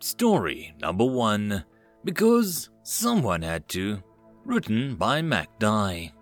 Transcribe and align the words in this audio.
Story 0.00 0.74
number 0.80 1.04
one 1.04 1.64
Because 2.04 2.70
Someone 2.84 3.42
Had 3.42 3.68
to. 3.70 4.02
Written 4.44 4.94
by 4.94 5.20
Mac 5.22 5.58
Dye. 5.58 6.12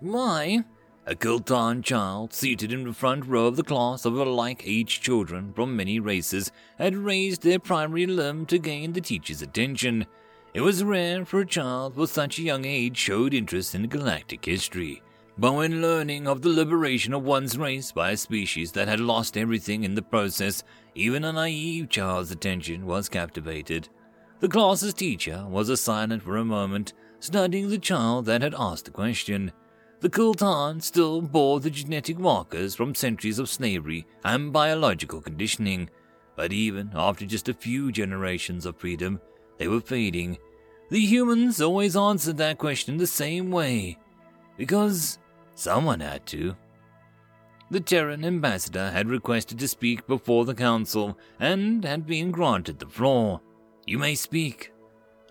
Why? 0.00 0.64
A 1.06 1.14
Kiltan 1.16 1.82
child, 1.82 2.32
seated 2.32 2.70
in 2.72 2.84
the 2.84 2.92
front 2.92 3.26
row 3.26 3.46
of 3.46 3.56
the 3.56 3.62
class 3.64 4.04
of 4.04 4.16
alike 4.16 4.62
aged 4.64 5.02
children 5.02 5.52
from 5.54 5.74
many 5.74 5.98
races, 5.98 6.52
had 6.78 6.94
raised 6.94 7.42
their 7.42 7.58
primary 7.58 8.06
limb 8.06 8.46
to 8.46 8.58
gain 8.58 8.92
the 8.92 9.00
teacher's 9.00 9.42
attention. 9.42 10.06
It 10.54 10.60
was 10.60 10.84
rare 10.84 11.24
for 11.24 11.40
a 11.40 11.46
child 11.46 11.96
with 11.96 12.10
such 12.10 12.38
a 12.38 12.42
young 12.42 12.66
age 12.66 12.96
showed 12.96 13.32
interest 13.32 13.74
in 13.74 13.88
galactic 13.88 14.44
history. 14.44 15.02
But 15.38 15.54
when 15.54 15.80
learning 15.80 16.28
of 16.28 16.42
the 16.42 16.50
liberation 16.50 17.14
of 17.14 17.24
one's 17.24 17.56
race 17.56 17.90
by 17.90 18.10
a 18.10 18.16
species 18.16 18.70
that 18.72 18.86
had 18.86 19.00
lost 19.00 19.38
everything 19.38 19.82
in 19.82 19.94
the 19.94 20.02
process, 20.02 20.62
even 20.94 21.24
a 21.24 21.32
naive 21.32 21.88
child's 21.88 22.30
attention 22.30 22.86
was 22.86 23.08
captivated. 23.08 23.88
The 24.40 24.48
class's 24.48 24.94
teacher 24.94 25.46
was 25.48 25.80
silent 25.80 26.22
for 26.22 26.36
a 26.36 26.44
moment, 26.44 26.92
studying 27.20 27.68
the 27.68 27.78
child 27.78 28.26
that 28.26 28.42
had 28.42 28.54
asked 28.58 28.86
the 28.86 28.90
question. 28.90 29.52
The 30.00 30.10
Kiltan 30.10 30.80
still 30.80 31.22
bore 31.22 31.60
the 31.60 31.70
genetic 31.70 32.18
markers 32.18 32.74
from 32.74 32.94
centuries 32.94 33.38
of 33.38 33.48
slavery 33.48 34.04
and 34.24 34.52
biological 34.52 35.20
conditioning, 35.20 35.88
but 36.34 36.52
even 36.52 36.90
after 36.94 37.24
just 37.24 37.48
a 37.48 37.54
few 37.54 37.92
generations 37.92 38.66
of 38.66 38.76
freedom, 38.76 39.20
they 39.58 39.68
were 39.68 39.80
fading. 39.80 40.38
The 40.90 41.00
humans 41.00 41.60
always 41.62 41.96
answered 41.96 42.36
that 42.38 42.58
question 42.58 42.96
the 42.96 43.06
same 43.06 43.50
way 43.50 43.96
because 44.56 45.18
someone 45.54 46.00
had 46.00 46.26
to. 46.26 46.56
The 47.72 47.80
Terran 47.80 48.22
ambassador 48.22 48.90
had 48.90 49.08
requested 49.08 49.58
to 49.58 49.66
speak 49.66 50.06
before 50.06 50.44
the 50.44 50.54
council 50.54 51.18
and 51.40 51.82
had 51.86 52.06
been 52.06 52.30
granted 52.30 52.78
the 52.78 52.86
floor. 52.86 53.40
You 53.86 53.96
may 53.96 54.14
speak. 54.14 54.74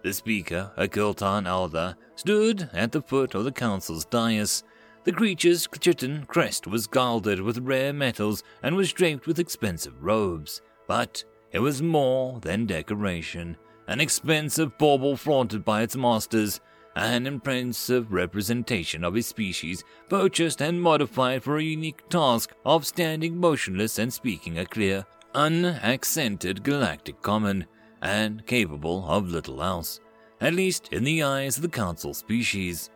The 0.02 0.12
speaker, 0.12 0.72
a 0.76 0.88
Kiltan 0.88 1.46
elder, 1.46 1.96
stood 2.16 2.68
at 2.74 2.94
the 2.94 3.04
foot 3.04 3.36
of 3.36 3.44
the 3.44 3.52
council's 3.52 4.06
dais. 4.06 4.64
The 5.04 5.12
creature's 5.12 5.68
chitin 5.80 6.26
crest 6.26 6.66
was 6.66 6.88
gilded 6.88 7.40
with 7.42 7.60
rare 7.60 7.94
metals 7.94 8.42
and 8.64 8.76
was 8.76 8.92
draped 8.92 9.28
with 9.28 9.38
expensive 9.38 10.02
robes, 10.02 10.64
but 10.88 11.24
it 11.52 11.60
was 11.60 11.84
more 11.84 12.40
than 12.40 12.66
decoration 12.66 13.56
an 13.88 14.00
expensive 14.00 14.76
bauble 14.80 15.16
flaunted 15.16 15.64
by 15.64 15.84
its 15.84 15.96
masters, 15.96 16.60
an 16.96 17.26
impressive 17.26 18.12
representation 18.12 19.04
of 19.04 19.14
his 19.14 19.28
species, 19.28 19.84
purchased 20.10 20.62
and 20.62 20.82
modified 20.82 21.44
for 21.44 21.58
a 21.58 21.64
unique 21.64 22.08
task 22.10 22.54
of 22.66 22.86
standing 22.86 23.38
motionless 23.38 23.98
and 23.98 24.12
speaking 24.12 24.58
a 24.58 24.66
clear, 24.66 25.06
unaccented 25.34 26.64
galactic 26.64 27.22
common, 27.22 27.66
and 28.02 28.46
capable 28.46 29.06
of 29.08 29.30
little 29.30 29.62
else, 29.62 30.00
at 30.40 30.54
least 30.54 30.90
in 30.92 31.04
the 31.04 31.24
eyes 31.24 31.58
of 31.58 31.62
the 31.62 31.70
council 31.70 32.14
species. 32.14 32.90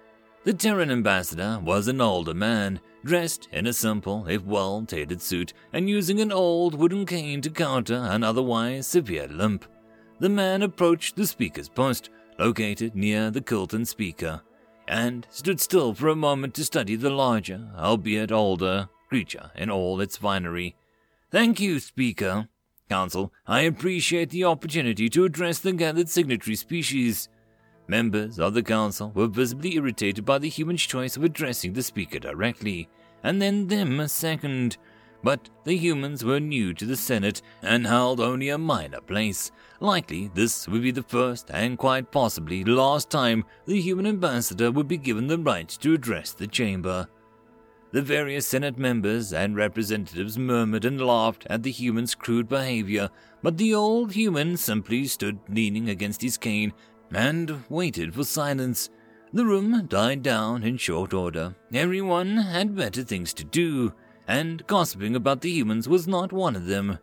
The 0.44 0.54
Terran 0.54 0.92
ambassador 0.92 1.60
was 1.64 1.88
an 1.88 2.02
older 2.02 2.34
man, 2.34 2.80
dressed 3.04 3.48
in 3.52 3.66
a 3.68 3.74
simple, 3.74 4.28
if 4.28 4.44
well 4.44 4.84
tailored 4.86 5.22
suit, 5.22 5.54
and 5.74 5.90
using 5.90 6.20
an 6.22 6.32
old 6.32 6.76
wooden 6.76 7.06
cane 7.06 7.42
to 7.42 7.50
counter 7.50 7.96
an 7.96 8.24
otherwise 8.24 8.88
severe 8.88 9.28
limp. 9.28 9.66
The 10.20 10.30
man 10.30 10.62
approached 10.62 11.16
the 11.16 11.28
speaker's 11.28 11.70
post, 11.70 12.10
located 12.38 12.96
near 12.96 13.32
the 13.32 13.42
Kiltan 13.42 13.86
speaker, 13.86 14.42
and 14.88 15.28
stood 15.30 15.60
still 15.60 15.94
for 15.94 16.10
a 16.10 16.16
moment 16.16 16.54
to 16.56 16.66
study 16.66 16.96
the 16.96 17.10
larger, 17.10 17.70
albeit 17.78 18.32
older, 18.32 18.90
creature 19.10 19.52
in 19.56 19.70
all 19.70 20.02
its 20.02 20.18
finery. 20.18 20.76
Thank 21.32 21.60
you, 21.60 21.80
Speaker. 21.80 22.48
Council, 22.90 23.34
I 23.48 23.62
appreciate 23.62 24.30
the 24.30 24.44
opportunity 24.44 25.10
to 25.10 25.26
address 25.26 25.60
the 25.60 25.74
gathered 25.74 26.10
signatory 26.10 26.56
species. 26.56 27.30
Members 27.88 28.40
of 28.40 28.54
the 28.54 28.64
Council 28.64 29.12
were 29.16 29.28
visibly 29.28 29.76
irritated 29.76 30.26
by 30.26 30.38
the 30.38 30.50
human's 30.50 30.84
choice 30.84 31.18
of 31.18 31.24
addressing 31.24 31.74
the 31.74 31.84
Speaker 31.84 32.20
directly, 32.20 32.88
and 33.24 33.42
then 33.42 33.68
them 33.68 34.00
a 34.00 34.08
second. 34.08 34.78
But 35.26 35.50
the 35.64 35.76
humans 35.76 36.24
were 36.24 36.40
new 36.40 36.72
to 36.76 36.86
the 36.86 36.96
Senate 36.96 37.42
and 37.64 37.88
held 37.88 38.20
only 38.20 38.50
a 38.50 38.60
minor 38.60 39.02
place. 39.02 39.52
Likely, 39.80 40.30
this 40.36 40.68
would 40.68 40.84
be 40.84 40.92
the 40.92 41.02
first 41.02 41.50
and 41.50 41.80
quite 41.80 42.12
possibly 42.12 42.62
the 42.62 42.74
last 42.74 43.10
time 43.10 43.44
the 43.66 43.82
human 43.82 44.06
ambassador 44.06 44.72
would 44.72 44.88
be 44.88 44.98
given 44.98 45.26
the 45.26 45.40
right 45.40 45.68
to 45.68 45.96
address 45.96 46.32
the 46.34 46.46
chamber. 46.46 47.08
The 47.92 48.04
various 48.04 48.46
Senate 48.46 48.78
members 48.78 49.34
and 49.34 49.56
representatives 49.56 50.38
murmured 50.38 50.86
and 50.86 51.02
laughed 51.02 51.48
at 51.50 51.64
the 51.64 51.72
human's 51.72 52.14
crude 52.14 52.48
behavior, 52.48 53.10
but 53.42 53.58
the 53.58 53.74
old 53.74 54.12
human 54.12 54.58
simply 54.58 55.08
stood 55.08 55.40
leaning 55.50 55.90
against 55.90 56.22
his 56.22 56.38
cane 56.38 56.72
and 57.12 57.64
waited 57.68 58.14
for 58.14 58.26
silence. 58.26 58.92
The 59.34 59.46
room 59.46 59.88
died 59.88 60.22
down 60.22 60.62
in 60.62 60.78
short 60.78 61.16
order. 61.16 61.56
Everyone 61.74 62.38
had 62.38 62.76
better 62.76 63.02
things 63.02 63.34
to 63.34 63.44
do 63.44 63.92
and 64.28 64.66
gossiping 64.68 65.16
about 65.16 65.42
the 65.42 65.52
humans 65.52 65.88
was 65.88 66.08
not 66.08 66.32
one 66.32 66.56
of 66.56 66.66
them. 66.66 67.00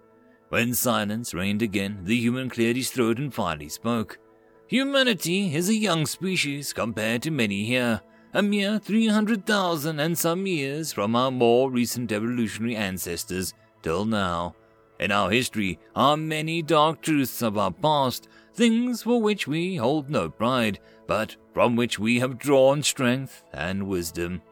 When 0.49 0.75
silence 0.75 1.33
reigned 1.33 1.62
again, 1.62 2.00
the 2.05 2.16
human 2.16 2.50
cleared 2.50 2.77
his 2.77 2.91
throat 2.91 3.19
and 3.19 3.33
finally 3.33 3.69
spoke. 3.69 4.19
Humanity 4.66 5.55
is 5.55 5.69
a 5.69 5.75
young 5.75 6.06
species 6.06 6.72
compared 6.72 7.22
to 7.22 7.31
many 7.31 7.65
here, 7.65 8.00
a 8.34 8.43
mere 8.43 8.78
300,000 8.78 10.00
and 10.00 10.16
some 10.16 10.47
years 10.47 10.93
from 10.93 11.15
our 11.15 11.31
more 11.31 11.71
recent 11.71 12.12
evolutionary 12.12 12.77
ancestors 12.77 13.55
till 13.82 14.05
now. 14.05 14.55
In 14.99 15.11
our 15.11 15.31
history 15.31 15.78
are 15.97 16.16
many 16.16 16.62
dark 16.62 17.03
truths 17.03 17.43
of 17.43 17.59
our 17.59 17.72
past, 17.72 18.28
things 18.55 19.03
for 19.03 19.21
which 19.21 19.47
we 19.47 19.77
hold 19.77 20.09
no 20.09 20.31
pride, 20.31 20.78
but 21.06 21.37
from 21.53 21.77
which 21.77 21.99
we 21.99 22.21
have 22.21 22.38
drawn 22.38 22.82
strength 22.82 23.44
and 23.53 23.88
wisdom. 23.88 24.43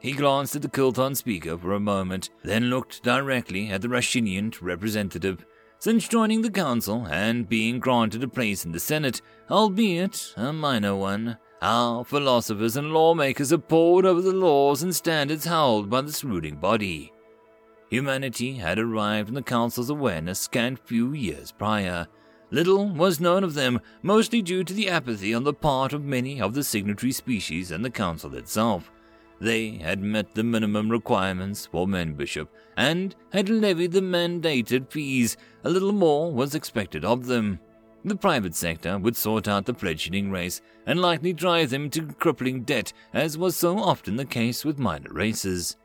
He 0.00 0.12
glanced 0.12 0.54
at 0.54 0.62
the 0.62 0.68
Kiltan 0.68 1.14
speaker 1.14 1.58
for 1.58 1.72
a 1.72 1.80
moment, 1.80 2.30
then 2.44 2.70
looked 2.70 3.02
directly 3.02 3.68
at 3.70 3.82
the 3.82 3.88
Rashinian 3.88 4.54
representative. 4.60 5.44
Since 5.80 6.08
joining 6.08 6.42
the 6.42 6.50
council 6.50 7.06
and 7.08 7.48
being 7.48 7.80
granted 7.80 8.22
a 8.22 8.28
place 8.28 8.64
in 8.64 8.72
the 8.72 8.80
Senate, 8.80 9.22
albeit 9.50 10.34
a 10.36 10.52
minor 10.52 10.94
one, 10.94 11.38
our 11.60 12.04
philosophers 12.04 12.76
and 12.76 12.92
lawmakers 12.92 13.50
have 13.50 13.66
pored 13.66 14.06
over 14.06 14.20
the 14.20 14.32
laws 14.32 14.82
and 14.82 14.94
standards 14.94 15.44
held 15.44 15.90
by 15.90 16.00
this 16.00 16.22
ruling 16.22 16.56
body. 16.56 17.12
Humanity 17.90 18.54
had 18.54 18.78
arrived 18.78 19.28
in 19.28 19.34
the 19.34 19.42
Council's 19.42 19.90
awareness 19.90 20.38
scant 20.38 20.78
few 20.78 21.12
years 21.12 21.52
prior. 21.52 22.06
Little 22.50 22.88
was 22.88 23.20
known 23.20 23.42
of 23.42 23.54
them, 23.54 23.80
mostly 24.02 24.42
due 24.42 24.62
to 24.62 24.72
the 24.72 24.88
apathy 24.88 25.34
on 25.34 25.44
the 25.44 25.54
part 25.54 25.92
of 25.92 26.04
many 26.04 26.40
of 26.40 26.54
the 26.54 26.62
signatory 26.62 27.12
species 27.12 27.70
and 27.70 27.84
the 27.84 27.90
Council 27.90 28.34
itself. 28.34 28.90
They 29.40 29.78
had 29.78 30.02
met 30.02 30.34
the 30.34 30.42
minimum 30.42 30.90
requirements 30.90 31.66
for 31.66 31.86
membership 31.86 32.48
and 32.76 33.14
had 33.32 33.48
levied 33.48 33.92
the 33.92 34.00
mandated 34.00 34.90
fees. 34.90 35.36
A 35.64 35.70
little 35.70 35.92
more 35.92 36.32
was 36.32 36.54
expected 36.54 37.04
of 37.04 37.26
them. 37.26 37.60
The 38.04 38.16
private 38.16 38.54
sector 38.54 38.98
would 38.98 39.16
sort 39.16 39.48
out 39.48 39.66
the 39.66 39.74
fledgling 39.74 40.30
race 40.30 40.60
and 40.86 41.00
likely 41.00 41.32
drive 41.32 41.70
them 41.70 41.90
to 41.90 42.06
crippling 42.06 42.62
debt, 42.62 42.92
as 43.12 43.36
was 43.36 43.56
so 43.56 43.78
often 43.78 44.16
the 44.16 44.24
case 44.24 44.64
with 44.64 44.78
minor 44.78 45.12
races. 45.12 45.76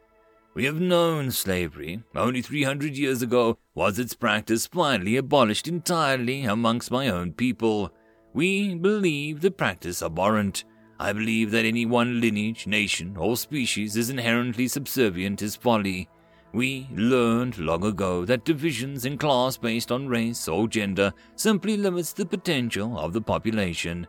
We 0.53 0.65
have 0.65 0.79
known 0.79 1.31
slavery. 1.31 2.03
Only 2.15 2.43
300 2.43 2.95
years 2.95 3.23
ago 3.23 3.57
was 3.73 3.97
its 3.97 4.13
practice 4.13 4.67
finally 4.67 5.17
abolished 5.17 5.67
entirely 5.67 6.43
amongst 6.43 6.91
my 6.91 7.07
own 7.09 7.33
people. 7.33 7.91
We 8.33 8.75
believe 8.75 9.41
the 9.41 9.51
practice 9.51 10.03
abhorrent. 10.03 10.63
I 10.99 11.11
believe 11.13 11.51
that 11.51 11.65
any 11.65 11.85
one 11.85 12.21
lineage, 12.21 12.67
nation, 12.67 13.17
or 13.17 13.35
species 13.35 13.97
is 13.97 14.09
inherently 14.09 14.67
subservient 14.67 15.41
is 15.41 15.55
folly. 15.55 16.07
We 16.53 16.87
learned 16.93 17.57
long 17.57 17.83
ago 17.83 18.25
that 18.25 18.45
divisions 18.45 19.05
in 19.05 19.17
class 19.17 19.57
based 19.57 19.91
on 19.91 20.07
race 20.07 20.47
or 20.47 20.67
gender 20.67 21.11
simply 21.35 21.77
limits 21.77 22.13
the 22.13 22.25
potential 22.25 22.97
of 22.97 23.11
the 23.11 23.21
population. 23.21 24.07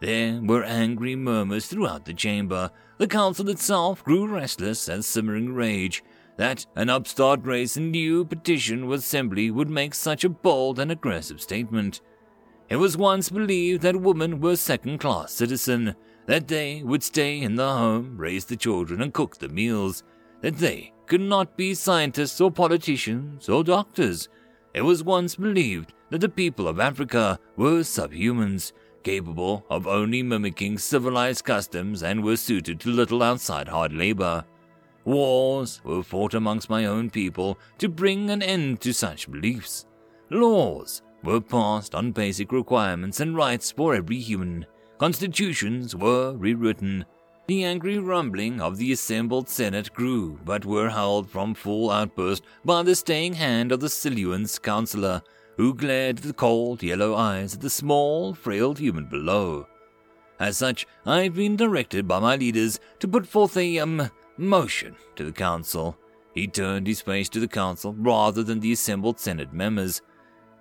There 0.00 0.38
were 0.42 0.64
angry 0.64 1.16
murmurs 1.16 1.66
throughout 1.66 2.04
the 2.04 2.12
chamber. 2.12 2.70
The 2.98 3.06
council 3.06 3.48
itself 3.48 4.04
grew 4.04 4.26
restless 4.26 4.88
and 4.88 5.02
simmering 5.02 5.54
rage 5.54 6.04
that 6.36 6.66
an 6.76 6.90
upstart 6.90 7.44
race 7.46 7.78
in 7.78 7.90
new 7.90 8.24
petition 8.26 8.86
with 8.86 9.00
assembly 9.00 9.50
would 9.50 9.70
make 9.70 9.94
such 9.94 10.24
a 10.24 10.28
bold 10.28 10.78
and 10.78 10.92
aggressive 10.92 11.40
statement. 11.40 12.02
It 12.68 12.76
was 12.76 12.96
once 12.96 13.30
believed 13.30 13.82
that 13.82 14.00
women 14.00 14.40
were 14.40 14.56
second 14.56 14.98
class 14.98 15.32
citizens, 15.32 15.94
that 16.26 16.48
they 16.48 16.82
would 16.82 17.02
stay 17.02 17.40
in 17.40 17.54
the 17.54 17.68
home, 17.68 18.16
raise 18.16 18.44
the 18.44 18.56
children, 18.56 19.00
and 19.00 19.14
cook 19.14 19.38
the 19.38 19.48
meals, 19.48 20.02
that 20.40 20.56
they 20.56 20.92
could 21.06 21.20
not 21.20 21.56
be 21.56 21.74
scientists 21.74 22.40
or 22.40 22.50
politicians 22.50 23.48
or 23.48 23.62
doctors. 23.62 24.28
It 24.74 24.82
was 24.82 25.04
once 25.04 25.36
believed 25.36 25.94
that 26.10 26.20
the 26.20 26.28
people 26.28 26.66
of 26.66 26.80
Africa 26.80 27.38
were 27.56 27.80
subhumans, 27.80 28.72
capable 29.04 29.64
of 29.70 29.86
only 29.86 30.20
mimicking 30.20 30.76
civilized 30.76 31.44
customs 31.44 32.02
and 32.02 32.24
were 32.24 32.36
suited 32.36 32.80
to 32.80 32.90
little 32.90 33.22
outside 33.22 33.68
hard 33.68 33.92
labor. 33.92 34.44
Wars 35.04 35.80
were 35.84 36.02
fought 36.02 36.34
amongst 36.34 36.68
my 36.68 36.86
own 36.86 37.10
people 37.10 37.56
to 37.78 37.88
bring 37.88 38.28
an 38.28 38.42
end 38.42 38.80
to 38.80 38.92
such 38.92 39.30
beliefs. 39.30 39.86
Laws 40.30 41.02
were 41.26 41.40
passed 41.40 41.94
on 41.94 42.12
basic 42.12 42.52
requirements 42.52 43.20
and 43.20 43.36
rights 43.36 43.70
for 43.70 43.94
every 43.94 44.18
human. 44.18 44.64
Constitutions 44.98 45.94
were 45.94 46.34
rewritten. 46.36 47.04
The 47.48 47.64
angry 47.64 47.98
rumbling 47.98 48.60
of 48.60 48.76
the 48.76 48.92
assembled 48.92 49.48
Senate 49.48 49.92
grew, 49.92 50.40
but 50.44 50.64
were 50.64 50.88
held 50.88 51.28
from 51.28 51.54
full 51.54 51.90
outburst 51.90 52.42
by 52.64 52.82
the 52.82 52.94
staying 52.94 53.34
hand 53.34 53.72
of 53.72 53.80
the 53.80 53.88
Siluan's 53.88 54.58
counselor, 54.58 55.22
who 55.56 55.74
glared 55.74 56.20
with 56.20 56.36
cold 56.36 56.82
yellow 56.82 57.14
eyes 57.14 57.54
at 57.54 57.60
the 57.60 57.70
small, 57.70 58.34
frail 58.34 58.74
human 58.74 59.06
below. 59.06 59.66
As 60.38 60.56
such, 60.58 60.86
I've 61.04 61.34
been 61.34 61.56
directed 61.56 62.06
by 62.06 62.20
my 62.20 62.36
leaders 62.36 62.78
to 63.00 63.08
put 63.08 63.26
forth 63.26 63.56
a, 63.56 63.78
um, 63.78 64.10
motion 64.36 64.96
to 65.16 65.24
the 65.24 65.32
council. 65.32 65.96
He 66.34 66.46
turned 66.46 66.86
his 66.86 67.00
face 67.00 67.28
to 67.30 67.40
the 67.40 67.48
council 67.48 67.94
rather 67.96 68.42
than 68.42 68.60
the 68.60 68.72
assembled 68.72 69.18
Senate 69.18 69.52
members. 69.52 70.02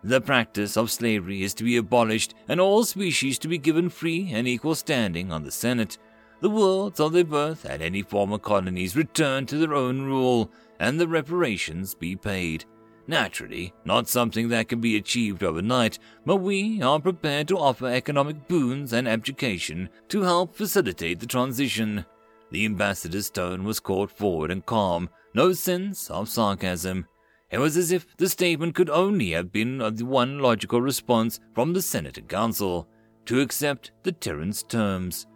The 0.05 0.21
practice 0.21 0.77
of 0.77 0.91
slavery 0.91 1.41
is 1.41 1.55
to 1.55 1.63
be 1.63 1.77
abolished 1.77 2.35
and 2.47 2.61
all 2.61 2.83
species 2.83 3.39
to 3.39 3.47
be 3.47 3.57
given 3.57 3.89
free 3.89 4.29
and 4.31 4.47
equal 4.47 4.75
standing 4.75 5.31
on 5.31 5.43
the 5.43 5.49
Senate. 5.49 5.97
The 6.41 6.49
worlds 6.49 6.99
of 6.99 7.11
their 7.11 7.23
birth 7.23 7.65
and 7.65 7.81
any 7.81 8.03
former 8.03 8.37
colonies 8.37 8.95
return 8.95 9.47
to 9.47 9.57
their 9.57 9.73
own 9.73 10.03
rule, 10.03 10.51
and 10.79 10.99
the 10.99 11.07
reparations 11.07 11.95
be 11.95 12.15
paid. 12.15 12.65
Naturally, 13.07 13.73
not 13.83 14.07
something 14.07 14.49
that 14.49 14.67
can 14.67 14.79
be 14.79 14.95
achieved 14.95 15.43
overnight, 15.43 15.97
but 16.23 16.35
we 16.35 16.83
are 16.83 16.99
prepared 16.99 17.47
to 17.47 17.57
offer 17.57 17.87
economic 17.87 18.47
boons 18.47 18.93
and 18.93 19.07
education 19.07 19.89
to 20.09 20.21
help 20.21 20.53
facilitate 20.53 21.19
the 21.19 21.25
transition. 21.25 22.05
The 22.51 22.65
ambassador's 22.65 23.31
tone 23.31 23.63
was 23.63 23.79
caught 23.79 24.11
forward 24.11 24.51
and 24.51 24.63
calm, 24.63 25.09
no 25.33 25.53
sense 25.53 26.11
of 26.11 26.29
sarcasm. 26.29 27.07
It 27.51 27.59
was 27.59 27.77
as 27.77 27.91
if 27.91 28.05
the 28.17 28.29
statement 28.29 28.75
could 28.75 28.89
only 28.89 29.31
have 29.31 29.51
been 29.51 29.77
the 29.77 30.05
one 30.05 30.39
logical 30.39 30.81
response 30.81 31.39
from 31.53 31.73
the 31.73 31.81
Senate 31.81 32.17
and 32.17 32.27
Council 32.27 32.87
to 33.25 33.39
accept 33.39 33.91
the 34.03 34.11
tyrant's 34.11 34.63
terms. 34.63 35.27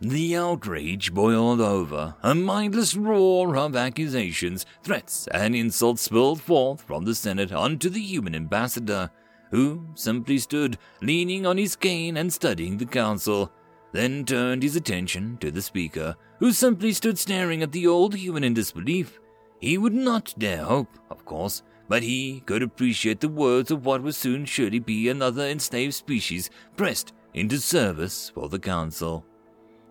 The 0.00 0.36
outrage 0.36 1.14
boiled 1.14 1.60
over. 1.60 2.14
A 2.22 2.34
mindless 2.34 2.94
roar 2.94 3.56
of 3.56 3.76
accusations, 3.76 4.66
threats, 4.82 5.26
and 5.28 5.54
insults 5.54 6.02
spilled 6.02 6.42
forth 6.42 6.82
from 6.82 7.04
the 7.04 7.14
Senate 7.14 7.52
onto 7.52 7.88
the 7.88 8.02
human 8.02 8.34
ambassador, 8.34 9.10
who 9.50 9.86
simply 9.94 10.38
stood 10.38 10.76
leaning 11.00 11.46
on 11.46 11.56
his 11.56 11.76
cane 11.76 12.18
and 12.18 12.32
studying 12.32 12.76
the 12.76 12.86
council, 12.86 13.50
then 13.92 14.24
turned 14.24 14.62
his 14.62 14.76
attention 14.76 15.38
to 15.38 15.50
the 15.50 15.62
speaker, 15.62 16.14
who 16.38 16.52
simply 16.52 16.92
stood 16.92 17.18
staring 17.18 17.62
at 17.62 17.72
the 17.72 17.86
old 17.86 18.14
human 18.14 18.44
in 18.44 18.52
disbelief. 18.52 19.20
He 19.64 19.78
would 19.78 19.94
not 19.94 20.34
dare 20.36 20.62
hope, 20.62 20.90
of 21.10 21.24
course, 21.24 21.62
but 21.88 22.02
he 22.02 22.42
could 22.44 22.62
appreciate 22.62 23.20
the 23.20 23.30
words 23.30 23.70
of 23.70 23.86
what 23.86 24.02
would 24.02 24.14
soon 24.14 24.44
surely 24.44 24.78
be 24.78 25.08
another 25.08 25.46
enslaved 25.46 25.94
species 25.94 26.50
pressed 26.76 27.14
into 27.32 27.58
service 27.58 28.30
for 28.34 28.50
the 28.50 28.58
Council. 28.58 29.24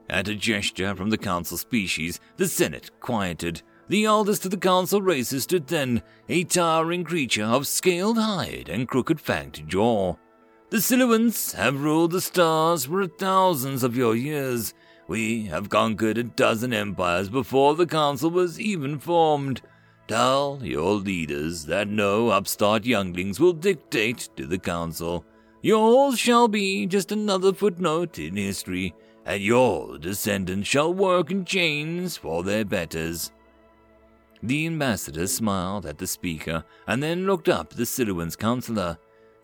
At 0.07 0.27
a 0.27 0.35
gesture 0.35 0.93
from 0.93 1.09
the 1.09 1.17
Council 1.17 1.57
species, 1.57 2.19
the 2.37 2.47
Senate 2.47 2.91
quieted. 2.99 3.63
The 3.87 4.05
eldest 4.05 4.45
of 4.45 4.51
the 4.51 4.57
Council 4.57 5.01
races 5.01 5.41
stood 5.41 5.65
then, 5.65 6.03
a 6.29 6.43
towering 6.43 7.03
creature 7.03 7.45
of 7.45 7.65
scaled 7.65 8.19
hide 8.19 8.69
and 8.69 8.87
crooked 8.87 9.17
fanged 9.19 9.65
jaw. 9.65 10.17
The 10.69 10.77
Siluans 10.77 11.55
have 11.55 11.81
ruled 11.81 12.11
the 12.11 12.21
stars 12.21 12.85
for 12.85 13.07
thousands 13.07 13.81
of 13.81 13.97
your 13.97 14.15
years. 14.15 14.75
We 15.07 15.45
have 15.47 15.69
conquered 15.69 16.17
a 16.17 16.23
dozen 16.23 16.73
empires 16.73 17.29
before 17.29 17.75
the 17.75 17.85
council 17.85 18.29
was 18.29 18.59
even 18.59 18.99
formed. 18.99 19.61
Tell 20.07 20.59
your 20.61 20.93
leaders 20.93 21.65
that 21.65 21.87
no 21.87 22.29
upstart 22.29 22.85
younglings 22.85 23.39
will 23.39 23.53
dictate 23.53 24.29
to 24.35 24.45
the 24.45 24.59
council. 24.59 25.25
Yours 25.61 26.19
shall 26.19 26.47
be 26.47 26.85
just 26.85 27.11
another 27.11 27.53
footnote 27.53 28.19
in 28.19 28.35
history, 28.35 28.93
and 29.25 29.41
your 29.41 29.97
descendants 29.97 30.67
shall 30.67 30.93
work 30.93 31.31
in 31.31 31.45
chains 31.45 32.17
for 32.17 32.43
their 32.43 32.65
betters. 32.65 33.31
The 34.41 34.65
ambassador 34.65 35.27
smiled 35.27 35.85
at 35.85 35.97
the 35.97 36.07
speaker 36.07 36.65
and 36.85 37.01
then 37.01 37.25
looked 37.25 37.47
up 37.47 37.69
the 37.69 37.85
Siluan's 37.85 38.35
counselor. 38.35 38.97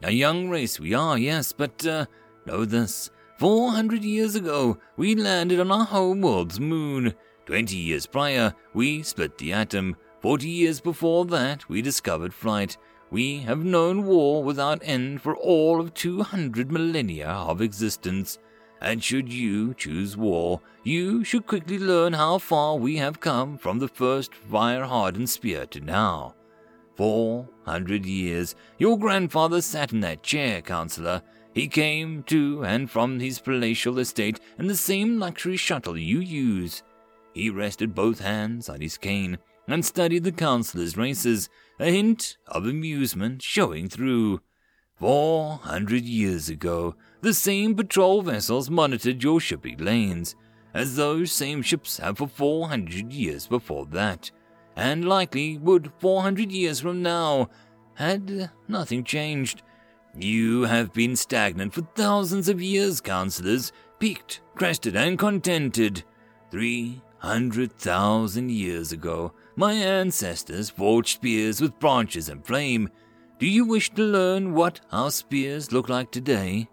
A 0.03 0.11
young 0.11 0.49
race 0.49 0.77
we 0.77 0.93
are, 0.93 1.17
yes, 1.17 1.53
but 1.53 1.85
uh, 1.85 2.05
know 2.45 2.65
this. 2.65 3.09
Four 3.39 3.71
hundred 3.71 4.03
years 4.03 4.35
ago, 4.35 4.77
we 4.97 5.15
landed 5.15 5.61
on 5.61 5.71
our 5.71 5.85
home 5.85 6.19
world's 6.19 6.59
moon. 6.59 7.13
Twenty 7.45 7.77
years 7.77 8.05
prior, 8.05 8.53
we 8.73 9.01
split 9.01 9.37
the 9.37 9.53
atom. 9.53 9.95
Forty 10.19 10.49
years 10.49 10.81
before 10.81 11.23
that, 11.27 11.69
we 11.69 11.81
discovered 11.81 12.33
flight. 12.33 12.75
We 13.11 13.37
have 13.37 13.63
known 13.63 14.05
war 14.05 14.43
without 14.43 14.81
end 14.83 15.21
for 15.21 15.37
all 15.37 15.79
of 15.79 15.93
two 15.93 16.21
hundred 16.21 16.69
millennia 16.69 17.29
of 17.29 17.61
existence. 17.61 18.39
And 18.81 19.01
should 19.01 19.31
you 19.31 19.73
choose 19.73 20.17
war, 20.17 20.59
you 20.83 21.23
should 21.23 21.47
quickly 21.47 21.79
learn 21.79 22.11
how 22.11 22.39
far 22.39 22.75
we 22.75 22.97
have 22.97 23.21
come 23.21 23.57
from 23.57 23.79
the 23.79 23.87
first 23.87 24.35
fire 24.35 24.83
hardened 24.83 25.29
spear 25.29 25.65
to 25.67 25.79
now. 25.79 26.35
Four 26.95 27.47
hundred 27.63 28.05
years, 28.05 28.53
your 28.77 28.99
grandfather 28.99 29.61
sat 29.61 29.93
in 29.93 30.01
that 30.01 30.23
chair, 30.23 30.61
counselor, 30.61 31.21
he 31.59 31.67
came 31.67 32.23
to 32.23 32.63
and 32.63 32.89
from 32.89 33.19
his 33.19 33.37
palatial 33.39 33.99
estate 33.99 34.39
in 34.57 34.67
the 34.67 34.77
same 34.77 35.19
luxury 35.19 35.57
shuttle 35.57 35.97
you 35.97 36.21
use. 36.21 36.83
He 37.33 37.49
rested 37.49 37.93
both 37.93 38.21
hands 38.21 38.69
on 38.69 38.79
his 38.79 38.97
cane 38.97 39.37
and 39.67 39.83
studied 39.83 40.23
the 40.23 40.31
councillor's 40.31 40.95
races, 40.95 41.49
a 41.77 41.91
hint 41.91 42.37
of 42.47 42.65
amusement 42.65 43.41
showing 43.41 43.89
through. 43.89 44.39
Four 44.95 45.57
hundred 45.57 46.05
years 46.05 46.47
ago, 46.47 46.95
the 47.19 47.33
same 47.33 47.75
patrol 47.75 48.21
vessels 48.21 48.69
monitored 48.69 49.21
your 49.21 49.41
shipping 49.41 49.79
lanes, 49.79 50.37
as 50.73 50.95
those 50.95 51.29
same 51.29 51.61
ships 51.61 51.97
have 51.97 52.19
for 52.19 52.27
four 52.29 52.69
hundred 52.69 53.11
years 53.11 53.47
before 53.47 53.85
that, 53.87 54.31
and 54.77 55.03
likely 55.03 55.57
would 55.57 55.91
four 55.99 56.21
hundred 56.21 56.53
years 56.53 56.79
from 56.79 57.01
now, 57.01 57.49
had 57.95 58.49
nothing 58.69 59.03
changed. 59.03 59.61
You 60.21 60.63
have 60.63 60.91
been 60.91 61.15
stagnant 61.15 61.73
for 61.73 61.81
thousands 61.95 62.49
of 62.49 62.61
years, 62.61 62.99
counselors, 62.99 63.71
peaked, 63.99 64.41
crested, 64.53 64.97
and 64.97 65.17
contented. 65.17 66.03
Three 66.51 67.01
hundred 67.19 67.71
thousand 67.71 68.51
years 68.51 68.91
ago, 68.91 69.31
my 69.55 69.71
ancestors 69.71 70.69
forged 70.69 71.15
spears 71.15 71.61
with 71.61 71.79
branches 71.79 72.27
and 72.27 72.45
flame. 72.45 72.89
Do 73.39 73.47
you 73.47 73.63
wish 73.63 73.91
to 73.91 74.03
learn 74.03 74.53
what 74.53 74.81
our 74.91 75.09
spears 75.09 75.71
look 75.71 75.87
like 75.87 76.11
today? 76.11 76.67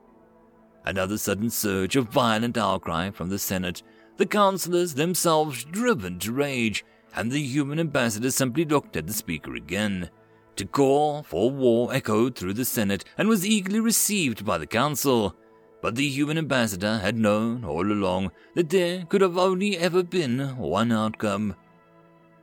Another 0.84 1.16
sudden 1.16 1.48
surge 1.48 1.94
of 1.94 2.08
violent 2.08 2.58
outcry 2.58 3.10
from 3.10 3.28
the 3.28 3.38
Senate, 3.38 3.80
the 4.16 4.26
councillors 4.26 4.94
themselves 4.94 5.64
driven 5.64 6.18
to 6.18 6.32
rage, 6.32 6.84
and 7.14 7.30
the 7.30 7.42
human 7.42 7.78
ambassador 7.78 8.32
simply 8.32 8.64
looked 8.64 8.96
at 8.96 9.06
the 9.06 9.12
speaker 9.12 9.54
again. 9.54 10.10
To 10.56 10.64
call 10.64 11.22
for 11.22 11.50
war 11.50 11.92
echoed 11.92 12.34
through 12.34 12.54
the 12.54 12.64
Senate 12.64 13.04
and 13.18 13.28
was 13.28 13.46
eagerly 13.46 13.80
received 13.80 14.44
by 14.44 14.56
the 14.56 14.66
Council. 14.66 15.36
But 15.82 15.96
the 15.96 16.08
human 16.08 16.38
ambassador 16.38 16.98
had 16.98 17.16
known 17.16 17.64
all 17.64 17.92
along 17.92 18.32
that 18.54 18.70
there 18.70 19.04
could 19.04 19.20
have 19.20 19.36
only 19.36 19.76
ever 19.76 20.02
been 20.02 20.56
one 20.56 20.92
outcome. 20.92 21.54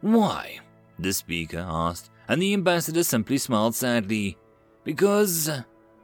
Why? 0.02 0.60
the 1.00 1.12
speaker 1.12 1.66
asked, 1.68 2.12
and 2.28 2.42
the 2.42 2.54
ambassador 2.54 3.04
simply 3.04 3.38
smiled 3.38 3.76
sadly. 3.76 4.38
Because 4.84 5.50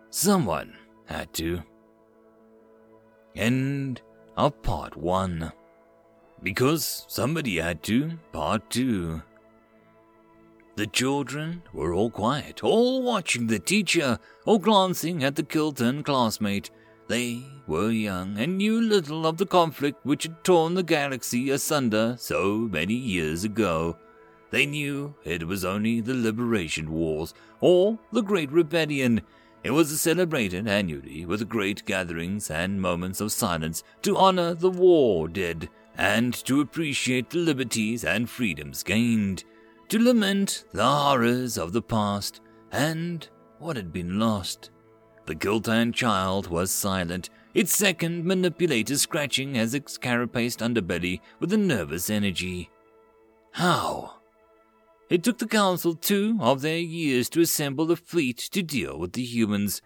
someone 0.09 0.75
had 1.05 1.31
to. 1.33 1.61
End 3.35 4.01
of 4.35 4.61
part 4.63 4.97
one. 4.97 5.51
Because 6.41 7.05
somebody 7.07 7.57
had 7.57 7.83
to, 7.83 8.17
part 8.31 8.69
two. 8.69 9.21
The 10.79 10.87
children 10.87 11.63
were 11.73 11.93
all 11.93 12.09
quiet, 12.09 12.63
all 12.63 13.03
watching 13.03 13.47
the 13.47 13.59
teacher, 13.59 14.17
all 14.45 14.59
glancing 14.59 15.25
at 15.25 15.35
the 15.35 15.43
Kiltan 15.43 16.03
classmate. 16.03 16.71
They 17.09 17.43
were 17.67 17.91
young 17.91 18.37
and 18.37 18.57
knew 18.57 18.79
little 18.79 19.27
of 19.27 19.35
the 19.35 19.45
conflict 19.45 20.05
which 20.05 20.23
had 20.23 20.41
torn 20.45 20.75
the 20.75 20.83
galaxy 20.83 21.49
asunder 21.49 22.15
so 22.17 22.59
many 22.59 22.93
years 22.93 23.43
ago. 23.43 23.97
They 24.51 24.65
knew 24.65 25.15
it 25.25 25.45
was 25.45 25.65
only 25.65 25.99
the 25.99 26.13
Liberation 26.13 26.91
Wars, 26.91 27.33
or 27.59 27.99
the 28.13 28.23
Great 28.23 28.49
Rebellion. 28.49 29.23
It 29.65 29.71
was 29.71 29.99
celebrated 29.99 30.65
annually 30.65 31.25
with 31.25 31.49
great 31.49 31.85
gatherings 31.85 32.49
and 32.49 32.81
moments 32.81 33.19
of 33.19 33.33
silence 33.33 33.83
to 34.03 34.15
honor 34.15 34.53
the 34.53 34.69
war 34.69 35.27
dead 35.27 35.67
and 35.97 36.33
to 36.45 36.61
appreciate 36.61 37.31
the 37.31 37.39
liberties 37.39 38.05
and 38.05 38.29
freedoms 38.29 38.81
gained 38.81 39.43
to 39.89 39.99
lament 39.99 40.65
the 40.71 40.85
horrors 40.85 41.57
of 41.57 41.73
the 41.73 41.81
past 41.81 42.41
and 42.71 43.27
what 43.57 43.75
had 43.75 43.91
been 43.91 44.19
lost. 44.19 44.69
The 45.25 45.35
Kiltan 45.35 45.93
child 45.93 46.47
was 46.47 46.71
silent, 46.71 47.29
its 47.53 47.75
second 47.75 48.23
manipulator 48.23 48.97
scratching 48.97 49.57
at 49.57 49.73
its 49.73 49.97
carapaced 49.97 50.59
underbelly 50.59 51.21
with 51.39 51.51
a 51.53 51.57
nervous 51.57 52.09
energy. 52.09 52.69
How? 53.51 54.13
It 55.09 55.23
took 55.23 55.39
the 55.39 55.47
council 55.47 55.95
two 55.95 56.37
of 56.39 56.61
their 56.61 56.77
years 56.77 57.27
to 57.29 57.41
assemble 57.41 57.91
a 57.91 57.95
fleet 57.95 58.37
to 58.51 58.61
deal 58.61 58.97
with 58.99 59.13
the 59.13 59.23
humans, 59.23 59.81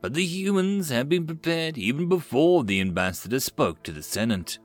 but 0.00 0.14
the 0.14 0.24
humans 0.24 0.90
had 0.90 1.08
been 1.08 1.26
prepared 1.26 1.76
even 1.76 2.08
before 2.08 2.62
the 2.62 2.80
ambassador 2.80 3.40
spoke 3.40 3.82
to 3.82 3.92
the 3.92 4.04
Senate. 4.04 4.60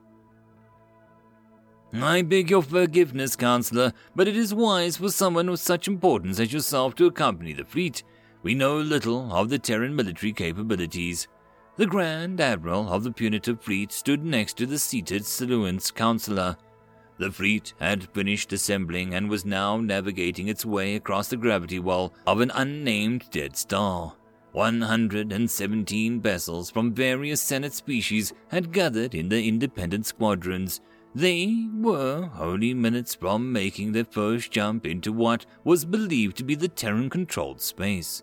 I 2.02 2.22
beg 2.22 2.50
your 2.50 2.62
forgiveness, 2.62 3.36
Counselor, 3.36 3.92
but 4.16 4.26
it 4.26 4.36
is 4.36 4.52
wise 4.52 4.96
for 4.96 5.10
someone 5.10 5.48
of 5.48 5.60
such 5.60 5.86
importance 5.86 6.40
as 6.40 6.52
yourself 6.52 6.94
to 6.96 7.06
accompany 7.06 7.52
the 7.52 7.64
fleet. 7.64 8.02
We 8.42 8.54
know 8.54 8.78
little 8.78 9.32
of 9.32 9.48
the 9.48 9.58
Terran 9.58 9.94
military 9.94 10.32
capabilities. 10.32 11.28
The 11.76 11.86
Grand 11.86 12.40
Admiral 12.40 12.88
of 12.88 13.04
the 13.04 13.12
punitive 13.12 13.60
fleet 13.60 13.92
stood 13.92 14.24
next 14.24 14.56
to 14.58 14.66
the 14.66 14.78
seated 14.78 15.24
Siluan's 15.24 15.90
Counselor. 15.90 16.56
The 17.18 17.30
fleet 17.30 17.74
had 17.78 18.08
finished 18.12 18.52
assembling 18.52 19.14
and 19.14 19.30
was 19.30 19.44
now 19.44 19.76
navigating 19.76 20.48
its 20.48 20.66
way 20.66 20.96
across 20.96 21.28
the 21.28 21.36
gravity 21.36 21.78
well 21.78 22.12
of 22.26 22.40
an 22.40 22.50
unnamed 22.54 23.30
dead 23.30 23.56
star. 23.56 24.14
117 24.52 26.20
vessels 26.20 26.70
from 26.70 26.92
various 26.92 27.40
Senate 27.40 27.72
species 27.72 28.32
had 28.48 28.72
gathered 28.72 29.14
in 29.14 29.28
the 29.28 29.48
independent 29.48 30.06
squadrons. 30.06 30.80
They 31.14 31.68
were 31.72 32.30
only 32.38 32.74
minutes 32.74 33.14
from 33.14 33.52
making 33.52 33.92
their 33.92 34.04
first 34.04 34.50
jump 34.50 34.84
into 34.84 35.12
what 35.12 35.46
was 35.62 35.84
believed 35.84 36.36
to 36.38 36.44
be 36.44 36.54
the 36.54 36.68
Terran 36.68 37.08
controlled 37.08 37.60
space. 37.60 38.22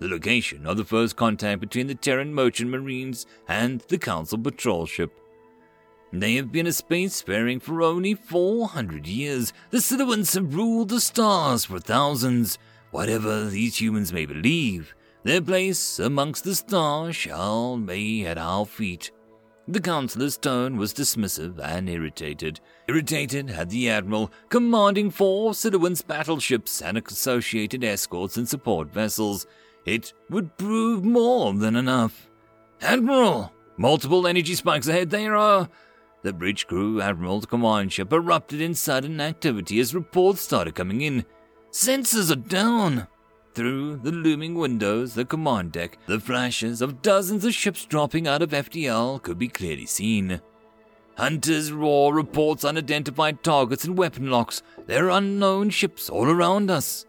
The 0.00 0.08
location 0.08 0.66
of 0.66 0.76
the 0.76 0.84
first 0.84 1.14
contact 1.16 1.60
between 1.60 1.86
the 1.86 1.94
Terran 1.94 2.34
merchant 2.34 2.70
marines 2.70 3.26
and 3.46 3.80
the 3.82 3.98
Council 3.98 4.38
patrol 4.38 4.86
ship 4.86 5.12
they 6.12 6.34
have 6.34 6.52
been 6.52 6.66
a 6.66 6.70
spacefaring 6.70 7.62
for 7.62 7.80
only 7.80 8.14
400 8.14 9.06
years. 9.06 9.52
The 9.70 9.78
Siluans 9.78 10.34
have 10.34 10.54
ruled 10.54 10.90
the 10.90 11.00
stars 11.00 11.64
for 11.64 11.80
thousands. 11.80 12.58
Whatever 12.90 13.46
these 13.46 13.80
humans 13.80 14.12
may 14.12 14.26
believe, 14.26 14.94
their 15.22 15.40
place 15.40 15.98
amongst 15.98 16.44
the 16.44 16.54
stars 16.54 17.16
shall 17.16 17.78
be 17.78 18.26
at 18.26 18.36
our 18.36 18.66
feet. 18.66 19.10
The 19.68 19.80
counselor's 19.80 20.36
tone 20.36 20.76
was 20.76 20.92
dismissive 20.92 21.60
and 21.60 21.88
irritated. 21.88 22.60
Irritated 22.88 23.48
had 23.48 23.70
the 23.70 23.88
admiral 23.90 24.32
commanding 24.48 25.10
four 25.10 25.52
Siluan's 25.52 26.02
battleships 26.02 26.82
and 26.82 26.98
associated 26.98 27.84
escorts 27.84 28.36
and 28.36 28.48
support 28.48 28.92
vessels. 28.92 29.46
It 29.86 30.14
would 30.30 30.56
prove 30.56 31.04
more 31.04 31.54
than 31.54 31.76
enough. 31.76 32.28
Admiral! 32.80 33.52
Multiple 33.76 34.26
energy 34.26 34.56
spikes 34.56 34.88
ahead. 34.88 35.10
There 35.10 35.36
are 35.36 35.68
the 36.22 36.32
bridge 36.32 36.66
crew 36.66 37.00
admiral's 37.00 37.46
command 37.46 37.92
ship 37.92 38.12
erupted 38.12 38.60
in 38.60 38.74
sudden 38.74 39.20
activity 39.20 39.78
as 39.78 39.94
reports 39.94 40.40
started 40.40 40.74
coming 40.74 41.02
in. 41.02 41.24
Sensors 41.70 42.32
are 42.32 42.36
down! 42.36 43.06
Through 43.54 43.96
the 43.98 44.12
looming 44.12 44.54
windows, 44.54 45.14
the 45.14 45.24
command 45.24 45.72
deck, 45.72 45.98
the 46.06 46.18
flashes 46.18 46.80
of 46.80 47.02
dozens 47.02 47.44
of 47.44 47.52
ships 47.52 47.84
dropping 47.84 48.26
out 48.26 48.40
of 48.40 48.50
FTL 48.50 49.22
could 49.22 49.38
be 49.38 49.48
clearly 49.48 49.86
seen. 49.86 50.40
Hunters 51.18 51.70
roar 51.70 52.14
reports 52.14 52.64
unidentified 52.64 53.42
targets 53.42 53.84
and 53.84 53.98
weapon 53.98 54.30
locks. 54.30 54.62
There 54.86 55.06
are 55.06 55.18
unknown 55.18 55.70
ships 55.70 56.08
all 56.08 56.28
around 56.28 56.70
us. 56.70 57.04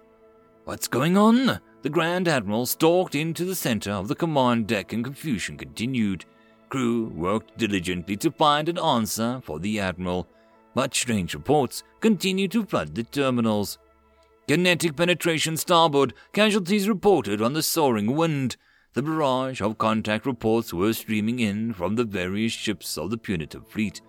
What's 0.66 0.88
going 0.88 1.16
on? 1.16 1.60
The 1.82 1.90
Grand 1.90 2.28
Admiral 2.28 2.66
stalked 2.66 3.16
into 3.16 3.46
the 3.46 3.56
center 3.56 3.92
of 3.92 4.08
the 4.08 4.16
command 4.16 4.68
deck 4.68 4.92
and 4.92 5.04
confusion 5.04 5.58
continued 5.58 6.26
crew 6.74 7.06
worked 7.10 7.56
diligently 7.56 8.18
to 8.18 8.32
find 8.32 8.68
an 8.68 8.80
answer 8.80 9.40
for 9.44 9.60
the 9.60 9.80
Admiral, 9.80 10.28
but 10.74 10.96
strange 10.96 11.36
reports 11.36 11.84
continued 12.00 12.50
to 12.50 12.66
flood 12.66 12.96
the 12.96 13.04
terminals. 13.04 13.78
Kinetic 14.48 14.96
penetration 14.96 15.58
starboard, 15.58 16.14
casualties 16.34 16.90
reported 16.90 17.42
on 17.42 17.54
the 17.54 17.64
soaring 17.64 18.16
wind. 18.16 18.58
The 18.94 19.02
barrage 19.02 19.62
of 19.62 19.78
contact 19.78 20.26
reports 20.26 20.74
were 20.74 20.94
streaming 20.94 21.40
in 21.40 21.74
from 21.74 21.96
the 21.96 22.04
various 22.04 22.52
ships 22.52 22.98
of 22.98 23.10
the 23.10 23.18
punitive 23.18 23.68
fleet. 23.68 24.02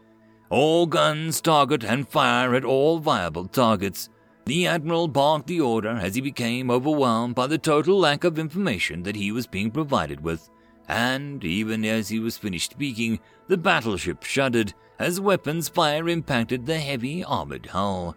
All 0.51 0.87
guns 0.87 1.41
target 1.41 1.85
and 1.85 2.09
fire 2.09 2.55
at 2.55 2.65
all 2.65 2.99
viable 2.99 3.47
targets. 3.47 4.09
The 4.47 4.67
Admiral 4.67 5.09
barked 5.09 5.47
the 5.47 5.61
order 5.61 5.91
as 5.91 6.15
he 6.15 6.21
became 6.21 6.71
overwhelmed 6.71 7.35
by 7.35 7.47
the 7.47 7.59
total 7.59 7.99
lack 7.99 8.25
of 8.25 8.39
information 8.39 9.05
that 9.05 9.17
he 9.17 9.33
was 9.33 9.47
being 9.47 9.71
provided 9.71 10.21
with 10.21 10.51
and 10.89 11.45
even 11.45 11.85
as 11.85 12.09
he 12.09 12.19
was 12.19 12.37
finished 12.37 12.73
speaking, 12.73 13.19
the 13.49 13.57
battleship 13.57 14.23
shuddered 14.23 14.75
as 14.99 15.21
weapons 15.21 15.69
fire 15.69 16.09
impacted 16.09 16.67
the 16.67 16.79
heavy 16.79 17.25
armored 17.25 17.67
hull. 17.67 18.17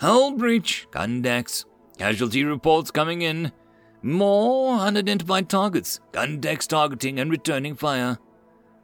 Hull 0.00 0.32
breach, 0.32 0.86
gun 0.90 1.22
decks, 1.22 1.64
casualty 1.98 2.44
reports 2.44 2.90
coming 2.90 3.22
in. 3.22 3.52
More 4.02 4.78
unidentified 4.78 5.48
targets, 5.48 6.00
gun 6.12 6.38
decks 6.38 6.66
targeting 6.66 7.18
and 7.18 7.30
returning 7.30 7.74
fire. 7.74 8.18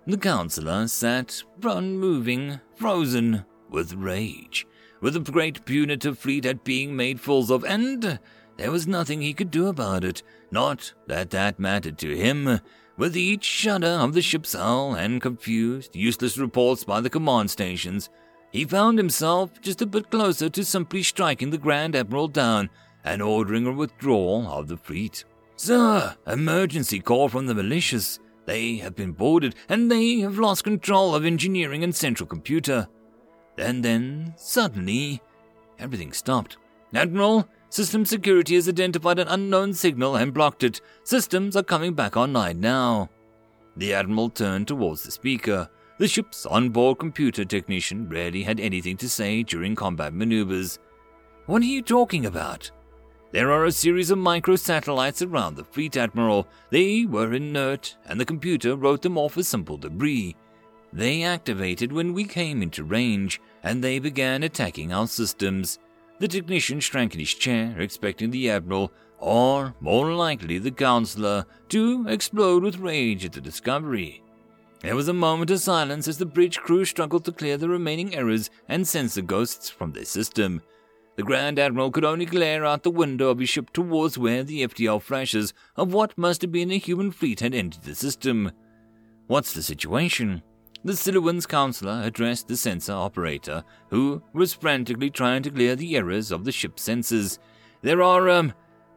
The 0.06 0.16
counselor 0.16 0.88
sat 0.88 1.44
unmoving, 1.62 2.60
frozen 2.74 3.44
with 3.70 3.92
rage, 3.92 4.66
with 5.00 5.14
the 5.14 5.32
great 5.32 5.64
punitive 5.64 6.18
fleet 6.18 6.46
at 6.46 6.64
being 6.64 6.96
made 6.96 7.20
fools 7.20 7.50
of, 7.50 7.64
and 7.64 8.18
there 8.56 8.70
was 8.70 8.86
nothing 8.86 9.20
he 9.20 9.34
could 9.34 9.50
do 9.50 9.66
about 9.66 10.04
it. 10.04 10.22
Not 10.50 10.92
that 11.06 11.30
that 11.30 11.60
mattered 11.60 11.98
to 11.98 12.16
him. 12.16 12.60
With 12.96 13.16
each 13.16 13.44
shudder 13.44 13.86
of 13.86 14.14
the 14.14 14.22
ship's 14.22 14.54
hull 14.54 14.94
and 14.94 15.20
confused, 15.20 15.94
useless 15.94 16.36
reports 16.36 16.84
by 16.84 17.00
the 17.00 17.10
command 17.10 17.50
stations, 17.50 18.10
he 18.52 18.64
found 18.64 18.98
himself 18.98 19.60
just 19.60 19.82
a 19.82 19.86
bit 19.86 20.10
closer 20.10 20.48
to 20.48 20.64
simply 20.64 21.02
striking 21.02 21.50
the 21.50 21.58
Grand 21.58 21.96
Admiral 21.96 22.28
down 22.28 22.70
and 23.04 23.20
ordering 23.20 23.66
a 23.66 23.72
withdrawal 23.72 24.46
of 24.46 24.68
the 24.68 24.76
fleet. 24.76 25.24
Sir, 25.56 26.14
emergency 26.26 27.00
call 27.00 27.28
from 27.28 27.46
the 27.46 27.54
militias. 27.54 28.18
They 28.44 28.76
have 28.76 28.94
been 28.94 29.12
boarded 29.12 29.54
and 29.68 29.90
they 29.90 30.20
have 30.20 30.38
lost 30.38 30.64
control 30.64 31.14
of 31.14 31.24
engineering 31.24 31.82
and 31.82 31.94
central 31.94 32.26
computer. 32.26 32.86
And 33.58 33.84
then, 33.84 34.34
suddenly, 34.36 35.22
everything 35.78 36.12
stopped. 36.12 36.56
Admiral, 36.94 37.48
System 37.72 38.04
security 38.04 38.54
has 38.56 38.68
identified 38.68 39.18
an 39.18 39.28
unknown 39.28 39.72
signal 39.72 40.14
and 40.14 40.34
blocked 40.34 40.62
it. 40.62 40.82
Systems 41.04 41.56
are 41.56 41.62
coming 41.62 41.94
back 41.94 42.18
online 42.18 42.60
now. 42.60 43.08
The 43.78 43.94
Admiral 43.94 44.28
turned 44.28 44.68
towards 44.68 45.04
the 45.04 45.10
speaker. 45.10 45.70
The 46.02 46.08
ship's 46.08 46.46
onboard 46.46 46.98
computer 46.98 47.44
technician 47.44 48.08
rarely 48.08 48.42
had 48.42 48.58
anything 48.58 48.96
to 48.96 49.08
say 49.08 49.44
during 49.44 49.76
combat 49.76 50.12
maneuvers. 50.12 50.80
What 51.46 51.62
are 51.62 51.66
you 51.66 51.80
talking 51.80 52.26
about? 52.26 52.68
There 53.30 53.52
are 53.52 53.66
a 53.66 53.70
series 53.70 54.10
of 54.10 54.18
microsatellites 54.18 55.24
around 55.24 55.54
the 55.54 55.62
fleet, 55.62 55.96
Admiral. 55.96 56.48
They 56.70 57.06
were 57.06 57.34
inert, 57.34 57.96
and 58.06 58.18
the 58.18 58.24
computer 58.24 58.74
wrote 58.74 59.02
them 59.02 59.16
off 59.16 59.38
as 59.38 59.46
simple 59.46 59.76
debris. 59.76 60.34
They 60.92 61.22
activated 61.22 61.92
when 61.92 62.14
we 62.14 62.24
came 62.24 62.62
into 62.62 62.82
range, 62.82 63.40
and 63.62 63.80
they 63.80 64.00
began 64.00 64.42
attacking 64.42 64.92
our 64.92 65.06
systems. 65.06 65.78
The 66.18 66.26
technician 66.26 66.80
shrank 66.80 67.14
in 67.14 67.20
his 67.20 67.32
chair, 67.32 67.80
expecting 67.80 68.32
the 68.32 68.50
Admiral, 68.50 68.92
or 69.18 69.76
more 69.78 70.12
likely 70.12 70.58
the 70.58 70.72
Counselor, 70.72 71.46
to 71.68 72.08
explode 72.08 72.64
with 72.64 72.78
rage 72.78 73.24
at 73.24 73.30
the 73.30 73.40
discovery. 73.40 74.21
There 74.82 74.96
was 74.96 75.06
a 75.06 75.14
moment 75.14 75.52
of 75.52 75.60
silence 75.60 76.08
as 76.08 76.18
the 76.18 76.26
bridge 76.26 76.58
crew 76.58 76.84
struggled 76.84 77.24
to 77.26 77.32
clear 77.32 77.56
the 77.56 77.68
remaining 77.68 78.16
errors 78.16 78.50
and 78.68 78.86
sensor 78.86 79.22
ghosts 79.22 79.70
from 79.70 79.92
their 79.92 80.04
system. 80.04 80.60
The 81.14 81.22
Grand 81.22 81.60
Admiral 81.60 81.92
could 81.92 82.04
only 82.04 82.24
glare 82.24 82.64
out 82.64 82.82
the 82.82 82.90
window 82.90 83.28
of 83.28 83.38
his 83.38 83.48
ship 83.48 83.72
towards 83.72 84.18
where 84.18 84.42
the 84.42 84.66
FTL 84.66 85.00
flashes 85.00 85.54
of 85.76 85.92
what 85.92 86.18
must 86.18 86.42
have 86.42 86.50
been 86.50 86.72
a 86.72 86.78
human 86.78 87.12
fleet 87.12 87.38
had 87.38 87.54
entered 87.54 87.84
the 87.84 87.94
system. 87.94 88.50
What's 89.28 89.52
the 89.52 89.62
situation? 89.62 90.42
The 90.82 90.94
Siluan's 90.94 91.46
counselor 91.46 92.02
addressed 92.02 92.48
the 92.48 92.56
sensor 92.56 92.94
operator, 92.94 93.62
who 93.90 94.20
was 94.32 94.52
frantically 94.52 95.10
trying 95.10 95.44
to 95.44 95.50
clear 95.50 95.76
the 95.76 95.94
errors 95.94 96.32
of 96.32 96.44
the 96.44 96.50
ship's 96.50 96.88
sensors. 96.88 97.38
There 97.82 98.02
are, 98.02 98.28
um, 98.28 98.52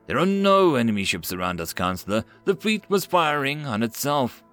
there 0.07 0.17
are 0.17 0.25
no 0.25 0.75
enemy 0.75 1.03
ships 1.03 1.31
around 1.31 1.61
us, 1.61 1.73
counselor. 1.73 2.23
The 2.45 2.55
fleet 2.55 2.89
was 2.89 3.05
firing 3.05 3.67
on 3.67 3.83
itself. 3.83 4.43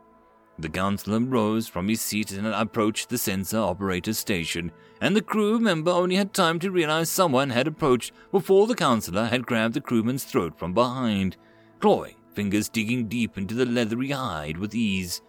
The 0.63 0.69
counselor 0.69 1.19
rose 1.19 1.67
from 1.67 1.89
his 1.89 2.01
seat 2.01 2.31
and 2.31 2.47
approached 2.47 3.09
the 3.09 3.19
sensor 3.19 3.59
operator's 3.59 4.19
station, 4.19 4.71
and 5.01 5.17
the 5.17 5.21
crew 5.21 5.59
member 5.59 5.91
only 5.91 6.15
had 6.15 6.33
time 6.33 6.61
to 6.61 6.71
realize 6.71 7.11
someone 7.11 7.51
had 7.51 7.67
approached 7.67 8.13
before 8.31 8.69
the 8.69 8.77
counselor 8.77 9.25
had 9.25 9.45
grabbed 9.45 9.75
the 9.75 9.81
crewman's 9.81 10.23
throat 10.23 10.57
from 10.57 10.73
behind, 10.73 11.37
clawing 11.81 12.15
fingers 12.33 12.69
digging 12.69 13.09
deep 13.09 13.37
into 13.37 13.57
the 13.57 13.67
leathery 13.67 14.11
hide 14.13 14.57
with 14.57 14.73
ease. 14.73 15.21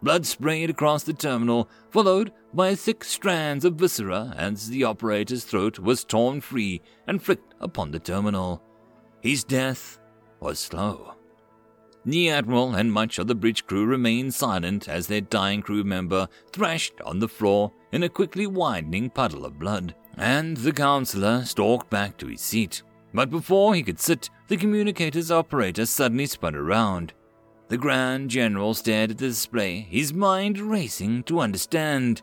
Blood 0.00 0.24
sprayed 0.24 0.70
across 0.70 1.02
the 1.02 1.12
terminal, 1.12 1.68
followed 1.90 2.32
by 2.54 2.74
thick 2.74 3.04
strands 3.04 3.66
of 3.66 3.74
viscera 3.74 4.32
as 4.38 4.70
the 4.70 4.84
operator's 4.84 5.44
throat 5.44 5.78
was 5.78 6.02
torn 6.02 6.40
free 6.40 6.80
and 7.06 7.22
flicked 7.22 7.52
upon 7.60 7.90
the 7.90 7.98
terminal. 7.98 8.62
His 9.20 9.44
death 9.44 10.00
was 10.40 10.58
slow. 10.58 11.17
The 12.08 12.30
Admiral 12.30 12.74
and 12.74 12.90
much 12.90 13.18
of 13.18 13.26
the 13.26 13.34
bridge 13.34 13.66
crew 13.66 13.84
remained 13.84 14.32
silent 14.32 14.88
as 14.88 15.06
their 15.06 15.20
dying 15.20 15.60
crew 15.60 15.84
member 15.84 16.26
thrashed 16.52 16.98
on 17.04 17.18
the 17.18 17.28
floor 17.28 17.70
in 17.92 18.02
a 18.02 18.08
quickly 18.08 18.46
widening 18.46 19.10
puddle 19.10 19.44
of 19.44 19.58
blood, 19.58 19.94
and 20.16 20.56
the 20.56 20.72
counselor 20.72 21.44
stalked 21.44 21.90
back 21.90 22.16
to 22.16 22.28
his 22.28 22.40
seat. 22.40 22.82
But 23.12 23.28
before 23.28 23.74
he 23.74 23.82
could 23.82 24.00
sit, 24.00 24.30
the 24.46 24.56
communicator's 24.56 25.30
operator 25.30 25.84
suddenly 25.84 26.24
spun 26.24 26.54
around. 26.54 27.12
The 27.68 27.76
Grand 27.76 28.30
General 28.30 28.72
stared 28.72 29.10
at 29.10 29.18
the 29.18 29.26
display, 29.26 29.80
his 29.80 30.14
mind 30.14 30.58
racing 30.58 31.24
to 31.24 31.40
understand. 31.40 32.22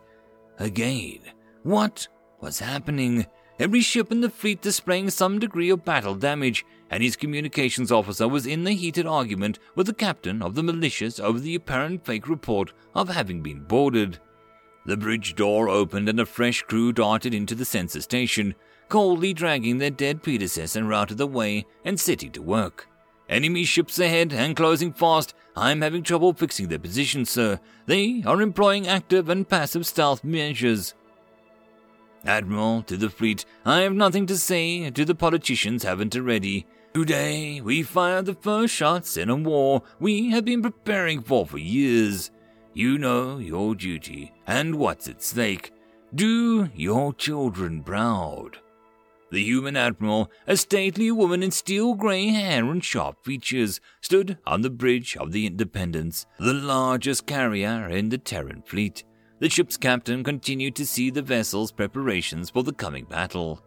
Again, 0.58 1.20
what 1.62 2.08
was 2.40 2.58
happening? 2.58 3.24
Every 3.60 3.82
ship 3.82 4.10
in 4.10 4.20
the 4.20 4.30
fleet 4.30 4.62
displaying 4.62 5.10
some 5.10 5.38
degree 5.38 5.70
of 5.70 5.84
battle 5.84 6.16
damage, 6.16 6.66
and 6.90 7.02
his 7.02 7.16
communications 7.16 7.90
officer 7.90 8.28
was 8.28 8.46
in 8.46 8.64
the 8.64 8.72
heated 8.72 9.06
argument 9.06 9.58
with 9.74 9.86
the 9.86 9.94
captain 9.94 10.42
of 10.42 10.54
the 10.54 10.62
militias 10.62 11.20
over 11.20 11.38
the 11.38 11.54
apparent 11.54 12.04
fake 12.04 12.28
report 12.28 12.72
of 12.94 13.08
having 13.08 13.42
been 13.42 13.60
boarded. 13.60 14.18
The 14.84 14.96
bridge 14.96 15.34
door 15.34 15.68
opened 15.68 16.08
and 16.08 16.20
a 16.20 16.26
fresh 16.26 16.62
crew 16.62 16.92
darted 16.92 17.34
into 17.34 17.54
the 17.54 17.64
sensor 17.64 18.00
station, 18.00 18.54
coldly 18.88 19.32
dragging 19.32 19.78
their 19.78 19.90
dead 19.90 20.22
predecessor 20.22 20.92
out 20.92 21.10
of 21.10 21.16
the 21.16 21.26
way 21.26 21.66
and 21.84 21.98
setting 21.98 22.30
to 22.32 22.42
work. 22.42 22.88
Enemy 23.28 23.64
ships 23.64 23.98
ahead 23.98 24.32
and 24.32 24.54
closing 24.54 24.92
fast. 24.92 25.34
I'm 25.56 25.80
having 25.80 26.04
trouble 26.04 26.32
fixing 26.32 26.68
their 26.68 26.78
position, 26.78 27.24
sir. 27.24 27.58
They 27.86 28.22
are 28.24 28.40
employing 28.40 28.86
active 28.86 29.28
and 29.28 29.48
passive 29.48 29.86
stealth 29.86 30.22
measures. 30.22 30.94
Admiral, 32.24 32.82
to 32.82 32.96
the 32.96 33.10
fleet, 33.10 33.44
I 33.64 33.80
have 33.80 33.94
nothing 33.94 34.26
to 34.26 34.38
say 34.38 34.90
to 34.90 35.04
the 35.04 35.14
politicians 35.14 35.82
haven't 35.82 36.14
already. 36.14 36.66
Today, 36.96 37.60
we 37.60 37.82
fired 37.82 38.24
the 38.24 38.32
first 38.32 38.72
shots 38.72 39.18
in 39.18 39.28
a 39.28 39.36
war 39.36 39.82
we 40.00 40.30
have 40.30 40.46
been 40.46 40.62
preparing 40.62 41.20
for 41.20 41.44
for 41.44 41.58
years. 41.58 42.30
You 42.72 42.96
know 42.96 43.36
your 43.36 43.74
duty 43.74 44.32
and 44.46 44.76
what's 44.76 45.06
at 45.06 45.22
stake. 45.22 45.74
Do 46.14 46.70
your 46.74 47.12
children 47.12 47.82
proud. 47.82 48.60
The 49.30 49.44
human 49.44 49.76
admiral, 49.76 50.30
a 50.46 50.56
stately 50.56 51.10
woman 51.10 51.42
in 51.42 51.50
steel 51.50 51.92
grey 51.92 52.28
hair 52.28 52.64
and 52.64 52.82
sharp 52.82 53.22
features, 53.26 53.78
stood 54.00 54.38
on 54.46 54.62
the 54.62 54.70
bridge 54.70 55.18
of 55.18 55.32
the 55.32 55.46
Independence, 55.46 56.24
the 56.38 56.54
largest 56.54 57.26
carrier 57.26 57.90
in 57.90 58.08
the 58.08 58.16
Terran 58.16 58.62
fleet. 58.62 59.04
The 59.38 59.50
ship's 59.50 59.76
captain 59.76 60.24
continued 60.24 60.74
to 60.76 60.86
see 60.86 61.10
the 61.10 61.20
vessel's 61.20 61.72
preparations 61.72 62.48
for 62.48 62.62
the 62.62 62.72
coming 62.72 63.04
battle. 63.04 63.62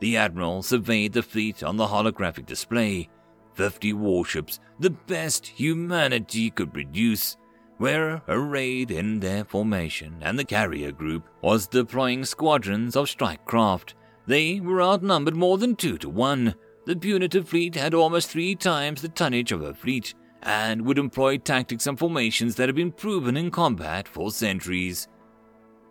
The 0.00 0.16
admiral 0.16 0.62
surveyed 0.62 1.12
the 1.12 1.22
fleet 1.22 1.62
on 1.62 1.76
the 1.76 1.86
holographic 1.86 2.46
display. 2.46 3.08
Fifty 3.54 3.92
warships, 3.92 4.58
the 4.80 4.90
best 4.90 5.46
humanity 5.46 6.50
could 6.50 6.72
produce, 6.72 7.36
were 7.78 8.20
arrayed 8.28 8.90
in 8.90 9.20
their 9.20 9.44
formation, 9.44 10.16
and 10.20 10.38
the 10.38 10.44
carrier 10.44 10.92
group 10.92 11.28
was 11.42 11.66
deploying 11.66 12.24
squadrons 12.24 12.96
of 12.96 13.08
strike 13.08 13.44
craft. 13.44 13.94
They 14.26 14.60
were 14.60 14.82
outnumbered 14.82 15.36
more 15.36 15.58
than 15.58 15.76
two 15.76 15.98
to 15.98 16.08
one. 16.08 16.54
The 16.86 16.96
punitive 16.96 17.48
fleet 17.48 17.74
had 17.74 17.94
almost 17.94 18.28
three 18.28 18.54
times 18.54 19.02
the 19.02 19.08
tonnage 19.08 19.52
of 19.52 19.60
her 19.60 19.74
fleet, 19.74 20.14
and 20.42 20.82
would 20.82 20.98
employ 20.98 21.38
tactics 21.38 21.86
and 21.86 21.98
formations 21.98 22.56
that 22.56 22.68
had 22.68 22.76
been 22.76 22.92
proven 22.92 23.36
in 23.36 23.50
combat 23.50 24.06
for 24.06 24.30
centuries. 24.30 25.08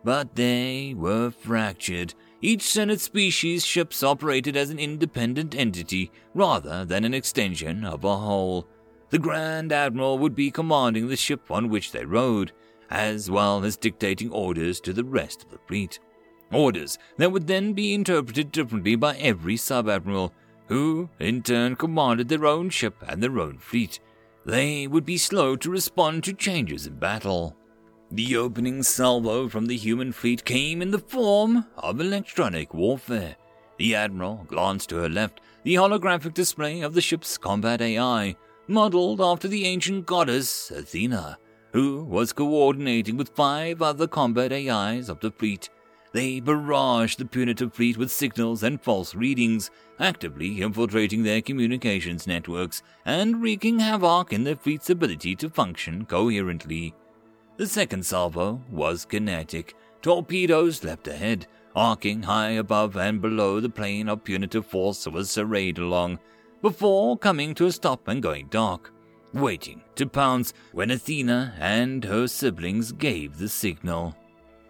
But 0.03 0.35
they 0.35 0.93
were 0.95 1.31
fractured. 1.31 2.13
Each 2.45 2.63
Senate 2.63 2.99
species 2.99 3.65
ships 3.65 4.03
operated 4.03 4.57
as 4.57 4.69
an 4.69 4.77
independent 4.77 5.55
entity 5.55 6.11
rather 6.33 6.83
than 6.83 7.05
an 7.05 7.13
extension 7.13 7.85
of 7.85 8.03
a 8.03 8.17
whole. 8.17 8.67
The 9.11 9.17
Grand 9.17 9.71
Admiral 9.71 10.17
would 10.17 10.35
be 10.35 10.51
commanding 10.51 11.07
the 11.07 11.15
ship 11.15 11.49
on 11.49 11.69
which 11.69 11.93
they 11.93 12.03
rode, 12.03 12.51
as 12.89 13.31
well 13.31 13.63
as 13.63 13.77
dictating 13.77 14.29
orders 14.29 14.81
to 14.81 14.91
the 14.91 15.05
rest 15.05 15.45
of 15.45 15.51
the 15.51 15.57
fleet. 15.69 16.01
Orders 16.51 16.99
that 17.15 17.31
would 17.31 17.47
then 17.47 17.71
be 17.71 17.93
interpreted 17.93 18.51
differently 18.51 18.97
by 18.97 19.15
every 19.15 19.55
sub 19.55 19.87
admiral, 19.87 20.33
who 20.67 21.09
in 21.19 21.43
turn 21.43 21.77
commanded 21.77 22.27
their 22.27 22.45
own 22.45 22.69
ship 22.69 22.95
and 23.07 23.23
their 23.23 23.39
own 23.39 23.57
fleet. 23.57 24.01
They 24.45 24.85
would 24.85 25.05
be 25.05 25.17
slow 25.17 25.55
to 25.55 25.71
respond 25.71 26.25
to 26.25 26.33
changes 26.33 26.87
in 26.87 26.99
battle. 26.99 27.55
The 28.15 28.37
opening 28.37 28.83
salvo 28.83 29.49
from 29.49 29.65
the 29.65 29.75
human 29.75 30.11
fleet 30.11 30.45
came 30.45 30.83
in 30.83 30.91
the 30.91 30.99
form 30.99 31.65
of 31.75 31.99
electronic 31.99 32.71
warfare. 32.71 33.35
The 33.79 33.95
Admiral 33.95 34.45
glanced 34.47 34.89
to 34.89 34.97
her 34.97 35.09
left, 35.09 35.41
the 35.63 35.73
holographic 35.73 36.35
display 36.35 36.81
of 36.81 36.93
the 36.93 37.01
ship's 37.01 37.39
combat 37.39 37.81
AI, 37.81 38.35
modeled 38.67 39.19
after 39.19 39.47
the 39.47 39.65
ancient 39.65 40.05
goddess 40.05 40.69
Athena, 40.69 41.39
who 41.71 42.03
was 42.03 42.33
coordinating 42.33 43.17
with 43.17 43.35
five 43.35 43.81
other 43.81 44.05
combat 44.05 44.53
AIs 44.53 45.09
of 45.09 45.19
the 45.19 45.31
fleet. 45.31 45.71
They 46.11 46.39
barraged 46.39 47.17
the 47.17 47.25
punitive 47.25 47.73
fleet 47.73 47.97
with 47.97 48.11
signals 48.11 48.61
and 48.61 48.79
false 48.79 49.15
readings, 49.15 49.71
actively 49.99 50.61
infiltrating 50.61 51.23
their 51.23 51.41
communications 51.41 52.27
networks 52.27 52.83
and 53.05 53.41
wreaking 53.41 53.79
havoc 53.79 54.31
in 54.31 54.43
their 54.43 54.55
fleet's 54.55 54.91
ability 54.91 55.35
to 55.37 55.49
function 55.49 56.05
coherently. 56.05 56.93
The 57.55 57.67
second 57.67 58.03
salvo 58.03 58.61
was 58.71 59.05
kinetic. 59.05 59.75
Torpedoes 60.01 60.83
leapt 60.83 61.07
ahead, 61.07 61.45
arcing 61.75 62.23
high 62.23 62.51
above 62.51 62.97
and 62.97 63.21
below 63.21 63.59
the 63.59 63.69
plane 63.69 64.09
of 64.09 64.23
punitive 64.23 64.65
force 64.65 65.03
that 65.03 65.13
was 65.13 65.29
serried 65.29 65.77
along, 65.77 66.19
before 66.63 67.17
coming 67.17 67.53
to 67.55 67.67
a 67.67 67.71
stop 67.71 68.07
and 68.07 68.23
going 68.23 68.47
dark, 68.47 68.91
waiting 69.33 69.83
to 69.95 70.07
pounce 70.07 70.53
when 70.71 70.89
Athena 70.89 71.53
and 71.59 72.03
her 72.03 72.27
siblings 72.27 72.91
gave 72.91 73.37
the 73.37 73.49
signal. 73.49 74.15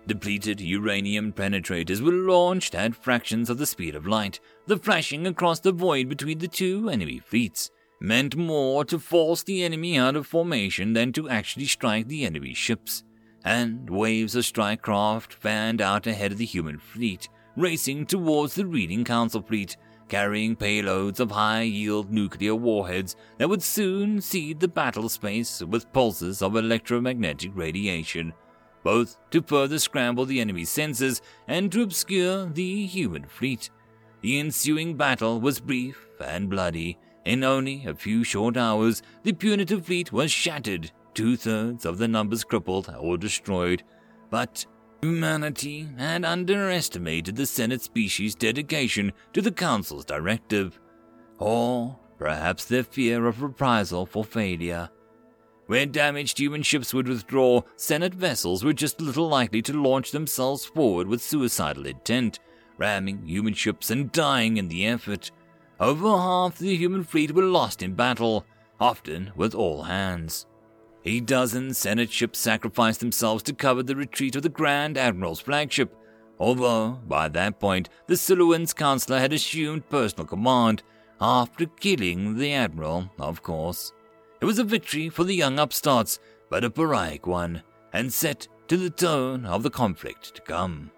Depleted 0.06 0.60
uranium 0.60 1.32
penetrators 1.32 2.02
were 2.02 2.12
launched 2.12 2.76
at 2.76 2.96
fractions 2.96 3.50
of 3.50 3.58
the 3.58 3.66
speed 3.66 3.96
of 3.96 4.06
light. 4.06 4.42
The 4.68 4.78
flashing 4.78 5.26
across 5.28 5.62
the 5.62 5.72
void 5.72 6.10
between 6.10 6.40
the 6.40 6.50
two 6.50 6.90
enemy 6.90 7.20
fleets 7.20 7.72
meant 8.04 8.36
more 8.36 8.86
to 8.86 9.00
force 9.00 9.42
the 9.42 9.64
enemy 9.64 9.98
out 9.98 10.16
of 10.16 10.28
formation 10.28 10.94
than 10.94 11.12
to 11.14 11.28
actually 11.28 11.66
strike 11.66 12.08
the 12.08 12.26
enemy 12.26 12.54
ships. 12.54 13.04
And 13.44 13.90
waves 13.90 14.36
of 14.36 14.46
strike 14.46 14.84
craft 14.84 15.34
fanned 15.34 15.82
out 15.82 16.06
ahead 16.06 16.32
of 16.32 16.38
the 16.38 16.46
human 16.46 16.78
fleet, 16.78 17.28
racing 17.58 18.06
towards 18.06 18.54
the 18.54 18.68
Reading 18.68 19.04
Council 19.04 19.42
fleet, 19.42 19.76
carrying 20.08 20.56
payloads 20.56 21.20
of 21.20 21.32
high 21.32 21.64
yield 21.64 22.12
nuclear 22.12 22.54
warheads 22.54 23.16
that 23.40 23.50
would 23.50 23.64
soon 23.64 24.22
seed 24.22 24.60
the 24.60 24.68
battle 24.68 25.10
space 25.10 25.64
with 25.64 25.92
pulses 25.92 26.44
of 26.44 26.56
electromagnetic 26.56 27.52
radiation 27.56 28.34
both 28.84 29.18
to 29.32 29.42
further 29.42 29.80
scramble 29.80 30.26
the 30.26 30.40
enemy's 30.40 30.70
sensors 30.70 31.22
and 31.48 31.72
to 31.72 31.82
obscure 31.82 32.46
the 32.46 32.86
human 32.86 33.26
fleet. 33.26 33.70
The 34.22 34.40
ensuing 34.40 34.96
battle 34.96 35.42
was 35.42 35.60
brief 35.60 36.08
and 36.24 36.50
bloody. 36.50 36.98
In 37.26 37.44
only 37.44 37.86
a 37.86 37.96
few 37.96 38.24
short 38.24 38.58
hours, 38.58 39.02
the 39.24 39.32
punitive 39.32 39.86
fleet 39.86 40.12
was 40.12 40.32
shattered, 40.32 40.92
two 41.14 41.38
thirds 41.38 41.86
of 41.86 41.98
the 41.98 42.08
numbers 42.08 42.44
crippled 42.44 42.94
or 43.00 43.18
destroyed. 43.18 43.84
But 44.30 44.66
humanity 45.02 45.88
had 45.98 46.26
underestimated 46.26 47.36
the 47.36 47.46
Senate 47.46 47.82
species' 47.82 48.36
dedication 48.36 49.14
to 49.32 49.42
the 49.42 49.52
Council's 49.52 50.06
directive, 50.06 50.80
or 51.40 51.98
perhaps 52.18 52.66
their 52.66 52.84
fear 52.84 53.26
of 53.26 53.42
reprisal 53.42 54.06
for 54.06 54.26
failure. 54.26 54.90
Where 55.68 55.86
damaged 55.86 56.38
human 56.38 56.62
ships 56.62 56.94
would 56.94 57.08
withdraw, 57.08 57.62
Senate 57.78 58.14
vessels 58.14 58.66
were 58.66 58.74
just 58.74 59.00
little 59.00 59.30
likely 59.30 59.62
to 59.62 59.82
launch 59.82 60.12
themselves 60.12 60.66
forward 60.66 61.08
with 61.08 61.22
suicidal 61.22 61.86
intent, 61.86 62.40
ramming 62.78 63.26
human 63.26 63.54
ships 63.54 63.90
and 63.90 64.12
dying 64.12 64.58
in 64.58 64.68
the 64.68 64.86
effort. 64.86 65.32
Over 65.80 66.10
half 66.10 66.60
the 66.60 66.76
human 66.76 67.04
fleet 67.04 67.34
were 67.34 67.44
lost 67.44 67.82
in 67.82 67.94
battle, 67.94 68.46
often 68.80 69.32
with 69.36 69.56
all 69.56 69.84
hands. 69.84 70.46
A 71.06 71.20
dozen 71.20 71.74
Senate 71.74 72.12
ships 72.12 72.40
sacrificed 72.40 73.00
themselves 73.00 73.44
to 73.44 73.54
cover 73.54 73.84
the 73.84 73.96
retreat 73.96 74.36
of 74.36 74.44
the 74.44 74.50
Grand 74.50 74.98
Admiral's 74.98 75.42
flagship, 75.42 75.94
although 76.40 77.02
by 77.08 77.28
that 77.30 77.60
point 77.60 77.90
the 78.08 78.16
Siluan's 78.16 78.74
counselor 78.74 79.20
had 79.20 79.34
assumed 79.34 79.90
personal 79.90 80.26
command, 80.26 80.84
after 81.20 81.66
killing 81.66 82.38
the 82.38 82.54
Admiral, 82.54 83.10
of 83.20 83.44
course. 83.44 83.92
It 84.42 84.46
was 84.46 84.60
a 84.60 84.64
victory 84.64 85.10
for 85.10 85.24
the 85.24 85.36
young 85.36 85.60
upstarts, 85.60 86.20
but 86.50 86.64
a 86.64 86.70
pyrrhic 86.70 87.28
one, 87.28 87.64
and 87.94 88.12
set 88.12 88.48
to 88.68 88.78
the 88.78 88.90
tone 88.90 89.46
of 89.46 89.64
the 89.64 89.70
conflict 89.70 90.36
to 90.36 90.42
come. 90.42 90.92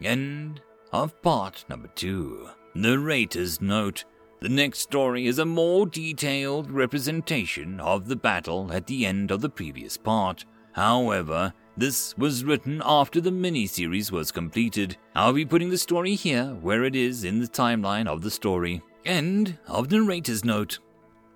End 0.00 0.60
of 0.92 1.20
part 1.22 1.64
number 1.68 1.88
two. 1.88 2.48
Narrator's 2.74 3.60
note. 3.60 4.04
The 4.40 4.48
next 4.48 4.80
story 4.80 5.26
is 5.26 5.38
a 5.38 5.44
more 5.44 5.86
detailed 5.86 6.70
representation 6.70 7.78
of 7.80 8.08
the 8.08 8.16
battle 8.16 8.72
at 8.72 8.86
the 8.86 9.06
end 9.06 9.30
of 9.30 9.40
the 9.40 9.48
previous 9.48 9.96
part. 9.96 10.44
However, 10.72 11.52
this 11.76 12.16
was 12.16 12.44
written 12.44 12.82
after 12.84 13.20
the 13.20 13.30
mini-series 13.30 14.10
was 14.10 14.32
completed. 14.32 14.96
I'll 15.14 15.32
be 15.32 15.44
putting 15.44 15.70
the 15.70 15.78
story 15.78 16.14
here 16.14 16.46
where 16.60 16.84
it 16.84 16.96
is 16.96 17.24
in 17.24 17.40
the 17.40 17.46
timeline 17.46 18.06
of 18.06 18.22
the 18.22 18.30
story. 18.30 18.82
End 19.04 19.58
of 19.66 19.90
narrator's 19.90 20.44
note 20.44 20.78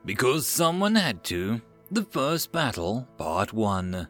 because 0.05 0.47
someone 0.47 0.95
had 0.95 1.23
to. 1.25 1.61
The 1.91 2.05
First 2.05 2.51
Battle, 2.51 3.07
Part 3.19 3.53
1. 3.53 4.09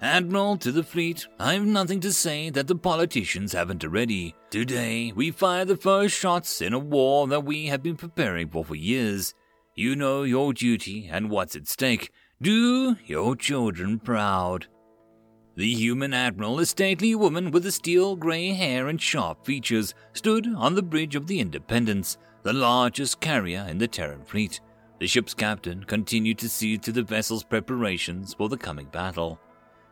Admiral 0.00 0.56
to 0.58 0.70
the 0.70 0.84
fleet, 0.84 1.26
I 1.40 1.54
have 1.54 1.66
nothing 1.66 1.98
to 2.00 2.12
say 2.12 2.50
that 2.50 2.68
the 2.68 2.76
politicians 2.76 3.52
haven't 3.52 3.82
already. 3.82 4.36
Today, 4.48 5.12
we 5.12 5.32
fire 5.32 5.64
the 5.64 5.76
first 5.76 6.16
shots 6.16 6.60
in 6.60 6.72
a 6.72 6.78
war 6.78 7.26
that 7.26 7.44
we 7.44 7.66
have 7.66 7.82
been 7.82 7.96
preparing 7.96 8.48
for 8.48 8.64
for 8.64 8.76
years. 8.76 9.34
You 9.74 9.96
know 9.96 10.22
your 10.22 10.52
duty 10.52 11.08
and 11.10 11.30
what's 11.30 11.56
at 11.56 11.66
stake. 11.66 12.12
Do 12.40 12.96
your 13.06 13.34
children 13.34 13.98
proud. 13.98 14.68
The 15.56 15.74
human 15.74 16.14
admiral, 16.14 16.60
a 16.60 16.66
stately 16.66 17.16
woman 17.16 17.50
with 17.50 17.68
steel 17.72 18.14
gray 18.14 18.52
hair 18.52 18.86
and 18.86 19.02
sharp 19.02 19.44
features, 19.44 19.94
stood 20.12 20.46
on 20.46 20.76
the 20.76 20.82
bridge 20.82 21.16
of 21.16 21.26
the 21.26 21.40
Independence, 21.40 22.18
the 22.44 22.52
largest 22.52 23.18
carrier 23.18 23.66
in 23.68 23.78
the 23.78 23.88
Terran 23.88 24.22
fleet. 24.24 24.60
The 25.00 25.08
ship's 25.08 25.34
captain 25.34 25.82
continued 25.82 26.38
to 26.38 26.48
see 26.48 26.78
to 26.78 26.92
the 26.92 27.02
vessel's 27.02 27.42
preparations 27.42 28.34
for 28.34 28.48
the 28.48 28.56
coming 28.56 28.86
battle. 28.86 29.40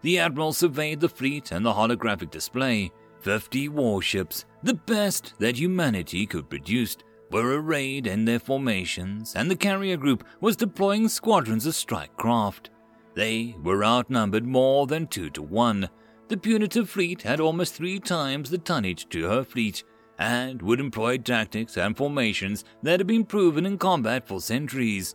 The 0.03 0.19
admiral 0.19 0.53
surveyed 0.53 1.01
the 1.01 1.09
fleet 1.09 1.53
and 1.53 1.65
the 1.65 1.73
holographic 1.73 2.31
display. 2.31 2.93
Fifty 3.21 3.69
warships, 3.69 4.45
the 4.63 4.75
best 4.75 5.35
that 5.39 5.57
humanity 5.57 6.27
could 6.27 6.49
produce, 6.49 6.97
were 7.31 7.61
arrayed 7.61 8.07
in 8.07 8.25
their 8.25 8.39
formations, 8.39 9.35
and 9.35 9.51
the 9.51 9.57
carrier 9.57 9.97
group 9.97 10.23
was 10.41 10.55
deploying 10.55 11.09
squadrons 11.09 11.67
of 11.67 11.75
strike 11.75 12.17
craft. 12.17 12.71
They 13.15 13.57
were 13.63 13.85
outnumbered 13.85 14.47
more 14.47 14.87
than 14.87 15.09
two 15.09 15.31
to 15.31 15.43
one. 15.43 15.89
The 16.29 16.37
punitive 16.37 16.89
fleet 16.89 17.23
had 17.23 17.41
almost 17.41 17.75
three 17.75 17.99
times 17.99 18.51
the 18.51 18.59
tonnage 18.59 19.09
to 19.09 19.25
her 19.25 19.43
fleet, 19.43 19.83
and 20.19 20.63
would 20.63 20.81
employ 20.81 21.19
tactics 21.19 21.77
and 21.77 21.97
formations 21.97 22.65
that 22.83 23.01
had 23.01 23.07
been 23.07 23.25
proven 23.25 23.67
in 23.67 23.79
combat 23.79 24.29
for 24.29 24.41
centuries. 24.41 25.15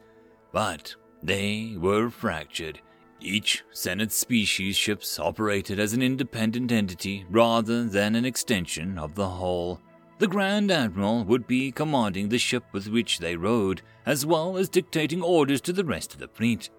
But 0.51 0.95
they 1.23 1.75
were 1.77 2.09
fractured. 2.09 2.81
Each 3.21 3.63
Senate 3.71 4.11
species 4.11 4.75
ships 4.75 5.19
operated 5.19 5.79
as 5.79 5.93
an 5.93 6.01
independent 6.01 6.71
entity 6.71 7.25
rather 7.29 7.85
than 7.85 8.15
an 8.15 8.25
extension 8.25 8.97
of 8.97 9.15
the 9.15 9.29
whole. 9.29 9.79
The 10.17 10.27
Grand 10.27 10.71
Admiral 10.71 11.23
would 11.25 11.47
be 11.47 11.71
commanding 11.71 12.29
the 12.29 12.37
ship 12.37 12.63
with 12.71 12.87
which 12.87 13.19
they 13.19 13.35
rode, 13.35 13.81
as 14.05 14.25
well 14.25 14.57
as 14.57 14.69
dictating 14.69 15.21
orders 15.21 15.61
to 15.61 15.73
the 15.73 15.85
rest 15.85 16.13
of 16.13 16.19
the 16.19 16.27
fleet 16.27 16.69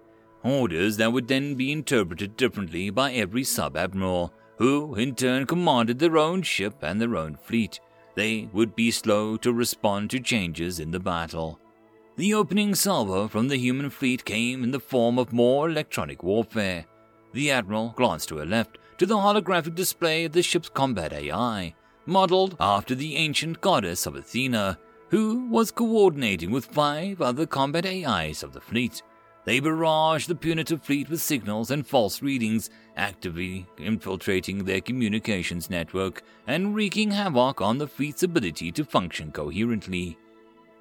orders 0.43 0.97
that 0.97 1.11
would 1.11 1.27
then 1.27 1.55
be 1.55 1.71
interpreted 1.71 2.37
differently 2.37 2.89
by 2.89 3.13
every 3.13 3.43
sub 3.43 3.77
admiral, 3.77 4.33
who 4.57 4.95
in 4.95 5.15
turn 5.15 5.45
commanded 5.45 5.99
their 5.99 6.17
own 6.17 6.41
ship 6.41 6.75
and 6.81 7.01
their 7.01 7.15
own 7.15 7.35
fleet. 7.35 7.79
They 8.15 8.49
would 8.53 8.75
be 8.75 8.91
slow 8.91 9.37
to 9.37 9.51
respond 9.51 10.11
to 10.11 10.19
changes 10.19 10.79
in 10.79 10.91
the 10.91 10.99
battle. 10.99 11.59
The 12.15 12.35
opening 12.35 12.75
salvo 12.75 13.27
from 13.27 13.47
the 13.47 13.57
human 13.57 13.89
fleet 13.89 14.23
came 14.23 14.63
in 14.63 14.69
the 14.69 14.79
form 14.79 15.17
of 15.17 15.33
more 15.33 15.67
electronic 15.67 16.21
warfare. 16.21 16.85
The 17.31 17.49
admiral 17.49 17.95
glanced 17.97 18.29
to 18.29 18.37
her 18.37 18.45
left 18.45 18.77
to 18.99 19.07
the 19.07 19.17
holographic 19.17 19.73
display 19.73 20.25
of 20.25 20.31
the 20.33 20.43
ship's 20.43 20.69
combat 20.69 21.11
AI, 21.11 21.73
modeled 22.05 22.55
after 22.59 22.93
the 22.93 23.15
ancient 23.15 23.61
goddess 23.61 24.05
of 24.05 24.15
Athena, 24.15 24.77
who 25.09 25.49
was 25.49 25.71
coordinating 25.71 26.51
with 26.51 26.65
five 26.65 27.19
other 27.19 27.47
combat 27.47 27.87
AIs 27.87 28.43
of 28.43 28.53
the 28.53 28.61
fleet. 28.61 29.01
They 29.45 29.59
barraged 29.59 30.27
the 30.27 30.35
punitive 30.35 30.83
fleet 30.83 31.09
with 31.09 31.19
signals 31.19 31.71
and 31.71 31.85
false 31.85 32.21
readings, 32.21 32.69
actively 32.95 33.65
infiltrating 33.79 34.63
their 34.63 34.81
communications 34.81 35.67
network 35.67 36.21
and 36.45 36.75
wreaking 36.75 37.09
havoc 37.09 37.59
on 37.59 37.79
the 37.79 37.87
fleet's 37.87 38.21
ability 38.21 38.71
to 38.73 38.85
function 38.85 39.31
coherently. 39.31 40.19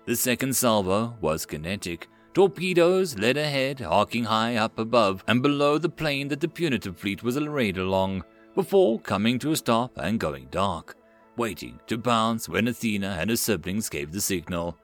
The 0.04 0.16
second 0.16 0.56
salvo 0.56 1.16
was 1.20 1.46
kinetic. 1.46 2.08
Torpedoes 2.34 3.16
led 3.18 3.36
ahead, 3.36 3.82
arcing 3.82 4.24
high 4.24 4.56
up 4.56 4.78
above 4.78 5.22
and 5.28 5.42
below 5.42 5.78
the 5.78 5.88
plane 5.88 6.26
that 6.28 6.40
the 6.40 6.48
punitive 6.48 6.96
fleet 6.96 7.22
was 7.22 7.36
arrayed 7.36 7.78
along, 7.78 8.24
before 8.56 8.98
coming 8.98 9.38
to 9.38 9.52
a 9.52 9.56
stop 9.56 9.92
and 9.96 10.18
going 10.18 10.48
dark, 10.50 10.96
waiting 11.36 11.78
to 11.86 11.96
bounce 11.96 12.48
when 12.48 12.66
Athena 12.66 13.16
and 13.20 13.30
her 13.30 13.36
siblings 13.36 13.88
gave 13.88 14.10
the 14.10 14.20
signal. 14.20 14.76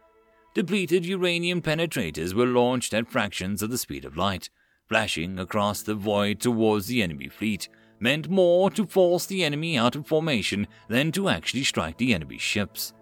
Depleted 0.55 1.05
uranium 1.05 1.63
penetrators 1.63 2.33
were 2.33 2.47
launched 2.47 2.95
at 2.95 3.11
fractions 3.11 3.61
of 3.61 3.71
the 3.71 3.79
speed 3.79 4.05
of 4.05 4.17
light, 4.17 4.51
flashing 4.89 5.39
across 5.39 5.83
the 5.83 5.95
void 5.95 6.41
towards 6.41 6.87
the 6.87 7.03
enemy 7.03 7.29
fleet, 7.29 7.69
meant 7.99 8.31
more 8.31 8.71
to 8.71 8.87
force 8.87 9.27
the 9.27 9.43
enemy 9.43 9.77
out 9.77 9.97
of 9.97 10.07
formation 10.07 10.69
than 10.89 11.11
to 11.11 11.29
actually 11.29 11.65
strike 11.65 11.99
the 11.99 12.15
enemy 12.15 12.39
ships. 12.39 12.93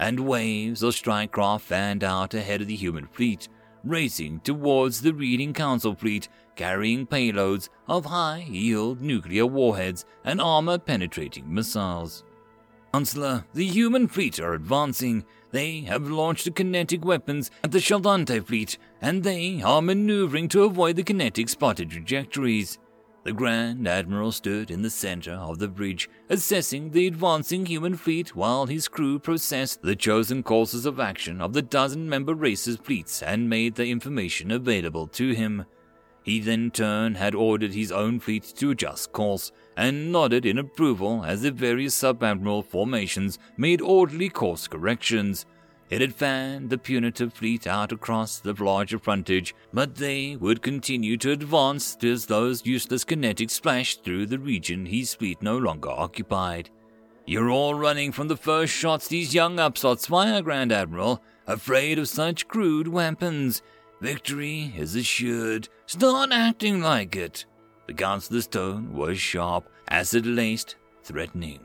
And 0.00 0.20
waves 0.20 0.82
of 0.82 0.94
Strikecraft 0.94 1.60
fanned 1.60 2.02
out 2.02 2.32
ahead 2.32 2.62
of 2.62 2.68
the 2.68 2.74
human 2.74 3.06
fleet, 3.06 3.48
racing 3.84 4.40
towards 4.40 5.02
the 5.02 5.12
Reading 5.12 5.52
Council 5.52 5.94
fleet 5.94 6.28
carrying 6.56 7.06
payloads 7.06 7.68
of 7.86 8.06
high 8.06 8.46
yield 8.48 9.00
nuclear 9.00 9.46
warheads 9.46 10.04
and 10.24 10.40
armor 10.40 10.78
penetrating 10.78 11.52
missiles. 11.52 12.24
Chancellor, 12.94 13.44
the 13.54 13.66
human 13.66 14.08
fleet 14.08 14.40
are 14.40 14.54
advancing, 14.54 15.24
they 15.52 15.80
have 15.82 16.10
launched 16.10 16.44
the 16.44 16.50
kinetic 16.50 17.04
weapons 17.04 17.50
at 17.62 17.70
the 17.70 17.78
Sheldante 17.78 18.44
fleet, 18.44 18.78
and 19.00 19.22
they 19.22 19.62
are 19.62 19.82
maneuvering 19.82 20.48
to 20.48 20.64
avoid 20.64 20.96
the 20.96 21.02
kinetic 21.02 21.48
spotted 21.48 21.90
trajectories. 21.90 22.78
The 23.30 23.36
Grand 23.36 23.86
Admiral 23.86 24.32
stood 24.32 24.72
in 24.72 24.82
the 24.82 24.90
center 24.90 25.34
of 25.34 25.60
the 25.60 25.68
bridge, 25.68 26.10
assessing 26.28 26.90
the 26.90 27.06
advancing 27.06 27.64
human 27.64 27.94
fleet 27.94 28.34
while 28.34 28.66
his 28.66 28.88
crew 28.88 29.20
processed 29.20 29.82
the 29.82 29.94
chosen 29.94 30.42
courses 30.42 30.84
of 30.84 30.98
action 30.98 31.40
of 31.40 31.52
the 31.52 31.62
dozen 31.62 32.08
member 32.08 32.34
races' 32.34 32.78
fleets 32.78 33.22
and 33.22 33.48
made 33.48 33.76
the 33.76 33.86
information 33.86 34.50
available 34.50 35.06
to 35.06 35.32
him. 35.32 35.64
He 36.24 36.40
then 36.40 36.72
turned 36.72 37.18
had 37.18 37.36
ordered 37.36 37.72
his 37.72 37.92
own 37.92 38.18
fleet 38.18 38.52
to 38.56 38.72
adjust 38.72 39.12
course, 39.12 39.52
and 39.76 40.10
nodded 40.10 40.44
in 40.44 40.58
approval 40.58 41.24
as 41.24 41.42
the 41.42 41.52
various 41.52 41.94
sub-admiral 41.94 42.62
formations 42.62 43.38
made 43.56 43.80
orderly 43.80 44.28
course 44.28 44.66
corrections. 44.66 45.46
It 45.90 46.00
had 46.00 46.14
fanned 46.14 46.70
the 46.70 46.78
punitive 46.78 47.34
fleet 47.34 47.66
out 47.66 47.90
across 47.90 48.38
the 48.38 48.54
larger 48.54 48.98
frontage, 48.98 49.56
but 49.72 49.96
they 49.96 50.36
would 50.36 50.62
continue 50.62 51.16
to 51.16 51.32
advance 51.32 51.96
as 52.04 52.26
those 52.26 52.64
useless 52.64 53.04
kinetics 53.04 53.50
splashed 53.50 54.04
through 54.04 54.26
the 54.26 54.38
region 54.38 54.86
his 54.86 55.14
fleet 55.14 55.42
no 55.42 55.58
longer 55.58 55.90
occupied. 55.90 56.70
You're 57.26 57.50
all 57.50 57.74
running 57.74 58.12
from 58.12 58.28
the 58.28 58.36
first 58.36 58.72
shots 58.72 59.08
these 59.08 59.34
young 59.34 59.58
upstarts 59.58 60.06
fire, 60.06 60.42
Grand 60.42 60.70
Admiral, 60.70 61.22
afraid 61.48 61.98
of 61.98 62.08
such 62.08 62.46
crude 62.46 62.86
weapons. 62.86 63.60
Victory 64.00 64.72
is 64.76 64.94
assured. 64.94 65.68
Start 65.86 66.30
acting 66.32 66.80
like 66.80 67.16
it. 67.16 67.46
The 67.86 67.94
counselor's 67.94 68.46
tone 68.46 68.94
was 68.94 69.18
sharp, 69.18 69.68
acid 69.88 70.24
laced, 70.24 70.76
threatening. 71.02 71.60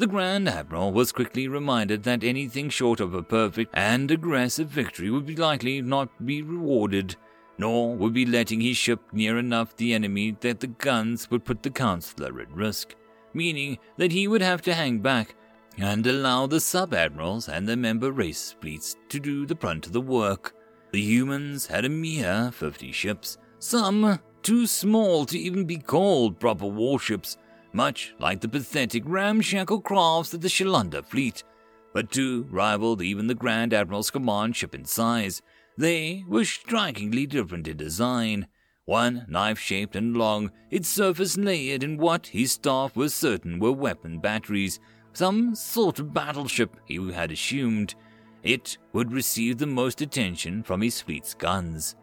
The 0.00 0.06
Grand 0.06 0.48
Admiral 0.48 0.92
was 0.92 1.12
quickly 1.12 1.46
reminded 1.46 2.04
that 2.04 2.24
anything 2.24 2.70
short 2.70 3.00
of 3.00 3.12
a 3.12 3.22
perfect 3.22 3.74
and 3.74 4.10
aggressive 4.10 4.68
victory 4.68 5.10
would 5.10 5.26
be 5.26 5.36
likely 5.36 5.82
not 5.82 6.24
be 6.24 6.40
rewarded, 6.40 7.16
nor 7.58 7.94
would 7.96 8.14
be 8.14 8.24
letting 8.24 8.62
his 8.62 8.78
ship 8.78 9.00
near 9.12 9.36
enough 9.36 9.76
the 9.76 9.92
enemy 9.92 10.34
that 10.40 10.60
the 10.60 10.68
guns 10.68 11.30
would 11.30 11.44
put 11.44 11.62
the 11.62 11.68
Counselor 11.68 12.40
at 12.40 12.50
risk, 12.50 12.94
meaning 13.34 13.76
that 13.98 14.10
he 14.10 14.26
would 14.26 14.40
have 14.40 14.62
to 14.62 14.72
hang 14.72 15.00
back 15.00 15.34
and 15.76 16.06
allow 16.06 16.46
the 16.46 16.60
sub 16.60 16.94
admirals 16.94 17.46
and 17.46 17.68
their 17.68 17.76
member 17.76 18.10
race 18.10 18.56
fleets 18.58 18.96
to 19.10 19.20
do 19.20 19.44
the 19.44 19.54
brunt 19.54 19.84
of 19.84 19.92
the 19.92 20.00
work. 20.00 20.54
The 20.92 21.02
humans 21.02 21.66
had 21.66 21.84
a 21.84 21.90
mere 21.90 22.50
50 22.52 22.90
ships, 22.92 23.36
some 23.58 24.18
too 24.42 24.66
small 24.66 25.26
to 25.26 25.38
even 25.38 25.66
be 25.66 25.76
called 25.76 26.40
proper 26.40 26.66
warships, 26.66 27.36
much 27.72 28.14
like 28.18 28.40
the 28.40 28.48
pathetic 28.48 29.02
ramshackle 29.06 29.80
crafts 29.80 30.34
of 30.34 30.40
the 30.40 30.48
Shalunda 30.48 31.04
fleet, 31.04 31.44
but 31.92 32.10
two 32.10 32.46
rivaled 32.50 33.02
even 33.02 33.26
the 33.26 33.34
Grand 33.34 33.72
Admiral's 33.72 34.10
command 34.10 34.56
ship 34.56 34.74
in 34.74 34.84
size. 34.84 35.42
They 35.76 36.24
were 36.28 36.44
strikingly 36.44 37.26
different 37.26 37.68
in 37.68 37.76
design. 37.76 38.46
One 38.84 39.26
knife 39.28 39.58
shaped 39.58 39.94
and 39.96 40.16
long, 40.16 40.50
its 40.70 40.88
surface 40.88 41.36
layered 41.36 41.82
in 41.82 41.96
what 41.96 42.28
his 42.28 42.52
staff 42.52 42.96
was 42.96 43.14
certain 43.14 43.58
were 43.58 43.72
weapon 43.72 44.18
batteries, 44.18 44.80
some 45.12 45.54
sort 45.54 45.98
of 45.98 46.14
battleship, 46.14 46.76
he 46.86 47.12
had 47.12 47.32
assumed 47.32 47.94
it 48.42 48.78
would 48.92 49.12
receive 49.12 49.58
the 49.58 49.66
most 49.66 50.00
attention 50.00 50.62
from 50.62 50.80
his 50.80 51.00
fleet's 51.00 51.34
guns. 51.34 51.96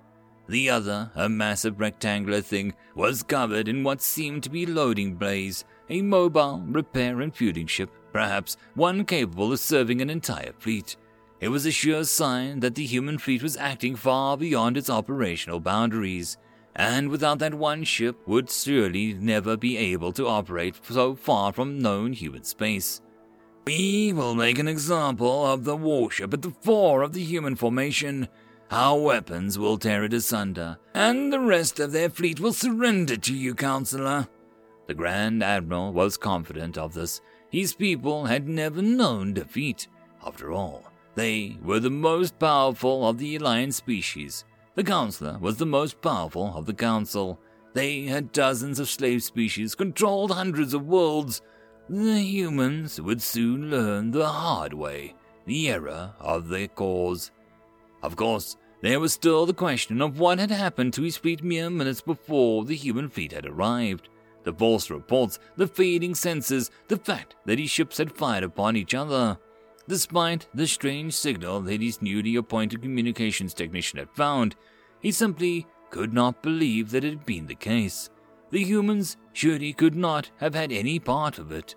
The 0.50 0.70
other, 0.70 1.12
a 1.16 1.28
massive 1.28 1.80
rectangular 1.80 2.42
thing, 2.42 2.74
was 2.96 3.24
covered 3.24 3.68
in 3.68 3.84
what 3.84 4.02
seemed 4.02 4.44
to 4.44 4.50
be 4.50 4.66
loading 4.66 5.16
bays, 5.16 5.66
a 5.90 6.02
mobile 6.02 6.64
repair 6.68 7.22
and 7.22 7.36
fueling 7.36 7.68
ship, 7.68 7.90
perhaps 8.14 8.56
one 8.74 9.04
capable 9.04 9.52
of 9.52 9.60
serving 9.60 10.02
an 10.02 10.10
entire 10.10 10.54
fleet. 10.60 10.96
It 11.40 11.50
was 11.50 11.66
a 11.66 11.72
sure 11.72 12.04
sign 12.06 12.62
that 12.62 12.76
the 12.76 12.86
human 12.86 13.18
fleet 13.18 13.44
was 13.44 13.58
acting 13.58 13.96
far 13.96 14.38
beyond 14.38 14.78
its 14.78 14.90
operational 14.90 15.60
boundaries, 15.60 16.38
and 16.76 17.10
without 17.10 17.40
that 17.40 17.54
one 17.54 17.84
ship 17.84 18.16
would 18.26 18.50
surely 18.50 19.14
never 19.14 19.58
be 19.58 19.78
able 19.78 20.14
to 20.14 20.28
operate 20.28 20.80
so 20.84 21.14
far 21.14 21.52
from 21.52 21.80
known 21.80 22.14
human 22.14 22.44
space. 22.44 23.02
We 23.66 24.14
will 24.14 24.34
make 24.34 24.60
an 24.60 24.68
example 24.68 25.46
of 25.46 25.66
the 25.66 25.76
warship 25.76 26.34
at 26.34 26.42
the 26.42 26.52
fore 26.52 27.02
of 27.02 27.12
the 27.12 27.24
human 27.24 27.56
formation. 27.56 28.30
Our 28.70 29.00
weapons 29.00 29.58
will 29.58 29.78
tear 29.78 30.04
it 30.04 30.14
asunder, 30.14 30.78
and 30.94 31.32
the 31.32 31.40
rest 31.40 31.80
of 31.80 31.94
their 31.94 32.10
fleet 32.10 32.40
will 32.40 32.52
surrender 32.52 33.16
to 33.16 33.34
you, 33.34 33.56
Counselor. 33.56 34.28
The 34.88 34.94
Grand 34.94 35.42
Admiral 35.42 35.94
was 35.94 36.18
confident 36.18 36.78
of 36.78 36.94
this. 36.94 37.22
His 37.50 37.74
people 37.74 38.26
had 38.26 38.48
never 38.48 38.82
known 38.82 39.34
defeat. 39.34 39.88
After 40.26 40.52
all, 40.52 40.84
they 41.16 41.58
were 41.64 41.80
the 41.80 41.90
most 41.90 42.40
powerful 42.40 43.08
of 43.08 43.18
the 43.18 43.38
Alliance 43.38 43.78
species. 43.78 44.44
The 44.76 44.84
Counselor 44.84 45.38
was 45.40 45.58
the 45.58 45.66
most 45.66 46.02
powerful 46.02 46.52
of 46.54 46.66
the 46.66 46.74
Council. 46.74 47.40
They 47.74 48.04
had 48.04 48.34
dozens 48.34 48.80
of 48.80 48.90
slave 48.90 49.24
species, 49.24 49.76
controlled 49.76 50.32
hundreds 50.32 50.74
of 50.74 50.86
worlds. 50.86 51.42
The 51.88 52.20
humans 52.20 53.00
would 53.00 53.22
soon 53.22 53.72
learn 53.72 54.12
the 54.12 54.28
hard 54.28 54.74
way, 54.74 55.16
the 55.46 55.70
error 55.70 56.14
of 56.20 56.50
their 56.50 56.68
cause. 56.68 57.32
Of 58.04 58.16
course, 58.16 58.58
there 58.82 59.00
was 59.00 59.14
still 59.14 59.46
the 59.46 59.54
question 59.54 60.02
of 60.02 60.20
what 60.20 60.40
had 60.40 60.52
happened 60.52 60.94
to 60.94 61.02
his 61.02 61.18
fleet 61.18 61.44
mere 61.44 61.70
minutes 61.70 62.02
before 62.02 62.64
the 62.64 62.76
human 62.76 63.10
fleet 63.10 63.32
had 63.32 63.46
arrived. 63.46 64.10
The 64.44 64.54
false 64.54 64.90
reports, 64.90 65.40
the 65.56 65.68
fading 65.68 66.16
senses, 66.16 66.72
the 66.88 66.98
fact 66.98 67.36
that 67.46 67.60
his 67.60 67.70
ships 67.70 67.98
had 67.98 68.12
fired 68.12 68.44
upon 68.44 68.78
each 68.78 68.94
other. 68.94 69.38
Despite 69.88 70.48
the 70.54 70.68
strange 70.68 71.14
signal 71.14 71.62
that 71.62 71.82
his 71.82 72.02
newly 72.02 72.36
appointed 72.36 72.82
communications 72.82 73.54
technician 73.54 74.00
had 74.00 74.12
found, 74.12 74.56
he 75.00 75.12
simply 75.12 75.66
could 75.90 76.14
not 76.14 76.44
believe 76.44 76.92
that 76.92 77.04
it 77.04 77.10
had 77.10 77.26
been 77.26 77.48
the 77.48 77.56
case. 77.56 78.10
The 78.52 78.64
humans 78.64 79.18
surely 79.34 79.74
could 79.74 79.96
not 79.96 80.32
have 80.38 80.56
had 80.56 80.72
any 80.72 81.00
part 81.00 81.40
of 81.40 81.52
it. 81.52 81.76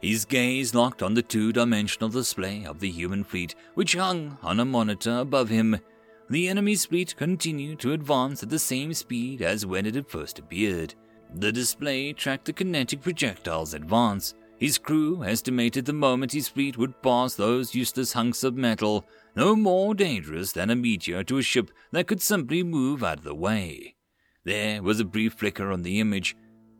His 0.00 0.24
gaze 0.24 0.74
locked 0.74 1.02
on 1.02 1.14
the 1.14 1.22
two 1.22 1.52
dimensional 1.52 2.08
display 2.08 2.64
of 2.64 2.78
the 2.78 2.90
human 2.90 3.24
fleet, 3.24 3.54
which 3.74 3.94
hung 3.94 4.38
on 4.42 4.60
a 4.60 4.64
monitor 4.64 5.18
above 5.18 5.48
him. 5.48 5.78
The 6.30 6.48
enemy's 6.48 6.84
fleet 6.84 7.16
continued 7.16 7.80
to 7.80 7.92
advance 7.92 8.42
at 8.42 8.48
the 8.48 8.58
same 8.58 8.94
speed 8.94 9.42
as 9.42 9.66
when 9.66 9.86
it 9.86 9.94
had 9.94 10.06
first 10.06 10.38
appeared. 10.38 10.94
The 11.34 11.50
display 11.50 12.12
tracked 12.12 12.44
the 12.44 12.52
kinetic 12.52 13.02
projectiles' 13.02 13.74
advance. 13.74 14.34
His 14.58 14.78
crew 14.78 15.24
estimated 15.24 15.84
the 15.84 15.92
moment 15.92 16.32
his 16.32 16.48
fleet 16.48 16.76
would 16.76 17.02
pass 17.02 17.34
those 17.34 17.74
useless 17.74 18.12
hunks 18.12 18.44
of 18.44 18.56
metal, 18.56 19.04
no 19.34 19.56
more 19.56 19.94
dangerous 19.94 20.52
than 20.52 20.70
a 20.70 20.76
meteor 20.76 21.24
to 21.24 21.38
a 21.38 21.42
ship 21.42 21.70
that 21.92 22.06
could 22.06 22.20
simply 22.22 22.62
move 22.62 23.02
out 23.02 23.18
of 23.18 23.24
the 23.24 23.34
way. 23.34 23.94
There 24.44 24.82
was 24.82 25.00
a 25.00 25.04
brief 25.04 25.34
flicker 25.34 25.70
on 25.70 25.82
the 25.82 26.00
image. 26.00 26.36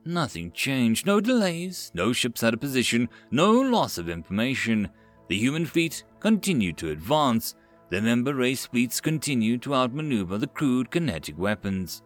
Nothing 0.08 0.52
changed, 0.52 1.04
no 1.04 1.20
delays, 1.20 1.92
no 1.92 2.14
ships 2.14 2.42
out 2.42 2.54
of 2.54 2.60
position, 2.60 3.10
no 3.30 3.52
loss 3.52 3.98
of 3.98 4.08
information. 4.08 4.88
The 5.28 5.36
human 5.36 5.66
fleet 5.66 6.02
continued 6.18 6.78
to 6.78 6.88
advance. 6.88 7.54
The 7.90 8.00
member 8.00 8.32
race 8.32 8.64
fleets 8.64 9.02
continued 9.02 9.60
to 9.62 9.74
outmaneuver 9.74 10.38
the 10.38 10.46
crude 10.46 10.90
kinetic 10.90 11.36
weapons. 11.36 12.00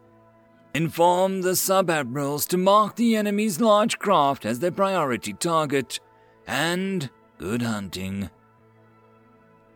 Inform 0.73 1.43
the 1.43 1.55
sub 1.55 1.89
admirals 1.89 2.45
to 2.47 2.57
mark 2.57 2.97
the 2.97 3.15
enemy's 3.15 3.61
large 3.61 3.97
craft 3.99 4.45
as 4.45 4.59
their 4.59 4.69
priority 4.69 5.31
target. 5.31 6.01
And 6.45 7.09
good 7.37 7.61
hunting. 7.61 8.29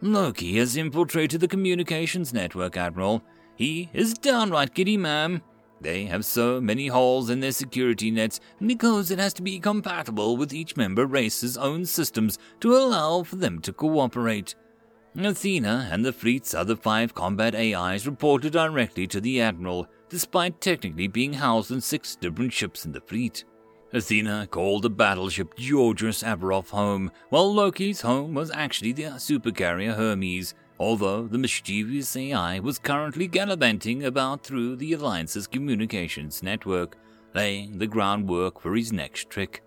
Loki 0.02 0.58
has 0.58 0.76
infiltrated 0.76 1.40
the 1.40 1.48
communications 1.48 2.34
network, 2.34 2.76
Admiral. 2.76 3.24
He 3.56 3.90
is 3.94 4.16
downright 4.16 4.74
giddy, 4.74 4.98
ma'am. 4.98 5.44
They 5.80 6.06
have 6.06 6.26
so 6.26 6.60
many 6.60 6.88
holes 6.88 7.30
in 7.30 7.40
their 7.40 7.52
security 7.52 8.10
nets 8.10 8.40
because 8.66 9.12
it 9.12 9.20
has 9.20 9.34
to 9.36 9.42
be 9.42 9.60
compatible 9.60 10.36
with 10.36 10.54
each 10.54 10.76
member 10.76 11.06
race's 11.06 11.58
own 11.58 11.86
systems 11.86 12.40
to 12.62 12.76
allow 12.76 13.24
for 13.24 13.36
them 13.36 13.60
to 13.62 13.74
cooperate. 13.74 14.56
Athena 15.16 15.90
and 15.92 16.06
the 16.06 16.14
fleet's 16.14 16.54
other 16.54 16.76
five 16.76 17.14
combat 17.14 17.56
AIs 17.56 18.06
reported 18.06 18.54
directly 18.54 19.08
to 19.08 19.20
the 19.20 19.42
Admiral, 19.42 19.88
despite 20.10 20.62
technically 20.62 21.08
being 21.08 21.34
housed 21.34 21.72
in 21.72 21.82
six 21.82 22.16
different 22.16 22.54
ships 22.54 22.86
in 22.86 22.92
the 22.92 23.02
fleet. 23.02 23.44
Athena 23.94 24.48
called 24.52 24.84
the 24.84 24.90
battleship 24.90 25.56
Georgios 25.56 26.22
Averof 26.22 26.70
home, 26.70 27.12
while 27.30 27.52
Loki's 27.52 28.02
home 28.02 28.34
was 28.34 28.52
actually 28.52 28.92
the 28.92 29.04
supercarrier 29.04 29.96
Hermes, 29.96 30.54
although 30.80 31.28
the 31.28 31.38
mischievous 31.38 32.16
AI 32.16 32.60
was 32.60 32.80
currently 32.80 33.28
gallivanting 33.28 34.04
about 34.04 34.44
through 34.44 34.76
the 34.76 34.94
Alliance's 34.94 35.48
communications 35.48 36.44
network, 36.44 36.98
laying 37.34 37.78
the 37.78 37.88
groundwork 37.88 38.60
for 38.60 38.76
his 38.76 38.92
next 38.92 39.30
trick. 39.30 39.64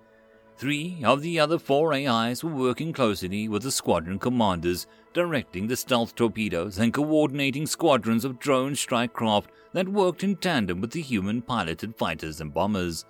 Three 0.57 1.03
of 1.05 1.23
the 1.23 1.41
other 1.41 1.59
four 1.59 1.95
AIs 1.95 2.45
were 2.45 2.55
working 2.55 2.93
closely 2.93 3.49
with 3.49 3.63
the 3.63 3.71
squadron 3.71 4.19
commanders, 4.19 4.87
directing 5.15 5.67
the 5.67 5.77
stealth 5.77 6.15
torpedoes 6.15 6.79
and 6.79 6.93
coordinating 6.93 7.67
squadrons 7.67 8.25
of 8.25 8.39
drone 8.39 8.77
strike 8.77 9.13
craft 9.13 9.51
that 9.73 9.89
worked 9.89 10.23
in 10.23 10.37
tandem 10.37 10.81
with 10.81 10.91
the 10.91 11.01
human 11.01 11.41
piloted 11.41 11.97
fighters 11.97 12.41
and 12.41 12.53
bombers. 12.53 13.07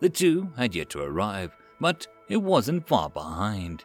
The 0.00 0.08
two 0.08 0.52
had 0.56 0.74
yet 0.74 0.90
to 0.90 1.02
arrive, 1.02 1.52
but 1.80 2.06
it 2.28 2.38
wasn't 2.38 2.88
far 2.88 3.08
behind. 3.10 3.84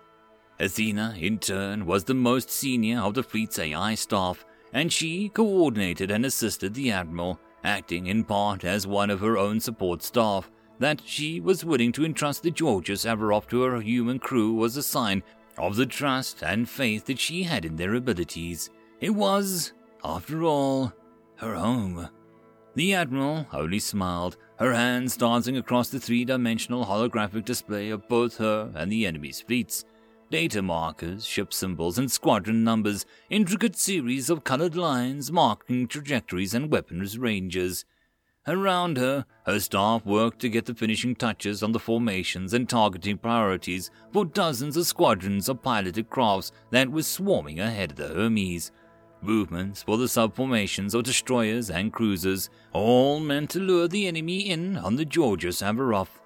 Athena, 0.60 1.16
in 1.18 1.40
turn, 1.40 1.86
was 1.86 2.04
the 2.04 2.14
most 2.14 2.50
senior 2.50 3.00
of 3.00 3.14
the 3.14 3.24
fleet's 3.24 3.60
AI 3.60 3.96
staff, 3.96 4.46
and 4.72 4.92
she 4.92 5.30
coordinated 5.30 6.12
and 6.12 6.26
assisted 6.26 6.74
the 6.74 6.92
Admiral, 6.92 7.40
acting 7.64 8.08
in 8.08 8.24
part 8.24 8.64
as 8.64 8.86
one 8.86 9.10
of 9.10 9.20
her 9.20 9.38
own 9.38 9.60
support 9.60 10.04
staff. 10.04 10.50
That 10.80 11.02
she 11.06 11.40
was 11.40 11.64
willing 11.64 11.92
to 11.94 12.06
entrust 12.06 12.44
the 12.44 12.52
Georgios 12.52 13.06
Averof 13.06 13.48
to 13.50 13.62
her 13.62 13.80
human 13.80 14.20
crew 14.20 14.54
was 14.54 14.76
a 14.76 14.84
sign 14.84 15.24
of 15.58 15.76
the 15.76 15.86
trust 15.86 16.44
and 16.44 16.68
faith 16.68 17.06
that 17.06 17.20
she 17.20 17.44
had 17.44 17.64
in 17.64 17.76
their 17.76 17.94
abilities. 17.94 18.70
It 19.00 19.12
was, 19.12 19.74
after 20.04 20.44
all, 20.44 20.94
her 21.38 21.56
home. 21.56 22.10
The 22.76 22.96
Admiral 22.96 23.46
only 23.54 23.80
smiled, 23.80 24.38
her 24.58 24.74
hands 24.74 25.16
dancing 25.16 25.58
across 25.58 25.90
the 25.90 26.00
three 26.00 26.26
dimensional 26.26 26.86
holographic 26.86 27.46
display 27.46 27.92
of 27.92 28.08
both 28.08 28.38
her 28.38 28.72
and 28.76 28.92
the 28.92 29.06
enemy's 29.06 29.42
fleets. 29.42 29.86
Data 30.34 30.64
markers, 30.64 31.28
ship 31.28 31.54
symbols, 31.54 32.00
and 32.00 32.12
squadron 32.12 32.64
numbers, 32.64 33.06
intricate 33.30 33.76
series 33.76 34.32
of 34.32 34.44
colored 34.44 34.76
lines 34.76 35.32
marking 35.32 35.88
trajectories 35.88 36.56
and 36.56 36.72
weapons 36.72 37.20
ranges. 37.20 37.86
Around 38.48 38.98
her, 38.98 39.28
her 39.46 39.60
staff 39.60 40.04
worked 40.08 40.40
to 40.40 40.50
get 40.50 40.66
the 40.66 40.74
finishing 40.74 41.14
touches 41.14 41.62
on 41.62 41.72
the 41.72 41.78
formations 41.78 42.52
and 42.52 42.68
targeting 42.68 43.20
priorities 43.20 43.92
for 44.12 44.26
dozens 44.26 44.76
of 44.76 44.88
squadrons 44.88 45.48
of 45.50 45.62
piloted 45.62 46.10
crafts 46.10 46.52
that 46.72 46.90
were 46.90 47.04
swarming 47.04 47.60
ahead 47.60 47.92
of 47.92 47.98
the 47.98 48.08
Hermes 48.08 48.72
movements 49.22 49.84
for 49.84 49.98
the 49.98 50.06
subformations 50.06 50.96
of 50.96 51.04
destroyers 51.04 51.70
and 51.70 51.94
cruisers, 51.94 52.50
all 52.72 53.20
meant 53.20 53.52
to 53.52 53.60
lure 53.60 53.88
the 53.88 54.08
enemy 54.08 54.50
in 54.50 54.78
on 54.78 54.96
the 54.96 55.06
Georgios 55.06 55.60
Averof. 55.60 56.23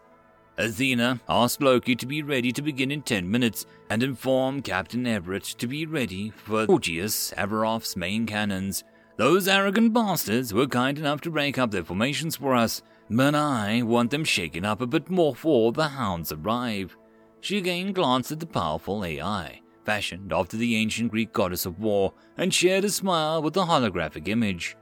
Athena 0.58 1.22
asked 1.30 1.62
Loki 1.62 1.96
to 1.96 2.06
be 2.06 2.24
ready 2.24 2.52
to 2.52 2.62
begin 2.62 2.92
in 2.92 3.02
ten 3.04 3.30
minutes 3.30 3.66
and 3.90 4.02
informed 4.02 4.64
Captain 4.64 5.06
Everett 5.06 5.44
to 5.44 5.68
be 5.68 5.86
ready 5.86 6.32
for 6.32 6.66
Georgios 6.66 7.34
Averof's 7.38 7.96
main 7.96 8.26
cannons. 8.26 8.84
Those 9.18 9.48
arrogant 9.48 9.94
bastards 9.94 10.54
were 10.54 10.68
kind 10.68 10.98
enough 10.98 11.22
to 11.22 11.32
break 11.32 11.58
up 11.58 11.72
their 11.72 11.84
formations 11.84 12.36
for 12.36 12.56
us, 12.56 12.82
but 13.10 13.36
I 13.36 13.82
want 13.84 14.12
them 14.12 14.24
shaken 14.24 14.66
up 14.66 14.82
a 14.82 14.88
bit 14.88 15.10
more 15.10 15.34
before 15.34 15.72
the 15.72 15.90
hounds 15.90 16.32
arrive. 16.32 16.98
She 17.40 17.58
again 17.58 17.94
glanced 17.94 18.32
at 18.32 18.40
the 18.40 18.46
powerful 18.46 19.06
AI 19.06 19.62
fashioned 19.88 20.34
after 20.34 20.58
the 20.58 20.76
ancient 20.76 21.10
Greek 21.12 21.32
goddess 21.32 21.66
of 21.66 21.80
war, 21.80 22.14
and 22.36 22.54
shared 22.54 22.84
a 22.84 22.90
smile 22.90 23.42
with 23.42 23.54
the 23.54 23.64
holographic 23.64 24.28
image. 24.28 24.76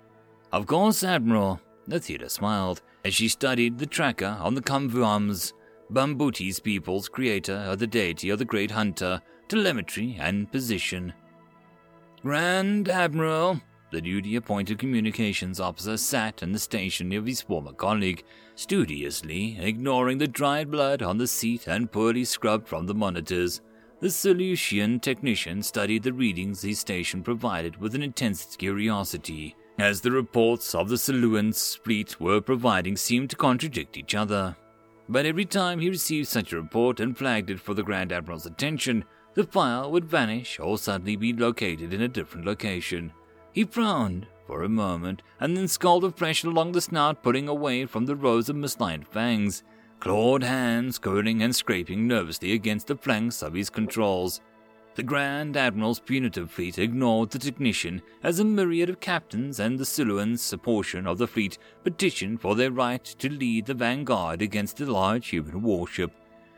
Of 0.51 0.65
course, 0.65 1.03
Admiral, 1.03 1.61
Athena 1.91 2.27
smiled 2.27 2.81
as 3.05 3.13
she 3.13 3.27
studied 3.27 3.77
the 3.77 3.85
tracker 3.85 4.35
on 4.39 4.55
the 4.55 4.63
Khonvoum's, 4.63 5.53
Bambuti's 5.91 6.59
people's 6.59 7.07
creator 7.07 7.53
of 7.53 7.79
the 7.79 7.87
deity 7.87 8.29
of 8.29 8.39
the 8.39 8.45
great 8.45 8.71
hunter, 8.71 9.21
telemetry, 9.47 10.17
and 10.19 10.51
position. 10.51 11.13
Grand 12.21 12.89
Admiral, 12.89 13.61
the 13.91 14.01
duty 14.01 14.35
appointed 14.35 14.79
communications 14.79 15.59
officer 15.59 15.95
sat 15.95 16.41
in 16.41 16.51
the 16.51 16.59
station 16.59 17.13
of 17.13 17.25
his 17.25 17.41
former 17.41 17.71
colleague, 17.71 18.23
studiously 18.55 19.57
ignoring 19.59 20.17
the 20.17 20.27
dried 20.27 20.71
blood 20.71 21.01
on 21.01 21.17
the 21.17 21.27
seat 21.27 21.67
and 21.67 21.91
poorly 21.91 22.25
scrubbed 22.25 22.67
from 22.67 22.87
the 22.87 22.95
monitors. 22.95 23.61
The 23.99 24.09
Seleucian 24.09 24.99
technician 24.99 25.63
studied 25.63 26.03
the 26.03 26.13
readings 26.13 26.61
his 26.61 26.79
station 26.79 27.23
provided 27.23 27.77
with 27.77 27.95
an 27.95 28.03
intense 28.03 28.55
curiosity, 28.57 29.55
as 29.77 30.01
the 30.01 30.11
reports 30.11 30.75
of 30.75 30.89
the 30.89 30.97
Seleuans' 30.97 31.77
fleet 31.77 32.19
were 32.19 32.41
providing 32.41 32.97
seemed 32.97 33.29
to 33.29 33.35
contradict 33.35 33.97
each 33.97 34.15
other. 34.15 34.57
But 35.07 35.25
every 35.25 35.45
time 35.45 35.79
he 35.79 35.89
received 35.89 36.27
such 36.27 36.51
a 36.51 36.57
report 36.57 36.99
and 36.99 37.17
flagged 37.17 37.49
it 37.49 37.59
for 37.59 37.73
the 37.73 37.83
Grand 37.83 38.11
Admiral's 38.11 38.45
attention, 38.45 39.05
the 39.33 39.43
file 39.43 39.91
would 39.91 40.05
vanish 40.05 40.59
or 40.59 40.77
suddenly 40.77 41.15
be 41.15 41.33
located 41.33 41.93
in 41.93 42.01
a 42.01 42.07
different 42.07 42.45
location. 42.45 43.13
He 43.51 43.63
frowned 43.63 44.27
for 44.47 44.63
a 44.63 44.69
moment 44.69 45.21
and 45.39 45.55
then 45.55 45.67
scowled 45.67 46.03
afresh 46.03 46.43
along 46.43 46.71
the 46.71 46.81
snout, 46.81 47.21
putting 47.21 47.47
away 47.47 47.85
from 47.85 48.05
the 48.05 48.15
rows 48.15 48.49
of 48.49 48.55
mislined 48.55 49.07
fangs 49.07 49.63
clawed 49.99 50.43
hands 50.43 50.99
curling 50.99 51.41
and 51.41 51.55
scraping 51.55 52.07
nervously 52.07 52.51
against 52.51 52.87
the 52.87 52.95
flanks 52.95 53.41
of 53.41 53.53
his 53.53 53.69
controls. 53.69 54.41
The 54.95 55.03
Grand 55.03 55.57
Admiral's 55.57 55.99
punitive 55.99 56.49
fleet 56.49 56.79
ignored 56.79 57.31
the 57.31 57.39
technician 57.39 58.01
as 58.23 58.39
a 58.39 58.45
myriad 58.45 58.89
of 58.89 59.01
captains 59.01 59.59
and 59.59 59.77
the 59.77 59.83
Siluans, 59.83 60.61
portion 60.63 61.05
of 61.05 61.17
the 61.17 61.27
fleet, 61.27 61.57
petitioned 61.83 62.39
for 62.39 62.55
their 62.55 62.71
right 62.71 63.03
to 63.03 63.29
lead 63.29 63.65
the 63.65 63.73
vanguard 63.73 64.41
against 64.41 64.77
the 64.77 64.89
large 64.89 65.27
human 65.27 65.61
warship. 65.61 66.13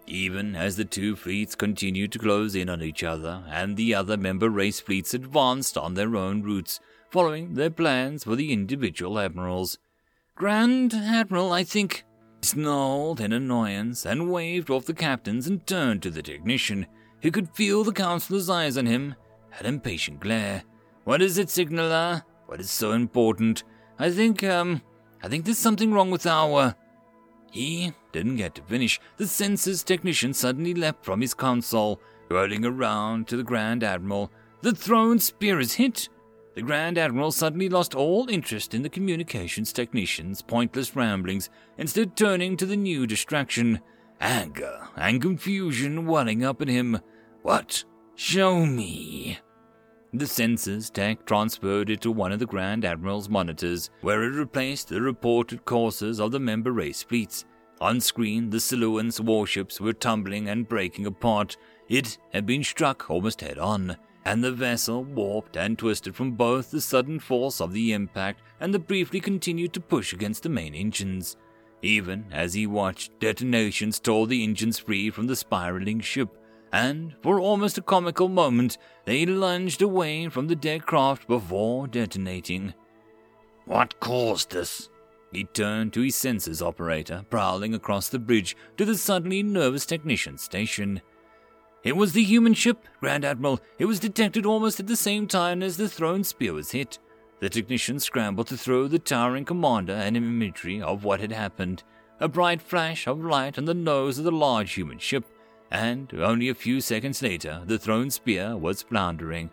Even 0.06 0.56
as 0.56 0.78
the 0.78 0.86
two 0.86 1.16
fleets 1.16 1.56
continued 1.56 2.12
to 2.12 2.20
close 2.20 2.54
in 2.54 2.70
on 2.70 2.84
each 2.84 3.04
other, 3.04 3.44
and 3.50 3.76
the 3.76 3.96
other 3.96 4.18
member 4.18 4.50
race 4.50 4.80
fleets 4.80 5.16
advanced 5.16 5.76
on 5.76 5.96
their 5.96 6.16
own 6.16 6.44
routes, 6.44 6.80
following 7.10 7.56
their 7.56 7.72
plans 7.72 8.24
for 8.24 8.36
the 8.36 8.54
individual 8.54 9.18
admirals. 9.18 9.80
Grand 10.36 10.94
Admiral, 10.94 11.52
I 11.52 11.64
think, 11.64 12.06
snarled 12.44 13.20
in 13.20 13.34
annoyance 13.34 14.06
and 14.06 14.32
waved 14.32 14.70
off 14.70 14.86
the 14.86 14.94
captains 14.94 15.48
and 15.48 15.66
turned 15.66 16.04
to 16.04 16.12
the 16.12 16.22
technician. 16.22 16.86
He 17.20 17.32
could 17.32 17.50
feel 17.50 17.84
the 17.84 17.92
counselor's 17.92 18.50
eyes 18.50 18.78
on 18.78 18.86
him, 18.86 19.16
an 19.60 19.66
impatient 19.66 20.20
glare. 20.20 20.64
What 21.04 21.22
is 21.22 21.38
it, 21.38 21.50
signaler? 21.50 22.24
What 22.46 22.60
is 22.60 22.70
so 22.70 22.92
important? 22.92 23.64
I 23.98 24.12
think, 24.12 24.44
um, 24.44 24.82
I 25.24 25.28
think 25.28 25.46
there's 25.46 25.58
something 25.58 25.92
wrong 25.92 26.12
with 26.12 26.26
our. 26.26 26.76
He 27.52 27.94
didn't 28.12 28.36
get 28.36 28.56
to 28.56 28.62
finish. 28.62 29.00
The 29.18 29.24
sensors 29.24 29.84
technician 29.84 30.34
suddenly 30.34 30.74
leapt 30.74 31.04
from 31.04 31.22
his 31.22 31.34
console, 31.34 32.00
whirling 32.30 32.66
around 32.66 33.28
to 33.28 33.38
the 33.38 33.44
Grand 33.44 33.84
Admiral. 33.84 34.32
The 34.62 34.76
thrown 34.76 35.20
spear 35.20 35.60
is 35.60 35.74
hit. 35.74 36.10
The 36.56 36.62
Grand 36.62 36.98
Admiral 36.98 37.32
suddenly 37.32 37.70
lost 37.70 37.96
all 37.96 38.30
interest 38.30 38.74
in 38.74 38.82
the 38.82 38.90
communications 38.90 39.72
technician's 39.72 40.42
pointless 40.42 40.96
ramblings, 40.96 41.50
instead 41.78 42.16
turning 42.16 42.58
to 42.58 42.66
the 42.66 42.76
new 42.76 43.08
distraction 43.08 43.80
anger 44.20 44.88
and 44.96 45.22
confusion 45.22 46.06
welling 46.06 46.44
up 46.44 46.62
in 46.62 46.68
him. 46.68 47.00
What? 47.42 47.84
Show 48.16 48.66
me. 48.66 49.40
The 50.14 50.26
sensors 50.26 50.92
tech 50.92 51.26
transferred 51.26 51.90
it 51.90 52.02
to 52.02 52.12
one 52.12 52.32
of 52.32 52.40
the 52.40 52.46
Grand 52.46 52.86
Admiral's 52.86 53.30
monitors, 53.30 53.90
where 54.02 54.24
it 54.24 54.38
replaced 54.38 54.88
the 54.88 55.02
reported 55.02 55.66
courses 55.66 56.20
of 56.20 56.32
the 56.32 56.40
member 56.40 56.72
race 56.72 57.04
fleets. 57.04 57.46
On 57.80 58.00
screen, 58.00 58.50
the 58.50 58.58
Siluan's 58.58 59.22
warships 59.22 59.80
were 59.80 59.94
tumbling 59.94 60.50
and 60.50 60.68
breaking 60.68 61.06
apart. 61.06 61.58
It 61.90 62.18
had 62.34 62.46
been 62.46 62.64
struck 62.64 63.10
almost 63.10 63.42
head 63.42 63.60
on, 63.60 63.98
and 64.26 64.44
the 64.44 64.52
vessel 64.52 65.04
warped 65.04 65.56
and 65.56 65.78
twisted 65.78 66.16
from 66.16 66.32
both 66.32 66.72
the 66.72 66.82
sudden 66.82 67.20
force 67.20 67.62
of 67.62 67.74
the 67.74 67.94
impact 67.94 68.42
and 68.60 68.74
the 68.74 68.80
briefly 68.80 69.20
continued 69.20 69.74
to 69.74 69.80
push 69.80 70.14
against 70.14 70.42
the 70.44 70.50
main 70.50 70.74
engines. 70.74 71.38
Even 71.82 72.26
as 72.32 72.54
he 72.54 72.66
watched, 72.66 73.20
detonations 73.20 74.00
tore 74.00 74.28
the 74.28 74.44
engines 74.44 74.80
free 74.80 75.10
from 75.10 75.28
the 75.28 75.36
spiraling 75.36 76.00
ship, 76.00 76.30
and 76.72 77.16
for 77.22 77.40
almost 77.40 77.78
a 77.78 77.82
comical 77.82 78.28
moment 78.28 78.78
they 79.06 79.26
lunged 79.26 79.82
away 79.82 80.28
from 80.28 80.48
the 80.48 80.56
dead 80.56 80.86
craft 80.86 81.28
before 81.28 81.88
detonating. 81.88 82.74
What 83.66 84.00
caused 84.00 84.52
this? 84.52 84.90
He 85.32 85.44
turned 85.44 85.94
to 85.94 86.02
his 86.02 86.16
sensors 86.16 86.66
operator, 86.66 87.26
prowling 87.30 87.74
across 87.74 88.10
the 88.10 88.20
bridge 88.20 88.56
to 88.78 88.86
the 88.86 88.98
suddenly 88.98 89.44
nervous 89.44 89.86
technician 89.86 90.38
station. 90.38 91.02
It 91.84 91.96
was 91.96 92.14
the 92.14 92.24
human 92.24 92.54
ship, 92.54 92.86
Grand 93.00 93.24
Admiral. 93.24 93.60
It 93.78 93.86
was 93.86 94.00
detected 94.00 94.46
almost 94.46 94.80
at 94.80 94.88
the 94.88 94.96
same 94.96 95.28
time 95.28 95.62
as 95.62 95.78
the 95.78 95.90
thrown 95.90 96.24
spear 96.24 96.54
was 96.54 96.72
hit. 96.72 96.98
The 97.40 97.50
technician 97.50 98.00
scrambled 98.00 98.48
to 98.48 98.58
throw 98.58 98.88
the 98.88 98.98
towering 98.98 99.46
commander 99.46 99.94
an 99.94 100.16
imagery 100.16 100.82
of 100.82 101.04
what 101.04 101.20
had 101.20 101.32
happened. 101.32 101.84
A 102.20 102.28
bright 102.28 102.62
flash 102.62 103.06
of 103.06 103.24
light 103.24 103.60
on 103.60 103.66
the 103.66 103.76
nose 103.76 104.18
of 104.18 104.24
the 104.24 104.32
large 104.32 104.74
human 104.74 104.98
ship, 104.98 105.24
and 105.70 106.12
only 106.16 106.50
a 106.50 106.56
few 106.56 106.82
seconds 106.82 107.22
later 107.22 107.62
the 107.66 107.78
thrown 107.78 108.10
spear 108.10 108.58
was 108.58 108.82
floundering. 108.82 109.52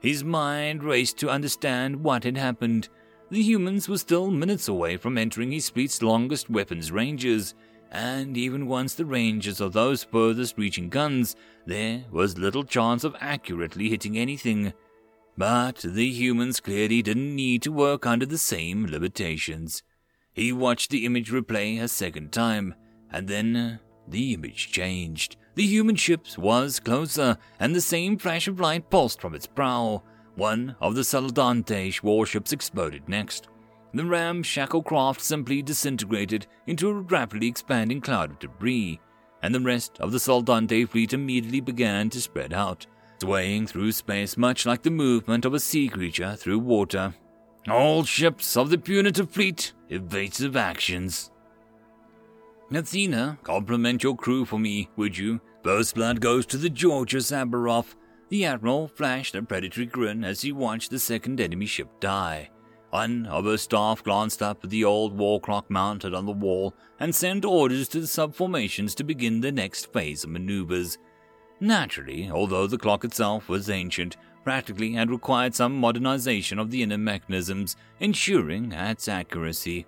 His 0.00 0.24
mind 0.24 0.82
raced 0.82 1.18
to 1.18 1.28
understand 1.28 2.02
what 2.02 2.24
had 2.24 2.38
happened. 2.38 2.88
The 3.30 3.42
humans 3.42 3.86
were 3.86 3.98
still 3.98 4.30
minutes 4.30 4.66
away 4.66 4.96
from 4.96 5.18
entering 5.18 5.52
his 5.52 5.68
fleet's 5.68 6.00
longest 6.00 6.48
weapons 6.48 6.90
ranges, 6.90 7.54
and 7.90 8.34
even 8.36 8.66
once 8.66 8.94
the 8.94 9.04
ranges 9.04 9.60
of 9.60 9.74
those 9.74 10.04
furthest 10.04 10.56
reaching 10.56 10.88
guns, 10.88 11.36
there 11.66 12.06
was 12.10 12.38
little 12.38 12.64
chance 12.64 13.04
of 13.04 13.14
accurately 13.20 13.90
hitting 13.90 14.16
anything. 14.16 14.72
But 15.40 15.80
the 15.82 16.06
humans 16.06 16.60
clearly 16.60 17.00
didn't 17.00 17.34
need 17.34 17.62
to 17.62 17.72
work 17.72 18.04
under 18.04 18.26
the 18.26 18.36
same 18.36 18.84
limitations. 18.84 19.82
He 20.34 20.52
watched 20.52 20.90
the 20.90 21.06
image 21.06 21.30
replay 21.30 21.80
a 21.80 21.88
second 21.88 22.30
time, 22.30 22.74
and 23.10 23.26
then 23.26 23.56
uh, 23.56 23.78
the 24.06 24.34
image 24.34 24.70
changed. 24.70 25.38
The 25.54 25.66
human 25.66 25.96
ship 25.96 26.26
was 26.36 26.78
closer, 26.78 27.38
and 27.58 27.74
the 27.74 27.80
same 27.80 28.18
flash 28.18 28.48
of 28.48 28.60
light 28.60 28.90
pulsed 28.90 29.22
from 29.22 29.34
its 29.34 29.46
prow. 29.46 30.02
One 30.34 30.76
of 30.78 30.94
the 30.94 31.04
Soldante 31.04 32.02
warships 32.02 32.52
exploded 32.52 33.08
next. 33.08 33.48
The 33.94 34.04
ramshackle 34.04 34.82
craft 34.82 35.22
simply 35.22 35.62
disintegrated 35.62 36.48
into 36.66 36.90
a 36.90 37.00
rapidly 37.00 37.48
expanding 37.48 38.02
cloud 38.02 38.32
of 38.32 38.38
debris, 38.40 39.00
and 39.42 39.54
the 39.54 39.60
rest 39.60 39.98
of 40.00 40.12
the 40.12 40.20
Soldante 40.20 40.84
fleet 40.84 41.14
immediately 41.14 41.62
began 41.62 42.10
to 42.10 42.20
spread 42.20 42.52
out 42.52 42.86
swaying 43.20 43.66
through 43.66 43.92
space 43.92 44.36
much 44.36 44.64
like 44.64 44.82
the 44.82 44.90
movement 44.90 45.44
of 45.44 45.54
a 45.54 45.60
sea 45.60 45.88
creature 45.88 46.36
through 46.36 46.58
water. 46.58 47.14
All 47.68 48.04
ships 48.04 48.56
of 48.56 48.70
the 48.70 48.78
punitive 48.78 49.30
fleet, 49.30 49.72
evasive 49.90 50.56
actions. 50.56 51.30
Athena, 52.72 53.38
compliment 53.42 54.02
your 54.02 54.16
crew 54.16 54.44
for 54.44 54.58
me, 54.58 54.88
would 54.96 55.18
you? 55.18 55.40
First 55.62 55.94
blood 55.94 56.20
goes 56.20 56.46
to 56.46 56.56
the 56.56 56.70
Georgios 56.70 57.30
Averoff. 57.30 57.94
The 58.30 58.46
Admiral 58.46 58.88
flashed 58.88 59.34
a 59.34 59.42
predatory 59.42 59.86
grin 59.86 60.24
as 60.24 60.40
he 60.40 60.52
watched 60.52 60.90
the 60.90 60.98
second 60.98 61.40
enemy 61.40 61.66
ship 61.66 61.88
die. 62.00 62.50
One 62.90 63.26
of 63.26 63.44
her 63.44 63.56
staff 63.56 64.02
glanced 64.02 64.42
up 64.42 64.64
at 64.64 64.70
the 64.70 64.84
old 64.84 65.16
war 65.16 65.40
clock 65.40 65.70
mounted 65.70 66.14
on 66.14 66.26
the 66.26 66.32
wall 66.32 66.74
and 66.98 67.14
sent 67.14 67.44
orders 67.44 67.88
to 67.88 68.00
the 68.00 68.06
subformations 68.06 68.94
to 68.96 69.04
begin 69.04 69.40
the 69.40 69.52
next 69.52 69.92
phase 69.92 70.24
of 70.24 70.30
maneuvers. 70.30 70.98
Naturally, 71.60 72.30
although 72.30 72.66
the 72.66 72.78
clock 72.78 73.04
itself 73.04 73.48
was 73.48 73.68
ancient, 73.68 74.16
practically 74.42 74.92
had 74.92 75.10
required 75.10 75.54
some 75.54 75.78
modernization 75.78 76.58
of 76.58 76.70
the 76.70 76.82
inner 76.82 76.96
mechanisms, 76.96 77.76
ensuring 78.00 78.72
its 78.72 79.08
accuracy. 79.08 79.86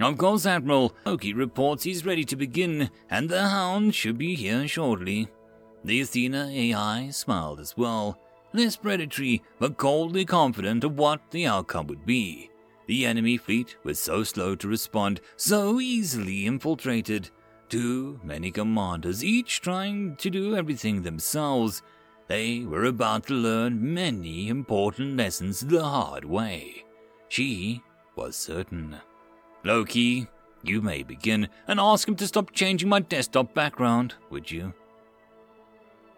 Of 0.00 0.16
course, 0.16 0.46
Admiral 0.46 0.94
Loki 1.04 1.34
reports 1.34 1.84
he's 1.84 2.06
ready 2.06 2.24
to 2.24 2.34
begin, 2.34 2.90
and 3.10 3.28
the 3.28 3.48
Hound 3.48 3.94
should 3.94 4.16
be 4.16 4.34
here 4.34 4.66
shortly. 4.66 5.28
The 5.84 6.00
Athena 6.00 6.48
AI 6.50 7.10
smiled 7.10 7.60
as 7.60 7.76
well, 7.76 8.18
less 8.54 8.76
predatory, 8.76 9.42
but 9.58 9.76
coldly 9.76 10.24
confident 10.24 10.82
of 10.82 10.96
what 10.96 11.30
the 11.30 11.46
outcome 11.46 11.86
would 11.88 12.06
be. 12.06 12.50
The 12.86 13.06
enemy 13.06 13.36
fleet 13.36 13.76
was 13.84 13.98
so 13.98 14.24
slow 14.24 14.54
to 14.56 14.68
respond, 14.68 15.20
so 15.36 15.78
easily 15.80 16.46
infiltrated. 16.46 17.30
Too 17.72 18.20
many 18.22 18.50
commanders, 18.50 19.24
each 19.24 19.62
trying 19.62 20.16
to 20.16 20.28
do 20.28 20.54
everything 20.54 21.00
themselves. 21.00 21.80
They 22.26 22.66
were 22.66 22.84
about 22.84 23.28
to 23.28 23.32
learn 23.32 23.94
many 23.94 24.48
important 24.48 25.16
lessons 25.16 25.60
the 25.60 25.82
hard 25.82 26.26
way. 26.26 26.84
She 27.30 27.80
was 28.14 28.36
certain. 28.36 28.96
Loki, 29.64 30.26
you 30.62 30.82
may 30.82 31.02
begin 31.02 31.48
and 31.66 31.80
ask 31.80 32.06
him 32.06 32.14
to 32.16 32.26
stop 32.26 32.52
changing 32.52 32.90
my 32.90 33.00
desktop 33.00 33.54
background, 33.54 34.16
would 34.28 34.50
you? 34.50 34.74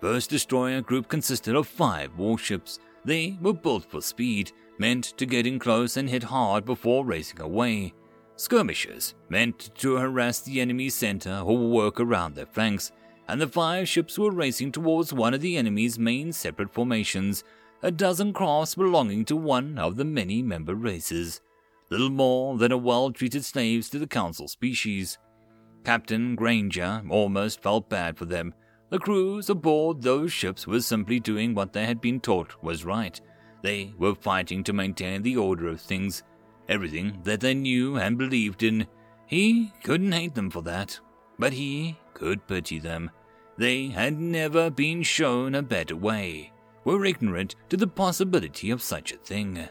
First 0.00 0.30
Destroyer 0.30 0.80
group 0.80 1.06
consisted 1.06 1.54
of 1.54 1.68
five 1.68 2.18
warships. 2.18 2.80
They 3.04 3.38
were 3.40 3.52
built 3.52 3.84
for 3.84 4.02
speed, 4.02 4.50
meant 4.78 5.04
to 5.18 5.24
get 5.24 5.46
in 5.46 5.60
close 5.60 5.96
and 5.96 6.10
hit 6.10 6.24
hard 6.24 6.64
before 6.64 7.04
racing 7.04 7.40
away. 7.40 7.94
Skirmishers, 8.44 9.14
meant 9.30 9.70
to 9.76 9.96
harass 9.96 10.40
the 10.42 10.61
enemy's 10.61 10.94
center 10.94 11.40
or 11.42 11.57
work 11.57 11.98
around 11.98 12.35
their 12.35 12.44
flanks, 12.44 12.92
and 13.26 13.40
the 13.40 13.48
five 13.48 13.88
ships 13.88 14.18
were 14.18 14.30
racing 14.30 14.70
towards 14.70 15.14
one 15.14 15.33
of 15.33 15.40
the 15.40 15.57
enemy's 15.57 15.98
main 15.98 16.30
separate 16.30 16.70
formations, 16.70 17.42
a 17.83 17.90
dozen 17.90 18.35
crafts 18.35 18.74
belonging 18.74 19.24
to 19.24 19.35
one 19.35 19.78
of 19.78 19.96
the 19.96 20.04
many 20.04 20.42
member 20.42 20.74
races, 20.74 21.40
little 21.88 22.11
more 22.11 22.59
than 22.59 22.70
a 22.70 22.76
well 22.76 23.11
treated 23.11 23.46
slaves 23.46 23.88
to 23.88 23.98
the 23.98 24.07
council 24.07 24.46
species. 24.46 25.16
Captain 25.83 26.35
Granger 26.35 27.02
almost 27.09 27.62
felt 27.62 27.88
bad 27.88 28.18
for 28.18 28.26
them. 28.26 28.52
The 28.90 28.98
crews 28.98 29.48
aboard 29.48 30.02
those 30.02 30.35
ships 30.35 30.66
were 30.66 30.83
simply 30.83 31.18
doing 31.18 31.54
what 31.54 31.72
they 31.72 31.87
had 31.87 31.99
been 31.99 32.20
taught 32.20 32.62
was 32.62 32.84
right. 32.84 33.18
They 33.62 33.95
were 33.97 34.14
fighting 34.14 34.62
to 34.64 34.74
maintain 34.74 35.22
the 35.22 35.38
order 35.38 35.68
of 35.68 35.80
things 35.80 36.22
everything 36.68 37.20
that 37.24 37.40
they 37.40 37.54
knew 37.54 37.96
and 37.96 38.18
believed 38.18 38.62
in. 38.62 38.86
He 39.26 39.72
couldn't 39.82 40.12
hate 40.12 40.34
them 40.34 40.50
for 40.50 40.62
that, 40.62 40.98
but 41.38 41.52
he 41.52 41.98
could 42.12 42.46
pity 42.46 42.78
them. 42.78 43.10
They 43.56 43.88
had 43.88 44.18
never 44.18 44.70
been 44.70 45.02
shown 45.02 45.54
a 45.54 45.62
better 45.62 45.96
way, 45.96 46.52
were 46.84 47.04
ignorant 47.04 47.54
to 47.68 47.76
the 47.76 47.86
possibility 47.86 48.70
of 48.70 48.82
such 48.82 49.12
a 49.12 49.16
thing. 49.16 49.68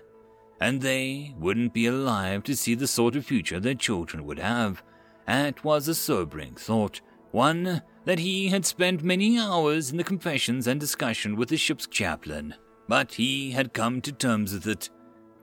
And 0.60 0.82
they 0.82 1.36
wouldn't 1.38 1.74
be 1.74 1.88
alive 1.88 2.44
to 2.44 2.56
see 2.56 2.76
the 2.76 2.88
sort 2.88 3.16
of 3.16 3.26
future 3.26 3.60
their 3.60 3.74
children 3.74 4.26
would 4.26 4.40
have. 4.40 4.82
That 5.28 5.64
was 5.64 5.88
a 5.88 5.96
sobering 5.96 6.56
thought, 6.56 7.02
one 7.32 7.82
that 8.06 8.20
he 8.20 8.50
had 8.50 8.66
spent 8.66 9.04
many 9.04 9.40
hours 9.40 9.92
in 9.92 9.98
the 9.98 10.04
confessions 10.04 10.68
and 10.68 10.80
discussion 10.80 11.36
with 11.36 11.50
the 11.50 11.58
ship's 11.58 11.88
chaplain, 11.88 12.56
but 12.88 13.14
he 13.14 13.52
had 13.52 13.74
come 13.74 14.02
to 14.02 14.12
terms 14.12 14.54
with 14.54 14.68
it. 14.68 14.90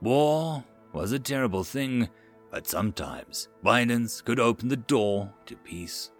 War 0.01 0.63
was 0.93 1.11
a 1.11 1.19
terrible 1.19 1.63
thing, 1.63 2.09
but 2.49 2.67
sometimes 2.67 3.47
violence 3.63 4.21
could 4.21 4.39
open 4.39 4.67
the 4.67 4.77
door 4.77 5.33
to 5.45 5.55
peace. 5.55 6.11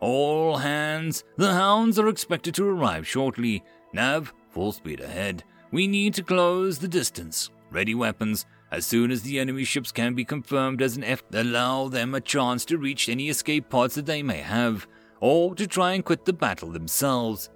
All 0.00 0.56
hands, 0.56 1.24
the 1.36 1.52
hounds 1.52 1.98
are 1.98 2.08
expected 2.08 2.54
to 2.54 2.66
arrive 2.66 3.06
shortly. 3.06 3.62
Nav, 3.92 4.32
full 4.48 4.72
speed 4.72 5.00
ahead. 5.00 5.44
We 5.72 5.86
need 5.86 6.14
to 6.14 6.22
close 6.22 6.78
the 6.78 6.88
distance. 6.88 7.50
Ready 7.70 7.94
weapons. 7.94 8.46
As 8.72 8.86
soon 8.86 9.10
as 9.10 9.22
the 9.22 9.38
enemy 9.38 9.64
ships 9.64 9.92
can 9.92 10.14
be 10.14 10.24
confirmed 10.24 10.80
as 10.80 10.96
an 10.96 11.04
F, 11.04 11.22
allow 11.32 11.88
them 11.88 12.14
a 12.14 12.20
chance 12.20 12.64
to 12.66 12.78
reach 12.78 13.08
any 13.08 13.28
escape 13.28 13.68
pods 13.68 13.94
that 13.96 14.06
they 14.06 14.22
may 14.22 14.38
have, 14.38 14.86
or 15.20 15.54
to 15.54 15.66
try 15.66 15.92
and 15.92 16.04
quit 16.04 16.24
the 16.24 16.32
battle 16.32 16.70
themselves. 16.70 17.50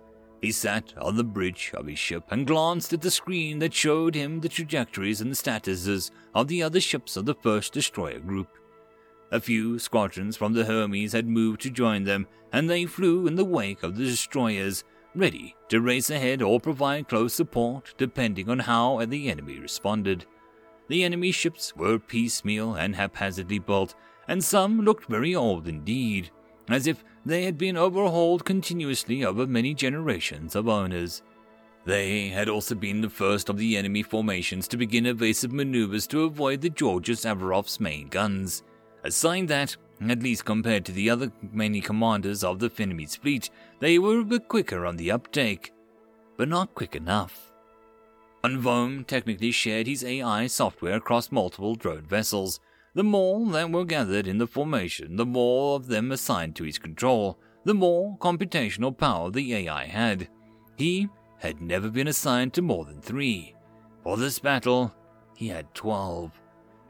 He 0.44 0.52
sat 0.52 0.92
on 0.98 1.16
the 1.16 1.24
bridge 1.24 1.70
of 1.72 1.86
his 1.86 1.98
ship 1.98 2.24
and 2.30 2.46
glanced 2.46 2.92
at 2.92 3.00
the 3.00 3.10
screen 3.10 3.60
that 3.60 3.72
showed 3.72 4.14
him 4.14 4.40
the 4.40 4.48
trajectories 4.50 5.22
and 5.22 5.30
the 5.30 5.36
statuses 5.36 6.10
of 6.34 6.48
the 6.48 6.62
other 6.62 6.82
ships 6.82 7.16
of 7.16 7.24
the 7.24 7.34
first 7.34 7.72
destroyer 7.72 8.18
group. 8.20 8.48
A 9.32 9.40
few 9.40 9.78
squadrons 9.78 10.36
from 10.36 10.52
the 10.52 10.66
Hermes 10.66 11.14
had 11.14 11.26
moved 11.26 11.62
to 11.62 11.70
join 11.70 12.04
them, 12.04 12.26
and 12.52 12.68
they 12.68 12.84
flew 12.84 13.26
in 13.26 13.36
the 13.36 13.44
wake 13.46 13.82
of 13.82 13.96
the 13.96 14.04
destroyers, 14.04 14.84
ready 15.14 15.56
to 15.70 15.80
race 15.80 16.10
ahead 16.10 16.42
or 16.42 16.60
provide 16.60 17.08
close 17.08 17.32
support 17.32 17.94
depending 17.96 18.50
on 18.50 18.58
how 18.58 19.02
the 19.06 19.30
enemy 19.30 19.58
responded. 19.58 20.26
The 20.88 21.04
enemy 21.04 21.32
ships 21.32 21.74
were 21.74 21.98
piecemeal 21.98 22.74
and 22.74 22.94
haphazardly 22.94 23.60
built, 23.60 23.94
and 24.28 24.44
some 24.44 24.82
looked 24.82 25.06
very 25.08 25.34
old 25.34 25.68
indeed, 25.68 26.30
as 26.68 26.86
if 26.86 27.02
they 27.24 27.44
had 27.44 27.56
been 27.56 27.76
overhauled 27.76 28.44
continuously 28.44 29.24
over 29.24 29.46
many 29.46 29.74
generations 29.74 30.54
of 30.54 30.68
owners. 30.68 31.22
They 31.84 32.28
had 32.28 32.48
also 32.48 32.74
been 32.74 33.00
the 33.00 33.10
first 33.10 33.48
of 33.48 33.58
the 33.58 33.76
enemy 33.76 34.02
formations 34.02 34.66
to 34.68 34.76
begin 34.76 35.06
evasive 35.06 35.52
maneuvers 35.52 36.06
to 36.08 36.24
avoid 36.24 36.60
the 36.60 36.70
Georgios 36.70 37.24
Averoff's 37.24 37.78
main 37.78 38.08
guns, 38.08 38.62
a 39.04 39.10
sign 39.10 39.46
that, 39.46 39.76
at 40.08 40.22
least 40.22 40.44
compared 40.44 40.84
to 40.86 40.92
the 40.92 41.10
other 41.10 41.30
many 41.52 41.80
commanders 41.80 42.42
of 42.42 42.58
the 42.58 42.70
Finamese 42.70 43.18
fleet, 43.18 43.50
they 43.80 43.98
were 43.98 44.20
a 44.20 44.24
bit 44.24 44.48
quicker 44.48 44.86
on 44.86 44.96
the 44.96 45.10
uptake, 45.10 45.72
but 46.36 46.48
not 46.48 46.74
quick 46.74 46.96
enough. 46.96 47.52
Khonvoum 48.42 49.06
technically 49.06 49.50
shared 49.50 49.86
his 49.86 50.04
AI 50.04 50.46
software 50.46 50.96
across 50.96 51.32
multiple 51.32 51.74
drone 51.74 52.04
vessels, 52.06 52.60
the 52.94 53.04
more 53.04 53.44
that 53.50 53.70
were 53.70 53.84
gathered 53.84 54.26
in 54.26 54.38
the 54.38 54.46
formation, 54.46 55.16
the 55.16 55.26
more 55.26 55.76
of 55.76 55.88
them 55.88 56.12
assigned 56.12 56.54
to 56.56 56.64
his 56.64 56.78
control, 56.78 57.38
the 57.64 57.74
more 57.74 58.16
computational 58.18 58.96
power 58.96 59.30
the 59.30 59.54
AI 59.54 59.86
had. 59.86 60.28
He 60.76 61.08
had 61.38 61.60
never 61.60 61.90
been 61.90 62.08
assigned 62.08 62.52
to 62.54 62.62
more 62.62 62.84
than 62.84 63.00
three. 63.00 63.54
For 64.02 64.16
this 64.16 64.38
battle, 64.38 64.94
he 65.36 65.48
had 65.48 65.74
twelve. 65.74 66.32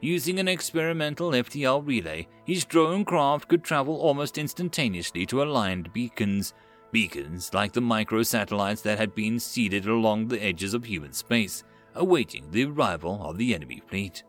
Using 0.01 0.39
an 0.39 0.47
experimental 0.47 1.31
FTL 1.31 1.85
relay, 1.85 2.27
his 2.45 2.65
drone 2.65 3.03
craft 3.03 3.47
could 3.47 3.63
travel 3.63 3.95
almost 3.95 4.37
instantaneously 4.37 5.25
to 5.25 5.41
aligned 5.41 5.91
beacons, 5.93 6.53
beacons 6.91 7.53
like 7.53 7.73
the 7.73 7.81
microsatellites 7.81 8.83
that 8.83 8.99
had 8.99 9.15
been 9.15 9.39
seeded 9.39 9.87
along 9.87 10.27
the 10.27 10.43
edges 10.43 10.75
of 10.75 10.85
human 10.85 11.13
space, 11.13 11.63
awaiting 11.95 12.45
the 12.51 12.65
arrival 12.65 13.19
of 13.23 13.37
the 13.37 13.55
enemy 13.55 13.81
fleet. 13.87 14.23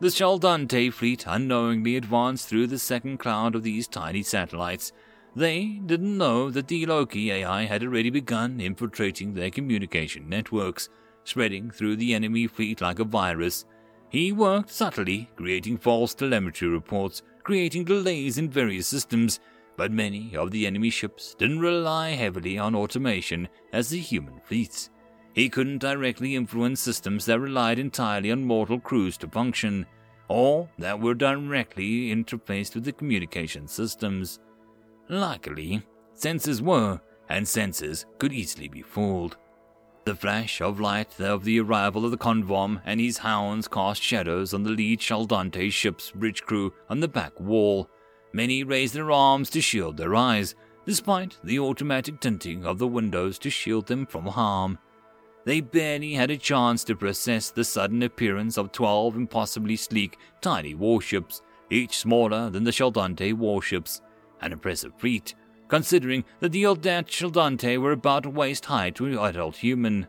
The 0.00 0.12
Chaldante 0.12 0.92
fleet 0.92 1.24
unknowingly 1.26 1.96
advanced 1.96 2.48
through 2.48 2.68
the 2.68 2.78
second 2.78 3.18
cloud 3.18 3.56
of 3.56 3.64
these 3.64 3.88
tiny 3.88 4.22
satellites. 4.22 4.92
They 5.34 5.80
didn't 5.84 6.16
know 6.16 6.50
that 6.50 6.68
the 6.68 6.86
Loki 6.86 7.32
AI 7.32 7.64
had 7.64 7.82
already 7.82 8.08
begun 8.10 8.60
infiltrating 8.60 9.34
their 9.34 9.50
communication 9.50 10.28
networks, 10.28 10.88
spreading 11.24 11.72
through 11.72 11.96
the 11.96 12.14
enemy 12.14 12.46
fleet 12.46 12.80
like 12.80 13.00
a 13.00 13.04
virus. 13.04 13.64
He 14.08 14.30
worked 14.30 14.70
subtly, 14.70 15.30
creating 15.34 15.78
false 15.78 16.14
telemetry 16.14 16.68
reports, 16.68 17.22
creating 17.42 17.84
delays 17.84 18.38
in 18.38 18.48
various 18.48 18.86
systems, 18.86 19.40
but 19.76 19.90
many 19.90 20.36
of 20.36 20.52
the 20.52 20.64
enemy 20.64 20.90
ships 20.90 21.34
didn't 21.34 21.58
rely 21.58 22.10
heavily 22.10 22.56
on 22.56 22.76
automation 22.76 23.48
as 23.72 23.90
the 23.90 23.98
human 23.98 24.40
fleets. 24.44 24.90
He 25.34 25.48
couldn't 25.48 25.78
directly 25.78 26.34
influence 26.34 26.80
systems 26.80 27.26
that 27.26 27.40
relied 27.40 27.78
entirely 27.78 28.32
on 28.32 28.44
mortal 28.44 28.80
crews 28.80 29.16
to 29.18 29.28
function, 29.28 29.86
or 30.28 30.68
that 30.78 31.00
were 31.00 31.14
directly 31.14 32.10
interfaced 32.14 32.74
with 32.74 32.84
the 32.84 32.92
communication 32.92 33.68
systems. 33.68 34.40
Luckily, 35.08 35.82
sensors 36.16 36.60
were, 36.60 37.00
and 37.28 37.46
sensors 37.46 38.04
could 38.18 38.32
easily 38.32 38.68
be 38.68 38.82
fooled. 38.82 39.36
The 40.04 40.14
flash 40.14 40.62
of 40.62 40.80
light 40.80 41.20
of 41.20 41.44
the 41.44 41.60
arrival 41.60 42.04
of 42.04 42.10
the 42.10 42.16
Khonvoum 42.16 42.80
and 42.86 42.98
his 42.98 43.18
hounds 43.18 43.68
cast 43.68 44.02
shadows 44.02 44.54
on 44.54 44.62
the 44.62 44.70
lead 44.70 45.00
Chaldante 45.00 45.70
ship's 45.70 46.10
bridge 46.10 46.42
crew 46.42 46.72
on 46.88 47.00
the 47.00 47.08
back 47.08 47.38
wall. 47.38 47.90
Many 48.32 48.64
raised 48.64 48.94
their 48.94 49.12
arms 49.12 49.50
to 49.50 49.60
shield 49.60 49.98
their 49.98 50.14
eyes, 50.16 50.54
despite 50.86 51.36
the 51.44 51.58
automatic 51.58 52.20
tinting 52.20 52.64
of 52.64 52.78
the 52.78 52.86
windows 52.86 53.38
to 53.40 53.50
shield 53.50 53.86
them 53.86 54.06
from 54.06 54.24
harm. 54.24 54.78
They 55.48 55.62
barely 55.62 56.12
had 56.12 56.30
a 56.30 56.36
chance 56.36 56.84
to 56.84 56.94
process 56.94 57.50
the 57.50 57.64
sudden 57.64 58.02
appearance 58.02 58.58
of 58.58 58.70
twelve 58.70 59.16
impossibly 59.16 59.76
sleek, 59.76 60.18
tiny 60.42 60.74
warships, 60.74 61.40
each 61.70 61.96
smaller 61.96 62.50
than 62.50 62.64
the 62.64 62.70
Chaldante 62.70 63.32
warships. 63.32 64.02
An 64.42 64.52
impressive 64.52 64.92
feat, 64.98 65.34
considering 65.66 66.26
that 66.40 66.52
the 66.52 66.64
Eldat 66.64 67.06
Chaldante 67.06 67.78
were 67.78 67.92
about 67.92 68.26
waist 68.26 68.66
high 68.66 68.90
to 68.90 69.06
an 69.06 69.16
adult 69.16 69.56
human. 69.56 70.06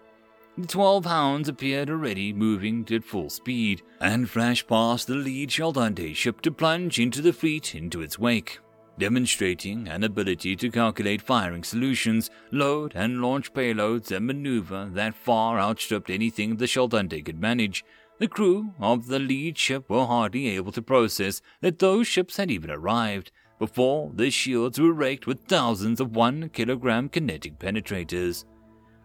The 0.58 0.68
twelve 0.68 1.06
hounds 1.06 1.48
appeared 1.48 1.90
already 1.90 2.34
moving 2.34 2.86
at 2.92 3.06
full 3.06 3.30
speed 3.30 3.82
and 4.02 4.30
flashed 4.30 4.68
past 4.68 5.08
the 5.08 5.16
lead 5.16 5.52
Chaldante 5.52 6.14
ship 6.18 6.42
to 6.42 6.52
plunge 6.52 7.00
into 7.00 7.22
the 7.22 7.32
fleet 7.32 7.76
into 7.76 8.02
its 8.02 8.20
wake 8.20 8.60
demonstrating 9.00 9.88
an 9.88 10.04
ability 10.04 10.56
to 10.58 10.70
calculate 10.70 11.22
firing 11.22 11.64
solutions, 11.64 12.30
load 12.52 12.92
and 12.96 13.22
launch 13.22 13.54
payloads, 13.54 14.12
and 14.12 14.28
maneuver 14.28 14.90
that 14.94 15.16
far 15.16 15.60
outstripped 15.60 16.10
anything 16.10 16.58
the 16.58 16.68
Chaldante 16.68 17.26
could 17.26 17.40
manage. 17.40 17.84
The 18.20 18.28
crew 18.28 18.74
of 18.80 19.08
the 19.08 19.18
lead 19.18 19.58
ship 19.58 19.90
were 19.90 20.06
hardly 20.06 20.50
able 20.50 20.74
to 20.74 20.82
process 20.82 21.42
that 21.62 21.80
those 21.80 22.06
ships 22.06 22.38
had 22.38 22.52
even 22.52 22.70
arrived 22.70 23.32
before 23.58 24.12
the 24.14 24.30
shields 24.30 24.80
were 24.80 24.94
raked 24.94 25.26
with 25.26 25.46
thousands 25.48 26.00
of 26.00 26.16
one 26.16 26.50
kilogram 26.50 27.10
kinetic 27.10 27.60
penetrators. 27.60 28.46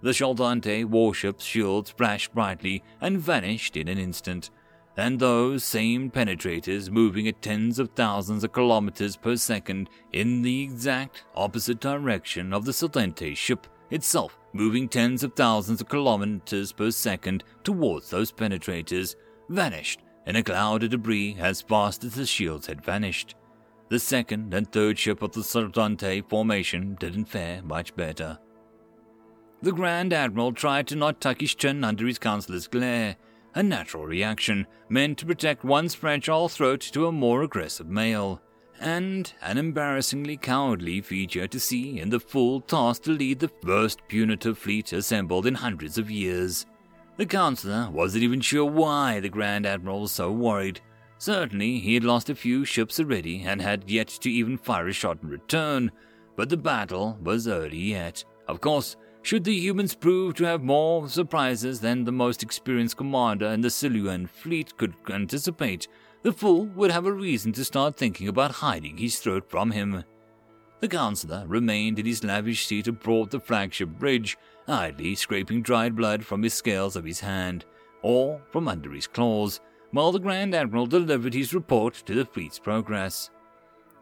The 0.03 0.11
Chaldante 0.11 0.85
warship's 0.85 1.45
shields 1.45 1.91
flashed 1.91 2.35
brightly 2.35 2.83
and 3.01 3.19
vanished 3.19 3.77
in 3.77 3.89
an 3.89 3.99
instant, 3.99 4.51
and 4.97 5.19
those 5.19 5.65
same 5.65 6.11
penetrators 6.11 6.91
moving 6.91 7.27
at 7.27 7.43
tens 7.43 7.79
of 7.79 7.91
thousands 7.91 8.45
of 8.45 8.53
kilometers 8.53 9.17
per 9.17 9.37
second 9.37 9.91
in 10.13 10.43
the 10.43 10.63
exact 10.63 11.25
opposite 11.35 11.81
direction 11.81 12.53
of 12.53 12.65
the 12.65 12.73
Silente 12.73 13.37
ship 13.37 13.67
itself, 13.91 14.39
moving 14.53 14.89
tens 14.89 15.23
of 15.25 15.35
thousands 15.35 15.81
of 15.81 15.89
kilometers 15.89 16.73
per 16.73 16.91
second 16.91 17.45
towards 17.65 18.11
those 18.11 18.33
penetrators, 18.33 19.17
vanished 19.49 20.01
in 20.27 20.37
a 20.37 20.43
cloud 20.43 20.83
of 20.85 20.91
debris 20.91 21.37
as 21.39 21.61
fast 21.61 22.05
as 22.05 22.15
the 22.15 22.27
shields 22.27 22.67
had 22.67 22.85
vanished. 22.85 23.35
The 23.89 23.99
second 23.99 24.55
and 24.55 24.71
third 24.71 24.99
ship 24.99 25.23
of 25.23 25.33
the 25.33 25.41
Silente 25.41 26.29
formation 26.29 26.97
didn't 26.99 27.27
fare 27.27 27.63
much 27.63 27.95
better. 27.95 28.39
The 29.61 29.73
Grand 29.73 30.13
Admiral 30.13 30.53
tried 30.53 30.87
to 30.89 31.37
his 31.39 31.55
chin 31.55 31.85
under 31.85 32.07
his 32.07 32.19
counselor's 32.19 32.67
glare, 32.67 33.17
a 33.55 33.63
natural 33.63 34.07
reaction 34.07 34.67
meant 34.89 35.19
to 35.19 35.27
protect 35.27 35.65
one's 35.65 35.95
fragile 35.95 36.49
throat 36.49 36.81
to 36.81 37.07
a 37.07 37.13
more 37.13 37.43
aggressive 37.43 37.89
male, 37.89 38.41
and 38.81 39.33
an 39.43 39.57
embarrassingly 39.59 40.37
cowardly 40.37 41.01
feature 41.01 41.47
to 41.47 41.61
see 41.61 42.01
in 42.01 42.11
the 42.11 42.21
fool 42.21 42.61
tasked 42.61 43.05
to 43.05 43.13
lead 43.13 43.39
the 43.39 43.51
first 43.65 44.01
punitive 44.09 44.59
fleet 44.59 44.93
assembled 44.93 45.47
in 45.47 45.55
hundreds 45.55 45.99
of 45.99 46.11
years. 46.11 46.67
The 47.17 47.27
counselor 47.27 47.89
wasn't 47.91 48.25
even 48.25 48.41
sure 48.41 48.65
why 48.65 49.21
the 49.21 49.29
Grand 49.29 49.67
Admiral 49.67 50.01
was 50.01 50.13
so 50.13 50.33
worried. 50.33 50.81
Certainly, 51.19 51.79
he 51.79 51.95
had 51.95 52.03
lost 52.03 52.29
a 52.29 52.35
few 52.35 52.65
ships 52.65 52.99
already 52.99 53.43
and 53.45 53.63
had 53.63 53.89
yet 53.89 54.09
to 54.09 54.31
even 54.31 54.59
fire 54.59 54.89
a 54.89 54.93
shot 54.93 55.19
in 55.23 55.29
return, 55.29 55.93
but 56.35 56.49
the 56.49 56.57
battle 56.57 57.17
was 57.23 57.47
early 57.47 57.79
yet. 57.79 58.25
Of 58.49 58.61
course, 58.61 58.97
should 59.25 59.43
the 59.45 59.55
humans 59.55 59.95
prove 59.95 60.35
to 60.35 60.45
have 60.45 60.63
more 60.63 61.09
surprises 61.09 61.81
than 61.81 62.05
the 62.05 62.13
most 62.13 62.43
experienced 62.43 62.99
commander 62.99 63.47
in 63.47 63.63
the 63.63 63.71
Siluan 63.71 64.29
fleet 64.29 64.77
could 64.77 64.95
anticipate, 65.11 65.89
the 66.23 66.33
fool 66.33 66.67
would 66.67 66.91
have 66.91 67.07
a 67.07 67.13
reason 67.13 67.51
to 67.53 67.65
start 67.65 67.97
thinking 67.97 68.29
about 68.29 68.51
hiding 68.53 68.99
his 68.99 69.19
throat 69.19 69.49
from 69.49 69.71
him. 69.71 70.05
The 70.81 70.89
counselor 70.89 71.47
remained 71.47 71.99
in 71.99 72.05
his 72.05 72.23
lavish 72.23 72.67
seat 72.67 72.87
aboard 72.87 73.31
the 73.31 73.41
flagship 73.41 73.89
bridge, 73.89 74.37
idly 74.69 75.15
scraping 75.15 75.63
dried 75.63 75.97
blood 75.97 76.23
from 76.27 76.43
his 76.43 76.53
scales 76.53 76.95
of 76.95 77.07
his 77.07 77.21
hand, 77.21 77.65
or 78.03 78.43
from 78.53 78.69
under 78.69 78.93
his 78.93 79.07
claws, 79.07 79.61
while 79.93 80.13
the 80.13 80.19
Grand 80.19 80.55
Admiral 80.55 80.85
delivered 80.85 81.33
his 81.33 81.55
report 81.55 81.95
to 82.05 82.15
the 82.15 82.27
fleet's 82.27 82.59
progress. 82.59 83.31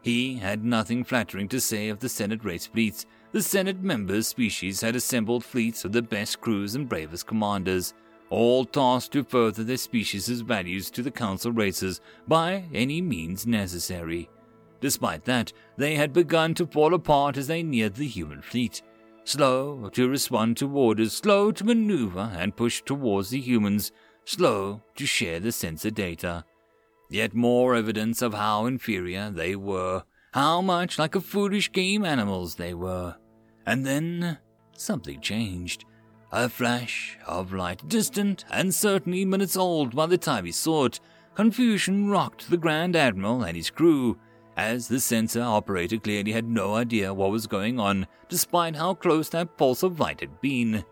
He 0.01 0.35
had 0.35 0.65
nothing 0.65 1.05
flattering 1.05 1.47
to 1.47 1.61
say 1.61 1.87
of 1.87 1.99
the 1.99 2.09
Senate 2.09 2.43
race 2.43 2.67
fleets. 2.67 3.05
The 3.33 3.41
Senate 3.41 3.81
members' 3.81 4.27
species 4.27 4.81
had 4.81 4.95
assembled 4.95 5.43
fleets 5.43 5.83
of 5.85 5.91
the 5.91 6.03
best 6.03 6.39
crews 6.39 6.75
and 6.75 6.87
bravest 6.87 7.25
commanders, 7.25 7.95
all 8.29 8.63
tasked 8.63 9.13
to 9.13 9.23
further 9.23 9.63
their 9.63 9.77
species' 9.77 10.41
values 10.41 10.91
to 10.91 11.01
the 11.01 11.09
council 11.09 11.51
races 11.51 11.99
by 12.27 12.65
any 12.71 13.01
means 13.01 13.47
necessary. 13.47 14.29
Despite 14.81 15.25
that, 15.25 15.51
they 15.77 15.95
had 15.95 16.13
begun 16.13 16.53
to 16.53 16.67
fall 16.67 16.93
apart 16.93 17.35
as 17.35 17.47
they 17.47 17.63
neared 17.63 17.95
the 17.95 18.07
human 18.07 18.43
fleet. 18.43 18.83
Slow 19.23 19.89
to 19.93 20.07
respond 20.07 20.57
to 20.57 20.69
orders, 20.69 21.13
slow 21.13 21.51
to 21.53 21.63
maneuver 21.63 22.31
and 22.37 22.55
push 22.55 22.83
towards 22.83 23.31
the 23.31 23.41
humans, 23.41 23.91
slow 24.25 24.83
to 24.95 25.07
share 25.07 25.39
the 25.39 25.51
sensor 25.51 25.89
data. 25.89 26.45
Yet 27.09 27.33
more 27.33 27.73
evidence 27.73 28.21
of 28.21 28.35
how 28.35 28.67
inferior 28.67 29.31
they 29.31 29.55
were, 29.55 30.03
how 30.33 30.61
much 30.61 30.99
like 30.99 31.15
a 31.15 31.21
foolish 31.21 31.71
game 31.71 32.05
animals 32.05 32.55
they 32.55 32.75
were. 32.75 33.15
And 33.65 33.85
then 33.85 34.37
something 34.75 35.21
changed. 35.21 35.85
A 36.31 36.49
flash 36.49 37.17
of 37.27 37.53
light, 37.53 37.87
distant 37.87 38.43
and 38.49 38.73
certainly 38.73 39.23
minutes 39.23 39.55
old 39.55 39.95
by 39.95 40.07
the 40.07 40.17
time 40.17 40.45
he 40.45 40.51
saw 40.51 40.85
it. 40.85 40.99
Confusion 41.35 42.09
rocked 42.09 42.49
the 42.49 42.57
Grand 42.57 42.95
Admiral 42.95 43.43
and 43.43 43.55
his 43.55 43.69
crew 43.69 44.17
as 44.55 44.87
the 44.87 44.99
sensor 44.99 45.41
operator 45.41 45.97
clearly 45.97 46.31
had 46.31 46.47
no 46.47 46.75
idea 46.75 47.13
what 47.13 47.31
was 47.31 47.47
going 47.47 47.79
on, 47.79 48.07
despite 48.29 48.75
how 48.75 48.93
close 48.93 49.29
that 49.29 49.57
pulse 49.57 49.83
of 49.83 49.99
light 49.99 50.19
had 50.19 50.41
been. 50.41 50.83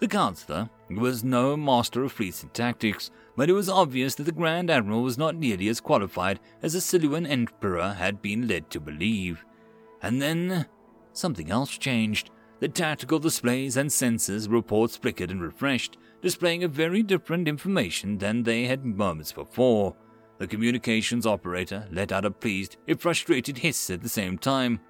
The 0.00 0.08
Chancellor 0.08 0.70
was 0.90 1.22
no 1.22 1.56
master 1.56 2.04
of 2.04 2.12
fleets 2.12 2.42
and 2.42 2.52
tactics, 2.52 3.10
but 3.36 3.48
it 3.48 3.52
was 3.52 3.68
obvious 3.68 4.14
that 4.16 4.24
the 4.24 4.32
Grand 4.32 4.70
Admiral 4.70 5.02
was 5.02 5.18
not 5.18 5.36
nearly 5.36 5.68
as 5.68 5.80
qualified 5.80 6.40
as 6.62 6.72
the 6.72 6.80
Siluan 6.80 7.26
Emperor 7.26 7.92
had 7.92 8.20
been 8.20 8.48
led 8.48 8.68
to 8.70 8.80
believe. 8.80 9.44
And 10.02 10.20
then 10.20 10.66
something 11.12 11.50
else 11.50 11.76
changed. 11.78 12.30
The 12.60 12.68
tactical 12.68 13.18
displays 13.18 13.76
and 13.76 13.90
sensors 13.90 14.50
reports 14.50 14.96
flickered 14.96 15.30
and 15.30 15.42
refreshed, 15.42 15.98
displaying 16.20 16.62
a 16.62 16.68
very 16.68 17.02
different 17.02 17.48
information 17.48 18.18
than 18.18 18.44
they 18.44 18.64
had 18.64 18.84
moments 18.84 19.32
before. 19.32 19.96
The 20.38 20.46
communications 20.46 21.26
operator 21.26 21.86
let 21.90 22.12
out 22.12 22.24
a 22.24 22.30
pleased, 22.30 22.76
if 22.86 23.00
frustrated 23.00 23.58
hiss 23.58 23.90
at 23.90 24.02
the 24.02 24.08
same 24.08 24.38
time. 24.38 24.80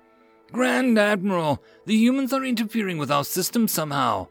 Grand 0.53 0.99
Admiral, 0.99 1.63
the 1.87 1.97
humans 1.97 2.33
are 2.33 2.45
interfering 2.45 2.99
with 2.99 3.11
our 3.11 3.25
system 3.25 3.67
somehow. 3.67 4.29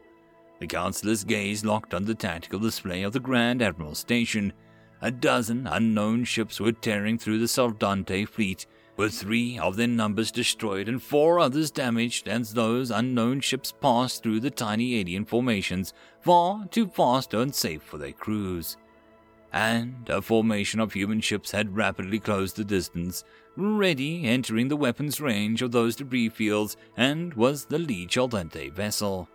The 0.60 0.68
councillor's 0.68 1.24
gaze 1.24 1.64
locked 1.64 1.94
on 1.94 2.04
the 2.04 2.14
tactical 2.14 2.60
display 2.60 3.02
of 3.02 3.12
the 3.12 3.18
Grand 3.18 3.60
Admiral 3.60 3.96
station. 3.96 4.52
A 5.00 5.10
dozen 5.10 5.66
unknown 5.66 6.22
ships 6.22 6.60
were 6.60 6.70
tearing 6.70 7.18
through 7.18 7.40
the 7.40 7.48
Soldante 7.48 8.24
fleet, 8.24 8.66
with 8.96 9.14
three 9.14 9.58
of 9.58 9.76
their 9.76 9.86
numbers 9.86 10.30
destroyed 10.30 10.88
and 10.88 11.02
four 11.02 11.38
others 11.38 11.70
damaged 11.70 12.28
as 12.28 12.52
those 12.52 12.90
unknown 12.90 13.40
ships 13.40 13.72
passed 13.80 14.22
through 14.22 14.40
the 14.40 14.50
tiny 14.50 15.00
alien 15.00 15.24
formations, 15.24 15.92
far 16.20 16.66
too 16.66 16.86
fast 16.86 17.32
and 17.34 17.42
unsafe 17.42 17.82
for 17.82 17.98
their 17.98 18.12
crews 18.12 18.76
and 19.52 20.08
a 20.08 20.22
formation 20.22 20.80
of 20.80 20.92
human 20.92 21.20
ships 21.20 21.50
had 21.50 21.76
rapidly 21.76 22.18
closed 22.18 22.56
the 22.56 22.64
distance, 22.64 23.22
ready 23.56 24.26
entering 24.26 24.68
the 24.68 24.76
weapons 24.76 25.20
range 25.20 25.60
of 25.60 25.72
those 25.72 25.96
debris 25.96 26.30
fields, 26.30 26.76
and 26.96 27.34
was 27.34 27.66
the 27.66 27.78
lead 27.78 28.08
Chaldante 28.08 28.72
vessel. 28.72 29.28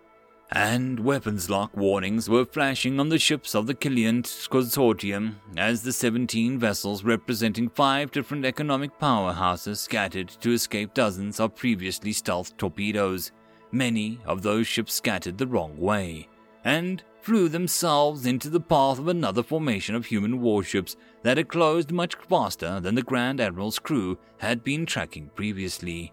And 0.50 1.00
weapons 1.00 1.50
lock 1.50 1.76
warnings 1.76 2.30
were 2.30 2.46
flashing 2.46 2.98
on 2.98 3.10
the 3.10 3.18
ships 3.18 3.54
of 3.54 3.66
the 3.66 3.74
Kiltan 3.74 4.22
Consortium 4.22 5.34
as 5.58 5.82
the 5.82 5.92
17 5.92 6.58
vessels 6.58 7.04
representing 7.04 7.68
five 7.68 8.10
different 8.10 8.46
economic 8.46 8.98
powerhouses 8.98 9.76
scattered 9.76 10.28
to 10.40 10.52
escape 10.52 10.94
dozens 10.94 11.38
of 11.38 11.54
previously 11.54 12.12
stealth 12.12 12.56
torpedoes. 12.56 13.30
Many 13.72 14.20
of 14.24 14.40
those 14.40 14.66
ships 14.66 14.94
scattered 14.94 15.36
the 15.36 15.46
wrong 15.46 15.76
way, 15.76 16.28
and 16.64 17.02
flew 17.20 17.50
themselves 17.50 18.24
into 18.24 18.48
the 18.48 18.60
path 18.60 18.98
of 18.98 19.08
another 19.08 19.42
formation 19.42 19.94
of 19.94 20.06
human 20.06 20.40
warships 20.40 20.96
that 21.22 21.36
had 21.36 21.48
closed 21.48 21.92
much 21.92 22.14
faster 22.14 22.80
than 22.80 22.94
the 22.94 23.02
Grand 23.02 23.38
Admiral's 23.38 23.78
crew 23.78 24.16
had 24.38 24.64
been 24.64 24.86
tracking 24.86 25.30
previously. 25.34 26.10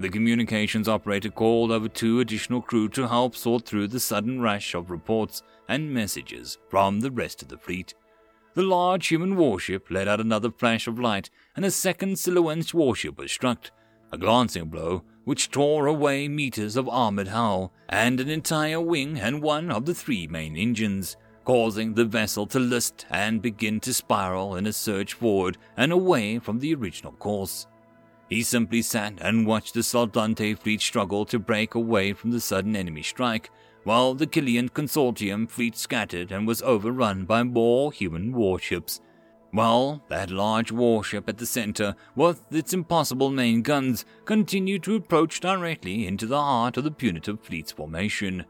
The 0.00 0.08
communications 0.08 0.88
operator 0.88 1.30
called 1.30 1.70
over 1.70 1.88
two 1.88 2.20
additional 2.20 2.60
crew 2.60 2.88
to 2.90 3.06
help 3.06 3.36
sort 3.36 3.64
through 3.64 3.88
the 3.88 4.00
sudden 4.00 4.40
rush 4.40 4.74
of 4.74 4.90
reports 4.90 5.42
and 5.68 5.94
messages 5.94 6.58
from 6.68 7.00
the 7.00 7.12
rest 7.12 7.42
of 7.42 7.48
the 7.48 7.58
fleet. 7.58 7.94
The 8.54 8.62
large 8.62 9.06
human 9.06 9.36
warship 9.36 9.90
let 9.90 10.08
out 10.08 10.20
another 10.20 10.50
flash 10.50 10.86
of 10.86 10.98
light, 10.98 11.30
and 11.56 11.64
a 11.64 11.70
second 11.70 12.18
Siluan's 12.18 12.74
warship 12.74 13.18
was 13.18 13.32
struck. 13.32 13.70
A 14.12 14.18
glancing 14.18 14.66
blow 14.66 15.02
which 15.24 15.50
tore 15.50 15.86
away 15.86 16.28
meters 16.28 16.76
of 16.76 16.88
armored 16.88 17.28
hull 17.28 17.72
and 17.88 18.20
an 18.20 18.28
entire 18.28 18.80
wing 18.80 19.18
and 19.18 19.42
one 19.42 19.70
of 19.70 19.86
the 19.86 19.94
three 19.94 20.26
main 20.26 20.56
engines, 20.56 21.16
causing 21.44 21.94
the 21.94 22.04
vessel 22.04 22.46
to 22.46 22.58
list 22.58 23.06
and 23.10 23.42
begin 23.42 23.80
to 23.80 23.94
spiral 23.94 24.56
in 24.56 24.66
a 24.66 24.72
surge 24.72 25.14
forward 25.14 25.56
and 25.76 25.92
away 25.92 26.38
from 26.38 26.58
the 26.58 26.74
original 26.74 27.12
course. 27.12 27.66
He 28.28 28.42
simply 28.42 28.82
sat 28.82 29.14
and 29.20 29.46
watched 29.46 29.74
the 29.74 29.82
Soldante 29.82 30.54
fleet 30.54 30.80
struggle 30.80 31.24
to 31.26 31.38
break 31.38 31.74
away 31.74 32.12
from 32.12 32.30
the 32.30 32.40
sudden 32.40 32.74
enemy 32.74 33.02
strike, 33.02 33.50
while 33.84 34.14
the 34.14 34.26
Kiltan 34.26 34.70
Consortium 34.70 35.48
fleet 35.48 35.76
scattered 35.76 36.32
and 36.32 36.46
was 36.46 36.62
overrun 36.62 37.24
by 37.26 37.42
more 37.42 37.92
human 37.92 38.32
warships 38.32 39.00
while 39.54 40.02
that 40.08 40.32
large 40.32 40.72
warship 40.72 41.28
at 41.28 41.38
the 41.38 41.46
center, 41.46 41.94
with 42.16 42.44
its 42.50 42.72
impossible 42.72 43.30
main 43.30 43.62
guns, 43.62 44.04
continued 44.24 44.82
to 44.82 44.96
approach 44.96 45.38
directly 45.38 46.08
into 46.08 46.26
the 46.26 46.40
heart 46.40 46.76
of 46.76 46.82
the 46.82 46.90
punitive 46.90 47.40
fleet's 47.40 47.70
formation. 47.70 48.44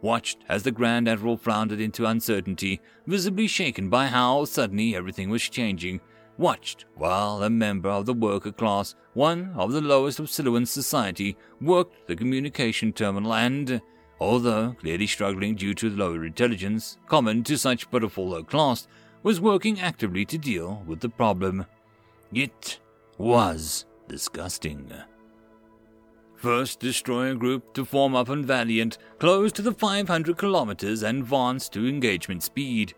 Watched 0.00 0.44
as 0.48 0.62
the 0.62 0.70
Grand 0.70 1.08
Admiral 1.08 1.36
floundered 1.36 1.80
into 1.80 2.06
uncertainty, 2.06 2.80
visibly 3.04 3.48
shaken 3.48 3.90
by 3.90 4.06
how 4.06 4.44
suddenly 4.44 4.94
everything 4.94 5.28
was 5.28 5.42
changing. 5.42 6.00
Watched 6.36 6.86
while 6.96 7.42
a 7.42 7.50
member 7.50 7.88
of 7.88 8.06
the 8.06 8.12
worker 8.12 8.50
class, 8.50 8.96
one 9.12 9.52
of 9.56 9.72
the 9.72 9.80
lowest 9.80 10.18
of 10.18 10.26
Siluan 10.26 10.66
society, 10.66 11.36
worked 11.60 12.08
the 12.08 12.16
communication 12.16 12.92
terminal 12.92 13.32
and, 13.32 13.80
although 14.18 14.74
clearly 14.80 15.06
struggling 15.06 15.54
due 15.54 15.74
to 15.74 15.90
the 15.90 15.96
lower 15.96 16.24
intelligence, 16.24 16.98
common 17.06 17.44
to 17.44 17.56
such 17.56 17.90
pitiful 17.90 18.28
low 18.28 18.42
class, 18.42 18.88
was 19.22 19.40
working 19.40 19.80
actively 19.80 20.24
to 20.24 20.36
deal 20.36 20.82
with 20.86 21.00
the 21.00 21.08
problem. 21.08 21.66
It 22.32 22.80
was 23.16 23.86
disgusting. 24.08 24.92
First 26.34 26.80
destroyer 26.80 27.34
group 27.34 27.72
to 27.74 27.84
form 27.84 28.14
up 28.16 28.28
on 28.28 28.44
Valiant, 28.44 28.98
close 29.18 29.52
to 29.52 29.62
the 29.62 29.72
500 29.72 30.36
kilometers 30.36 31.02
and 31.02 31.20
advance 31.22 31.68
to 31.70 31.86
engagement 31.86 32.42
speed. 32.42 32.92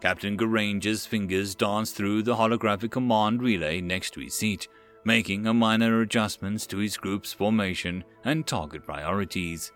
Captain 0.00 0.36
Garanger's 0.36 1.04
fingers 1.04 1.54
danced 1.54 1.94
through 1.94 2.22
the 2.22 2.36
holographic 2.36 2.90
command 2.90 3.42
relay 3.42 3.82
next 3.82 4.12
to 4.14 4.20
his 4.20 4.34
seat, 4.34 4.66
making 5.04 5.46
a 5.46 5.52
minor 5.52 6.00
adjustments 6.00 6.66
to 6.66 6.78
his 6.78 6.96
group's 6.96 7.32
formation 7.32 8.02
and 8.24 8.46
target 8.46 8.84
priorities. 8.84 9.72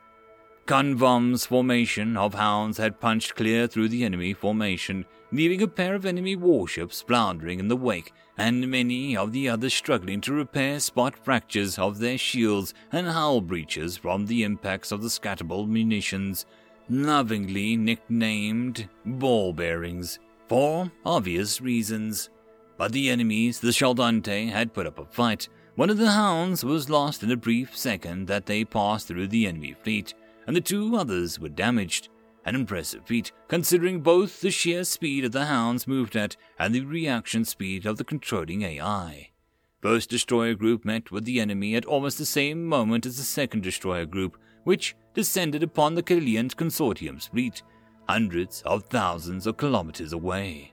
Khonvoum's 0.66 1.44
formation 1.44 2.16
of 2.16 2.32
hounds 2.32 2.78
had 2.78 2.98
punched 2.98 3.34
clear 3.34 3.66
through 3.66 3.88
the 3.88 4.02
enemy 4.02 4.32
formation, 4.32 5.04
leaving 5.30 5.60
a 5.60 5.68
pair 5.68 5.94
of 5.94 6.06
enemy 6.06 6.36
warships 6.36 7.02
floundering 7.02 7.60
in 7.60 7.68
the 7.68 7.76
wake, 7.76 8.10
and 8.38 8.70
many 8.70 9.14
of 9.14 9.30
the 9.32 9.46
others 9.46 9.74
struggling 9.74 10.22
to 10.22 10.32
repair 10.32 10.80
spot 10.80 11.22
fractures 11.22 11.78
of 11.78 11.98
their 11.98 12.16
shields 12.16 12.72
and 12.92 13.06
hull 13.08 13.42
breaches 13.42 13.98
from 13.98 14.24
the 14.24 14.42
impacts 14.42 14.90
of 14.90 15.02
the 15.02 15.08
scatterable 15.08 15.68
munitions, 15.68 16.46
lovingly 16.88 17.76
nicknamed 17.76 18.88
ball 19.04 19.52
bearings, 19.52 20.18
for 20.48 20.90
obvious 21.04 21.60
reasons. 21.60 22.30
But 22.76 22.92
the 22.92 23.10
enemies, 23.10 23.60
the 23.60 23.72
Chaldante, 23.72 24.50
had 24.50 24.74
put 24.74 24.86
up 24.86 24.98
a 24.98 25.04
fight. 25.04 25.48
One 25.76 25.90
of 25.90 25.98
the 25.98 26.10
hounds 26.10 26.64
was 26.64 26.90
lost 26.90 27.22
in 27.22 27.30
a 27.30 27.36
brief 27.36 27.76
second 27.76 28.26
that 28.28 28.46
they 28.46 28.64
passed 28.64 29.08
through 29.08 29.28
the 29.28 29.46
enemy 29.46 29.74
fleet 29.82 30.14
and 30.46 30.54
the 30.54 30.60
two 30.60 30.96
others 30.96 31.38
were 31.38 31.48
damaged. 31.48 32.08
An 32.46 32.54
impressive 32.54 33.06
feat, 33.06 33.32
considering 33.48 34.00
both 34.00 34.40
the 34.40 34.50
sheer 34.50 34.84
speed 34.84 35.24
of 35.24 35.32
the 35.32 35.46
hounds 35.46 35.86
moved 35.86 36.14
at 36.14 36.36
and 36.58 36.74
the 36.74 36.82
reaction 36.82 37.44
speed 37.44 37.86
of 37.86 37.96
the 37.96 38.04
controlling 38.04 38.62
AI. 38.62 39.30
First 39.80 40.10
destroyer 40.10 40.54
group 40.54 40.84
met 40.84 41.10
with 41.10 41.24
the 41.24 41.40
enemy 41.40 41.74
at 41.74 41.86
almost 41.86 42.18
the 42.18 42.26
same 42.26 42.66
moment 42.66 43.06
as 43.06 43.16
the 43.16 43.22
second 43.22 43.62
destroyer 43.62 44.04
group, 44.04 44.36
which 44.64 44.94
descended 45.14 45.62
upon 45.62 45.94
the 45.94 46.02
Kiltan 46.02 46.50
Consortium's 46.50 47.28
fleet, 47.28 47.62
hundreds 48.08 48.62
of 48.62 48.84
thousands 48.84 49.46
of 49.46 49.56
kilometers 49.56 50.12
away. 50.12 50.72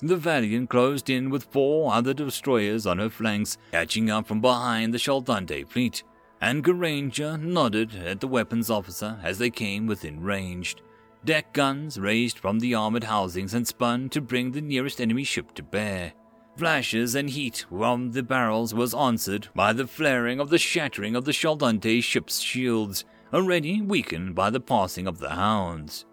The 0.00 0.16
Valiant 0.16 0.68
closed 0.70 1.10
in 1.10 1.30
with 1.30 1.44
four 1.44 1.92
other 1.92 2.14
destroyers 2.14 2.86
on 2.86 2.98
her 2.98 3.10
flanks, 3.10 3.58
catching 3.72 4.10
up 4.10 4.26
from 4.26 4.40
behind 4.40 4.92
the 4.92 4.98
Chaldante 4.98 5.66
fleet 5.68 6.02
and 6.40 6.62
Granger 6.62 7.36
nodded 7.36 7.94
at 7.96 8.20
the 8.20 8.28
weapons 8.28 8.70
officer 8.70 9.18
as 9.22 9.38
they 9.38 9.50
came 9.50 9.86
within 9.86 10.20
range. 10.20 10.76
Deck 11.24 11.52
guns 11.52 11.98
raised 11.98 12.38
from 12.38 12.60
the 12.60 12.74
armored 12.74 13.04
housings 13.04 13.54
and 13.54 13.66
spun 13.66 14.08
to 14.10 14.20
bring 14.20 14.52
the 14.52 14.60
nearest 14.60 15.00
enemy 15.00 15.24
ship 15.24 15.52
to 15.54 15.62
bear. 15.62 16.12
flashes 16.56 17.14
and 17.14 17.30
heat 17.30 17.66
from 17.68 18.10
the 18.10 18.22
barrels 18.22 18.74
was 18.74 18.92
answered 18.92 19.48
by 19.54 19.72
the 19.72 19.86
flaring 19.86 20.40
of 20.40 20.50
the 20.50 20.58
shattering 20.58 21.14
of 21.14 21.24
the 21.24 21.32
Chaldante 21.32 22.02
ship's 22.02 22.40
shields, 22.40 23.04
already 23.32 23.80
weakened 23.80 24.34
by 24.34 24.50
the 24.50 24.60
passing 24.60 25.06
of 25.06 25.18
the 25.18 25.30
hounds. 25.30 26.06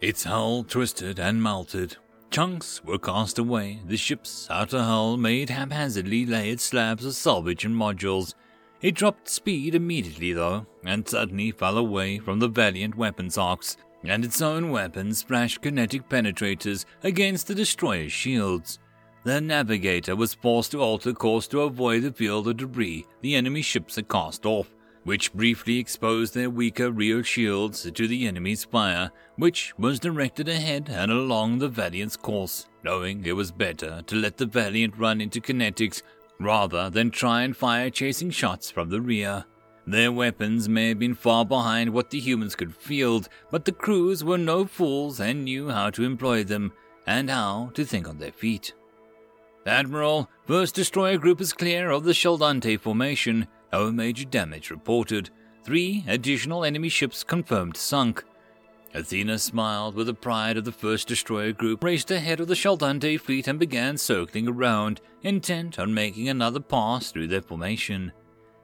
Its 0.00 0.24
hull 0.24 0.64
twisted 0.64 1.18
and 1.18 1.42
melted. 1.42 1.96
Chunks 2.30 2.84
were 2.84 2.98
cast 2.98 3.38
away, 3.38 3.80
the 3.86 3.96
ship's 3.96 4.46
outer 4.50 4.82
hull 4.82 5.16
made 5.16 5.48
haphazardly 5.48 6.26
layered 6.26 6.60
slabs 6.60 7.04
of 7.04 7.14
salvage 7.14 7.64
and 7.64 7.74
modules. 7.74 8.34
It 8.82 8.94
dropped 8.94 9.28
speed 9.28 9.74
immediately, 9.74 10.32
though, 10.32 10.66
and 10.84 11.08
suddenly 11.08 11.50
fell 11.50 11.78
away 11.78 12.18
from 12.18 12.38
the 12.38 12.48
valiant 12.48 12.94
weapons 12.94 13.38
arcs, 13.38 13.76
and 14.04 14.24
its 14.24 14.42
own 14.42 14.70
weapons 14.70 15.18
splashed 15.18 15.62
kinetic 15.62 16.08
penetrators 16.08 16.84
against 17.02 17.46
the 17.46 17.54
destroyer's 17.54 18.12
shields. 18.12 18.78
The 19.24 19.40
navigator 19.40 20.14
was 20.14 20.34
forced 20.34 20.72
to 20.72 20.82
alter 20.82 21.12
course 21.12 21.48
to 21.48 21.62
avoid 21.62 22.02
the 22.02 22.12
field 22.12 22.46
of 22.46 22.58
debris 22.58 23.06
the 23.22 23.34
enemy 23.34 23.62
ships 23.62 23.96
had 23.96 24.08
cast 24.08 24.46
off 24.46 24.75
which 25.06 25.32
briefly 25.32 25.78
exposed 25.78 26.34
their 26.34 26.50
weaker 26.50 26.90
rear 26.90 27.22
shields 27.22 27.88
to 27.88 28.08
the 28.08 28.26
enemy's 28.26 28.64
fire, 28.64 29.08
which 29.36 29.72
was 29.78 30.00
directed 30.00 30.48
ahead 30.48 30.88
and 30.90 31.12
along 31.12 31.60
the 31.60 31.68
Valiant's 31.68 32.16
course, 32.16 32.66
knowing 32.82 33.24
it 33.24 33.36
was 33.36 33.52
better 33.52 34.02
to 34.04 34.16
let 34.16 34.36
the 34.36 34.46
Valiant 34.46 34.98
run 34.98 35.20
into 35.20 35.40
kinetics 35.40 36.02
rather 36.40 36.90
than 36.90 37.12
try 37.12 37.42
and 37.42 37.56
fire 37.56 37.88
chasing 37.88 38.30
shots 38.30 38.68
from 38.68 38.90
the 38.90 39.00
rear. 39.00 39.44
Their 39.86 40.10
weapons 40.10 40.68
may 40.68 40.88
have 40.88 40.98
been 40.98 41.14
far 41.14 41.44
behind 41.44 41.90
what 41.90 42.10
the 42.10 42.18
humans 42.18 42.56
could 42.56 42.74
field, 42.74 43.28
but 43.52 43.64
the 43.64 43.70
crews 43.70 44.24
were 44.24 44.36
no 44.36 44.64
fools 44.64 45.20
and 45.20 45.44
knew 45.44 45.70
how 45.70 45.90
to 45.90 46.02
employ 46.02 46.42
them 46.42 46.72
and 47.06 47.30
how 47.30 47.70
to 47.74 47.84
think 47.84 48.08
on 48.08 48.18
their 48.18 48.32
feet. 48.32 48.74
Admiral, 49.66 50.28
first 50.46 50.74
destroyer 50.74 51.16
group 51.16 51.40
is 51.40 51.52
clear 51.52 51.90
of 51.90 52.02
the 52.02 52.12
Chaldante 52.12 52.80
formation. 52.80 53.46
No 53.76 53.92
major 53.92 54.24
damage 54.24 54.70
reported. 54.70 55.28
Three 55.62 56.02
additional 56.08 56.64
enemy 56.64 56.88
ships 56.88 57.22
confirmed 57.22 57.76
sunk. 57.76 58.24
Athena 58.94 59.38
smiled 59.38 59.94
with 59.94 60.06
the 60.06 60.14
pride 60.14 60.56
of 60.56 60.64
the 60.64 60.72
first 60.72 61.06
destroyer 61.08 61.52
group, 61.52 61.84
raced 61.84 62.10
ahead 62.10 62.40
of 62.40 62.48
the 62.48 62.54
Chaldante 62.54 63.20
fleet, 63.20 63.46
and 63.46 63.58
began 63.58 63.98
circling 63.98 64.48
around, 64.48 65.02
intent 65.22 65.78
on 65.78 65.92
making 65.92 66.26
another 66.26 66.58
pass 66.58 67.12
through 67.12 67.26
their 67.26 67.42
formation. 67.42 68.12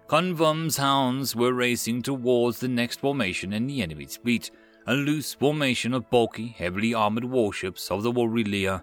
Khonvoum's 0.07 0.79
hounds 0.79 1.37
were 1.37 1.53
racing 1.53 2.01
towards 2.01 2.61
the 2.61 2.69
next 2.69 3.01
formation 3.01 3.53
in 3.53 3.67
the 3.67 3.83
enemy's 3.83 4.17
fleet, 4.17 4.51
a 4.87 4.95
loose 4.95 5.35
formation 5.35 5.93
of 5.93 6.09
bulky, 6.09 6.55
heavily 6.57 6.95
armored 6.95 7.27
warships 7.27 7.91
of 7.91 8.03
the 8.03 8.11
Warilia, 8.11 8.83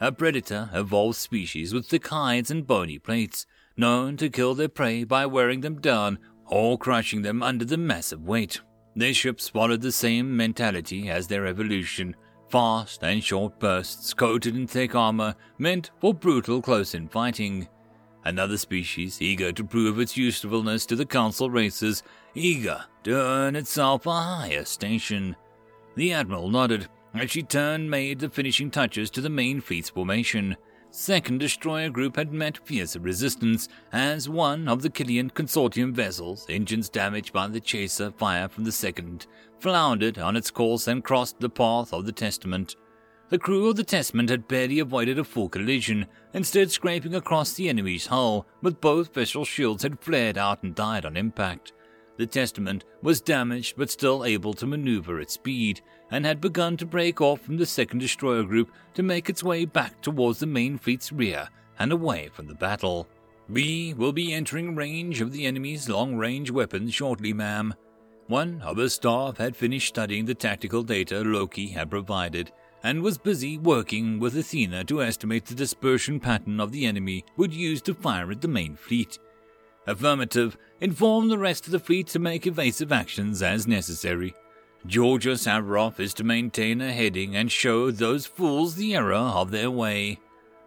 a 0.00 0.10
predator 0.10 0.70
evolved 0.74 1.18
species 1.18 1.72
with 1.72 1.86
thick 1.86 2.08
hides 2.08 2.50
and 2.50 2.66
bony 2.66 2.98
plates 2.98 3.46
known 3.78 4.16
to 4.16 4.28
kill 4.28 4.54
their 4.54 4.68
prey 4.68 5.04
by 5.04 5.24
wearing 5.24 5.60
them 5.60 5.80
down 5.80 6.18
or 6.46 6.76
crushing 6.76 7.22
them 7.22 7.42
under 7.42 7.64
the 7.64 7.78
massive 7.78 8.22
weight. 8.22 8.60
Their 8.94 9.14
ships 9.14 9.48
followed 9.48 9.80
the 9.80 9.92
same 9.92 10.36
mentality 10.36 11.08
as 11.08 11.26
their 11.26 11.46
evolution 11.46 12.16
fast 12.48 13.04
and 13.04 13.22
short 13.22 13.58
bursts 13.58 14.14
coated 14.14 14.56
in 14.56 14.66
thick 14.66 14.94
armor 14.94 15.34
meant 15.58 15.90
for 16.00 16.14
brutal 16.14 16.60
close 16.60 16.94
in 16.94 17.08
fighting. 17.08 17.68
Another 18.24 18.56
species 18.56 19.22
eager 19.22 19.52
to 19.52 19.64
prove 19.64 19.98
its 19.98 20.16
usefulness 20.16 20.84
to 20.86 20.96
the 20.96 21.06
Council 21.06 21.50
races, 21.50 22.02
eager 22.34 22.84
to 23.04 23.12
earn 23.12 23.56
itself 23.56 24.06
a 24.06 24.12
higher 24.12 24.64
station. 24.64 25.36
The 25.94 26.12
Admiral 26.12 26.50
nodded 26.50 26.88
as 27.14 27.30
she 27.30 27.42
turned 27.42 27.90
made 27.90 28.18
the 28.18 28.28
finishing 28.28 28.70
touches 28.70 29.10
to 29.10 29.20
the 29.20 29.30
main 29.30 29.60
fleet's 29.60 29.88
formation. 29.88 30.56
Second 31.00 31.38
Destroyer 31.38 31.90
Group 31.90 32.16
had 32.16 32.32
met 32.32 32.66
fierce 32.66 32.96
resistance 32.96 33.68
as 33.92 34.28
one 34.28 34.66
of 34.66 34.82
the 34.82 34.90
Kiltan 34.90 35.30
Consortium 35.30 35.92
vessels, 35.92 36.44
engines 36.48 36.88
damaged 36.88 37.32
by 37.32 37.46
the 37.46 37.60
chaser 37.60 38.10
fire 38.10 38.48
from 38.48 38.64
the 38.64 38.72
second, 38.72 39.28
floundered 39.60 40.18
on 40.18 40.34
its 40.34 40.50
course 40.50 40.88
and 40.88 41.04
crossed 41.04 41.38
the 41.38 41.48
path 41.48 41.92
of 41.94 42.04
the 42.04 42.10
Testament. 42.10 42.74
The 43.28 43.38
crew 43.38 43.68
of 43.68 43.76
the 43.76 43.84
Testament 43.84 44.28
had 44.28 44.48
barely 44.48 44.80
avoided 44.80 45.20
a 45.20 45.24
full 45.24 45.48
collision, 45.48 46.06
instead 46.34 46.72
scraping 46.72 47.14
across 47.14 47.52
the 47.52 47.68
enemy's 47.68 48.06
hull, 48.06 48.48
but 48.60 48.80
both 48.80 49.14
vessel 49.14 49.44
shields 49.44 49.84
had 49.84 50.00
flared 50.00 50.36
out 50.36 50.64
and 50.64 50.74
died 50.74 51.06
on 51.06 51.16
impact. 51.16 51.72
The 52.18 52.26
Testament 52.26 52.84
was 53.00 53.20
damaged 53.20 53.76
but 53.76 53.90
still 53.90 54.24
able 54.24 54.52
to 54.54 54.66
maneuver 54.66 55.20
at 55.20 55.30
speed, 55.30 55.80
and 56.10 56.26
had 56.26 56.40
begun 56.40 56.76
to 56.78 56.84
break 56.84 57.20
off 57.20 57.40
from 57.40 57.56
the 57.58 57.64
second 57.64 58.00
destroyer 58.00 58.42
group 58.42 58.72
to 58.94 59.04
make 59.04 59.30
its 59.30 59.44
way 59.44 59.64
back 59.64 60.02
towards 60.02 60.40
the 60.40 60.46
main 60.46 60.78
fleet's 60.78 61.12
rear 61.12 61.48
and 61.78 61.92
away 61.92 62.28
from 62.32 62.48
the 62.48 62.56
battle. 62.56 63.06
We 63.48 63.94
will 63.94 64.12
be 64.12 64.32
entering 64.32 64.74
range 64.74 65.20
of 65.20 65.30
the 65.30 65.46
enemy's 65.46 65.88
long 65.88 66.16
range 66.16 66.50
weapons 66.50 66.92
shortly, 66.92 67.32
ma'am. 67.32 67.72
One 68.26 68.60
of 68.62 68.78
her 68.78 68.88
staff 68.88 69.36
had 69.38 69.54
finished 69.56 69.88
studying 69.88 70.24
the 70.24 70.34
tactical 70.34 70.82
data 70.82 71.20
Loki 71.20 71.68
had 71.68 71.88
provided 71.88 72.50
and 72.82 73.00
was 73.00 73.16
busy 73.16 73.58
working 73.58 74.18
with 74.18 74.36
Athena 74.36 74.84
to 74.84 75.02
estimate 75.02 75.46
the 75.46 75.54
dispersion 75.54 76.18
pattern 76.18 76.58
of 76.58 76.72
the 76.72 76.84
enemy 76.84 77.24
would 77.36 77.54
use 77.54 77.80
to 77.82 77.94
fire 77.94 78.30
at 78.32 78.40
the 78.40 78.48
main 78.48 78.74
fleet. 78.74 79.20
Affirmative, 79.88 80.58
inform 80.82 81.28
the 81.28 81.38
rest 81.38 81.64
of 81.64 81.72
the 81.72 81.78
fleet 81.78 82.08
to 82.08 82.18
make 82.18 82.46
evasive 82.46 82.92
actions 82.92 83.40
as 83.40 83.66
necessary. 83.66 84.34
Georgios 84.86 85.44
Averoff 85.44 85.98
is 85.98 86.12
to 86.14 86.24
maintain 86.24 86.82
a 86.82 86.92
heading 86.92 87.34
and 87.34 87.50
show 87.50 87.90
those 87.90 88.26
fools 88.26 88.74
the 88.74 88.94
error 88.94 89.14
of 89.14 89.50
their 89.50 89.70
way. 89.70 90.18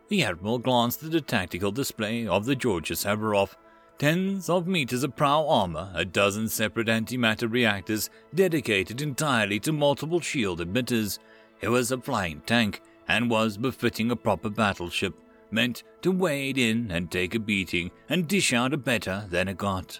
The 0.07 0.23
Admiral 0.23 0.57
glanced 0.57 1.03
at 1.03 1.11
the 1.11 1.21
tactical 1.21 1.71
display 1.71 2.25
of 2.25 2.45
the 2.45 2.55
Georgios 2.55 3.05
Averoff. 3.05 3.53
Tens 3.99 4.49
of 4.49 4.65
meters 4.65 5.03
of 5.03 5.15
prow 5.15 5.47
armor, 5.47 5.91
a 5.93 6.03
dozen 6.03 6.49
separate 6.49 6.87
antimatter 6.87 7.49
reactors 7.49 8.09
dedicated 8.33 9.03
entirely 9.03 9.59
to 9.59 9.71
multiple 9.71 10.19
shield 10.19 10.61
emitters. 10.61 11.19
It 11.61 11.69
was 11.69 11.91
a 11.91 11.99
flying 11.99 12.41
tank 12.47 12.81
and 13.07 13.29
was 13.29 13.57
befitting 13.57 14.09
a 14.09 14.15
proper 14.15 14.49
battleship 14.49 15.13
meant 15.51 15.83
to 16.01 16.11
wade 16.11 16.57
in 16.57 16.91
and 16.91 17.11
take 17.11 17.35
a 17.35 17.39
beating 17.39 17.91
and 18.09 18.27
dish 18.27 18.53
out 18.53 18.73
a 18.73 18.77
better 18.77 19.25
than 19.29 19.47
it 19.47 19.57
got. 19.57 19.99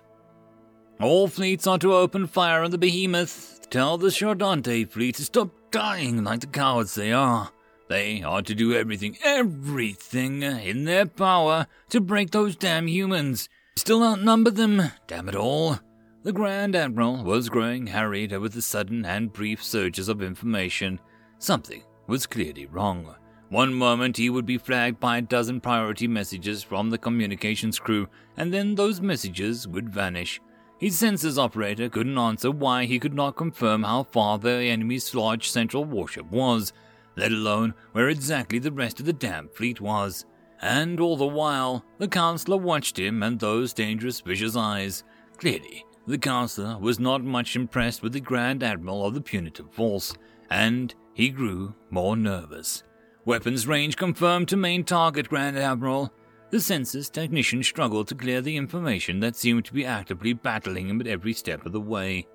All 1.00 1.28
fleets 1.28 1.68
are 1.68 1.80
to 1.80 1.94
open 1.94 2.28
fire 2.28 2.64
on 2.64 2.72
the 2.72 2.78
behemoth. 2.78 3.70
Tell 3.70 3.98
the 3.98 4.12
Chardante 4.12 4.86
fleet 4.86 5.16
to 5.16 5.26
stop 5.26 5.50
dying 5.72 6.24
like 6.24 6.42
the 6.42 6.48
cowards 6.48 6.96
they 6.96 7.12
are. 7.12 7.52
They 7.90 8.22
are 8.22 8.42
to 8.44 8.56
do 8.56 8.74
everything, 8.74 9.18
everything 9.24 10.44
in 10.44 10.86
their 10.86 11.06
power 11.06 11.68
to 11.90 12.00
break 12.00 12.32
those 12.32 12.56
damn 12.56 12.88
humans. 12.88 13.50
Still 13.76 14.04
outnumber 14.04 14.52
them, 14.52 14.82
damn 15.08 15.28
it 15.28 15.36
all. 15.36 15.80
The 16.24 16.32
Grand 16.32 16.76
Admiral 16.76 17.24
was 17.24 17.50
growing 17.50 17.88
harried 17.88 18.32
with 18.38 18.54
the 18.54 18.62
sudden 18.62 19.06
and 19.06 19.34
brief 19.34 19.64
surges 19.64 20.08
of 20.08 20.22
information. 20.22 21.00
Something 21.40 21.84
was 22.08 22.28
clearly 22.28 22.68
wrong. 22.68 23.16
One 23.52 23.74
moment 23.74 24.16
he 24.16 24.30
would 24.30 24.46
be 24.46 24.58
flagged 24.58 25.02
by 25.02 25.18
a 25.18 25.22
dozen 25.22 25.60
priority 25.60 26.08
messages 26.08 26.64
from 26.64 26.90
the 26.90 26.98
communications 26.98 27.80
crew, 27.80 28.08
and 28.38 28.54
then 28.54 28.76
those 28.76 29.02
messages 29.02 29.68
would 29.68 29.90
vanish. 29.90 30.40
His 30.78 30.96
sensors 30.96 31.38
operator 31.38 31.90
couldn't 31.90 32.18
answer 32.18 32.50
why 32.50 32.86
he 32.86 32.98
could 32.98 33.14
not 33.14 33.36
confirm 33.36 33.84
how 33.84 34.04
far 34.04 34.40
the 34.40 34.54
enemy's 34.54 35.14
large 35.14 35.50
central 35.50 35.84
warship 35.84 36.32
was, 36.32 36.72
let 37.18 37.34
alone 37.34 37.74
where 37.92 38.08
exactly 38.08 38.58
the 38.58 38.72
rest 38.72 39.02
of 39.02 39.06
the 39.06 39.12
damn 39.12 39.50
fleet 39.50 39.82
was. 39.82 40.26
And 40.62 41.02
all 41.02 41.18
the 41.18 41.28
while, 41.28 41.84
the 41.98 42.08
counselor 42.08 42.56
watched 42.56 42.98
him 42.98 43.22
and 43.22 43.38
those 43.38 43.74
dangerous, 43.74 44.22
vicious 44.22 44.56
eyes. 44.56 45.04
Clearly, 45.40 45.84
the 46.08 46.18
counselor 46.18 46.80
was 46.80 47.02
not 47.02 47.22
much 47.22 47.58
impressed 47.58 48.02
with 48.02 48.14
the 48.14 48.22
Grand 48.22 48.64
Admiral 48.64 49.06
of 49.06 49.14
the 49.14 49.20
punitive 49.20 49.74
force, 49.74 50.14
and 50.50 50.96
he 51.14 51.28
grew 51.28 51.76
more 51.90 52.16
nervous. 52.16 52.84
Weapons 53.32 53.66
range 53.66 53.96
confirmed 53.96 54.50
to 54.50 54.58
main 54.58 54.84
target, 54.84 55.30
Grand 55.30 55.58
Admiral. 55.58 56.12
The 56.50 56.60
census 56.60 57.10
technician 57.10 57.64
struggled 57.64 58.10
to 58.10 58.16
clear 58.16 58.42
the 58.42 58.58
information 58.58 59.22
that 59.22 59.38
seemed 59.38 59.64
to 59.64 59.74
be 59.74 59.86
actively 59.86 60.34
battling 60.34 60.90
him 60.90 61.00
at 61.00 61.08
every 61.08 61.32
step 61.32 61.66
of 61.66 61.72
the 61.72 61.80
way. 61.80 62.28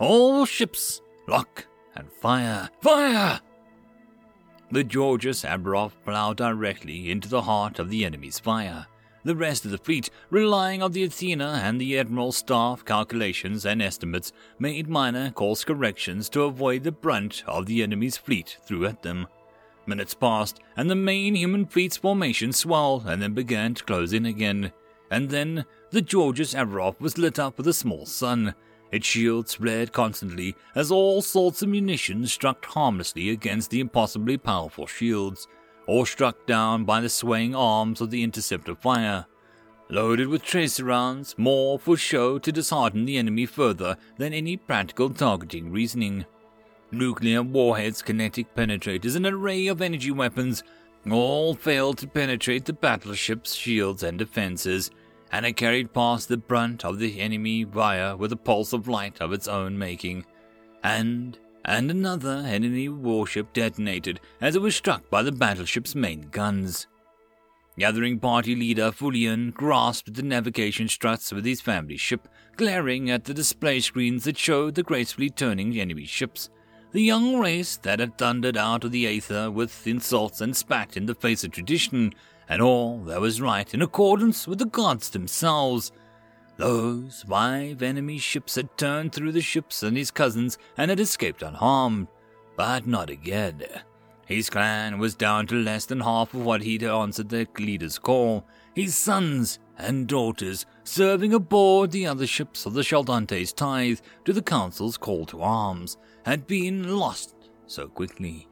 All 0.00 0.44
ships, 0.44 1.02
lock 1.28 1.66
and 1.94 2.10
fire! 2.10 2.68
Fire! 2.82 3.40
The 4.72 4.82
Georgios 4.82 5.42
Averoff 5.42 5.92
plowed 6.04 6.38
directly 6.38 7.12
into 7.12 7.28
the 7.28 7.42
heart 7.42 7.78
of 7.78 7.88
the 7.88 8.04
enemy's 8.04 8.40
fire. 8.40 8.88
The 9.22 9.36
rest 9.36 9.64
of 9.64 9.70
the 9.70 9.78
fleet, 9.78 10.10
relying 10.30 10.82
on 10.82 10.90
the 10.90 11.04
Athena 11.04 11.60
and 11.62 11.80
the 11.80 11.96
Admiral's 11.96 12.38
staff 12.38 12.84
calculations 12.84 13.64
and 13.64 13.80
estimates, 13.80 14.32
made 14.58 14.88
minor 14.88 15.30
course 15.30 15.62
corrections 15.62 16.28
to 16.30 16.42
avoid 16.42 16.82
the 16.82 16.90
brunt 16.90 17.44
of 17.46 17.66
the 17.66 17.84
enemy's 17.84 18.16
fleet 18.16 18.58
threw 18.66 18.84
at 18.84 19.04
them. 19.04 19.28
Minutes 19.90 20.14
passed, 20.14 20.60
and 20.76 20.88
the 20.88 20.94
main 20.94 21.34
human 21.34 21.66
fleet's 21.66 21.96
formation 21.96 22.52
swelled 22.52 23.06
and 23.06 23.20
then 23.20 23.34
began 23.34 23.74
to 23.74 23.82
close 23.82 24.12
in 24.12 24.24
again. 24.24 24.72
And 25.10 25.28
then 25.28 25.64
the 25.90 26.00
Georgios 26.00 26.54
Averoff 26.54 27.00
was 27.00 27.18
lit 27.18 27.40
up 27.40 27.58
with 27.58 27.66
a 27.66 27.72
small 27.72 28.06
sun. 28.06 28.54
Its 28.92 29.04
shield 29.04 29.48
flared 29.50 29.92
constantly 29.92 30.54
as 30.76 30.92
all 30.92 31.22
sorts 31.22 31.62
of 31.62 31.68
munitions 31.70 32.32
struck 32.32 32.64
harmlessly 32.64 33.30
against 33.30 33.70
the 33.70 33.80
impossibly 33.80 34.38
powerful 34.38 34.86
shields. 34.86 35.48
or 35.86 36.06
struck 36.06 36.46
down 36.46 36.84
by 36.84 37.00
the 37.00 37.08
swaying 37.08 37.52
arms 37.52 38.00
of 38.00 38.10
the 38.10 38.22
interceptor 38.22 38.76
fire. 38.76 39.26
Loaded 39.88 40.28
with 40.28 40.44
tracer 40.44 40.84
rounds, 40.84 41.34
more 41.36 41.80
for 41.80 41.96
show 41.96 42.38
to 42.38 42.52
dishearten 42.52 43.06
the 43.06 43.18
enemy 43.18 43.44
further 43.44 43.96
than 44.16 44.32
any 44.32 44.56
practical 44.56 45.10
targeting 45.10 45.72
reasoning. 45.72 46.24
Nuclear 46.92 47.42
warheads, 47.42 48.02
kinetic 48.02 48.54
penetrators, 48.54 49.14
an 49.14 49.26
array 49.26 49.68
of 49.68 49.80
energy 49.80 50.10
weapons 50.10 50.62
all 51.10 51.54
failed 51.54 51.98
to 51.98 52.06
penetrate 52.06 52.64
the 52.64 52.72
battleship's 52.72 53.54
shields 53.54 54.02
and 54.02 54.18
defenses, 54.18 54.90
and 55.32 55.46
it 55.46 55.52
carried 55.52 55.92
past 55.92 56.28
the 56.28 56.36
brunt 56.36 56.84
of 56.84 56.98
the 56.98 57.20
enemy 57.20 57.64
via 57.64 58.16
with 58.16 58.32
a 58.32 58.36
pulse 58.36 58.72
of 58.72 58.88
light 58.88 59.20
of 59.20 59.32
its 59.32 59.48
own 59.48 59.78
making. 59.78 60.26
And 60.82 61.38
and 61.64 61.90
another 61.90 62.42
enemy 62.46 62.88
warship 62.88 63.52
detonated 63.52 64.18
as 64.40 64.56
it 64.56 64.62
was 64.62 64.74
struck 64.74 65.08
by 65.10 65.22
the 65.22 65.32
battleship's 65.32 65.94
main 65.94 66.22
guns. 66.30 66.86
Gathering 67.78 68.18
party 68.18 68.56
leader 68.56 68.90
Fulian 68.90 69.54
grasped 69.54 70.14
the 70.14 70.22
navigation 70.22 70.88
struts 70.88 71.32
with 71.32 71.44
his 71.44 71.60
family 71.60 71.96
ship, 71.96 72.28
glaring 72.56 73.10
at 73.10 73.24
the 73.24 73.34
display 73.34 73.80
screens 73.80 74.24
that 74.24 74.36
showed 74.36 74.74
the 74.74 74.82
gracefully 74.82 75.30
turning 75.30 75.78
enemy 75.78 76.04
ships. 76.04 76.50
The 76.92 77.02
young 77.02 77.38
race 77.38 77.76
that 77.76 78.00
had 78.00 78.18
thundered 78.18 78.56
out 78.56 78.82
of 78.82 78.90
the 78.90 79.06
aether 79.06 79.48
with 79.48 79.86
insults 79.86 80.40
and 80.40 80.56
spat 80.56 80.96
in 80.96 81.06
the 81.06 81.14
face 81.14 81.44
of 81.44 81.52
tradition, 81.52 82.12
and 82.48 82.60
all 82.60 82.98
that 83.04 83.20
was 83.20 83.40
right 83.40 83.72
in 83.72 83.80
accordance 83.80 84.48
with 84.48 84.58
the 84.58 84.64
gods 84.64 85.10
themselves. 85.10 85.92
Those 86.56 87.24
five 87.28 87.80
enemy 87.80 88.18
ships 88.18 88.56
had 88.56 88.76
turned 88.76 89.12
through 89.12 89.30
the 89.30 89.40
ships 89.40 89.84
and 89.84 89.96
his 89.96 90.10
cousins 90.10 90.58
and 90.76 90.90
had 90.90 90.98
escaped 90.98 91.42
unharmed, 91.42 92.08
but 92.56 92.88
not 92.88 93.08
again. 93.08 93.62
His 94.26 94.50
clan 94.50 94.98
was 94.98 95.14
down 95.14 95.46
to 95.46 95.54
less 95.54 95.86
than 95.86 96.00
half 96.00 96.34
of 96.34 96.44
what 96.44 96.62
he'd 96.62 96.82
answered 96.82 97.28
their 97.28 97.46
leader's 97.56 98.00
call. 98.00 98.44
His 98.74 98.96
sons 98.96 99.60
and 99.78 100.08
daughters 100.08 100.66
serving 100.82 101.32
aboard 101.32 101.92
the 101.92 102.06
other 102.06 102.26
ships 102.26 102.66
of 102.66 102.74
the 102.74 102.82
Shaldante's 102.82 103.52
tithe 103.52 104.00
to 104.24 104.32
the 104.32 104.42
council's 104.42 104.96
call 104.96 105.24
to 105.26 105.40
arms 105.40 105.96
had 106.24 106.46
been 106.46 106.96
lost 106.96 107.34
so 107.66 107.88
quickly. 107.88 108.46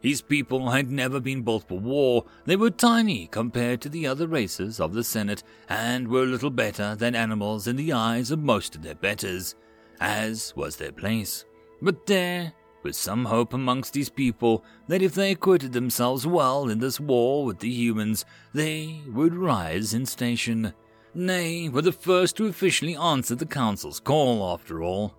His 0.00 0.20
people 0.20 0.70
had 0.70 0.90
never 0.90 1.20
been 1.20 1.42
built 1.42 1.68
for 1.68 1.78
war. 1.78 2.24
They 2.44 2.56
were 2.56 2.70
tiny 2.70 3.28
compared 3.28 3.80
to 3.82 3.88
the 3.88 4.06
other 4.06 4.26
races 4.26 4.80
of 4.80 4.94
the 4.94 5.04
Senate 5.04 5.44
and 5.68 6.08
were 6.08 6.24
little 6.24 6.50
better 6.50 6.96
than 6.96 7.14
animals 7.14 7.68
in 7.68 7.76
the 7.76 7.92
eyes 7.92 8.32
of 8.32 8.40
most 8.40 8.74
of 8.74 8.82
their 8.82 8.96
betters, 8.96 9.54
as 10.00 10.52
was 10.56 10.76
their 10.76 10.90
place. 10.90 11.44
But 11.80 12.06
there 12.06 12.52
was 12.82 12.96
some 12.96 13.26
hope 13.26 13.54
amongst 13.54 13.92
these 13.92 14.08
people 14.08 14.64
that 14.88 15.02
if 15.02 15.14
they 15.14 15.30
acquitted 15.30 15.72
themselves 15.72 16.26
well 16.26 16.68
in 16.68 16.80
this 16.80 16.98
war 16.98 17.44
with 17.44 17.60
the 17.60 17.70
humans, 17.70 18.24
they 18.52 19.02
would 19.06 19.34
rise 19.34 19.94
in 19.94 20.04
station. 20.04 20.72
Nay, 21.14 21.68
were 21.68 21.82
the 21.82 21.92
first 21.92 22.36
to 22.38 22.46
officially 22.46 22.96
answer 22.96 23.36
the 23.36 23.46
Council's 23.46 24.00
call, 24.00 24.52
after 24.52 24.82
all. 24.82 25.14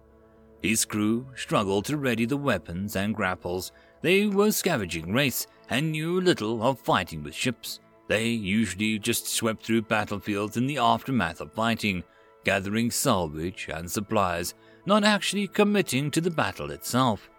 His 0.64 0.86
crew 0.86 1.28
struggled 1.36 1.84
to 1.86 1.97
ready 1.97 2.24
the 2.26 2.38
weapons 2.38 2.95
and 2.95 3.14
grapples 3.14 3.74
they 4.01 4.28
were 4.28 4.51
scavenging 4.51 5.14
race 5.14 5.45
and 5.70 5.91
knew 5.91 6.22
little 6.22 6.64
of 6.64 6.80
fighting 6.80 7.22
with 7.22 7.36
ships. 7.36 7.82
They 8.07 8.28
usually 8.28 8.97
just 8.97 9.28
swept 9.28 9.66
through 9.66 9.84
battlefields 9.84 10.55
in 10.55 10.68
the 10.68 10.78
aftermath 10.78 11.41
of 11.41 11.53
fighting, 11.53 12.03
gathering 12.45 12.91
salvage 12.91 13.70
and 13.74 13.91
supplies, 13.91 14.53
not 14.86 15.03
actually 15.03 15.47
committing 15.47 16.11
to 16.11 16.22
the 16.22 16.32
battle 16.32 16.72
itself. 16.72 17.30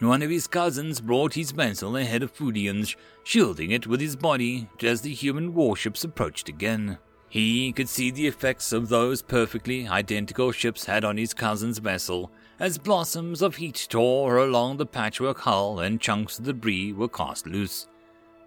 One 0.00 0.22
of 0.22 0.30
his 0.30 0.46
cousins 0.46 1.00
brought 1.00 1.34
his 1.34 1.52
vessel 1.52 1.96
ahead 1.96 2.22
of 2.22 2.32
Fudian's, 2.32 2.96
shielding 3.24 3.70
it 3.70 3.86
with 3.86 4.00
his 4.00 4.14
body 4.14 4.68
as 4.82 5.00
the 5.00 5.14
human 5.14 5.54
warships 5.54 6.04
approached 6.04 6.48
again. 6.48 6.98
He 7.28 7.72
could 7.72 7.88
see 7.88 8.10
the 8.10 8.26
effects 8.26 8.72
of 8.72 8.88
those 8.88 9.22
perfectly 9.22 9.88
identical 9.88 10.52
ships 10.52 10.84
had 10.84 11.04
on 11.04 11.16
his 11.16 11.34
cousin's 11.34 11.78
vessel, 11.78 12.30
as 12.58 12.78
blossoms 12.78 13.42
of 13.42 13.56
heat 13.56 13.86
tore 13.90 14.38
along 14.38 14.76
the 14.76 14.86
patchwork 14.86 15.40
hull 15.40 15.80
and 15.80 16.00
chunks 16.00 16.38
of 16.38 16.44
debris 16.44 16.92
were 16.92 17.08
cast 17.08 17.46
loose. 17.46 17.86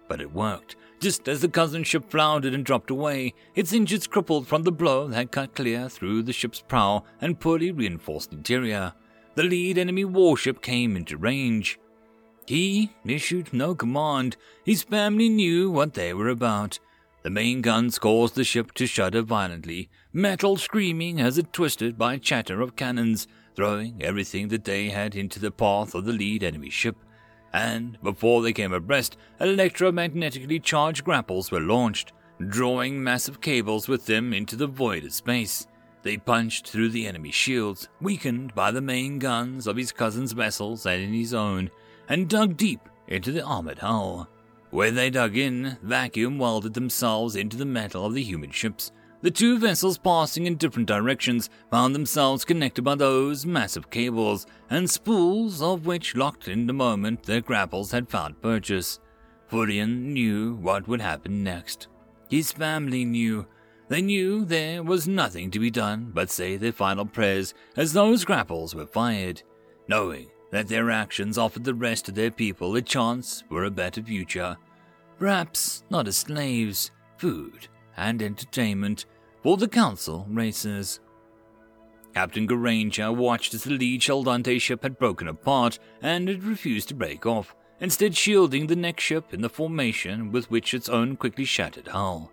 But 0.08 0.20
it 0.20 0.32
worked. 0.32 0.76
Just 0.98 1.28
as 1.28 1.40
the 1.40 1.48
cousin 1.48 1.84
ship 1.84 2.10
floundered 2.10 2.52
and 2.52 2.64
dropped 2.64 2.90
away, 2.90 3.32
its 3.54 3.72
engines 3.72 4.06
crippled 4.06 4.46
from 4.46 4.64
the 4.64 4.72
blow 4.72 5.08
that 5.08 5.16
had 5.16 5.30
cut 5.30 5.54
clear 5.54 5.88
through 5.88 6.24
the 6.24 6.32
ship's 6.32 6.62
prow 6.66 7.04
and 7.20 7.40
poorly 7.40 7.70
reinforced 7.70 8.32
interior. 8.32 8.92
The 9.34 9.44
lead 9.44 9.78
enemy 9.78 10.04
warship 10.04 10.60
came 10.60 10.96
into 10.96 11.16
range. 11.16 11.78
He 12.46 12.90
issued 13.04 13.52
no 13.52 13.74
command. 13.74 14.36
His 14.64 14.82
family 14.82 15.28
knew 15.28 15.70
what 15.70 15.94
they 15.94 16.12
were 16.12 16.28
about. 16.28 16.80
The 17.22 17.30
main 17.30 17.62
guns 17.62 17.98
caused 17.98 18.34
the 18.34 18.44
ship 18.44 18.72
to 18.74 18.86
shudder 18.86 19.22
violently, 19.22 19.88
metal 20.12 20.56
screaming 20.56 21.20
as 21.20 21.38
it 21.38 21.52
twisted 21.52 21.96
by 21.96 22.18
chatter 22.18 22.60
of 22.60 22.76
cannons 22.76 23.28
throwing 23.60 24.02
everything 24.02 24.48
that 24.48 24.64
they 24.64 24.88
had 24.88 25.14
into 25.14 25.38
the 25.38 25.50
path 25.50 25.94
of 25.94 26.06
the 26.06 26.12
lead 26.14 26.42
enemy 26.42 26.70
ship, 26.70 26.96
and 27.52 28.00
before 28.02 28.40
they 28.40 28.54
came 28.54 28.72
abreast, 28.72 29.18
electromagnetically 29.38 30.62
charged 30.62 31.04
grapples 31.04 31.50
were 31.50 31.60
launched, 31.60 32.14
drawing 32.48 33.04
massive 33.04 33.42
cables 33.42 33.86
with 33.86 34.06
them 34.06 34.32
into 34.32 34.56
the 34.56 34.66
void 34.66 35.04
of 35.04 35.12
space. 35.12 35.66
They 36.02 36.16
punched 36.16 36.68
through 36.68 36.88
the 36.88 37.06
enemy 37.06 37.32
shields, 37.32 37.90
weakened 38.00 38.54
by 38.54 38.70
the 38.70 38.80
main 38.80 39.18
guns 39.18 39.66
of 39.66 39.76
his 39.76 39.92
cousin's 39.92 40.32
vessels 40.32 40.86
and 40.86 41.02
in 41.02 41.12
his 41.12 41.34
own, 41.34 41.70
and 42.08 42.30
dug 42.30 42.56
deep 42.56 42.88
into 43.08 43.30
the 43.30 43.44
armored 43.44 43.80
hull. 43.80 44.26
Where 44.70 44.90
they 44.90 45.10
dug 45.10 45.36
in, 45.36 45.76
vacuum 45.82 46.38
welded 46.38 46.72
themselves 46.72 47.36
into 47.36 47.58
the 47.58 47.66
metal 47.66 48.06
of 48.06 48.14
the 48.14 48.22
human 48.22 48.52
ships, 48.52 48.90
the 49.22 49.30
two 49.30 49.58
vessels 49.58 49.98
passing 49.98 50.46
in 50.46 50.56
different 50.56 50.88
directions 50.88 51.50
found 51.70 51.94
themselves 51.94 52.44
connected 52.44 52.82
by 52.82 52.94
those 52.94 53.44
massive 53.44 53.90
cables 53.90 54.46
and 54.70 54.88
spools 54.88 55.60
of 55.60 55.86
which 55.86 56.16
locked 56.16 56.48
in 56.48 56.66
the 56.66 56.72
moment 56.72 57.22
their 57.22 57.40
grapples 57.40 57.92
had 57.92 58.08
found 58.08 58.40
purchase. 58.40 58.98
Fulian 59.50 60.12
knew 60.12 60.54
what 60.54 60.88
would 60.88 61.00
happen 61.00 61.44
next. 61.44 61.88
His 62.30 62.52
family 62.52 63.04
knew. 63.04 63.46
They 63.88 64.00
knew 64.00 64.44
there 64.44 64.82
was 64.84 65.08
nothing 65.08 65.50
to 65.50 65.58
be 65.58 65.70
done 65.70 66.12
but 66.14 66.30
say 66.30 66.56
their 66.56 66.72
final 66.72 67.04
prayers 67.04 67.54
as 67.76 67.92
those 67.92 68.24
grapples 68.24 68.74
were 68.74 68.86
fired, 68.86 69.42
knowing 69.88 70.30
that 70.52 70.68
their 70.68 70.90
actions 70.90 71.36
offered 71.36 71.64
the 71.64 71.74
rest 71.74 72.08
of 72.08 72.14
their 72.14 72.30
people 72.30 72.74
a 72.76 72.82
chance 72.82 73.42
for 73.48 73.64
a 73.64 73.70
better 73.70 74.02
future. 74.02 74.56
Perhaps 75.18 75.84
not 75.90 76.06
as 76.06 76.16
slaves, 76.16 76.92
food, 77.18 77.68
and 78.00 78.22
entertainment 78.22 79.04
for 79.42 79.56
the 79.56 79.68
council 79.68 80.26
races. 80.28 81.00
Captain 82.14 82.48
Garanger 82.48 83.14
watched 83.14 83.54
as 83.54 83.64
the 83.64 83.70
lead 83.70 84.00
Shaldante 84.00 84.60
ship 84.60 84.82
had 84.82 84.98
broken 84.98 85.28
apart 85.28 85.78
and 86.02 86.28
had 86.28 86.42
refused 86.42 86.88
to 86.88 86.94
break 86.94 87.24
off, 87.24 87.54
instead 87.78 88.16
shielding 88.16 88.66
the 88.66 88.76
next 88.76 89.04
ship 89.04 89.32
in 89.32 89.42
the 89.42 89.48
formation 89.48 90.32
with 90.32 90.50
which 90.50 90.74
its 90.74 90.88
own 90.88 91.16
quickly 91.16 91.44
shattered 91.44 91.88
hull. 91.88 92.32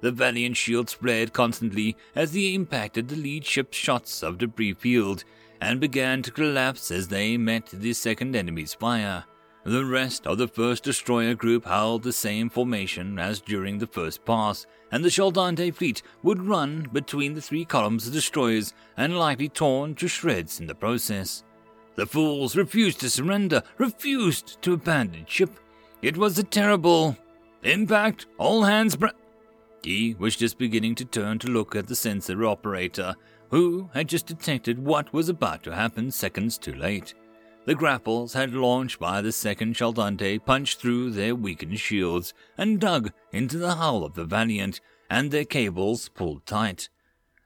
The 0.00 0.12
Valiant 0.12 0.56
shield 0.56 0.88
spread 0.88 1.32
constantly 1.32 1.96
as 2.14 2.32
they 2.32 2.54
impacted 2.54 3.08
the 3.08 3.16
lead 3.16 3.44
ship's 3.44 3.76
shots 3.76 4.22
of 4.22 4.38
debris 4.38 4.74
field 4.74 5.24
and 5.60 5.80
began 5.80 6.22
to 6.22 6.30
collapse 6.30 6.90
as 6.90 7.08
they 7.08 7.36
met 7.36 7.66
the 7.66 7.92
second 7.92 8.36
enemy's 8.36 8.74
fire. 8.74 9.24
The 9.64 9.84
rest 9.84 10.26
of 10.26 10.38
the 10.38 10.48
first 10.48 10.84
destroyer 10.84 11.34
group 11.34 11.66
held 11.66 12.02
the 12.02 12.12
same 12.12 12.48
formation 12.48 13.18
as 13.18 13.40
during 13.40 13.78
the 13.78 13.86
first 13.86 14.24
pass, 14.24 14.66
and 14.90 15.04
the 15.04 15.08
Shaldante 15.08 15.74
fleet 15.74 16.02
would 16.22 16.42
run 16.42 16.88
between 16.92 17.34
the 17.34 17.42
three 17.42 17.64
columns 17.64 18.06
of 18.06 18.12
destroyers 18.12 18.72
and 18.96 19.18
likely 19.18 19.48
torn 19.48 19.94
to 19.96 20.08
shreds 20.08 20.60
in 20.60 20.66
the 20.66 20.74
process. 20.74 21.44
The 21.96 22.06
fools 22.06 22.56
refused 22.56 23.00
to 23.00 23.10
surrender, 23.10 23.62
refused 23.76 24.62
to 24.62 24.74
abandon 24.74 25.26
ship. 25.26 25.58
It 26.00 26.16
was 26.16 26.38
a 26.38 26.44
terrible 26.44 27.16
impact. 27.62 28.26
All 28.38 28.62
hands. 28.62 28.96
Bra- 28.96 29.10
he 29.82 30.14
was 30.18 30.36
just 30.36 30.58
beginning 30.58 30.94
to 30.96 31.04
turn 31.04 31.38
to 31.40 31.48
look 31.48 31.74
at 31.74 31.86
the 31.86 31.96
sensor 31.96 32.44
operator, 32.44 33.14
who 33.50 33.88
had 33.94 34.08
just 34.08 34.26
detected 34.26 34.78
what 34.78 35.12
was 35.12 35.28
about 35.28 35.62
to 35.64 35.74
happen 35.74 36.10
seconds 36.10 36.58
too 36.58 36.74
late. 36.74 37.14
The 37.68 37.74
grapples 37.74 38.32
had 38.32 38.54
launched 38.54 38.98
by 38.98 39.20
the 39.20 39.30
second 39.30 39.74
Shaldante 39.74 40.42
punched 40.42 40.80
through 40.80 41.10
their 41.10 41.34
weakened 41.34 41.78
shields 41.78 42.32
and 42.56 42.80
dug 42.80 43.12
into 43.30 43.58
the 43.58 43.74
hull 43.74 44.06
of 44.06 44.14
the 44.14 44.24
Valiant, 44.24 44.80
and 45.10 45.30
their 45.30 45.44
cables 45.44 46.08
pulled 46.08 46.46
tight. 46.46 46.88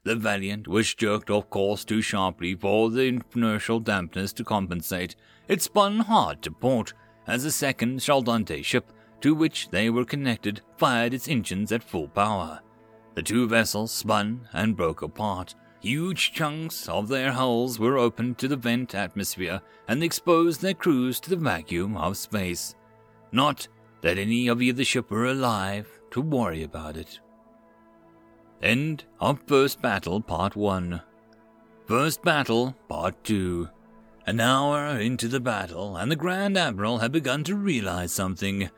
The 0.05 0.15
Valiant 0.15 0.69
was 0.69 0.95
jerked 0.95 1.29
off 1.29 1.51
course 1.51 1.85
too 1.85 2.03
sharply 2.03 2.55
for 2.55 2.89
the 2.89 3.21
inertial 3.35 3.81
dampness 3.81 4.33
to 4.35 4.45
compensate. 4.45 5.17
It 5.49 5.61
spun 5.61 5.99
hard 5.99 6.41
to 6.43 6.53
port 6.53 6.93
as 7.27 7.43
the 7.43 7.51
second 7.51 7.99
Shaldante 7.99 8.65
ship, 8.65 8.93
to 9.23 9.35
which 9.35 9.71
they 9.71 9.91
were 9.91 10.05
connected, 10.05 10.61
fired 10.77 11.15
its 11.15 11.27
engines 11.27 11.73
at 11.73 11.83
full 11.83 12.07
power. 12.07 12.61
The 13.17 13.25
two 13.25 13.49
vessels 13.49 13.91
spun 13.91 14.49
and 14.53 14.77
broke 14.77 15.03
apart, 15.03 15.57
Huge 15.83 16.33
chunks 16.33 16.89
of 16.89 17.09
their 17.09 17.33
hulls 17.33 17.81
were 17.81 17.99
opened 17.99 18.39
to 18.39 18.47
the 18.47 18.57
vent 18.57 18.95
atmosphere 18.95 19.61
and 19.89 20.01
exposed 20.01 20.61
their 20.61 20.75
crews 20.75 21.19
to 21.21 21.31
the 21.31 21.37
vacuum 21.37 21.97
of 21.97 22.17
space. 22.17 22.77
Not 23.33 23.67
that 24.03 24.17
any 24.17 24.47
of 24.47 24.63
either 24.63 24.85
ship 24.85 25.11
were 25.11 25.27
alive 25.27 25.89
to 26.13 26.21
worry 26.21 26.63
about 26.63 26.97
it. 26.97 27.19
End 28.63 29.03
of 29.19 29.41
First 29.49 29.83
Battle 29.83 30.21
Part 30.21 30.55
1. 30.55 31.03
First 31.87 32.23
Battle 32.23 32.77
Part 32.89 33.25
2. 33.25 33.69
An 34.25 34.39
hour 34.39 35.01
into 35.01 35.27
the 35.27 35.41
battle, 35.41 35.97
and 35.97 36.13
the 36.13 36.17
Grand 36.17 36.57
Admiral 36.57 36.99
had 36.99 37.11
begun 37.11 37.43
to 37.43 37.57
realize 37.57 38.13
something. 38.13 38.71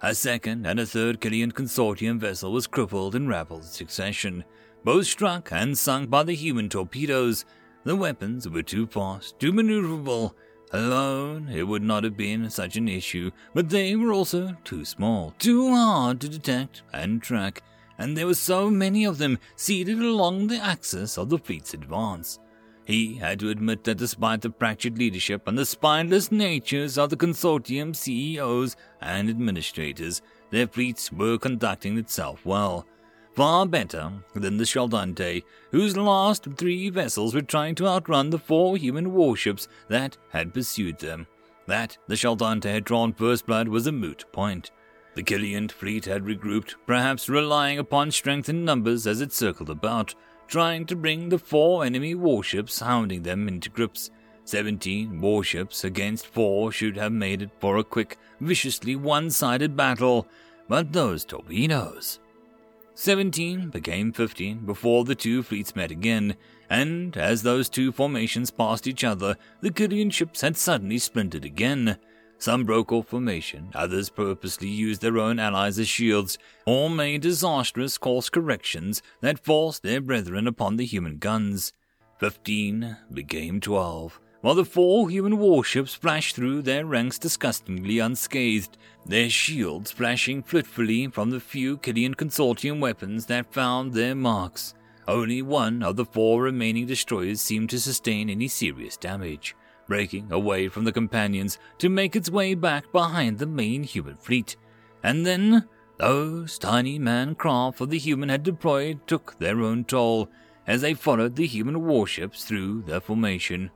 A 0.00 0.14
second 0.14 0.64
and 0.64 0.78
a 0.78 0.86
third 0.86 1.20
Kiltan 1.20 1.50
Consortium 1.50 2.20
vessel 2.20 2.52
was 2.52 2.68
crippled 2.68 3.16
in 3.16 3.26
rapid 3.26 3.64
succession, 3.64 4.44
both 4.84 5.06
struck 5.06 5.52
and 5.52 5.76
sunk 5.76 6.10
by 6.10 6.22
the 6.22 6.34
human 6.34 6.68
torpedoes. 6.68 7.44
The 7.84 7.96
weapons 7.96 8.48
were 8.48 8.62
too 8.62 8.86
fast, 8.86 9.38
too 9.38 9.52
maneuverable. 9.52 10.34
Alone, 10.72 11.48
it 11.48 11.64
would 11.64 11.82
not 11.82 12.04
have 12.04 12.16
been 12.16 12.48
such 12.48 12.76
an 12.76 12.88
issue, 12.88 13.30
but 13.52 13.68
they 13.68 13.94
were 13.94 14.12
also 14.12 14.56
too 14.64 14.84
small, 14.84 15.34
too 15.38 15.68
hard 15.74 16.20
to 16.20 16.28
detect 16.28 16.82
and 16.94 17.22
track, 17.22 17.62
and 17.98 18.16
there 18.16 18.26
were 18.26 18.34
so 18.34 18.70
many 18.70 19.04
of 19.04 19.18
them 19.18 19.38
seated 19.54 19.98
along 19.98 20.46
the 20.46 20.56
axis 20.56 21.18
of 21.18 21.28
the 21.28 21.38
fleet's 21.38 21.74
advance. 21.74 22.38
He 22.84 23.14
had 23.14 23.38
to 23.40 23.50
admit 23.50 23.84
that 23.84 23.98
despite 23.98 24.40
the 24.40 24.52
fractured 24.58 24.98
leadership 24.98 25.46
and 25.46 25.56
the 25.56 25.66
spineless 25.66 26.32
natures 26.32 26.98
of 26.98 27.10
the 27.10 27.16
consortium 27.16 27.94
CEOs 27.94 28.76
and 29.00 29.28
administrators, 29.28 30.22
their 30.50 30.66
fleets 30.66 31.12
were 31.12 31.38
conducting 31.38 31.98
itself 31.98 32.44
well. 32.44 32.86
Far 33.34 33.64
better 33.66 34.12
than 34.34 34.58
the 34.58 34.64
Chaldante, 34.64 35.42
whose 35.70 35.96
last 35.96 36.46
three 36.56 36.90
vessels 36.90 37.34
were 37.34 37.40
trying 37.40 37.74
to 37.76 37.86
outrun 37.86 38.28
the 38.28 38.38
four 38.38 38.76
human 38.76 39.14
warships 39.14 39.68
that 39.88 40.18
had 40.30 40.52
pursued 40.52 40.98
them. 40.98 41.26
That 41.66 41.96
the 42.08 42.16
Chaldante 42.16 42.70
had 42.70 42.84
drawn 42.84 43.14
first 43.14 43.46
blood 43.46 43.68
was 43.68 43.86
a 43.86 43.92
moot 43.92 44.24
point. 44.32 44.70
The 45.14 45.22
Kiltan 45.22 45.68
fleet 45.68 46.04
had 46.04 46.24
regrouped, 46.24 46.74
perhaps 46.86 47.28
relying 47.28 47.78
upon 47.78 48.10
strength 48.10 48.48
in 48.48 48.64
numbers 48.64 49.06
as 49.06 49.20
it 49.20 49.32
circled 49.32 49.70
about 49.70 50.14
trying 50.46 50.84
to 50.84 50.96
bring 50.96 51.30
the 51.30 51.38
four 51.38 51.84
enemy 51.84 52.14
warships 52.14 52.80
hounding 52.80 53.22
them 53.22 53.48
into 53.48 53.70
grips. 53.70 54.10
Seventeen 54.44 55.20
warships 55.20 55.84
against 55.84 56.26
four 56.26 56.72
should 56.72 56.96
have 56.96 57.12
made 57.12 57.40
it 57.40 57.50
for 57.60 57.78
a 57.78 57.84
quick, 57.84 58.18
viciously 58.40 58.96
one 58.96 59.30
sided 59.30 59.76
battle, 59.76 60.26
but 60.68 60.92
those 60.92 61.24
torpedoes. 61.24 62.18
Seventeen 62.94 63.68
became 63.70 64.12
fifteen 64.12 64.66
before 64.66 65.04
the 65.04 65.14
two 65.14 65.42
fleets 65.42 65.74
met 65.74 65.90
again, 65.90 66.36
and 66.68 67.16
as 67.16 67.42
those 67.42 67.68
two 67.68 67.90
formations 67.90 68.50
passed 68.50 68.86
each 68.86 69.02
other, 69.02 69.36
the 69.60 69.70
Kiltan 69.70 70.10
ships 70.10 70.42
had 70.42 70.56
suddenly 70.56 70.98
splintered 70.98 71.44
again. 71.44 71.98
Some 72.38 72.64
broke 72.64 72.92
off 72.92 73.08
formation, 73.08 73.70
others 73.74 74.10
purposely 74.10 74.68
used 74.68 75.00
their 75.00 75.18
own 75.18 75.38
allies 75.38 75.78
as 75.78 75.88
shields, 75.88 76.38
or 76.66 76.90
made 76.90 77.22
disastrous 77.22 77.98
course 77.98 78.28
corrections 78.28 79.00
that 79.20 79.44
forced 79.44 79.82
their 79.82 80.00
brethren 80.00 80.46
upon 80.46 80.76
the 80.76 80.84
human 80.84 81.18
guns. 81.18 81.72
Fifteen 82.18 82.96
became 83.12 83.60
twelve, 83.60 84.20
while 84.42 84.54
the 84.54 84.64
four 84.64 85.08
human 85.08 85.38
warships 85.38 85.94
flashed 85.94 86.36
through 86.36 86.60
their 86.60 86.84
ranks 86.84 87.18
disgustingly 87.18 88.00
unscathed, 88.00 88.76
their 89.06 89.30
shields 89.30 89.90
flashing 89.90 90.42
fitfully 90.42 91.06
from 91.06 91.30
the 91.30 91.40
few 91.40 91.78
Kiltan 91.78 92.14
Consortium 92.14 92.80
weapons 92.80 93.26
that 93.26 93.52
found 93.52 93.92
their 93.92 94.14
marks. 94.14 94.74
Only 95.08 95.42
one 95.42 95.82
of 95.82 95.96
the 95.96 96.04
four 96.04 96.42
remaining 96.42 96.86
destroyers 96.86 97.40
seemed 97.40 97.70
to 97.70 97.80
sustain 97.80 98.28
any 98.28 98.48
serious 98.48 98.96
damage 98.96 99.56
breaking 99.86 100.32
away 100.32 100.68
from 100.68 100.84
the 100.84 100.92
companions 100.92 101.58
to 101.78 101.88
make 101.88 102.16
its 102.16 102.30
way 102.30 102.54
back 102.54 102.90
behind 102.92 103.38
the 103.38 103.46
main 103.46 103.82
human 103.82 104.16
fleet. 104.16 104.56
And 105.02 105.26
then 105.26 105.68
those 105.98 106.58
tiny 106.58 106.98
man 106.98 107.34
craft 107.34 107.80
of 107.80 107.90
the 107.90 107.98
human 107.98 108.28
had 108.28 108.42
deployed 108.42 109.06
took 109.06 109.38
their 109.38 109.60
own 109.60 109.84
toll 109.84 110.28
as 110.66 110.80
they 110.80 110.94
followed 110.94 111.36
the 111.36 111.46
human 111.46 111.84
warships 111.84 112.44
through 112.44 112.82
their 112.82 113.00
formation. 113.00 113.70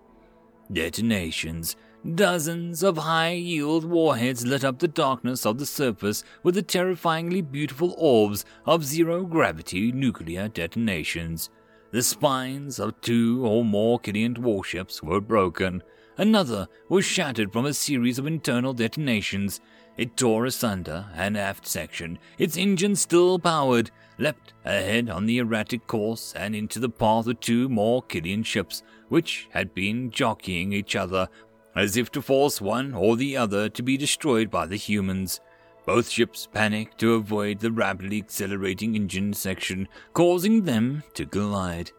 Detonations. 0.73 1.77
Dozens 2.14 2.83
of 2.83 2.99
high 2.99 3.33
yield 3.33 3.85
warheads 3.85 4.47
lit 4.47 4.64
up 4.64 4.79
the 4.79 4.89
darkness 4.89 5.45
of 5.45 5.59
the 5.59 5.67
surface 5.67 6.25
with 6.43 6.55
the 6.55 6.62
terrifyingly 6.62 7.41
beautiful 7.43 7.95
orbs 7.99 8.45
of 8.64 8.85
zero 8.85 9.25
gravity 9.25 9.93
nuclear 9.93 10.49
detonations. 10.49 11.51
The 11.91 12.03
spines 12.03 12.79
of 12.79 13.01
two 13.01 13.45
or 13.47 13.64
more 13.64 13.99
Kiltan 13.99 14.43
warships 14.43 15.03
were 15.03 15.21
broken, 15.21 15.83
Another 16.19 16.67
was 16.89 17.05
shattered 17.05 17.53
from 17.53 17.67
a 17.67 17.75
series 17.75 18.19
of 18.19 18.27
internal 18.27 18.73
detonations. 18.73 19.61
It 19.99 20.17
tore 20.17 20.47
asunder 20.47 21.07
an 21.14 21.37
aft 21.37 21.67
section, 21.67 22.19
its 22.39 22.57
engine 22.57 22.97
still 22.97 23.39
powered, 23.39 23.91
leapt 24.19 24.55
ahead 24.64 25.11
on 25.11 25.27
the 25.27 25.39
erratic 25.39 25.87
course 25.87 26.33
and 26.35 26.57
into 26.57 26.79
the 26.79 26.89
path 26.89 27.27
of 27.27 27.41
two 27.41 27.69
more 27.69 28.03
Kiltan 28.03 28.45
ships, 28.45 28.83
which 29.09 29.48
had 29.50 29.74
been 29.74 30.11
jockeying 30.11 30.72
each 30.72 30.96
other 30.96 31.28
as 31.76 31.96
if 31.96 32.11
to 32.11 32.22
force 32.22 32.61
one 32.61 32.94
or 32.94 33.16
the 33.16 33.36
other 33.36 33.68
to 33.68 33.82
be 33.82 33.96
destroyed 33.96 34.50
by 34.50 34.66
the 34.66 34.76
humans. 34.76 35.40
Both 35.84 36.09
ships 36.09 36.48
panicked 36.52 36.98
to 36.98 37.14
avoid 37.14 37.61
the 37.61 37.70
rapidly 37.70 38.18
accelerating 38.18 38.96
engine 38.96 39.34
section, 39.34 39.86
causing 40.14 40.64
them 40.64 41.04
to 41.14 41.26
collide. 41.26 41.92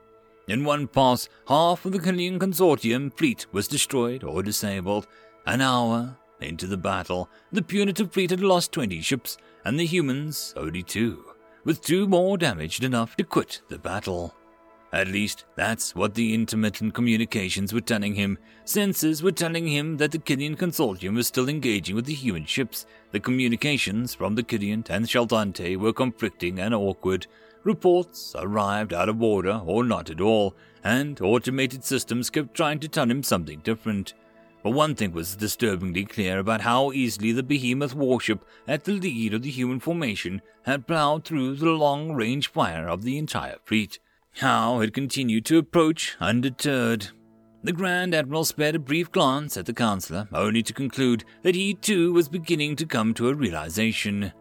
In 0.48 0.66
one 0.66 0.88
pass, 0.88 1.30
half 1.48 1.86
of 1.86 1.92
the 1.92 2.00
Kiltan 2.00 2.40
Consortium 2.40 3.16
fleet 3.16 3.46
was 3.52 3.68
destroyed 3.68 4.24
or 4.24 4.44
disabled. 4.44 5.08
An 5.46 5.62
hour 5.62 6.18
into 6.42 6.68
the 6.68 6.78
battle, 6.78 7.30
the 7.52 7.62
punitive 7.62 8.12
fleet 8.12 8.32
had 8.32 8.42
lost 8.42 8.72
20 8.72 9.02
ships, 9.02 9.38
and 9.64 9.80
the 9.80 9.86
humans 9.86 10.54
only 10.58 10.84
two, 10.84 11.24
with 11.64 11.82
two 11.82 12.08
more 12.08 12.38
damaged 12.38 12.84
enough 12.84 13.16
to 13.18 13.24
quit 13.24 13.62
the 13.70 13.78
battle. 13.78 14.37
At 14.98 15.10
least, 15.10 15.46
that's 15.54 15.94
what 15.94 16.16
the 16.16 16.34
intermittent 16.34 16.96
communications 16.96 17.72
were 17.72 17.82
telling 17.82 18.16
him. 18.16 18.40
Sensors 18.66 19.22
were 19.22 19.32
telling 19.32 19.68
him 19.68 19.98
that 19.98 20.12
the 20.12 20.18
Kiltan 20.18 20.58
Consortium 20.58 21.14
was 21.14 21.28
still 21.28 21.48
engaging 21.48 21.96
with 21.96 22.06
the 22.06 22.16
human 22.16 22.46
ships. 22.46 22.88
The 23.12 23.20
communications 23.20 24.16
from 24.16 24.34
the 24.34 24.42
Kiltan 24.42 24.84
and 24.90 25.06
Chaldante 25.06 25.78
were 25.78 25.94
conflicting 25.94 26.58
and 26.58 26.74
awkward. 26.74 27.28
Reports 27.64 28.34
arrived 28.40 28.92
out 28.92 29.08
of 29.08 29.22
order 29.22 29.62
or 29.64 29.84
not 29.84 30.10
at 30.10 30.20
all, 30.20 30.56
and 30.84 31.22
automated 31.22 31.84
systems 31.84 32.32
kept 32.32 32.56
trying 32.56 32.80
to 32.80 32.88
tell 32.88 33.08
him 33.08 33.22
something 33.22 33.60
different. 33.60 34.16
But 34.64 34.72
one 34.72 34.96
thing 34.96 35.12
was 35.12 35.36
disturbingly 35.36 36.06
clear 36.06 36.40
about 36.40 36.62
how 36.62 36.92
easily 36.92 37.32
the 37.34 37.44
behemoth 37.44 37.94
warship 37.94 38.44
at 38.68 38.86
the 38.86 38.94
lead 38.94 39.36
of 39.36 39.44
the 39.44 39.52
human 39.52 39.80
formation 39.80 40.42
had 40.64 40.88
plowed 40.88 41.24
through 41.24 41.58
the 41.58 41.70
long 41.70 42.14
range 42.14 42.48
fire 42.48 42.90
of 42.90 43.04
the 43.04 43.20
entire 43.20 43.58
fleet. 43.64 44.00
How 44.38 44.82
it 44.82 44.94
continued 44.94 45.46
to 45.46 45.58
approach 45.58 46.16
undeterred. 46.20 47.08
The 47.64 47.74
Grand 47.74 48.14
Admiral 48.14 48.46
spared 48.46 48.76
a 48.76 48.80
brief 48.80 49.12
glance 49.12 49.58
at 49.58 49.66
the 49.66 49.74
Chancellor, 49.74 50.28
only 50.32 50.62
to 50.62 50.74
conclude 50.74 51.26
that 51.42 51.56
he 51.56 51.74
too 51.74 52.14
was 52.14 52.30
beginning 52.30 52.76
to 52.76 52.86
come 52.86 53.16
to 53.16 53.30
a 53.30 53.34
realization. 53.34 54.32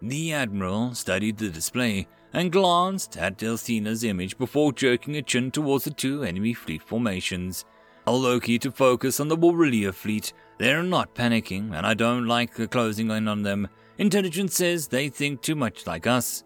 The 0.00 0.32
Admiral 0.32 0.94
studied 0.94 1.38
the 1.38 1.50
display 1.50 2.06
and 2.32 2.52
glanced 2.52 3.16
at 3.16 3.36
Delphina's 3.36 4.04
image 4.04 4.38
before 4.38 4.72
jerking 4.72 5.16
a 5.16 5.22
chin 5.22 5.50
towards 5.50 5.86
the 5.86 5.90
two 5.90 6.22
enemy 6.22 6.54
fleet 6.54 6.82
formations. 6.82 7.64
Tell 8.04 8.20
Loki 8.20 8.60
to 8.60 8.70
focus 8.70 9.18
on 9.18 9.26
the 9.26 9.36
Warilia 9.36 9.92
fleet. 9.92 10.32
They're 10.58 10.84
not 10.84 11.16
panicking, 11.16 11.74
and 11.74 11.84
I 11.84 11.94
don't 11.94 12.28
like 12.28 12.70
closing 12.70 13.10
in 13.10 13.26
on 13.26 13.42
them. 13.42 13.66
Intelligence 13.98 14.54
says 14.54 14.86
they 14.86 15.08
think 15.08 15.42
too 15.42 15.56
much 15.56 15.84
like 15.84 16.06
us. 16.06 16.44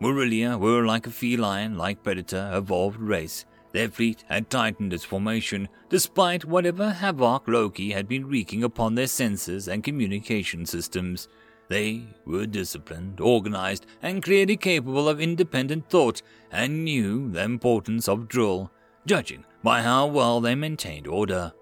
Warilia 0.00 0.58
were 0.58 0.86
like 0.86 1.06
a 1.06 1.10
feline 1.10 1.76
like 1.76 2.04
predator 2.04 2.50
evolved 2.54 3.00
race. 3.00 3.44
Their 3.72 3.88
fleet 3.88 4.24
had 4.28 4.48
tightened 4.48 4.92
its 4.92 5.04
formation, 5.04 5.68
despite 5.88 6.44
whatever 6.44 6.90
havoc 6.90 7.48
Loki 7.48 7.90
had 7.90 8.08
been 8.08 8.26
wreaking 8.26 8.62
upon 8.62 8.94
their 8.94 9.06
sensors 9.06 9.66
and 9.66 9.84
communication 9.84 10.64
systems. 10.66 11.28
They 11.68 12.04
were 12.24 12.46
disciplined, 12.46 13.20
organized, 13.20 13.86
and 14.00 14.22
clearly 14.22 14.56
capable 14.56 15.08
of 15.08 15.20
independent 15.20 15.90
thought, 15.90 16.22
and 16.50 16.84
knew 16.84 17.30
the 17.30 17.42
importance 17.42 18.08
of 18.08 18.28
drill, 18.28 18.70
judging 19.04 19.44
by 19.62 19.82
how 19.82 20.06
well 20.06 20.40
they 20.40 20.54
maintained 20.54 21.06
order. 21.06 21.52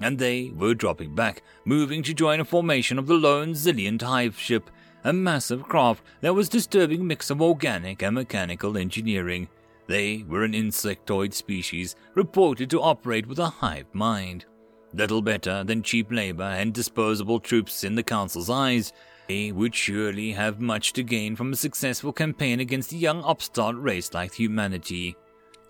And 0.00 0.18
they 0.18 0.50
were 0.50 0.74
dropping 0.74 1.14
back, 1.14 1.42
moving 1.66 2.02
to 2.04 2.14
join 2.14 2.40
a 2.40 2.44
formation 2.44 2.98
of 2.98 3.06
the 3.06 3.14
lone 3.14 3.52
Zilliant 3.52 4.00
hive 4.00 4.38
ship, 4.38 4.70
a 5.04 5.12
massive 5.12 5.64
craft 5.64 6.04
that 6.20 6.34
was 6.34 6.48
disturbing 6.48 7.06
mix 7.06 7.30
of 7.30 7.40
organic 7.42 8.02
and 8.02 8.14
mechanical 8.14 8.76
engineering. 8.76 9.48
They 9.86 10.24
were 10.28 10.44
an 10.44 10.52
insectoid 10.52 11.32
species 11.32 11.96
reported 12.14 12.70
to 12.70 12.80
operate 12.80 13.26
with 13.26 13.38
a 13.38 13.48
hive 13.48 13.86
mind. 13.92 14.44
Little 14.92 15.22
better 15.22 15.64
than 15.64 15.82
cheap 15.82 16.10
labor 16.10 16.42
and 16.42 16.74
disposable 16.74 17.40
troops 17.40 17.84
in 17.84 17.94
the 17.94 18.02
Council's 18.02 18.50
eyes, 18.50 18.92
they 19.28 19.52
would 19.52 19.74
surely 19.74 20.32
have 20.32 20.60
much 20.60 20.92
to 20.94 21.04
gain 21.04 21.36
from 21.36 21.52
a 21.52 21.56
successful 21.56 22.12
campaign 22.12 22.58
against 22.58 22.92
a 22.92 22.96
young 22.96 23.22
upstart 23.22 23.76
race 23.76 24.12
like 24.12 24.34
humanity, 24.34 25.16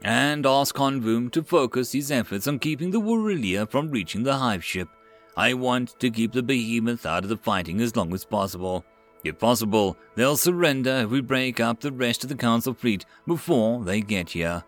and 0.02 0.46
asked 0.46 0.74
Khonvoum 0.74 1.30
to 1.32 1.42
focus 1.42 1.92
his 1.92 2.10
efforts 2.10 2.48
on 2.48 2.58
keeping 2.58 2.90
the 2.90 3.00
Warilia 3.00 3.70
from 3.70 3.90
reaching 3.90 4.22
the 4.22 4.38
hive 4.38 4.64
ship. 4.64 4.88
I 5.36 5.52
want 5.54 6.00
to 6.00 6.10
keep 6.10 6.32
the 6.32 6.42
behemoth 6.42 7.04
out 7.04 7.24
of 7.24 7.28
the 7.28 7.36
fighting 7.36 7.82
as 7.82 7.94
long 7.94 8.14
as 8.14 8.24
possible. 8.24 8.84
If 9.22 9.38
possible, 9.38 9.96
they'll 10.14 10.36
surrender 10.36 11.02
if 11.04 11.10
we 11.10 11.20
break 11.20 11.60
up 11.60 11.80
the 11.80 11.92
rest 11.92 12.22
of 12.22 12.30
the 12.30 12.36
Council 12.36 12.72
fleet 12.72 13.04
before 13.26 13.84
they 13.84 14.00
get 14.00 14.30
here. 14.30 14.64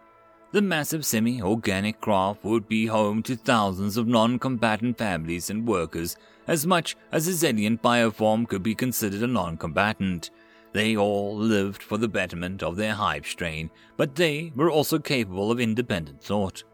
The 0.53 0.61
massive 0.61 1.07
semi 1.07 1.41
organic 1.41 2.01
craft 2.03 2.45
would 2.45 2.69
be 2.69 2.87
home 2.87 3.23
to 3.23 3.37
thousands 3.37 3.97
of 3.97 4.07
non 4.07 4.39
combatant 4.39 4.99
families 4.99 5.49
and 5.49 5.67
workers, 5.67 6.17
as 6.47 6.67
much 6.67 6.95
as 7.11 7.27
a 7.27 7.33
Xeliant 7.33 7.81
bioform 7.81 8.47
could 8.47 8.63
be 8.63 8.75
considered 8.75 9.23
a 9.23 9.27
non 9.27 9.57
combatant. 9.57 10.31
They 10.73 10.97
all 10.97 11.35
lived 11.35 11.83
for 11.83 11.97
the 11.97 12.09
betterment 12.09 12.63
of 12.63 12.77
their 12.77 12.93
hive 12.93 13.27
strain, 13.27 13.71
but 13.97 14.15
they 14.15 14.53
were 14.55 14.71
also 14.71 14.99
capable 14.99 15.51
of 15.51 15.61
independent 15.61 16.23
thought. 16.23 16.65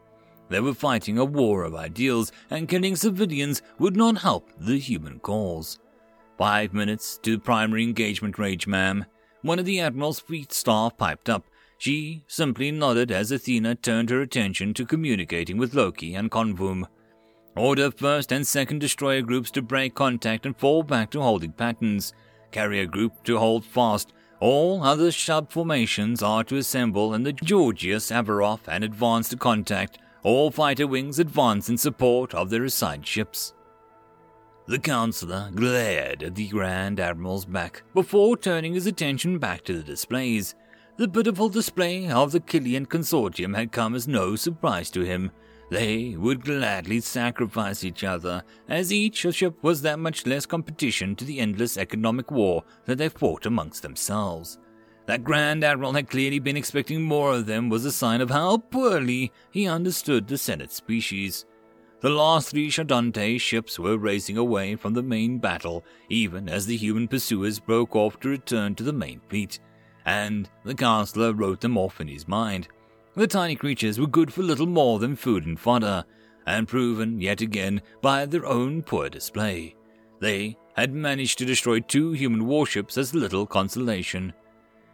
They 0.48 0.60
were 0.60 0.74
fighting 0.74 1.18
a 1.18 1.24
war 1.24 1.62
of 1.62 1.74
ideals, 1.74 2.32
and 2.50 2.68
killing 2.68 2.96
civilians 2.96 3.62
would 3.78 3.96
not 3.96 4.18
help 4.18 4.50
the 4.58 4.78
human 4.78 5.20
cause. 5.20 5.78
Five 6.38 6.72
minutes 6.72 7.18
to 7.24 7.40
primary 7.40 7.82
engagement 7.82 8.38
range, 8.38 8.68
ma'am. 8.68 9.04
One 9.42 9.58
of 9.58 9.64
the 9.64 9.80
Admiral's 9.80 10.20
fleet 10.20 10.52
staff 10.52 10.96
piped 10.96 11.28
up, 11.28 11.44
she 11.78 12.22
simply 12.28 12.70
nodded 12.70 13.10
as 13.10 13.32
Athena 13.32 13.74
turned 13.74 14.10
her 14.10 14.20
attention 14.20 14.72
to 14.74 14.86
communicating 14.86 15.58
with 15.58 15.74
Loki 15.74 16.14
and 16.14 16.30
Khonvoum. 16.30 16.86
Order 17.56 17.90
first 17.90 18.30
and 18.30 18.46
second 18.46 18.78
destroyer 18.78 19.20
groups 19.20 19.50
to 19.50 19.62
break 19.62 19.96
contact 19.96 20.46
and 20.46 20.56
fall 20.56 20.84
back 20.84 21.10
to 21.10 21.20
holding 21.20 21.50
patterns. 21.50 22.12
Carrier 22.52 22.86
group 22.86 23.24
to 23.24 23.38
hold 23.38 23.64
fast. 23.64 24.12
All 24.38 24.84
other 24.84 25.10
sub 25.10 25.50
formations 25.50 26.22
are 26.22 26.44
to 26.44 26.56
assemble 26.56 27.14
in 27.14 27.24
the 27.24 27.32
Georgios 27.32 28.12
Averoff 28.12 28.60
and 28.68 28.84
advance 28.84 29.28
to 29.30 29.36
contact. 29.36 29.98
All 30.22 30.52
fighter 30.52 30.86
wings 30.86 31.18
advance 31.18 31.68
in 31.68 31.78
support 31.78 32.32
of 32.32 32.50
their 32.50 32.62
assigned 32.62 33.06
ships. 33.06 33.54
The 34.68 34.78
counselor 34.78 35.50
glared 35.54 36.22
at 36.22 36.34
the 36.34 36.46
Grand 36.48 37.00
Admiral's 37.00 37.46
back 37.46 37.82
before 37.94 38.36
turning 38.36 38.74
his 38.74 38.86
attention 38.86 39.38
back 39.38 39.64
to 39.64 39.72
the 39.72 39.82
displays. 39.82 40.54
The 40.98 41.08
pitiful 41.08 41.48
display 41.48 42.10
of 42.10 42.32
the 42.32 42.40
Kiltan 42.40 42.84
consortium 42.84 43.56
had 43.56 43.72
come 43.72 43.94
as 43.94 44.06
no 44.06 44.36
surprise 44.36 44.90
to 44.90 45.00
him. 45.00 45.30
They 45.70 46.16
would 46.18 46.44
gladly 46.44 47.00
sacrifice 47.00 47.82
each 47.82 48.04
other, 48.04 48.42
as 48.68 48.92
each 48.92 49.26
ship 49.34 49.56
was 49.62 49.80
that 49.82 49.98
much 49.98 50.26
less 50.26 50.44
competition 50.44 51.16
to 51.16 51.24
the 51.24 51.40
endless 51.40 51.78
economic 51.78 52.30
war 52.30 52.62
that 52.84 52.98
they 52.98 53.08
fought 53.08 53.46
amongst 53.46 53.80
themselves. 53.80 54.58
That 55.06 55.24
Grand 55.24 55.64
Admiral 55.64 55.94
had 55.94 56.10
clearly 56.10 56.40
been 56.40 56.58
expecting 56.58 57.00
more 57.00 57.32
of 57.32 57.46
them 57.46 57.70
was 57.70 57.86
a 57.86 57.92
sign 57.92 58.20
of 58.20 58.28
how 58.28 58.58
poorly 58.58 59.32
he 59.50 59.66
understood 59.66 60.28
the 60.28 60.36
Senate 60.36 60.72
species. 60.72 61.46
The 62.00 62.10
last 62.10 62.50
three 62.50 62.70
Shadante 62.70 63.40
ships 63.40 63.78
were 63.78 63.98
racing 63.98 64.36
away 64.36 64.76
from 64.76 64.94
the 64.94 65.02
main 65.02 65.38
battle, 65.38 65.84
even 66.08 66.48
as 66.48 66.66
the 66.66 66.76
human 66.76 67.08
pursuers 67.08 67.58
broke 67.58 67.96
off 67.96 68.20
to 68.20 68.28
return 68.28 68.74
to 68.76 68.84
the 68.84 68.92
main 68.92 69.20
fleet 69.28 69.58
and 70.08 70.48
the 70.64 70.74
counselor 70.74 71.34
wrote 71.34 71.60
them 71.60 71.76
off 71.76 72.00
in 72.00 72.08
his 72.08 72.26
mind. 72.26 72.66
The 73.14 73.26
tiny 73.26 73.54
creatures 73.54 74.00
were 74.00 74.06
good 74.06 74.32
for 74.32 74.42
little 74.42 74.66
more 74.66 74.98
than 74.98 75.16
food 75.16 75.44
and 75.44 75.60
fodder, 75.60 76.02
and 76.46 76.66
proven 76.66 77.20
yet 77.20 77.42
again 77.42 77.82
by 78.00 78.24
their 78.24 78.46
own 78.46 78.82
poor 78.82 79.10
display. 79.10 79.76
They 80.18 80.56
had 80.74 80.94
managed 80.94 81.36
to 81.38 81.44
destroy 81.44 81.80
two 81.80 82.12
human 82.12 82.46
warships 82.46 82.96
as 82.96 83.14
little 83.14 83.46
consolation. 83.46 84.32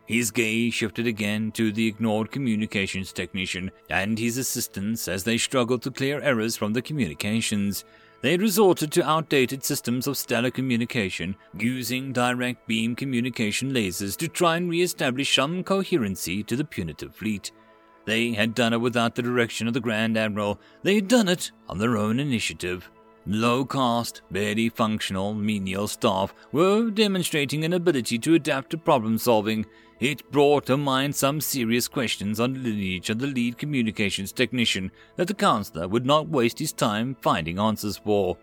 His 0.06 0.30
gaze 0.30 0.74
shifted 0.74 1.06
again 1.06 1.50
to 1.52 1.72
the 1.72 1.86
ignored 1.86 2.30
communications 2.30 3.12
technician 3.12 3.70
and 3.88 4.18
his 4.18 4.36
assistants 4.36 5.08
as 5.08 5.24
they 5.24 5.38
struggled 5.38 5.82
to 5.82 5.90
clear 5.90 6.20
errors 6.20 6.56
from 6.56 6.74
the 6.74 6.82
communications, 6.82 7.84
they 8.20 8.32
had 8.32 8.42
resorted 8.42 8.90
to 8.92 9.06
outdated 9.06 9.64
systems 9.64 10.06
of 10.06 10.16
stellar 10.16 10.50
communication, 10.50 11.36
using 11.58 12.12
direct 12.12 12.66
beam 12.66 12.96
communication 12.96 13.72
lasers 13.72 14.16
to 14.16 14.28
try 14.28 14.56
and 14.56 14.70
re 14.70 14.82
establish 14.82 15.34
some 15.34 15.62
coherency 15.62 16.42
to 16.42 16.56
the 16.56 16.64
punitive 16.64 17.14
fleet. 17.14 17.50
They 18.06 18.32
had 18.32 18.54
done 18.54 18.72
it 18.72 18.80
without 18.80 19.14
the 19.14 19.22
direction 19.22 19.68
of 19.68 19.74
the 19.74 19.80
Grand 19.80 20.16
Admiral, 20.16 20.60
they 20.82 20.94
had 20.96 21.08
done 21.08 21.28
it 21.28 21.50
on 21.68 21.78
their 21.78 21.96
own 21.96 22.20
initiative. 22.20 22.90
Low 23.26 23.64
cost, 23.64 24.20
barely 24.30 24.68
functional, 24.68 25.32
menial 25.32 25.88
staff 25.88 26.34
were 26.52 26.90
demonstrating 26.90 27.64
an 27.64 27.72
ability 27.72 28.18
to 28.18 28.34
adapt 28.34 28.70
to 28.70 28.78
problem 28.78 29.16
solving, 29.16 29.64
it 30.00 30.30
brought 30.30 30.66
to 30.66 30.76
mind 30.76 31.14
some 31.14 31.40
serious 31.40 31.88
questions 31.88 32.40
on 32.40 32.52
the 32.52 32.60
lineage 32.60 33.10
of 33.10 33.18
the 33.18 33.26
lead 33.26 33.58
communications 33.58 34.32
technician 34.32 34.90
that 35.16 35.28
the 35.28 35.34
counselor 35.34 35.88
would 35.88 36.04
not 36.04 36.28
waste 36.28 36.58
his 36.58 36.72
time 36.72 37.16
finding 37.20 37.58
answers 37.58 37.96
for. 37.96 38.36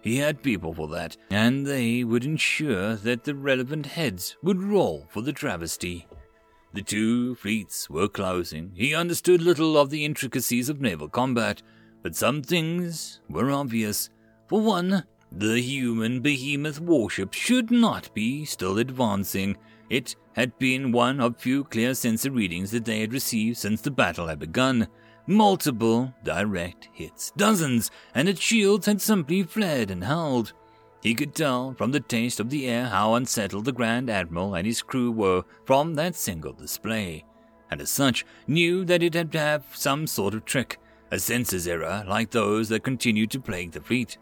He 0.00 0.18
had 0.18 0.42
people 0.42 0.72
for 0.72 0.88
that, 0.88 1.16
and 1.30 1.66
they 1.66 2.04
would 2.04 2.24
ensure 2.24 2.94
that 2.94 3.24
the 3.24 3.34
relevant 3.34 3.86
heads 3.86 4.36
would 4.42 4.62
roll 4.62 5.06
for 5.08 5.22
the 5.22 5.32
travesty. 5.32 6.06
The 6.72 6.82
two 6.82 7.34
fleets 7.34 7.88
were 7.88 8.08
closing. 8.08 8.72
He 8.74 8.94
understood 8.94 9.42
little 9.42 9.78
of 9.78 9.90
the 9.90 10.04
intricacies 10.04 10.68
of 10.68 10.80
naval 10.80 11.08
combat, 11.08 11.62
but 12.02 12.14
some 12.14 12.42
things 12.42 13.20
were 13.28 13.50
obvious. 13.50 14.10
For 14.46 14.60
one, 14.60 15.04
the 15.32 15.60
human 15.60 16.20
behemoth 16.20 16.80
warship 16.80 17.32
should 17.34 17.70
not 17.70 18.12
be 18.14 18.44
still 18.44 18.78
advancing. 18.78 19.56
It 19.90 20.16
had 20.34 20.58
been 20.58 20.92
one 20.92 21.20
of 21.20 21.38
few 21.38 21.64
clear 21.64 21.94
sensor 21.94 22.30
readings 22.30 22.70
that 22.72 22.84
they 22.84 23.00
had 23.00 23.12
received 23.12 23.56
since 23.56 23.80
the 23.80 23.90
battle 23.90 24.26
had 24.26 24.38
begun. 24.38 24.88
Multiple 25.26 26.14
direct 26.24 26.88
hits, 26.92 27.32
dozens, 27.36 27.90
and 28.14 28.28
its 28.28 28.40
shields 28.40 28.86
had 28.86 29.00
simply 29.00 29.42
fled 29.42 29.90
and 29.90 30.04
held. 30.04 30.52
He 31.02 31.14
could 31.14 31.34
tell 31.34 31.74
from 31.74 31.92
the 31.92 32.00
taste 32.00 32.40
of 32.40 32.50
the 32.50 32.66
air 32.66 32.86
how 32.86 33.14
unsettled 33.14 33.64
the 33.64 33.72
Grand 33.72 34.10
Admiral 34.10 34.54
and 34.54 34.66
his 34.66 34.82
crew 34.82 35.10
were 35.10 35.44
from 35.64 35.94
that 35.94 36.16
single 36.16 36.52
display, 36.52 37.24
and 37.70 37.80
as 37.80 37.90
such 37.90 38.26
knew 38.46 38.84
that 38.84 39.02
it 39.02 39.14
had 39.14 39.30
to 39.32 39.38
have 39.38 39.64
some 39.74 40.06
sort 40.06 40.34
of 40.34 40.44
trick, 40.44 40.78
a 41.10 41.18
sensor's 41.18 41.66
error 41.66 42.04
like 42.06 42.30
those 42.30 42.68
that 42.68 42.82
continued 42.82 43.30
to 43.30 43.40
plague 43.40 43.72
the 43.72 43.80
fleet. 43.80 44.18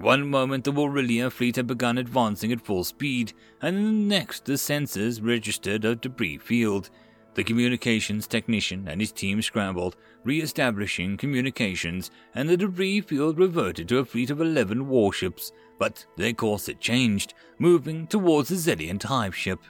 One 0.00 0.30
moment 0.30 0.64
the 0.64 0.72
Warilia 0.72 1.30
fleet 1.30 1.56
had 1.56 1.66
begun 1.66 1.98
advancing 1.98 2.50
at 2.52 2.62
full 2.62 2.84
speed, 2.84 3.34
and 3.60 3.76
the 3.76 3.82
next 3.82 4.46
the 4.46 4.54
sensors 4.54 5.22
registered 5.22 5.84
a 5.84 5.94
debris 5.94 6.38
field. 6.38 6.88
The 7.34 7.44
communications 7.44 8.26
technician 8.26 8.88
and 8.88 8.98
his 8.98 9.12
team 9.12 9.42
scrambled, 9.42 9.96
re 10.24 10.40
establishing 10.40 11.18
communications, 11.18 12.10
and 12.34 12.48
the 12.48 12.56
debris 12.56 13.02
field 13.02 13.38
reverted 13.38 13.90
to 13.90 13.98
a 13.98 14.06
fleet 14.06 14.30
of 14.30 14.40
11 14.40 14.88
warships, 14.88 15.52
but 15.78 16.06
their 16.16 16.32
course 16.32 16.66
had 16.66 16.80
changed, 16.80 17.34
moving 17.58 18.06
towards 18.06 18.48
the 18.48 18.54
Xeliant 18.54 19.02
hive 19.02 19.36
ship. 19.36 19.60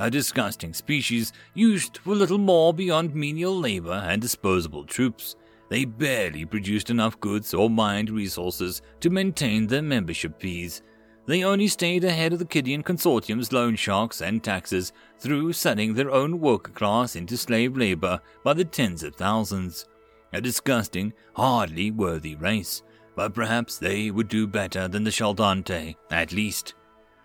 A 0.00 0.10
disgusting 0.10 0.74
species 0.74 1.32
used 1.54 1.98
for 1.98 2.16
little 2.16 2.38
more 2.38 2.74
beyond 2.74 3.14
menial 3.14 3.56
labor 3.56 4.02
and 4.04 4.20
disposable 4.20 4.82
troops. 4.82 5.36
They 5.68 5.84
barely 5.84 6.44
produced 6.44 6.90
enough 6.90 7.18
goods 7.20 7.54
or 7.54 7.70
mined 7.70 8.10
resources 8.10 8.82
to 9.00 9.10
maintain 9.10 9.66
their 9.66 9.82
membership 9.82 10.40
fees. 10.40 10.82
They 11.26 11.42
only 11.42 11.68
stayed 11.68 12.04
ahead 12.04 12.34
of 12.34 12.38
the 12.38 12.44
Kidian 12.44 12.82
Consortium's 12.82 13.50
loan 13.50 13.76
sharks 13.76 14.20
and 14.20 14.42
taxes 14.42 14.92
through 15.18 15.54
selling 15.54 15.94
their 15.94 16.10
own 16.10 16.38
worker 16.38 16.72
class 16.72 17.16
into 17.16 17.36
slave 17.36 17.76
labor 17.76 18.20
by 18.42 18.52
the 18.52 18.64
tens 18.64 19.02
of 19.02 19.16
thousands. 19.16 19.86
A 20.34 20.40
disgusting, 20.40 21.14
hardly 21.34 21.90
worthy 21.90 22.34
race, 22.34 22.82
but 23.16 23.32
perhaps 23.32 23.78
they 23.78 24.10
would 24.10 24.28
do 24.28 24.46
better 24.46 24.86
than 24.86 25.04
the 25.04 25.10
Shaldante, 25.10 25.94
at 26.10 26.32
least. 26.32 26.74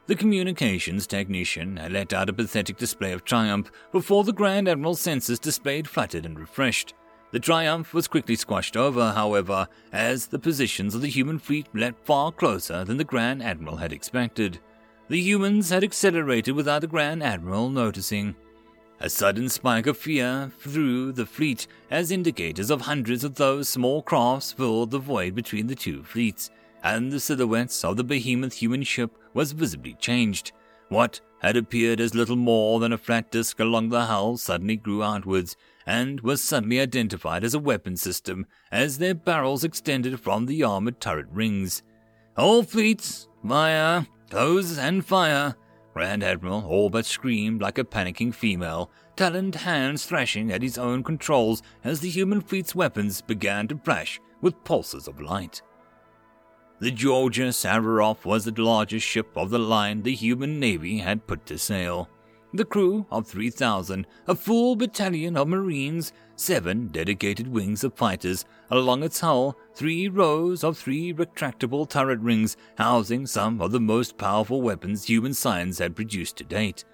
The 0.06 0.16
communications 0.16 1.06
technician 1.06 1.80
let 1.92 2.14
out 2.14 2.30
a 2.30 2.34
pathetic 2.34 2.78
display 2.78 3.12
of 3.12 3.26
triumph 3.26 3.70
before 3.92 4.24
the 4.24 4.34
Grand 4.34 4.68
Admiral's 4.68 5.02
senses 5.02 5.40
displayed 5.40 5.88
fluttered 5.88 6.26
and 6.26 6.40
refreshed. 6.40 6.94
The 7.32 7.40
triumph 7.40 7.94
was 7.94 8.08
quickly 8.08 8.36
squashed 8.36 8.76
over, 8.76 9.12
however, 9.12 9.68
as 9.92 10.28
the 10.28 10.40
positions 10.40 10.96
of 10.96 11.02
the 11.02 11.10
human 11.10 11.38
fleet 11.38 11.68
leapt 11.74 12.04
far 12.04 12.32
closer 12.32 12.84
than 12.84 12.98
the 12.98 13.04
Grand 13.04 13.44
Admiral 13.44 13.78
had 13.78 13.94
expected. 13.94 14.60
The 15.10 15.20
humans 15.22 15.70
had 15.70 15.84
accelerated 15.84 16.56
without 16.56 16.82
the 16.82 16.88
Grand 16.88 17.22
Admiral 17.22 17.70
noticing. 17.70 18.36
A 19.00 19.10
sudden 19.10 19.48
spike 19.48 19.86
of 19.86 19.98
fear 19.98 20.52
through 20.60 21.12
the 21.12 21.26
fleet, 21.26 21.68
as 21.92 22.12
indicators 22.12 22.72
of 22.72 22.82
hundreds 22.82 23.24
of 23.24 23.36
those 23.36 23.70
small 23.70 24.02
crafts 24.02 24.52
filled 24.52 24.92
the 24.92 25.00
void 25.00 25.36
between 25.36 25.68
the 25.68 25.76
two 25.76 26.04
fleets, 26.04 26.50
and 26.84 27.12
the 27.12 27.20
silhouettes 27.20 27.86
of 27.86 27.96
the 27.96 28.04
behemoth 28.04 28.54
human 28.54 28.84
ship 28.84 29.18
was 29.34 29.52
visibly 29.52 29.94
changed. 30.00 30.52
What 30.90 31.22
had 31.42 31.56
appeared 31.56 32.02
as 32.02 32.16
little 32.16 32.36
more 32.36 32.80
than 32.80 32.92
a 32.92 32.98
flat 32.98 33.32
disk 33.32 33.60
along 33.60 33.90
the 33.90 34.06
hull 34.06 34.38
suddenly 34.38 34.76
grew 34.76 35.04
outwards, 35.04 35.56
and 35.90 36.22
was 36.22 36.40
suddenly 36.40 36.80
identified 36.80 37.44
as 37.44 37.56
a 37.56 37.60
weapon 37.60 37.98
system 37.98 38.46
as 38.72 39.00
their 39.00 39.16
barrels 39.16 39.64
extended 39.64 40.20
from 40.20 40.46
the 40.46 40.64
armored 40.64 41.02
turret 41.02 41.26
rings. 41.32 41.82
All 42.38 42.62
fleets, 42.62 43.28
fire, 43.46 44.06
close 44.30 44.78
and 44.78 45.04
fire! 45.04 45.56
Grand 45.94 46.24
Admiral 46.24 46.64
all 46.64 46.92
but 46.92 47.08
screamed 47.08 47.60
like 47.60 47.80
a 47.80 47.84
panicking 47.84 48.32
female, 48.32 48.92
taloned 49.16 49.56
hands 49.56 50.06
thrashing 50.06 50.52
at 50.52 50.62
his 50.62 50.78
own 50.78 51.04
controls 51.04 51.64
as 51.84 52.02
the 52.02 52.10
human 52.10 52.40
fleet's 52.40 52.76
weapons 52.76 53.24
began 53.24 53.68
to 53.68 53.78
flash 53.80 54.22
with 54.42 54.64
pulses 54.64 55.08
of 55.08 55.20
light. 55.20 55.64
The 56.78 56.92
Georgios 56.92 57.66
Averoff 57.66 58.26
was 58.26 58.46
the 58.46 58.52
largest 58.62 59.08
ship 59.08 59.36
of 59.36 59.50
the 59.50 59.58
line 59.58 60.04
the 60.04 60.14
human 60.14 60.60
navy 60.60 61.00
had 61.00 61.26
put 61.26 61.48
to 61.48 61.58
sail. 61.58 62.10
The 62.52 62.66
crew 62.66 63.06
of 63.12 63.28
3,000, 63.28 64.08
a 64.26 64.34
full 64.34 64.76
battalion 64.76 65.38
of 65.38 65.48
Marines, 65.48 66.12
seven 66.36 66.88
dedicated 66.88 67.48
wings 67.48 67.84
of 67.84 67.94
fighters, 67.94 68.44
along 68.72 69.04
its 69.04 69.20
hull, 69.20 69.56
three 69.76 70.08
rows 70.08 70.64
of 70.64 70.76
three 70.76 71.14
retractable 71.14 71.88
turret 71.88 72.20
rings 72.22 72.58
housing 72.80 73.28
some 73.28 73.62
of 73.62 73.72
the 73.72 73.80
most 73.80 74.18
powerful 74.18 74.64
weapons 74.64 75.06
human 75.06 75.36
science 75.36 75.78
had 75.78 75.96
produced 75.96 76.38
to 76.38 76.44
date. 76.44 76.86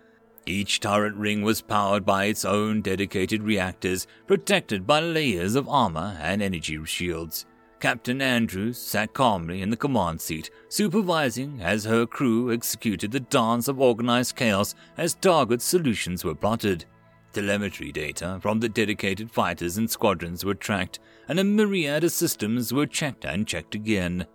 Each 0.45 0.81
turret 0.81 1.15
ring 1.15 1.41
was 1.41 1.61
powered 1.61 2.05
by 2.05 2.25
its 2.25 2.43
own 2.43 2.81
dedicated 2.81 3.41
reactors, 3.41 4.07
protected 4.27 4.85
by 4.85 4.99
layers 4.99 5.55
of 5.55 5.69
armor 5.69 6.17
and 6.21 6.41
energy 6.41 6.83
shields. 6.83 7.45
Captain 7.85 8.19
Andrews 8.19 8.79
sat 8.79 9.13
calmly 9.13 9.61
in 9.61 9.69
the 9.69 9.77
command 9.77 10.19
seat, 10.19 10.49
supervising 10.69 11.61
as 11.61 11.83
her 11.83 12.07
crew 12.07 12.51
executed 12.51 13.11
the 13.11 13.19
dance 13.19 13.67
of 13.67 13.79
organized 13.79 14.35
chaos 14.35 14.73
as 14.97 15.13
target 15.13 15.61
solutions 15.61 16.25
were 16.25 16.33
plotted. 16.33 16.85
Telemetry 17.31 17.91
data 17.91 18.39
from 18.41 18.59
the 18.59 18.67
dedicated 18.67 19.29
fighters 19.29 19.77
and 19.77 19.87
squadrons 19.87 20.43
were 20.43 20.55
tracked, 20.55 20.97
and 21.27 21.39
a 21.39 21.43
myriad 21.43 22.03
of 22.03 22.11
systems 22.11 22.73
were 22.73 22.87
checked 22.87 23.23
and 23.23 23.45
checked 23.45 23.75
again. 23.75 24.25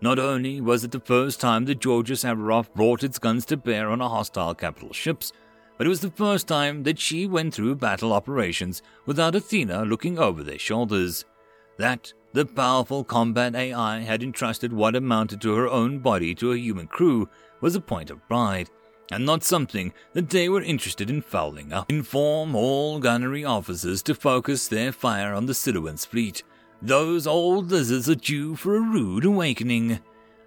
Not 0.00 0.20
only 0.20 0.60
was 0.60 0.84
it 0.84 0.92
the 0.92 1.00
first 1.00 1.40
time 1.40 1.64
the 1.64 1.74
Georgios 1.74 2.22
Averoff 2.22 2.72
brought 2.72 3.02
its 3.02 3.18
guns 3.18 3.44
to 3.46 3.56
bear 3.56 3.90
on 3.90 4.00
a 4.00 4.08
hostile 4.08 4.54
capital 4.54 4.92
ships, 4.92 5.32
but 5.76 5.88
it 5.88 5.90
was 5.90 6.02
the 6.02 6.12
first 6.12 6.46
time 6.46 6.84
that 6.84 7.00
she 7.00 7.26
went 7.26 7.52
through 7.52 7.74
battle 7.74 8.12
operations 8.12 8.80
without 9.06 9.34
Athena 9.34 9.86
looking 9.86 10.20
over 10.20 10.44
their 10.44 10.56
shoulders. 10.56 11.24
That 11.78 12.12
the 12.32 12.46
powerful 12.46 13.04
combat 13.04 13.54
AI 13.54 14.00
had 14.00 14.22
entrusted 14.22 14.72
what 14.72 14.96
amounted 14.96 15.40
to 15.42 15.54
her 15.54 15.68
own 15.68 15.98
body 15.98 16.34
to 16.34 16.52
a 16.52 16.56
human 16.56 16.86
crew 16.86 17.28
was 17.60 17.74
a 17.74 17.80
point 17.80 18.10
of 18.10 18.26
pride, 18.26 18.70
and 19.10 19.26
not 19.26 19.44
something 19.44 19.92
that 20.14 20.30
they 20.30 20.48
were 20.48 20.62
interested 20.62 21.10
in 21.10 21.20
fouling 21.20 21.72
up. 21.72 21.90
Inform 21.90 22.54
all 22.54 22.98
gunnery 22.98 23.44
officers 23.44 24.02
to 24.02 24.14
focus 24.14 24.68
their 24.68 24.92
fire 24.92 25.34
on 25.34 25.46
the 25.46 25.52
Siluans 25.52 26.06
fleet. 26.06 26.42
Those 26.80 27.26
old 27.26 27.70
lizards 27.70 28.08
are 28.08 28.14
due 28.14 28.56
for 28.56 28.76
a 28.76 28.80
rude 28.80 29.24
awakening. 29.24 30.00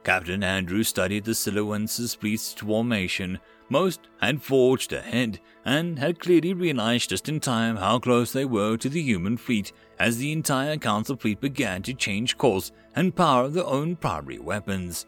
Captain 0.03 0.43
Andrew 0.43 0.83
studied 0.83 1.23
the 1.23 1.31
Siluans' 1.31 2.17
fleet's 2.17 2.53
formation. 2.53 3.39
Most 3.69 4.01
had 4.21 4.41
forged 4.41 4.93
ahead, 4.93 5.39
and 5.65 5.97
had 5.97 6.19
clearly 6.19 6.53
realized 6.53 7.09
just 7.09 7.27
in 7.27 7.39
time 7.39 7.77
how 7.77 7.97
close 7.97 8.31
they 8.31 8.45
were 8.45 8.77
to 8.77 8.89
the 8.89 9.01
human 9.01 9.37
fleet 9.37 9.71
as 9.97 10.17
the 10.17 10.31
entire 10.31 10.77
Council 10.77 11.15
fleet 11.15 11.41
began 11.41 11.81
to 11.83 11.93
change 11.93 12.37
course 12.37 12.71
and 12.95 13.15
power 13.15 13.47
their 13.49 13.65
own 13.65 13.95
primary 13.95 14.37
weapons. 14.37 15.07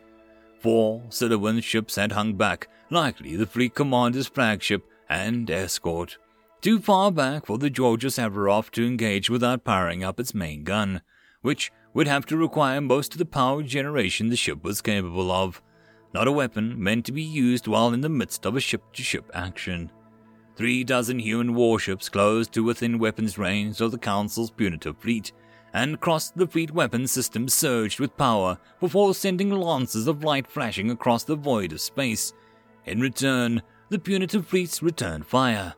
Four 0.60 1.04
Siluan 1.10 1.62
ships 1.62 1.96
had 1.96 2.14
hung 2.14 2.34
back, 2.34 2.68
likely 2.90 3.36
the 3.36 3.46
fleet 3.46 3.76
commander's 3.76 4.28
flagship 4.28 4.84
and 5.08 5.50
escort, 5.52 6.18
too 6.62 6.80
far 6.80 7.12
back 7.12 7.46
for 7.46 7.60
the 7.60 7.70
Georgios 7.70 8.18
Averoff 8.18 8.72
to 8.72 8.86
engage 8.86 9.30
without 9.30 9.64
powering 9.64 10.04
up 10.04 10.20
its 10.20 10.34
main 10.34 10.64
gun, 10.64 11.02
which 11.42 11.72
would 11.94 12.08
have 12.08 12.26
to 12.26 12.38
require 12.38 12.82
most 12.82 13.14
of 13.14 13.20
the 13.20 13.26
power 13.26 13.62
generation 13.62 14.30
the 14.30 14.36
ship 14.36 14.64
was 14.64 14.82
capable 14.82 15.32
of, 15.32 15.62
not 16.14 16.28
a 16.28 16.32
weapon 16.32 16.82
meant 16.82 17.06
to 17.06 17.12
be 17.12 17.24
used 17.24 17.68
while 17.68 17.94
in 17.94 18.02
the 18.02 18.10
midst 18.10 18.46
of 18.46 18.56
a 18.56 18.60
ship 18.60 18.82
to 18.94 19.04
ship 19.04 19.30
action. 19.34 19.92
Three 20.56 20.84
dozen 20.84 21.20
human 21.20 21.54
warships 21.54 22.10
closed 22.10 22.52
to 22.54 22.64
within 22.64 22.98
weapons 22.98 23.38
range 23.38 23.80
of 23.80 23.92
the 23.92 23.98
Council's 23.98 24.50
punitive 24.50 24.98
fleet, 24.98 25.32
and 25.74 26.00
cross 26.00 26.32
the 26.32 26.48
fleet 26.48 26.72
weapon 26.72 27.06
system 27.06 27.48
surged 27.48 28.00
with 28.00 28.18
power 28.18 28.58
before 28.80 29.14
sending 29.14 29.52
lances 29.52 30.08
of 30.08 30.24
light 30.24 30.48
flashing 30.48 30.90
across 30.90 31.24
the 31.24 31.36
void 31.36 31.72
of 31.72 31.82
space. 31.82 32.34
In 32.86 33.02
return, 33.02 33.62
the 33.90 34.00
punitive 34.00 34.48
fleets 34.48 34.82
returned 34.82 35.28
fire, 35.28 35.76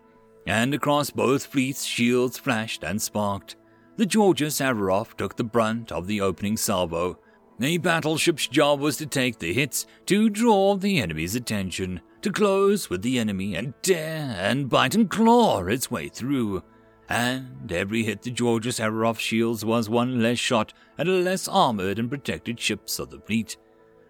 and 0.48 0.74
across 0.74 1.10
both 1.10 1.48
fleets 1.48 1.84
shields 1.84 2.38
flashed 2.38 2.84
and 2.84 3.02
sparked. 3.02 3.56
The 3.98 4.06
Georgios 4.06 4.60
Averoff 4.60 5.18
took 5.18 5.36
the 5.36 5.44
brunt 5.44 5.92
of 5.92 6.08
the 6.08 6.22
opening 6.22 6.56
salvo. 6.56 7.20
A 7.62 7.78
battleship's 7.78 8.48
job 8.48 8.80
was 8.80 8.96
to 8.98 9.06
take 9.06 9.40
the 9.40 9.52
hits 9.52 9.86
to 10.06 10.30
draw 10.30 10.76
the 10.76 11.02
enemy's 11.02 11.36
attention 11.36 12.00
to 12.22 12.32
close 12.32 12.90
with 12.90 13.02
the 13.02 13.20
enemy 13.20 13.56
and 13.56 13.74
tear 13.82 14.34
and 14.40 14.70
bite 14.70 14.96
and 14.96 15.10
claw 15.10 15.66
its 15.66 15.92
way 15.92 16.08
through. 16.08 16.64
And 17.10 17.70
every 17.70 18.04
hit 18.04 18.22
the 18.22 18.32
Georgios 18.32 18.80
Averoff 18.80 19.20
shields 19.20 19.66
was 19.66 19.90
one 19.90 20.22
less 20.22 20.40
shot 20.40 20.72
at 20.98 21.06
the 21.06 21.12
less 21.12 21.50
armored 21.50 22.00
and 22.00 22.10
protected 22.10 22.62
ships 22.62 22.98
of 22.98 23.10
the 23.10 23.20
fleet. 23.20 23.58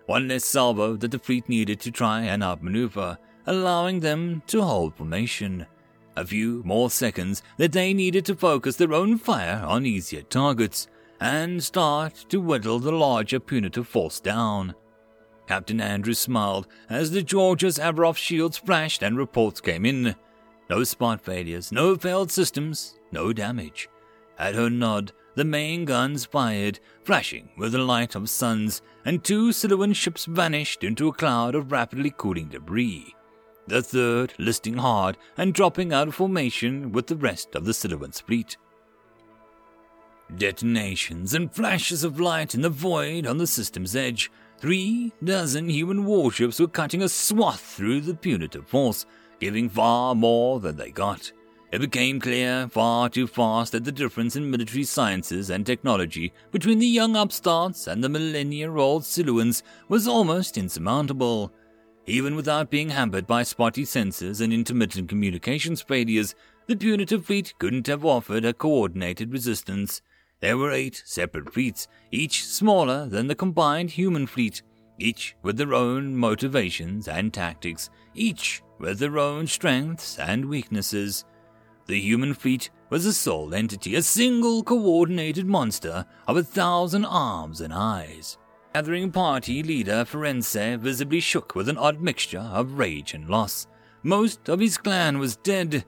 One 0.05 0.27
less 0.27 0.45
salvo 0.45 0.95
that 0.97 1.09
the 1.09 1.17
fleet 1.19 1.49
needed 1.49 1.79
to 1.81 1.91
try 1.91 2.21
and 2.21 2.43
outmaneuver, 2.43 3.17
allowing 3.47 4.01
them 4.01 4.43
to 4.47 4.61
hold 4.61 4.95
formation. 4.95 5.65
A 6.15 6.25
few 6.25 6.61
more 6.65 6.91
seconds 6.91 7.41
that 7.57 7.71
they 7.71 7.93
needed 7.95 8.25
to 8.25 8.35
focus 8.35 8.75
their 8.75 8.93
own 8.93 9.17
fire 9.17 9.63
on 9.65 9.87
easier 9.87 10.21
targets 10.21 10.87
and 11.19 11.63
start 11.63 12.25
to 12.29 12.39
whittle 12.39 12.79
the 12.79 12.91
larger 12.91 13.39
punitive 13.39 13.87
force 13.87 14.19
down. 14.19 14.75
Captain 15.47 15.81
Andrews 15.81 16.19
smiled 16.19 16.67
as 16.89 17.11
the 17.11 17.23
Georgios 17.23 17.79
Averoff 17.79 18.17
shields 18.17 18.57
flashed 18.57 19.01
and 19.01 19.17
reports 19.17 19.59
came 19.59 19.85
in. 19.85 20.15
No 20.69 20.83
spot 20.83 21.21
failures, 21.21 21.71
no 21.71 21.95
failed 21.95 22.31
systems, 22.31 22.99
no 23.11 23.33
damage. 23.33 23.89
At 24.37 24.55
her 24.55 24.69
nod, 24.69 25.11
the 25.35 25.45
main 25.45 25.85
guns 25.85 26.25
fired, 26.25 26.79
flashing 27.03 27.49
with 27.57 27.71
the 27.71 27.79
light 27.79 28.13
of 28.13 28.29
suns, 28.29 28.81
and 29.05 29.23
two 29.23 29.49
Siluan 29.49 29.95
ships 29.95 30.25
vanished 30.25 30.83
into 30.83 31.07
a 31.07 31.13
cloud 31.13 31.55
of 31.55 31.71
rapidly 31.71 32.13
cooling 32.15 32.49
debris. 32.49 33.15
The 33.67 33.81
third 33.81 34.33
listing 34.37 34.77
hard 34.77 35.17
and 35.37 35.53
dropping 35.53 35.93
out 35.93 36.07
of 36.07 36.15
formation 36.15 36.91
with 36.91 37.07
the 37.07 37.15
rest 37.15 37.55
of 37.55 37.65
the 37.65 37.71
Siluan's 37.71 38.19
fleet. 38.19 38.57
Detonations 40.37 41.33
and 41.33 41.51
flashes 41.51 42.03
of 42.03 42.19
light 42.19 42.53
in 42.53 42.61
the 42.61 42.69
void 42.69 43.25
on 43.25 43.37
the 43.37 43.47
system's 43.47 43.95
edge 43.95 44.31
Three 44.59 45.13
dozen 45.23 45.69
human 45.69 46.03
warships 46.03 46.59
were 46.59 46.67
cutting 46.67 47.01
a 47.01 47.07
swath 47.07 47.61
through 47.61 48.01
the 48.01 48.13
punitive 48.13 48.67
force, 48.67 49.05
giving 49.39 49.69
far 49.69 50.13
more 50.13 50.59
than 50.59 50.75
they 50.75 50.91
got. 50.91 51.31
It 51.71 51.79
became 51.79 52.19
clear 52.19 52.67
far 52.67 53.07
too 53.07 53.25
fast 53.25 53.71
that 53.71 53.85
the 53.85 53.91
difference 53.93 54.35
in 54.35 54.51
military 54.51 54.83
sciences 54.83 55.49
and 55.49 55.65
technology 55.65 56.33
between 56.51 56.79
the 56.79 56.87
young 56.87 57.15
upstarts 57.15 57.87
and 57.87 58.03
the 58.03 58.09
millennia 58.09 58.69
old 58.69 59.03
Siluans 59.03 59.63
was 59.87 60.09
almost 60.09 60.57
insurmountable. 60.57 61.53
Even 62.05 62.35
without 62.35 62.69
being 62.69 62.89
hampered 62.89 63.25
by 63.25 63.43
spotty 63.43 63.83
sensors 63.83 64.41
and 64.41 64.51
intermittent 64.51 65.07
communications 65.07 65.81
failures, 65.81 66.35
the 66.67 66.75
punitive 66.75 67.25
fleet 67.25 67.53
couldn't 67.59 67.87
have 67.87 68.03
offered 68.03 68.43
a 68.43 68.53
coordinated 68.53 69.31
resistance. 69.31 70.01
There 70.41 70.57
were 70.57 70.71
eight 70.71 71.03
separate 71.05 71.53
fleets, 71.53 71.87
each 72.11 72.45
smaller 72.45 73.07
than 73.07 73.27
the 73.27 73.35
combined 73.35 73.91
human 73.91 74.25
fleet, 74.25 74.61
each 74.97 75.35
with 75.43 75.57
their 75.57 75.73
own 75.73 76.15
motivations 76.15 77.07
and 77.09 77.33
tactics, 77.33 77.89
each 78.13 78.61
with 78.79 78.99
their 78.99 79.17
own 79.17 79.47
strengths 79.47 80.17
and 80.17 80.45
weaknesses. 80.45 81.25
The 81.87 81.99
human 81.99 82.33
fleet 82.33 82.69
was 82.89 83.05
a 83.05 83.13
sole 83.13 83.53
entity, 83.53 83.95
a 83.95 84.01
single 84.01 84.63
coordinated 84.63 85.45
monster 85.45 86.05
of 86.27 86.37
a 86.37 86.43
thousand 86.43 87.05
arms 87.05 87.59
and 87.59 87.73
eyes. 87.73 88.37
Gathering 88.73 89.11
party 89.11 89.61
leader 89.61 90.05
Ferense 90.05 90.79
visibly 90.79 91.19
shook 91.19 91.53
with 91.55 91.67
an 91.67 91.77
odd 91.77 91.99
mixture 91.99 92.39
of 92.39 92.77
rage 92.77 93.13
and 93.13 93.27
loss. 93.27 93.67
Most 94.03 94.47
of 94.47 94.59
his 94.59 94.77
clan 94.77 95.19
was 95.19 95.35
dead. 95.37 95.83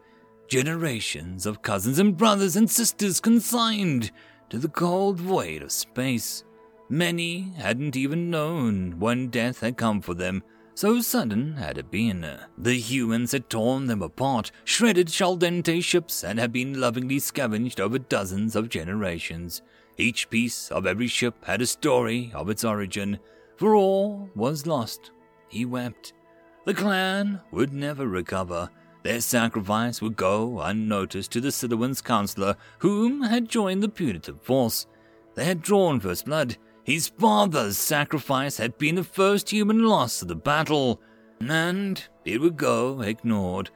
Generations 0.50 1.46
of 1.46 1.62
cousins 1.62 2.00
and 2.00 2.18
brothers 2.18 2.58
and 2.58 2.70
sisters 2.70 3.22
consigned 3.22 4.12
to 4.52 4.60
the 4.60 4.68
cold 4.68 5.18
void 5.18 5.62
of 5.62 5.72
space. 5.72 6.44
Many 6.90 7.54
hadn't 7.56 7.96
even 7.96 8.30
known 8.30 9.00
when 9.00 9.30
death 9.30 9.62
had 9.62 9.78
come 9.78 10.02
for 10.02 10.14
them, 10.14 10.44
so 10.76 11.00
sudden 11.00 11.54
had 11.54 11.78
it 11.78 11.90
been. 11.90 12.28
The 12.58 12.76
humans 12.76 13.32
had 13.32 13.50
torn 13.50 13.86
them 13.88 14.02
apart, 14.02 14.52
shredded 14.66 15.08
Chaldente 15.08 15.82
ships, 15.82 16.26
and 16.26 16.38
had 16.38 16.52
been 16.52 16.82
lovingly 16.82 17.20
scavenged 17.20 17.80
over 17.80 17.98
dozens 17.98 18.58
of 18.58 18.68
generations. 18.68 19.62
Each 19.98 20.30
piece 20.30 20.70
of 20.70 20.86
every 20.86 21.08
ship 21.08 21.46
had 21.46 21.62
a 21.62 21.66
story 21.66 22.30
of 22.36 22.50
its 22.50 22.66
origin, 22.66 23.20
for 23.56 23.74
all 23.74 24.30
was 24.36 24.68
lost. 24.68 25.12
He 25.48 25.64
wept. 25.64 26.12
The 26.66 26.74
clan 26.74 27.40
would 27.52 27.72
never 27.72 28.06
recover, 28.06 28.70
their 29.04 29.22
sacrifice 29.22 30.02
would 30.02 30.16
go 30.16 30.62
unnoticed 30.62 31.32
to 31.32 31.42
the 31.42 31.52
Siluan's 31.52 32.02
counselor, 32.02 32.56
whom 32.80 33.24
had 33.24 33.50
joined 33.50 33.82
the 33.82 33.90
punitive 33.90 34.42
force. 34.42 34.86
They 35.36 35.46
had 35.46 35.62
drawn 35.62 36.00
first 36.00 36.26
blood. 36.26 36.58
His 36.84 37.08
father's 37.08 37.78
sacrifice 37.78 38.58
had 38.58 38.78
been 38.78 38.96
the 38.96 39.04
first 39.04 39.50
human 39.50 39.84
loss 39.84 40.22
of 40.22 40.28
the 40.28 40.36
battle, 40.36 41.02
and 41.40 42.04
it 42.26 42.42
would 42.42 42.58
go 42.58 43.02
ignored. 43.02 43.72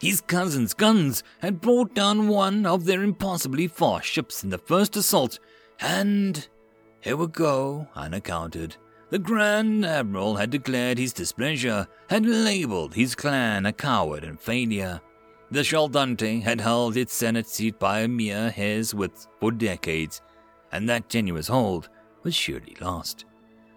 His 0.00 0.20
cousin's 0.20 0.74
guns 0.74 1.22
had 1.40 1.60
brought 1.60 1.94
down 1.94 2.28
one 2.28 2.66
of 2.66 2.84
their 2.84 3.02
impossibly 3.02 3.66
fast 3.66 4.06
ships 4.06 4.44
in 4.44 4.50
the 4.50 4.58
first 4.58 4.96
assault, 4.96 5.38
and 5.80 6.48
it 7.02 7.18
would 7.18 7.32
go 7.32 7.88
unaccounted. 7.94 8.76
The 9.10 9.18
Grand 9.18 9.84
Admiral 9.84 10.36
had 10.36 10.50
declared 10.50 10.98
his 10.98 11.12
displeasure, 11.12 11.86
had 12.10 12.26
labeled 12.26 12.94
his 12.94 13.14
clan 13.14 13.66
a 13.66 13.72
coward 13.72 14.24
and 14.24 14.40
failure. 14.40 15.00
The 15.50 15.64
Chaldante 15.64 16.42
had 16.42 16.60
held 16.60 16.96
its 16.96 17.14
Senate 17.14 17.48
seat 17.48 17.78
by 17.78 18.00
a 18.00 18.08
mere 18.08 18.50
hair's 18.50 18.94
width 18.94 19.26
for 19.40 19.50
decades, 19.50 20.20
and 20.72 20.88
that 20.88 21.08
tenuous 21.08 21.48
hold 21.48 21.88
was 22.22 22.34
surely 22.34 22.76
lost. 22.80 23.24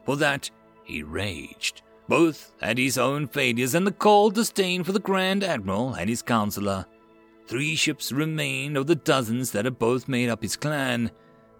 For 0.06 0.18
that, 0.18 0.52
he 0.84 1.04
raged, 1.04 1.82
both 2.10 2.54
at 2.62 2.78
his 2.78 2.98
own 2.98 3.28
failures 3.28 3.74
and 3.74 3.88
the 3.88 3.94
cold 3.94 4.36
disdain 4.36 4.84
for 4.84 4.92
the 4.92 5.00
Grand 5.00 5.44
Admiral 5.44 5.94
and 5.94 6.10
his 6.10 6.22
counselor. 6.22 6.86
Three 7.48 7.76
ships 7.76 8.12
remained 8.12 8.76
of 8.76 8.88
the 8.88 8.96
dozens 8.96 9.52
that 9.52 9.66
had 9.66 9.80
both 9.80 10.08
made 10.10 10.30
up 10.30 10.42
his 10.42 10.58
clan. 10.58 11.12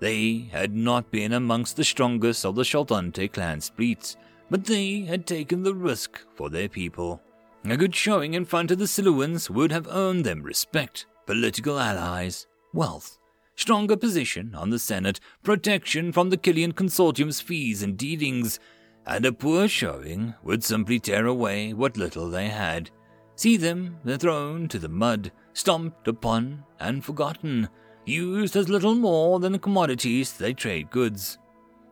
They 0.02 0.50
had 0.52 0.76
not 0.76 1.12
been 1.12 1.32
amongst 1.32 1.76
the 1.76 1.84
strongest 1.84 2.44
of 2.44 2.56
the 2.56 2.64
Chaldante 2.64 3.32
clan's 3.32 3.70
fleets, 3.70 4.18
but 4.50 4.66
they 4.66 5.02
had 5.02 5.28
taken 5.28 5.62
the 5.62 5.76
risk 5.76 6.20
for 6.34 6.50
their 6.50 6.68
people. 6.68 7.22
A 7.66 7.78
good 7.78 7.96
showing 7.96 8.34
in 8.34 8.46
front 8.46 8.72
of 8.72 8.80
the 8.80 8.88
Siluans 8.88 9.52
would 9.52 9.72
have 9.72 9.88
earned 9.88 10.26
them 10.26 10.42
respect, 10.42 11.06
political 11.28 11.80
allies, 11.80 12.48
wealth, 12.74 13.20
stronger 13.56 13.96
position 13.96 14.56
on 14.56 14.72
the 14.72 14.80
Senate, 14.80 15.20
protection 15.44 16.12
from 16.12 16.32
the 16.32 16.38
Kiltan 16.38 16.72
Consortium's 16.72 17.40
fees 17.40 17.84
and 17.84 17.96
dealings, 17.96 18.60
and 19.06 19.24
a 19.24 19.32
poor 19.32 19.68
showing 19.68 20.34
would 20.44 20.64
simply 20.64 21.00
tear 21.00 21.28
away 21.28 21.74
what 21.74 21.96
little 21.96 22.28
they 22.28 22.48
had. 22.48 22.90
See 23.36 23.56
them 23.56 23.98
thrown 24.18 24.68
to 24.70 24.80
the 24.80 24.90
mud, 24.90 25.32
stomped 25.54 26.08
upon 26.08 26.64
and 26.80 27.06
forgotten, 27.06 27.70
used 28.06 28.56
as 28.56 28.70
little 28.70 28.96
more 28.96 29.40
than 29.40 29.58
commodities 29.60 30.34
they 30.34 30.54
trade 30.54 30.90
goods. 30.90 31.38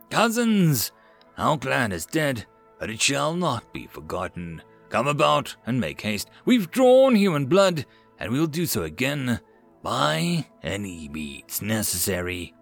Cousins, 0.10 0.91
our 1.38 1.57
clan 1.57 1.91
is 1.91 2.06
dead, 2.06 2.45
but 2.80 2.90
it 2.90 3.02
shall 3.02 3.36
not 3.36 3.72
be 3.73 3.88
forgotten. 3.88 4.61
Come 4.90 5.07
about 5.07 5.56
and 5.65 5.80
make 5.80 6.02
haste. 6.02 6.30
We've 6.45 6.72
drawn 6.72 7.15
human 7.15 7.45
blood, 7.45 7.86
and 8.19 8.31
we'll 8.31 8.48
do 8.48 8.65
so 8.65 8.84
again, 8.84 9.40
by 9.84 10.48
any 10.64 11.07
means 11.07 11.61
necessary. 11.61 12.53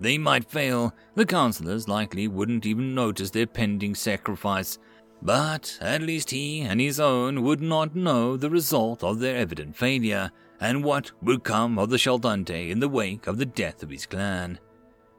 They 0.00 0.18
might 0.18 0.50
fail, 0.50 0.94
the 1.14 1.26
counselors 1.26 1.86
likely 1.86 2.26
wouldn't 2.26 2.66
even 2.66 2.94
notice 2.94 3.30
their 3.30 3.46
pending 3.46 3.94
sacrifice, 3.94 4.78
but 5.22 5.78
at 5.80 6.02
least 6.02 6.30
he 6.30 6.62
and 6.62 6.80
his 6.80 6.98
own 6.98 7.42
would 7.42 7.60
not 7.60 7.94
know 7.94 8.36
the 8.36 8.50
result 8.50 9.04
of 9.04 9.20
their 9.20 9.36
evident 9.36 9.76
failure, 9.76 10.30
and 10.60 10.84
what 10.84 11.10
would 11.22 11.42
come 11.42 11.78
of 11.78 11.90
the 11.90 11.96
Chaldante 11.96 12.70
in 12.70 12.80
the 12.80 12.88
wake 12.88 13.26
of 13.26 13.38
the 13.38 13.46
death 13.46 13.82
of 13.82 13.90
his 13.90 14.06
clan. 14.06 14.58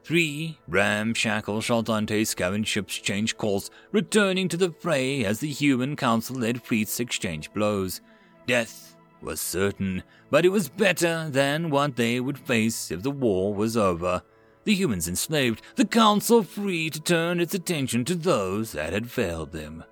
Three 0.04 0.60
ramshackle 0.68 1.62
Chaldante 1.62 2.22
scavenge 2.22 2.68
ships 2.68 2.98
changed 2.98 3.38
course, 3.38 3.70
returning 3.92 4.48
to 4.50 4.58
the 4.58 4.72
fray 4.72 5.26
as 5.26 5.40
the 5.40 5.52
human 5.52 5.96
council 5.96 6.36
led 6.36 6.64
fleets 6.64 7.00
exchanged 7.00 7.54
blows. 7.54 8.02
Death 8.48 8.96
was 9.22 9.40
certain, 9.40 10.04
but 10.30 10.46
it 10.46 10.50
was 10.50 10.70
better 10.70 11.30
than 11.30 11.70
what 11.70 11.96
they 11.96 12.20
would 12.20 12.40
face 12.40 12.90
if 12.90 13.04
the 13.04 13.12
war 13.12 13.54
was 13.54 13.78
over. 13.78 14.24
The 14.64 14.74
humans 14.74 15.08
enslaved, 15.08 15.62
the 15.76 15.86
council 15.86 16.44
free 16.44 16.90
to 16.90 17.00
turn 17.00 17.40
its 17.40 17.54
attention 17.54 18.06
to 18.06 18.16
those 18.16 18.72
that 18.74 18.94
had 18.94 19.10
failed 19.10 19.52
them. 19.52 19.84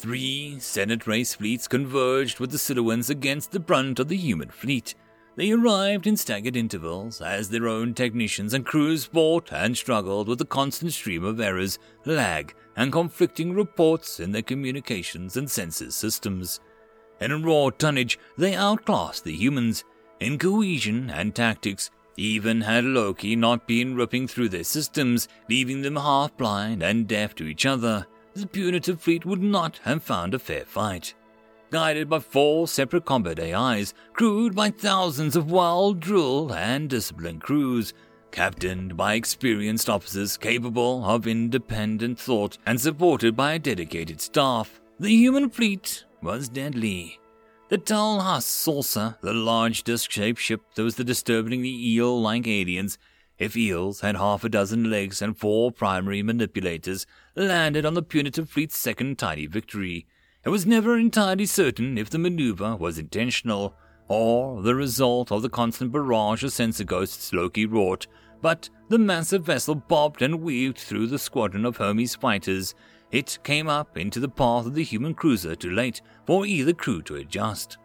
Three 0.00 0.58
Senate 0.60 1.06
race 1.06 1.34
fleets 1.34 1.68
converged 1.68 2.40
with 2.40 2.52
the 2.52 2.56
Siluans 2.56 3.10
against 3.10 3.50
the 3.50 3.60
brunt 3.60 3.98
of 3.98 4.08
the 4.08 4.16
human 4.16 4.48
fleet. 4.48 4.94
They 5.36 5.52
arrived 5.52 6.06
in 6.06 6.16
staggered 6.16 6.56
intervals 6.56 7.20
as 7.20 7.50
their 7.50 7.68
own 7.68 7.92
technicians 7.92 8.54
and 8.54 8.64
crews 8.64 9.04
fought 9.04 9.52
and 9.52 9.76
struggled 9.76 10.26
with 10.26 10.38
the 10.38 10.46
constant 10.46 10.94
stream 10.94 11.22
of 11.22 11.38
errors, 11.38 11.78
lag, 12.06 12.54
and 12.76 12.90
conflicting 12.90 13.52
reports 13.52 14.20
in 14.20 14.32
their 14.32 14.40
communications 14.40 15.36
and 15.36 15.48
sensors 15.48 15.92
systems. 15.92 16.60
In 17.20 17.42
raw 17.42 17.68
tonnage, 17.68 18.18
they 18.38 18.54
outclassed 18.54 19.24
the 19.24 19.36
humans. 19.36 19.84
In 20.18 20.38
cohesion 20.38 21.10
and 21.10 21.34
tactics, 21.34 21.90
even 22.16 22.62
had 22.62 22.84
Loki 22.84 23.36
not 23.36 23.68
been 23.68 23.94
ripping 23.94 24.28
through 24.28 24.48
their 24.48 24.64
systems, 24.64 25.28
leaving 25.50 25.82
them 25.82 25.96
half 25.96 26.34
blind 26.38 26.82
and 26.82 27.06
deaf 27.06 27.34
to 27.34 27.44
each 27.44 27.66
other, 27.66 28.06
the 28.34 28.46
punitive 28.46 29.00
fleet 29.00 29.24
would 29.24 29.42
not 29.42 29.78
have 29.84 30.02
found 30.02 30.34
a 30.34 30.38
fair 30.38 30.64
fight. 30.64 31.14
Guided 31.70 32.08
by 32.08 32.18
four 32.18 32.66
separate 32.66 33.04
combat 33.04 33.38
AIs, 33.38 33.94
crewed 34.12 34.54
by 34.54 34.70
thousands 34.70 35.36
of 35.36 35.50
well 35.50 35.94
drilled 35.94 36.52
and 36.52 36.90
disciplined 36.90 37.42
crews, 37.42 37.94
captained 38.32 38.96
by 38.96 39.14
experienced 39.14 39.88
officers 39.88 40.36
capable 40.36 41.04
of 41.04 41.26
independent 41.26 42.18
thought 42.18 42.58
and 42.66 42.80
supported 42.80 43.36
by 43.36 43.54
a 43.54 43.58
dedicated 43.58 44.20
staff, 44.20 44.80
the 44.98 45.10
human 45.10 45.48
fleet 45.48 46.04
was 46.22 46.48
deadly. 46.48 47.18
The 47.68 47.78
Tal 47.78 48.20
Has 48.20 48.46
Saucer, 48.46 49.16
the 49.20 49.32
large 49.32 49.84
disc 49.84 50.10
shaped 50.10 50.40
ship 50.40 50.60
that 50.74 50.82
was 50.82 50.96
the 50.96 51.04
disturbingly 51.04 51.70
eel 51.70 52.20
like 52.20 52.48
aliens, 52.48 52.98
if 53.40 53.56
eels 53.56 54.02
had 54.02 54.16
half 54.16 54.44
a 54.44 54.48
dozen 54.50 54.90
legs 54.90 55.22
and 55.22 55.36
four 55.36 55.72
primary 55.72 56.22
manipulators, 56.22 57.06
landed 57.34 57.86
on 57.86 57.94
the 57.94 58.02
punitive 58.02 58.50
fleet's 58.50 58.76
second 58.76 59.18
tiny 59.18 59.46
victory. 59.46 60.06
It 60.44 60.50
was 60.50 60.66
never 60.66 60.98
entirely 60.98 61.46
certain 61.46 61.96
if 61.96 62.10
the 62.10 62.18
maneuver 62.18 62.76
was 62.76 62.98
intentional 62.98 63.74
or 64.08 64.60
the 64.60 64.74
result 64.74 65.32
of 65.32 65.40
the 65.40 65.48
constant 65.48 65.90
barrage 65.90 66.44
of 66.44 66.52
sensor 66.52 66.84
ghosts 66.84 67.32
Loki 67.32 67.64
wrought, 67.64 68.06
but 68.42 68.68
the 68.90 68.98
massive 68.98 69.44
vessel 69.44 69.74
bobbed 69.74 70.20
and 70.20 70.42
weaved 70.42 70.76
through 70.76 71.06
the 71.06 71.18
squadron 71.18 71.64
of 71.64 71.78
Hermes 71.78 72.16
fighters. 72.16 72.74
It 73.10 73.38
came 73.42 73.68
up 73.68 73.96
into 73.96 74.20
the 74.20 74.28
path 74.28 74.66
of 74.66 74.74
the 74.74 74.84
human 74.84 75.14
cruiser 75.14 75.56
too 75.56 75.70
late 75.70 76.02
for 76.26 76.44
either 76.44 76.74
crew 76.74 77.00
to 77.02 77.16
adjust. 77.16 77.78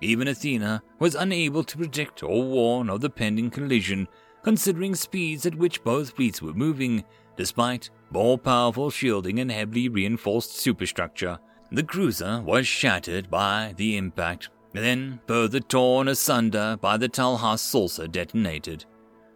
Even 0.00 0.28
Athena 0.28 0.82
was 0.98 1.14
unable 1.14 1.64
to 1.64 1.78
predict 1.78 2.22
or 2.22 2.42
warn 2.42 2.90
of 2.90 3.00
the 3.00 3.10
pending 3.10 3.50
collision 3.50 4.06
considering 4.48 4.94
speeds 4.94 5.44
at 5.44 5.54
which 5.56 5.84
both 5.84 6.12
fleets 6.12 6.40
were 6.40 6.54
moving, 6.54 7.04
despite 7.36 7.90
more 8.10 8.38
powerful 8.38 8.88
shielding 8.88 9.40
and 9.40 9.52
heavily 9.52 9.90
reinforced 9.90 10.56
superstructure. 10.56 11.38
The 11.70 11.82
cruiser 11.82 12.40
was 12.40 12.66
shattered 12.66 13.28
by 13.28 13.74
the 13.76 13.98
impact, 13.98 14.48
then 14.72 15.20
further 15.26 15.60
torn 15.60 16.08
asunder 16.08 16.78
by 16.80 16.96
the 16.96 17.10
Tal 17.10 17.36
Has 17.36 17.60
saucer 17.60 18.06
detonated. 18.06 18.86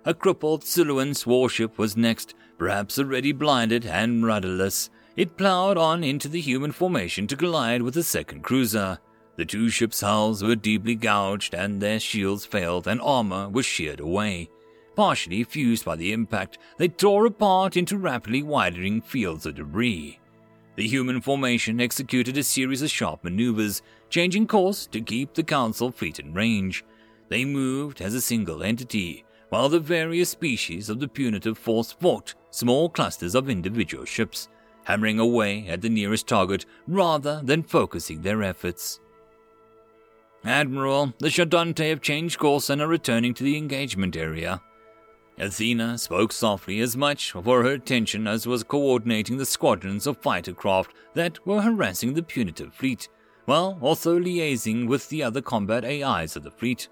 A 0.07 0.15
crippled 0.15 0.65
Siluan's 0.65 1.27
warship 1.27 1.77
was 1.77 1.95
next, 1.95 2.35
perhaps 2.57 2.99
already 2.99 3.33
blinded 3.33 3.85
and 3.85 4.25
rudderless. 4.25 4.89
It 5.15 5.37
plowed 5.37 5.77
on 5.77 6.03
into 6.03 6.31
the 6.31 6.41
human 6.41 6.73
formation 6.73 7.27
to 7.27 7.37
collide 7.37 7.83
with 7.83 7.93
the 7.93 8.03
second 8.03 8.45
cruiser. 8.45 8.99
The 9.37 9.45
two 9.45 9.69
ships' 9.69 10.01
hulls 10.01 10.43
were 10.43 10.57
deeply 10.57 10.95
gouged, 10.95 11.55
and 11.55 11.83
their 11.83 12.01
shields 12.01 12.47
failed, 12.47 12.89
and 12.89 12.99
armor 13.03 13.51
was 13.51 13.67
sheared 13.67 14.01
away. 14.01 14.49
Partially 14.95 15.43
fused 15.45 15.85
by 15.85 15.97
the 15.97 16.13
impact, 16.13 16.59
they 16.77 16.89
tore 16.89 17.27
apart 17.27 17.77
into 17.77 17.97
rapidly 17.97 18.43
widening 18.43 19.01
fields 19.01 19.47
of 19.47 19.55
debris. 19.55 20.19
The 20.77 20.87
human 20.87 21.21
formation 21.21 21.81
executed 21.81 22.37
a 22.37 22.43
series 22.43 22.83
of 22.83 22.91
sharp 22.91 23.25
maneuvers, 23.25 23.83
changing 24.11 24.47
course 24.47 24.87
to 24.87 25.01
keep 25.01 25.35
the 25.35 25.43
Council 25.43 25.91
fleet 25.91 26.19
in 26.19 26.35
range. 26.35 26.85
They 27.29 27.45
moved 27.45 28.01
as 28.01 28.15
a 28.15 28.21
single 28.21 28.63
entity, 28.63 29.25
while 29.49 29.69
the 29.69 29.81
various 29.81 30.31
species 30.31 30.89
of 30.89 31.01
the 31.01 31.09
punitive 31.09 31.59
force 31.59 31.93
fought 31.93 32.35
small 32.51 32.89
clusters 32.89 33.35
of 33.35 33.49
individual 33.49 34.05
ships, 34.05 34.49
hammering 34.85 35.19
away 35.19 35.67
at 35.69 35.81
the 35.81 35.89
nearest 35.89 36.27
target 36.27 36.67
rather 36.87 37.41
than 37.45 37.63
focusing 37.63 38.23
their 38.23 38.43
efforts. 38.43 39.01
Admiral, 40.45 41.15
the 41.19 41.29
Chaldante 41.29 41.89
have 41.89 42.01
changed 42.01 42.39
course 42.39 42.69
and 42.69 42.83
are 42.83 42.89
returning 42.89 43.33
to 43.35 43.45
the 43.45 43.57
engagement 43.57 44.17
area. 44.17 44.61
Athena 45.43 45.99
spoke 45.99 46.31
softly 46.31 46.79
as 46.79 46.97
much 46.97 47.33
for 47.33 47.65
her 47.65 47.73
attention 47.73 48.29
as 48.29 48.47
was 48.47 48.63
coordinating 48.63 49.39
the 49.39 49.45
squadrons 49.45 50.07
of 50.07 50.17
fighter 50.19 50.53
craft 50.53 50.95
that 51.15 51.45
were 51.45 51.61
harassing 51.61 52.15
the 52.15 52.23
punitive 52.23 52.73
fleet, 52.73 53.09
while 53.47 53.77
also 53.81 54.21
liaising 54.21 54.87
with 54.87 55.09
the 55.09 55.21
other 55.21 55.43
combat 55.43 55.85
AIs 55.85 56.37
of 56.37 56.45
the 56.45 56.51
fleet. 56.53 56.87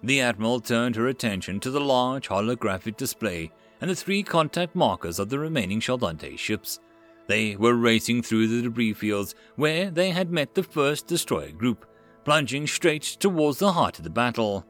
The 0.00 0.20
Admiral 0.20 0.60
turned 0.60 0.94
her 0.94 1.08
attention 1.08 1.58
to 1.58 1.72
the 1.72 1.80
large 1.80 2.28
holographic 2.28 2.96
display 2.96 3.50
and 3.80 3.90
the 3.90 3.96
three 3.96 4.22
contact 4.22 4.76
markers 4.76 5.18
of 5.18 5.28
the 5.28 5.40
remaining 5.40 5.80
Chaldante 5.80 6.38
ships. 6.38 6.78
They 7.26 7.56
were 7.56 7.74
racing 7.74 8.22
through 8.22 8.46
the 8.46 8.62
debris 8.62 8.92
fields 8.92 9.34
where 9.56 9.90
they 9.90 10.10
had 10.10 10.30
met 10.30 10.54
the 10.54 10.62
first 10.62 11.08
destroyer 11.08 11.50
group, 11.50 11.84
plunging 12.24 12.68
straight 12.68 13.02
towards 13.02 13.58
the 13.58 13.72
heart 13.72 13.98
of 13.98 14.04
the 14.04 14.10
battle. 14.10 14.64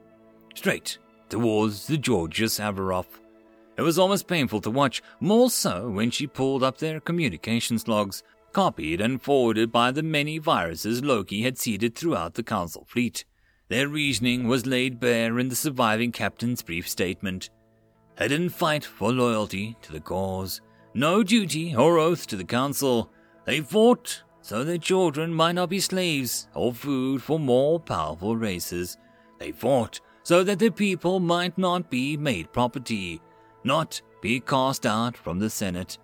Straight 0.55 0.99
towards 1.29 1.87
the 1.87 1.97
Georgios 1.97 2.59
Averoff. 2.59 3.21
It 3.77 3.83
was 3.83 3.99
almost 3.99 4.27
painful 4.27 4.61
to 4.63 4.71
watch, 4.71 5.03
more 5.21 5.51
so 5.51 5.89
when 5.89 6.11
she 6.11 6.27
pulled 6.27 6.63
up 6.63 6.79
their 6.79 7.01
communications 7.01 7.87
logs, 7.87 8.23
copied 8.53 9.01
and 9.01 9.23
forwarded 9.23 9.71
by 9.71 9.93
the 9.93 10.03
many 10.03 10.39
viruses 10.39 11.05
Loki 11.05 11.43
had 11.43 11.59
seeded 11.59 11.95
throughout 11.95 12.35
the 12.35 12.43
Council 12.43 12.85
fleet. 12.89 13.25
Their 13.69 13.87
reasoning 13.87 14.49
was 14.49 14.67
laid 14.67 14.99
bare 14.99 15.39
in 15.39 15.49
the 15.49 15.55
surviving 15.55 16.11
captain's 16.11 16.63
brief 16.63 16.89
statement. 16.89 17.51
I 18.19 18.27
didn't 18.27 18.49
fight 18.49 18.85
for 18.85 19.13
loyalty 19.13 19.77
to 19.83 19.93
the 19.93 20.01
cause. 20.01 20.61
no 20.95 21.23
duty 21.23 21.77
or 21.77 21.99
oath 21.99 22.27
to 22.27 22.37
the 22.37 22.45
council. 22.45 23.13
They 23.45 23.61
fought 23.61 24.23
so 24.41 24.65
their 24.65 24.79
children 24.79 25.33
might 25.33 25.53
not 25.53 25.69
be 25.69 25.79
slaves 25.79 26.49
or 26.55 26.73
food 26.73 27.23
for 27.23 27.39
more 27.39 27.79
powerful 27.79 28.37
races. 28.37 28.97
They 29.39 29.53
fought 29.53 30.01
so 30.29 30.45
that 30.45 30.59
the 30.59 30.69
people 30.69 31.21
might 31.21 31.57
not 31.57 31.89
be 31.89 32.15
made 32.15 32.53
property, 32.53 33.19
not 33.65 33.99
be 34.21 34.39
cast 34.39 34.85
out 34.85 35.17
from 35.17 35.39
the 35.39 35.49
Senate. 35.49 35.97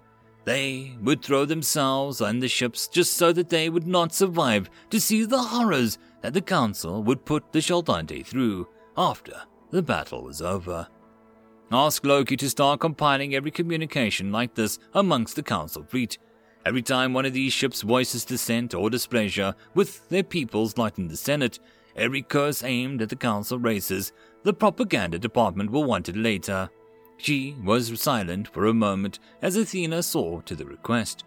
They 0.47 0.97
would 1.03 1.21
throw 1.21 1.45
themselves 1.45 2.23
on 2.23 2.39
the 2.39 2.49
ships 2.49 2.89
just 2.89 3.19
so 3.19 3.35
that 3.35 3.51
they 3.51 3.69
would 3.69 3.87
not 3.87 4.15
survive 4.15 4.71
to 4.89 4.99
see 4.99 5.27
the 5.27 5.43
horrors 5.43 5.99
that 6.23 6.33
the 6.33 6.41
council 6.41 7.03
would 7.03 7.27
put 7.27 7.53
the 7.53 7.59
Chaldante 7.59 8.25
through 8.25 8.67
after 8.97 9.43
the 9.69 9.83
battle 9.83 10.23
was 10.23 10.41
over. 10.41 10.89
Ask 11.71 12.03
Loki 12.07 12.39
to 12.39 12.49
start 12.49 12.81
compiling 12.81 13.35
every 13.35 13.51
communication 13.51 14.33
like 14.33 14.55
this 14.55 14.79
amongst 14.95 15.37
the 15.37 15.43
council 15.43 15.85
fleet. 15.85 16.17
Every 16.65 16.81
time 16.81 17.13
one 17.13 17.27
of 17.27 17.35
these 17.35 17.53
ships 17.53 17.83
voices 17.83 18.25
dissent 18.25 18.73
or 18.73 18.89
displeasure 18.89 19.55
with 19.75 20.09
their 20.09 20.23
peoples 20.23 20.79
like 20.79 20.97
in 20.97 21.09
the 21.09 21.17
Senate, 21.19 21.59
every 21.97 22.23
curse 22.23 22.63
aimed 22.63 23.03
at 23.03 23.09
the 23.09 23.17
council 23.17 23.59
races, 23.59 24.13
the 24.43 24.53
propaganda 24.53 25.19
department 25.19 25.71
will 25.71 25.85
want 25.85 26.09
it 26.09 26.17
later. 26.17 26.69
She 27.17 27.57
was 27.63 28.01
silent 28.01 28.49
for 28.49 28.67
a 28.67 28.75
moment 28.75 29.19
as 29.41 29.57
Athena 29.57 30.03
saw 30.03 30.41
to 30.43 30.55
the 30.55 30.67
request. 30.67 31.25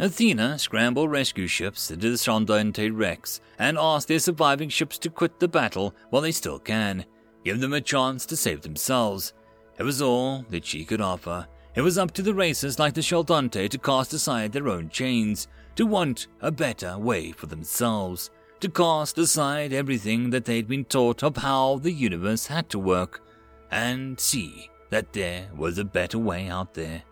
Athena 0.00 0.58
scrambled 0.58 1.10
rescue 1.10 1.48
ships 1.48 1.90
into 1.90 2.10
the 2.10 2.16
Chaldante 2.16 2.90
wrecks 2.96 3.40
and 3.58 3.76
asked 3.76 4.06
their 4.06 4.20
surviving 4.20 4.68
ships 4.68 4.98
to 4.98 5.10
quit 5.10 5.40
the 5.40 5.48
battle 5.48 5.94
while 6.10 6.22
they 6.22 6.30
still 6.30 6.58
can. 6.58 7.04
Give 7.44 7.58
them 7.60 7.72
a 7.72 7.80
chance 7.80 8.24
to 8.26 8.36
save 8.36 8.62
themselves. 8.62 9.32
It 9.78 9.82
was 9.82 10.02
all 10.02 10.44
that 10.50 10.64
she 10.64 10.84
could 10.84 11.00
offer. 11.00 11.48
It 11.74 11.82
was 11.82 11.98
up 11.98 12.12
to 12.12 12.22
the 12.22 12.34
racers 12.34 12.78
like 12.78 12.94
the 12.94 13.00
Chaldante 13.00 13.68
to 13.68 13.78
cast 13.78 14.12
aside 14.12 14.52
their 14.52 14.68
own 14.68 14.88
chains, 14.88 15.48
to 15.76 15.86
want 15.86 16.26
a 16.40 16.50
better 16.50 16.98
way 16.98 17.32
for 17.32 17.46
themselves, 17.46 18.30
to 18.60 18.68
cast 18.68 19.18
aside 19.18 19.72
everything 19.72 20.30
that 20.30 20.44
they'd 20.44 20.68
been 20.68 20.84
taught 20.84 21.22
of 21.22 21.36
how 21.36 21.78
the 21.78 21.92
universe 21.92 22.46
had 22.46 22.68
to 22.70 22.78
work, 22.78 23.22
and 23.70 24.18
see 24.18 24.70
that 24.90 25.12
there 25.12 25.48
was 25.56 25.78
a 25.78 25.84
better 25.84 26.18
way 26.18 26.48
out 26.48 26.74
there. 26.74 27.02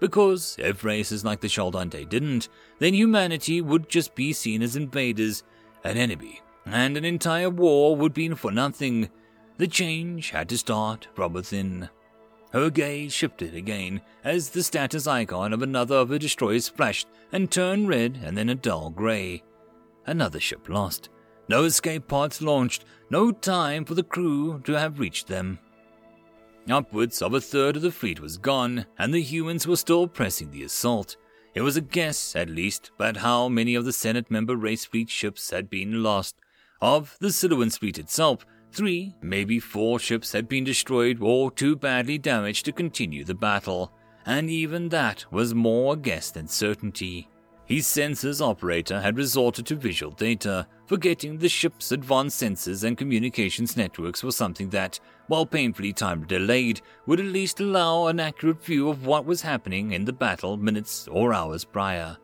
Because 0.00 0.56
if 0.58 0.82
races 0.82 1.24
like 1.24 1.40
the 1.40 1.48
Chaldante 1.48 2.08
didn't, 2.08 2.48
then 2.78 2.94
humanity 2.94 3.60
would 3.60 3.88
just 3.88 4.14
be 4.14 4.32
seen 4.32 4.62
as 4.62 4.74
invaders, 4.74 5.42
an 5.84 5.96
enemy, 5.96 6.40
and 6.64 6.96
an 6.96 7.04
entire 7.04 7.50
war 7.50 7.94
would 7.94 8.14
be 8.14 8.28
for 8.30 8.50
nothing. 8.50 9.10
The 9.58 9.68
change 9.68 10.30
had 10.30 10.48
to 10.48 10.58
start 10.58 11.08
from 11.14 11.34
within. 11.34 11.90
Her 12.52 12.70
gaze 12.70 13.12
shifted 13.12 13.54
again 13.54 14.00
as 14.24 14.48
the 14.48 14.62
status 14.62 15.06
icon 15.06 15.52
of 15.52 15.62
another 15.62 15.96
of 15.96 16.08
her 16.08 16.18
destroyers 16.18 16.68
flashed 16.68 17.06
and 17.30 17.50
turned 17.50 17.88
red 17.88 18.18
and 18.24 18.36
then 18.36 18.48
a 18.48 18.54
dull 18.54 18.90
gray. 18.90 19.42
Another 20.06 20.40
ship 20.40 20.68
lost. 20.68 21.10
No 21.48 21.64
escape 21.64 22.08
pods 22.08 22.40
launched, 22.40 22.84
no 23.10 23.32
time 23.32 23.84
for 23.84 23.94
the 23.94 24.02
crew 24.02 24.60
to 24.64 24.72
have 24.72 25.00
reached 25.00 25.26
them. 25.26 25.58
Upwards 26.70 27.22
of 27.22 27.34
a 27.34 27.40
third 27.40 27.76
of 27.76 27.82
the 27.82 27.90
fleet 27.90 28.20
was 28.20 28.38
gone, 28.38 28.86
and 28.98 29.12
the 29.12 29.22
humans 29.22 29.66
were 29.66 29.76
still 29.76 30.06
pressing 30.06 30.50
the 30.50 30.62
assault. 30.62 31.16
It 31.54 31.62
was 31.62 31.76
a 31.76 31.80
guess, 31.80 32.36
at 32.36 32.48
least, 32.48 32.92
at 33.00 33.16
how 33.16 33.48
many 33.48 33.74
of 33.74 33.84
the 33.84 33.92
Senate 33.92 34.30
member 34.30 34.54
race 34.54 34.84
fleet 34.84 35.10
ships 35.10 35.50
had 35.50 35.68
been 35.68 36.02
lost. 36.02 36.36
Of 36.80 37.16
the 37.20 37.28
Siluan 37.28 37.76
fleet 37.76 37.98
itself, 37.98 38.46
three, 38.72 39.16
maybe 39.20 39.58
four 39.58 39.98
ships 39.98 40.32
had 40.32 40.48
been 40.48 40.64
destroyed 40.64 41.18
or 41.20 41.50
too 41.50 41.74
badly 41.74 42.18
damaged 42.18 42.64
to 42.66 42.72
continue 42.72 43.24
the 43.24 43.34
battle, 43.34 43.92
and 44.24 44.48
even 44.48 44.88
that 44.90 45.24
was 45.32 45.54
more 45.54 45.94
a 45.94 45.96
guess 45.96 46.30
than 46.30 46.46
certainty. 46.46 47.28
His 47.70 47.86
sensors 47.86 48.44
operator 48.44 49.00
had 49.00 49.16
resorted 49.16 49.64
to 49.66 49.76
visual 49.76 50.10
data, 50.10 50.66
forgetting 50.86 51.38
the 51.38 51.48
ship's 51.48 51.92
advanced 51.92 52.42
sensors 52.42 52.82
and 52.82 52.98
communications 52.98 53.76
networks 53.76 54.24
were 54.24 54.32
something 54.32 54.70
that, 54.70 54.98
while 55.28 55.46
painfully 55.46 55.92
time 55.92 56.26
delayed, 56.26 56.80
would 57.06 57.20
at 57.20 57.26
least 57.26 57.60
allow 57.60 58.08
an 58.08 58.18
accurate 58.18 58.60
view 58.60 58.88
of 58.88 59.06
what 59.06 59.24
was 59.24 59.42
happening 59.42 59.92
in 59.92 60.04
the 60.04 60.12
battle 60.12 60.56
minutes 60.56 61.06
or 61.12 61.32
hours 61.32 61.64
prior. 61.64 62.16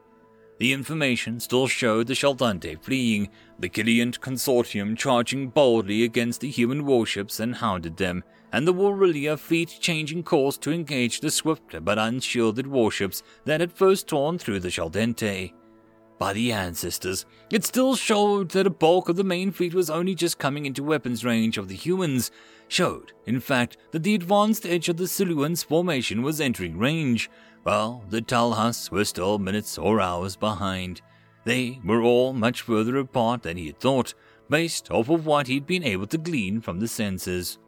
The 0.59 0.73
information 0.73 1.39
still 1.39 1.69
showed 1.69 2.09
the 2.09 2.15
Chaldante 2.15 2.83
fleeing, 2.83 3.29
the 3.61 3.69
Kiltan 3.69 4.11
consortium 4.15 4.99
charging 4.99 5.51
boldly 5.51 6.03
against 6.03 6.41
the 6.41 6.51
human 6.51 6.85
warships 6.85 7.39
and 7.39 7.55
hounded 7.55 7.99
them, 7.99 8.25
and 8.57 8.67
the 8.67 8.73
Warilia 8.73 9.39
fleet 9.39 9.77
changing 9.81 10.23
course 10.23 10.57
to 10.57 10.73
engage 10.73 11.21
the 11.21 11.31
swift 11.31 11.77
but 11.85 11.99
unshielded 11.99 12.67
warships 12.67 13.23
that 13.45 13.61
had 13.61 13.71
first 13.71 14.09
torn 14.09 14.39
through 14.39 14.61
the 14.61 14.71
Chaldente. 14.71 15.53
By 16.19 16.33
the 16.33 16.53
ancestors, 16.53 17.27
it 17.51 17.67
still 17.67 17.97
showed 17.97 18.53
that 18.53 18.67
a 18.67 18.71
bulk 18.71 19.11
of 19.11 19.17
the 19.17 19.25
main 19.25 19.53
fleet 19.53 19.75
was 19.75 19.91
only 19.91 20.15
just 20.15 20.39
coming 20.39 20.65
into 20.65 20.83
weapons 20.83 21.23
range 21.23 21.59
of 21.59 21.69
the 21.69 21.75
humans, 21.75 22.31
showed, 22.67 23.13
in 23.27 23.41
fact, 23.41 23.77
that 23.91 24.05
the 24.05 24.15
advanced 24.15 24.65
edge 24.65 24.89
of 24.89 24.97
the 24.97 25.05
Siluan's 25.05 25.63
formation 25.63 26.23
was 26.23 26.41
entering 26.41 26.79
range, 26.79 27.29
while 27.63 28.05
the 28.09 28.23
Talhas 28.23 28.91
were 28.91 29.05
still 29.05 29.39
minutes 29.39 29.77
or 29.77 30.01
hours 30.01 30.35
behind. 30.35 31.03
They 31.45 31.79
were 31.85 32.01
all 32.01 32.33
much 32.33 32.63
further 32.63 32.97
apart 32.97 33.43
than 33.43 33.59
he 33.59 33.67
had 33.67 33.81
thought, 33.81 34.15
based 34.49 34.91
off 34.91 35.11
of 35.11 35.27
what 35.27 35.47
he'd 35.47 35.67
been 35.67 35.85
able 35.85 36.07
to 36.07 36.17
glean 36.17 36.63
from 36.63 36.81
the 36.81 36.87
sensors. 36.87 37.59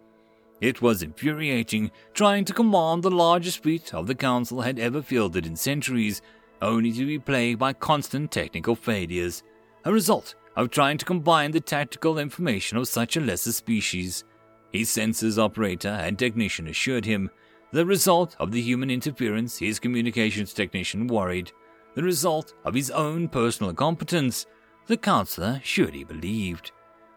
It 0.61 0.83
was 0.83 1.03
infuriating 1.03 1.91
trying 2.15 2.45
to 2.47 2.53
command 2.53 3.03
the 3.03 3.11
largest 3.11 3.63
fleet 3.63 3.95
of 3.95 4.07
the 4.07 4.15
Council 4.15 4.61
had 4.63 4.79
ever 4.79 5.03
fielded 5.03 5.47
in 5.47 5.55
centuries, 5.55 6.21
only 6.61 6.93
to 6.93 7.07
be 7.07 7.19
plagued 7.19 7.61
by 7.61 7.73
constant 7.73 8.33
technical 8.33 8.75
failures, 8.75 9.45
a 9.85 9.93
result 9.93 10.35
of 10.57 10.71
trying 10.71 10.99
to 10.99 11.05
combine 11.05 11.53
the 11.53 11.61
tactical 11.61 12.19
information 12.19 12.77
of 12.77 12.89
such 12.89 13.17
a 13.17 13.21
lesser 13.21 13.53
species. 13.53 14.25
His 14.73 14.89
sensors 14.89 15.39
operator 15.39 15.89
and 15.89 16.19
technician 16.19 16.67
assured 16.67 17.05
him 17.05 17.31
the 17.71 17.87
result 17.87 18.35
of 18.41 18.51
the 18.51 18.61
human 18.61 18.91
interference 18.91 19.59
his 19.59 19.79
communications 19.79 20.53
technician 20.53 21.07
worried, 21.07 21.53
the 21.95 22.03
result 22.03 22.55
of 22.65 22.75
his 22.75 22.91
own 22.91 23.29
personal 23.29 23.71
incompetence, 23.71 24.47
the 24.87 24.97
counselor 24.97 25.61
surely 25.63 26.03
believed. 26.03 26.73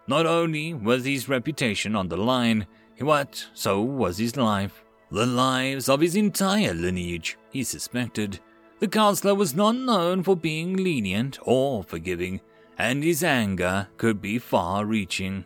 Not 0.07 0.25
only 0.25 0.73
was 0.73 1.05
his 1.05 1.29
reputation 1.29 1.95
on 1.95 2.09
the 2.09 2.17
line, 2.17 2.67
what 3.01 3.47
so 3.53 3.81
was 3.81 4.17
his 4.17 4.35
life, 4.35 4.83
the 5.11 5.25
lives 5.25 5.89
of 5.89 6.01
his 6.01 6.15
entire 6.15 6.73
lineage, 6.73 7.37
he 7.51 7.63
suspected. 7.63 8.39
The 8.79 8.87
counselor 8.87 9.35
was 9.35 9.53
not 9.53 9.75
known 9.75 10.23
for 10.23 10.35
being 10.35 10.75
lenient 10.75 11.37
or 11.43 11.83
forgiving, 11.83 12.41
and 12.77 13.03
his 13.03 13.23
anger 13.23 13.87
could 13.97 14.21
be 14.21 14.39
far 14.39 14.85
reaching. 14.85 15.45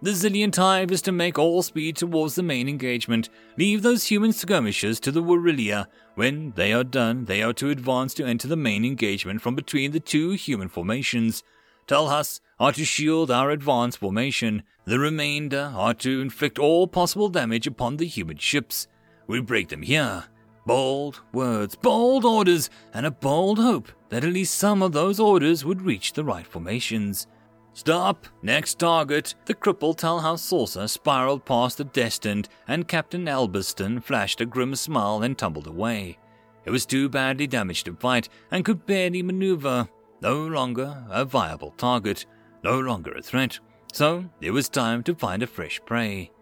The 0.00 0.10
Zillion 0.10 0.54
Hive 0.54 0.92
is 0.92 1.00
to 1.02 1.12
make 1.12 1.38
all 1.38 1.62
speed 1.62 1.96
towards 1.96 2.34
the 2.34 2.42
main 2.42 2.68
engagement. 2.68 3.30
Leave 3.56 3.82
those 3.82 4.04
human 4.04 4.32
skirmishers 4.32 5.00
to 5.00 5.10
the 5.10 5.22
Warilia. 5.22 5.86
When 6.14 6.52
they 6.56 6.74
are 6.74 6.84
done, 6.84 7.24
they 7.24 7.42
are 7.42 7.54
to 7.54 7.70
advance 7.70 8.12
to 8.14 8.24
enter 8.26 8.46
the 8.46 8.54
main 8.56 8.84
engagement 8.84 9.40
from 9.40 9.54
between 9.54 9.92
the 9.92 10.00
two 10.00 10.32
human 10.32 10.68
formations. 10.68 11.42
Talhas 11.86 12.40
are 12.60 12.72
to 12.72 12.84
shield 12.84 13.30
our 13.30 13.50
advance 13.50 13.96
formation. 13.96 14.62
The 14.86 14.98
remainder 14.98 15.72
are 15.74 15.94
to 15.94 16.20
inflict 16.20 16.58
all 16.58 16.86
possible 16.86 17.30
damage 17.30 17.66
upon 17.66 17.96
the 17.96 18.06
human 18.06 18.36
ships. 18.36 18.86
We 19.26 19.40
break 19.40 19.68
them 19.68 19.82
here. 19.82 20.24
Bold 20.66 21.22
words, 21.32 21.74
bold 21.74 22.24
orders, 22.24 22.68
and 22.92 23.06
a 23.06 23.10
bold 23.10 23.58
hope 23.58 23.88
that 24.10 24.24
at 24.24 24.32
least 24.32 24.56
some 24.56 24.82
of 24.82 24.92
those 24.92 25.18
orders 25.18 25.64
would 25.64 25.82
reach 25.82 26.12
the 26.12 26.24
right 26.24 26.46
formations. 26.46 27.26
Stop! 27.72 28.26
Next 28.42 28.78
target! 28.78 29.34
The 29.46 29.54
crippled 29.54 29.98
Talhouse 29.98 30.40
saucer 30.40 30.86
spiraled 30.86 31.44
past 31.44 31.78
the 31.78 31.84
destined, 31.84 32.48
and 32.68 32.86
Captain 32.86 33.26
Elbiston 33.26 34.02
flashed 34.02 34.40
a 34.40 34.46
grim 34.46 34.74
smile 34.74 35.22
and 35.22 35.36
tumbled 35.36 35.66
away. 35.66 36.18
It 36.66 36.70
was 36.70 36.86
too 36.86 37.08
badly 37.08 37.46
damaged 37.46 37.86
to 37.86 37.94
fight 37.94 38.28
and 38.50 38.64
could 38.64 38.86
barely 38.86 39.22
maneuver. 39.22 39.88
No 40.20 40.46
longer 40.46 41.04
a 41.10 41.24
viable 41.24 41.72
target, 41.72 42.26
no 42.62 42.78
longer 42.80 43.12
a 43.12 43.22
threat. 43.22 43.58
So 43.94 44.24
it 44.40 44.50
was 44.50 44.68
time 44.68 45.04
to 45.04 45.14
find 45.14 45.40
a 45.40 45.46
fresh 45.46 45.80
prey. 45.86 46.32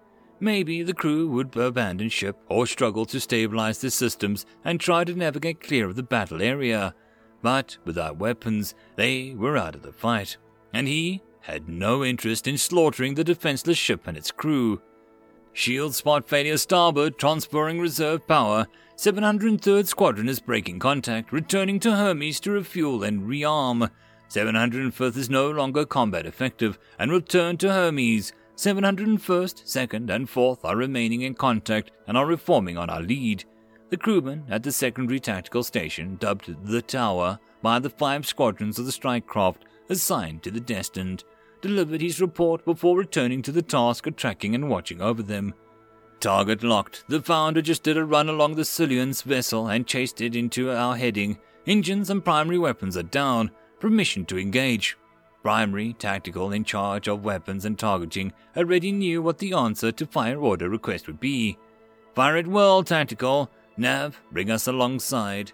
Maybe 0.40 0.82
the 0.82 0.94
crew 0.94 1.28
would 1.28 1.54
abandon 1.54 2.08
ship 2.08 2.34
or 2.48 2.66
struggle 2.66 3.04
to 3.04 3.20
stabilize 3.20 3.78
the 3.78 3.90
systems 3.90 4.46
and 4.64 4.80
try 4.80 5.04
to 5.04 5.14
navigate 5.14 5.60
clear 5.60 5.86
of 5.90 5.96
the 5.96 6.02
battle 6.02 6.40
area. 6.40 6.94
But 7.42 7.76
without 7.84 8.16
weapons, 8.16 8.74
they 8.96 9.34
were 9.34 9.58
out 9.58 9.74
of 9.74 9.82
the 9.82 9.92
fight, 9.92 10.38
and 10.72 10.88
he 10.88 11.20
had 11.40 11.68
no 11.68 12.02
interest 12.02 12.48
in 12.48 12.56
slaughtering 12.56 13.16
the 13.16 13.22
defenseless 13.22 13.76
ship 13.76 14.06
and 14.06 14.16
its 14.16 14.30
crew. 14.30 14.80
Shield 15.52 15.94
spot 15.94 16.26
failure 16.26 16.56
starboard, 16.56 17.18
transferring 17.18 17.80
reserve 17.80 18.26
power. 18.26 18.66
703rd 18.96 19.86
Squadron 19.86 20.30
is 20.30 20.40
breaking 20.40 20.78
contact, 20.78 21.30
returning 21.30 21.78
to 21.80 21.96
Hermes 21.96 22.40
to 22.40 22.52
refuel 22.52 23.02
and 23.02 23.28
rearm. 23.28 23.90
705th 24.32 25.18
is 25.18 25.28
no 25.28 25.50
longer 25.50 25.84
combat 25.84 26.24
effective 26.24 26.78
and 26.98 27.12
returned 27.12 27.60
to 27.60 27.70
Hermes. 27.70 28.32
701st, 28.56 29.18
2nd, 29.64 30.08
and 30.08 30.26
4th 30.26 30.64
are 30.64 30.74
remaining 30.74 31.20
in 31.20 31.34
contact 31.34 31.90
and 32.06 32.16
are 32.16 32.24
reforming 32.24 32.78
on 32.78 32.88
our 32.88 33.02
lead. 33.02 33.44
The 33.90 33.98
crewmen 33.98 34.44
at 34.48 34.62
the 34.62 34.72
secondary 34.72 35.20
tactical 35.20 35.62
station, 35.62 36.16
dubbed 36.16 36.64
the 36.64 36.80
Tower 36.80 37.40
by 37.60 37.78
the 37.78 37.90
five 37.90 38.26
squadrons 38.26 38.78
of 38.78 38.86
the 38.86 38.92
strike 38.92 39.26
craft 39.26 39.66
assigned 39.90 40.42
to 40.44 40.50
the 40.50 40.60
Destined, 40.60 41.24
delivered 41.60 42.00
his 42.00 42.18
report 42.18 42.64
before 42.64 42.96
returning 42.96 43.42
to 43.42 43.52
the 43.52 43.60
task 43.60 44.06
of 44.06 44.16
tracking 44.16 44.54
and 44.54 44.70
watching 44.70 45.02
over 45.02 45.22
them. 45.22 45.52
Target 46.20 46.62
locked. 46.62 47.04
The 47.06 47.20
founder 47.20 47.60
just 47.60 47.82
did 47.82 47.98
a 47.98 48.04
run 48.04 48.30
along 48.30 48.54
the 48.54 48.64
Siluan's 48.64 49.20
vessel 49.20 49.68
and 49.68 49.86
chased 49.86 50.22
it 50.22 50.34
into 50.34 50.70
our 50.70 50.96
heading. 50.96 51.38
Engines 51.66 52.08
and 52.08 52.24
primary 52.24 52.58
weapons 52.58 52.96
are 52.96 53.02
down. 53.02 53.50
Permission 53.82 54.24
to 54.26 54.38
engage. 54.38 54.96
Primary, 55.42 55.92
tactical, 55.94 56.52
in 56.52 56.62
charge 56.62 57.08
of 57.08 57.24
weapons 57.24 57.64
and 57.64 57.76
targeting, 57.76 58.32
already 58.56 58.92
knew 58.92 59.20
what 59.20 59.38
the 59.38 59.54
answer 59.54 59.90
to 59.90 60.06
fire 60.06 60.38
order 60.38 60.68
request 60.68 61.08
would 61.08 61.18
be. 61.18 61.58
Fire 62.14 62.36
it 62.36 62.46
well, 62.46 62.84
tactical. 62.84 63.50
Nav, 63.76 64.20
bring 64.30 64.52
us 64.52 64.68
alongside. 64.68 65.50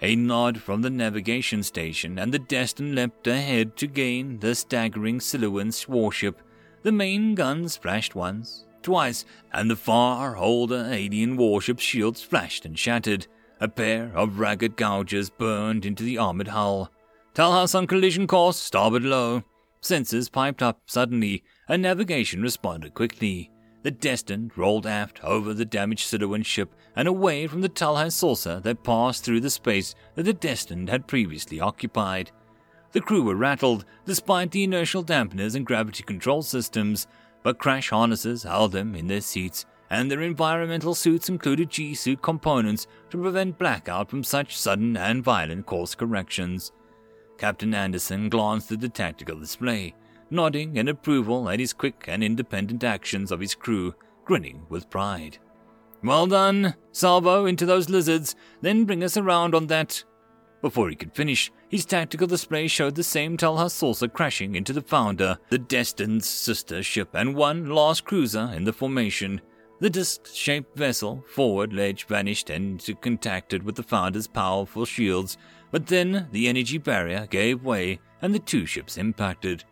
A 0.00 0.14
nod 0.14 0.60
from 0.60 0.82
the 0.82 0.90
navigation 0.90 1.64
station, 1.64 2.20
and 2.20 2.32
the 2.32 2.38
Destin 2.38 2.94
leapt 2.94 3.26
ahead 3.26 3.76
to 3.78 3.88
gain 3.88 4.38
the 4.38 4.54
staggering 4.54 5.18
Siluan's 5.18 5.88
warship. 5.88 6.40
The 6.82 6.92
main 6.92 7.34
guns 7.34 7.76
flashed 7.76 8.14
once, 8.14 8.64
twice, 8.82 9.24
and 9.52 9.68
the 9.68 9.74
far 9.74 10.36
older 10.36 10.88
alien 10.88 11.36
warship's 11.36 11.82
shields 11.82 12.22
flashed 12.22 12.64
and 12.64 12.78
shattered. 12.78 13.26
A 13.58 13.66
pair 13.66 14.12
of 14.14 14.38
ragged 14.38 14.76
gouges 14.76 15.30
burned 15.30 15.84
into 15.84 16.04
the 16.04 16.18
armored 16.18 16.46
hull. 16.46 16.91
Talhas 17.34 17.74
on 17.74 17.86
collision 17.86 18.26
course, 18.26 18.58
starboard 18.58 19.04
low. 19.04 19.42
Sensors 19.80 20.30
piped 20.30 20.62
up 20.62 20.82
suddenly, 20.84 21.42
and 21.66 21.80
navigation 21.80 22.42
responded 22.42 22.92
quickly. 22.92 23.50
The 23.82 23.90
Destined 23.90 24.52
rolled 24.56 24.86
aft 24.86 25.24
over 25.24 25.54
the 25.54 25.64
damaged 25.64 26.06
Siluan 26.06 26.44
ship 26.44 26.74
and 26.94 27.08
away 27.08 27.46
from 27.46 27.62
the 27.62 27.70
Talhas 27.70 28.12
saucer 28.12 28.60
that 28.60 28.84
passed 28.84 29.24
through 29.24 29.40
the 29.40 29.48
space 29.48 29.94
that 30.14 30.24
the 30.24 30.34
Destined 30.34 30.90
had 30.90 31.08
previously 31.08 31.58
occupied. 31.58 32.30
The 32.92 33.00
crew 33.00 33.22
were 33.22 33.34
rattled, 33.34 33.86
despite 34.04 34.50
the 34.50 34.64
inertial 34.64 35.02
dampeners 35.02 35.54
and 35.54 35.64
gravity 35.64 36.02
control 36.02 36.42
systems, 36.42 37.06
but 37.42 37.58
crash 37.58 37.88
harnesses 37.88 38.42
held 38.42 38.72
them 38.72 38.94
in 38.94 39.06
their 39.06 39.22
seats, 39.22 39.64
and 39.88 40.10
their 40.10 40.20
environmental 40.20 40.94
suits 40.94 41.30
included 41.30 41.70
G 41.70 41.94
suit 41.94 42.20
components 42.20 42.86
to 43.08 43.20
prevent 43.20 43.58
blackout 43.58 44.10
from 44.10 44.22
such 44.22 44.54
sudden 44.54 44.98
and 44.98 45.24
violent 45.24 45.64
course 45.64 45.94
corrections. 45.94 46.72
Captain 47.38 47.74
Anderson 47.74 48.28
glanced 48.28 48.70
at 48.72 48.80
the 48.80 48.88
tactical 48.88 49.38
display 49.38 49.94
nodding 50.32 50.76
in 50.76 50.88
approval 50.88 51.48
at 51.48 51.60
his 51.60 51.72
quick 51.72 52.06
and 52.08 52.24
independent 52.24 52.82
actions 52.82 53.30
of 53.30 53.40
his 53.40 53.54
crew, 53.54 53.94
grinning 54.24 54.64
with 54.68 54.90
pride. 54.90 55.38
Well 56.02 56.26
done! 56.26 56.74
Salvo 56.90 57.46
into 57.46 57.66
those 57.66 57.88
lizards, 57.88 58.34
then 58.60 58.84
bring 58.84 59.04
us 59.04 59.16
around 59.16 59.54
on 59.54 59.68
that. 59.68 60.02
Before 60.60 60.88
he 60.88 60.96
could 60.96 61.14
finish, 61.14 61.52
his 61.68 61.84
tactical 61.84 62.26
display 62.26 62.66
showed 62.66 62.94
the 62.94 63.04
same 63.04 63.36
Talhas 63.36 63.72
saucer 63.72 64.08
crashing 64.08 64.54
into 64.54 64.72
the 64.72 64.80
Founder, 64.80 65.38
the 65.50 65.58
Destined's 65.58 66.26
sister 66.26 66.82
ship, 66.82 67.10
and 67.14 67.34
one 67.34 67.66
last 67.68 68.04
cruiser 68.04 68.50
in 68.54 68.64
the 68.64 68.72
formation. 68.72 69.40
The 69.80 69.90
disc 69.90 70.28
shaped 70.32 70.76
vessel, 70.76 71.24
forward 71.34 71.72
ledge 71.72 72.04
vanished 72.04 72.50
and 72.50 72.80
contacted 73.00 73.64
with 73.64 73.74
the 73.74 73.82
Founder's 73.82 74.28
powerful 74.28 74.84
shields, 74.84 75.36
but 75.72 75.88
then 75.88 76.28
the 76.30 76.46
energy 76.46 76.78
barrier 76.78 77.26
gave 77.28 77.64
way 77.64 77.98
and 78.20 78.32
the 78.32 78.38
two 78.38 78.64
ships 78.64 78.96
impacted. 78.96 79.64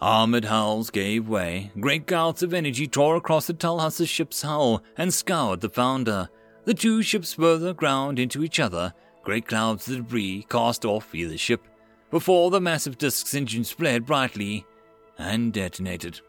Armored 0.00 0.46
hulls 0.46 0.90
gave 0.90 1.28
way. 1.28 1.70
Great 1.78 2.06
gouts 2.06 2.42
of 2.42 2.54
energy 2.54 2.88
tore 2.88 3.16
across 3.16 3.46
the 3.46 3.54
Talhasa 3.54 4.08
ship's 4.08 4.42
hull 4.42 4.82
and 4.96 5.12
scoured 5.12 5.60
the 5.60 5.68
founder. 5.68 6.28
The 6.64 6.74
two 6.74 7.02
ships 7.02 7.34
further 7.34 7.74
ground 7.74 8.18
into 8.18 8.42
each 8.42 8.58
other. 8.58 8.94
Great 9.22 9.46
clouds 9.46 9.86
of 9.88 9.96
debris 9.96 10.46
cast 10.48 10.84
off 10.84 11.14
either 11.14 11.36
ship 11.36 11.66
before 12.10 12.50
the 12.50 12.60
massive 12.60 12.98
disk's 12.98 13.34
engines 13.34 13.70
flared 13.70 14.06
brightly 14.06 14.66
and 15.18 15.52
detonated. 15.52 16.20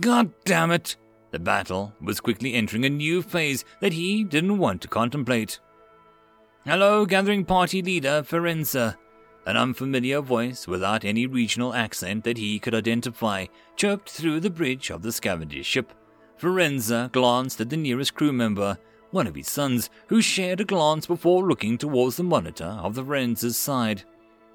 God 0.00 0.32
damn 0.44 0.70
it! 0.70 0.96
The 1.30 1.38
battle 1.38 1.94
was 2.00 2.20
quickly 2.20 2.54
entering 2.54 2.84
a 2.84 2.90
new 2.90 3.22
phase 3.22 3.64
that 3.80 3.92
he 3.92 4.24
didn't 4.24 4.58
want 4.58 4.82
to 4.82 4.88
contemplate. 4.88 5.60
Hello, 6.64 7.04
gathering 7.04 7.44
party 7.44 7.82
leader 7.82 8.22
Ferenza. 8.22 8.96
An 9.46 9.56
unfamiliar 9.56 10.20
voice, 10.20 10.68
without 10.68 11.04
any 11.04 11.26
regional 11.26 11.74
accent 11.74 12.22
that 12.22 12.38
he 12.38 12.60
could 12.60 12.72
identify, 12.72 13.46
chirped 13.74 14.08
through 14.08 14.38
the 14.38 14.48
bridge 14.48 14.88
of 14.88 15.02
the 15.02 15.10
scavenger 15.10 15.64
ship. 15.64 15.92
Ferenza 16.38 17.10
glanced 17.10 17.60
at 17.60 17.68
the 17.68 17.76
nearest 17.76 18.14
crew 18.14 18.32
member, 18.32 18.78
one 19.10 19.26
of 19.26 19.34
his 19.34 19.50
sons, 19.50 19.90
who 20.06 20.22
shared 20.22 20.60
a 20.60 20.64
glance 20.64 21.04
before 21.04 21.42
looking 21.42 21.76
towards 21.76 22.14
the 22.14 22.22
monitor 22.22 22.78
of 22.80 22.94
the 22.94 23.02
Ferenza's 23.02 23.58
side. 23.58 24.04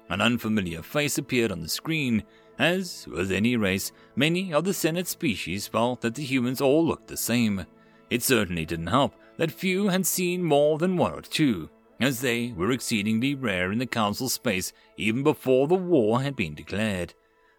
An 0.08 0.22
unfamiliar 0.22 0.80
face 0.80 1.18
appeared 1.18 1.52
on 1.52 1.60
the 1.60 1.68
screen. 1.68 2.24
As 2.58 3.06
with 3.06 3.30
any 3.30 3.54
race, 3.58 3.92
many 4.16 4.50
of 4.54 4.64
the 4.64 4.72
Senate 4.72 5.08
species 5.08 5.68
felt 5.68 6.00
that 6.00 6.14
the 6.14 6.24
humans 6.24 6.62
all 6.62 6.86
looked 6.86 7.08
the 7.08 7.18
same. 7.18 7.66
It 8.08 8.22
certainly 8.22 8.64
didn't 8.64 8.86
help 8.86 9.14
that 9.36 9.50
few 9.50 9.88
had 9.88 10.06
seen 10.06 10.42
more 10.42 10.78
than 10.78 10.96
one 10.96 11.12
or 11.12 11.20
two 11.20 11.68
as 12.00 12.20
they 12.20 12.52
were 12.52 12.70
exceedingly 12.70 13.34
rare 13.34 13.72
in 13.72 13.78
the 13.78 13.86
Council 13.86 14.28
space 14.28 14.72
even 14.96 15.22
before 15.22 15.66
the 15.66 15.74
war 15.74 16.22
had 16.22 16.36
been 16.36 16.54
declared. 16.54 17.14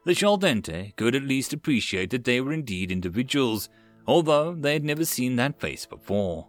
The 0.06 0.14
Chaldente 0.14 0.96
could 0.96 1.16
at 1.16 1.24
least 1.24 1.54
appreciate 1.54 2.10
that 2.12 2.24
they 2.24 2.40
were 2.42 2.54
indeed 2.54 2.92
individuals, 2.92 3.70
although 4.08 4.54
they 4.54 4.74
had 4.74 4.84
never 4.84 5.06
seen 5.06 5.36
that 5.36 5.60
face 5.60 5.86
before. 5.86 6.48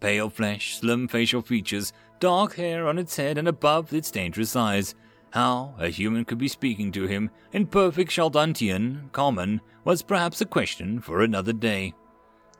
Pale 0.00 0.30
flesh, 0.30 0.76
slim 0.76 1.08
facial 1.08 1.40
features, 1.40 1.92
dark 2.20 2.56
hair 2.56 2.86
on 2.86 2.98
its 2.98 3.16
head 3.16 3.38
and 3.38 3.48
above 3.48 3.92
its 3.92 4.10
dangerous 4.10 4.56
eyes. 4.56 4.94
How 5.30 5.74
a 5.78 5.88
human 5.88 6.24
could 6.24 6.38
be 6.38 6.48
speaking 6.48 6.92
to 6.92 7.06
him 7.06 7.30
in 7.52 7.66
perfect 7.66 8.10
Chaldantian 8.10 9.10
common 9.12 9.60
was 9.84 10.02
perhaps 10.02 10.40
a 10.40 10.46
question 10.46 11.00
for 11.00 11.22
another 11.22 11.52
day. 11.52 11.94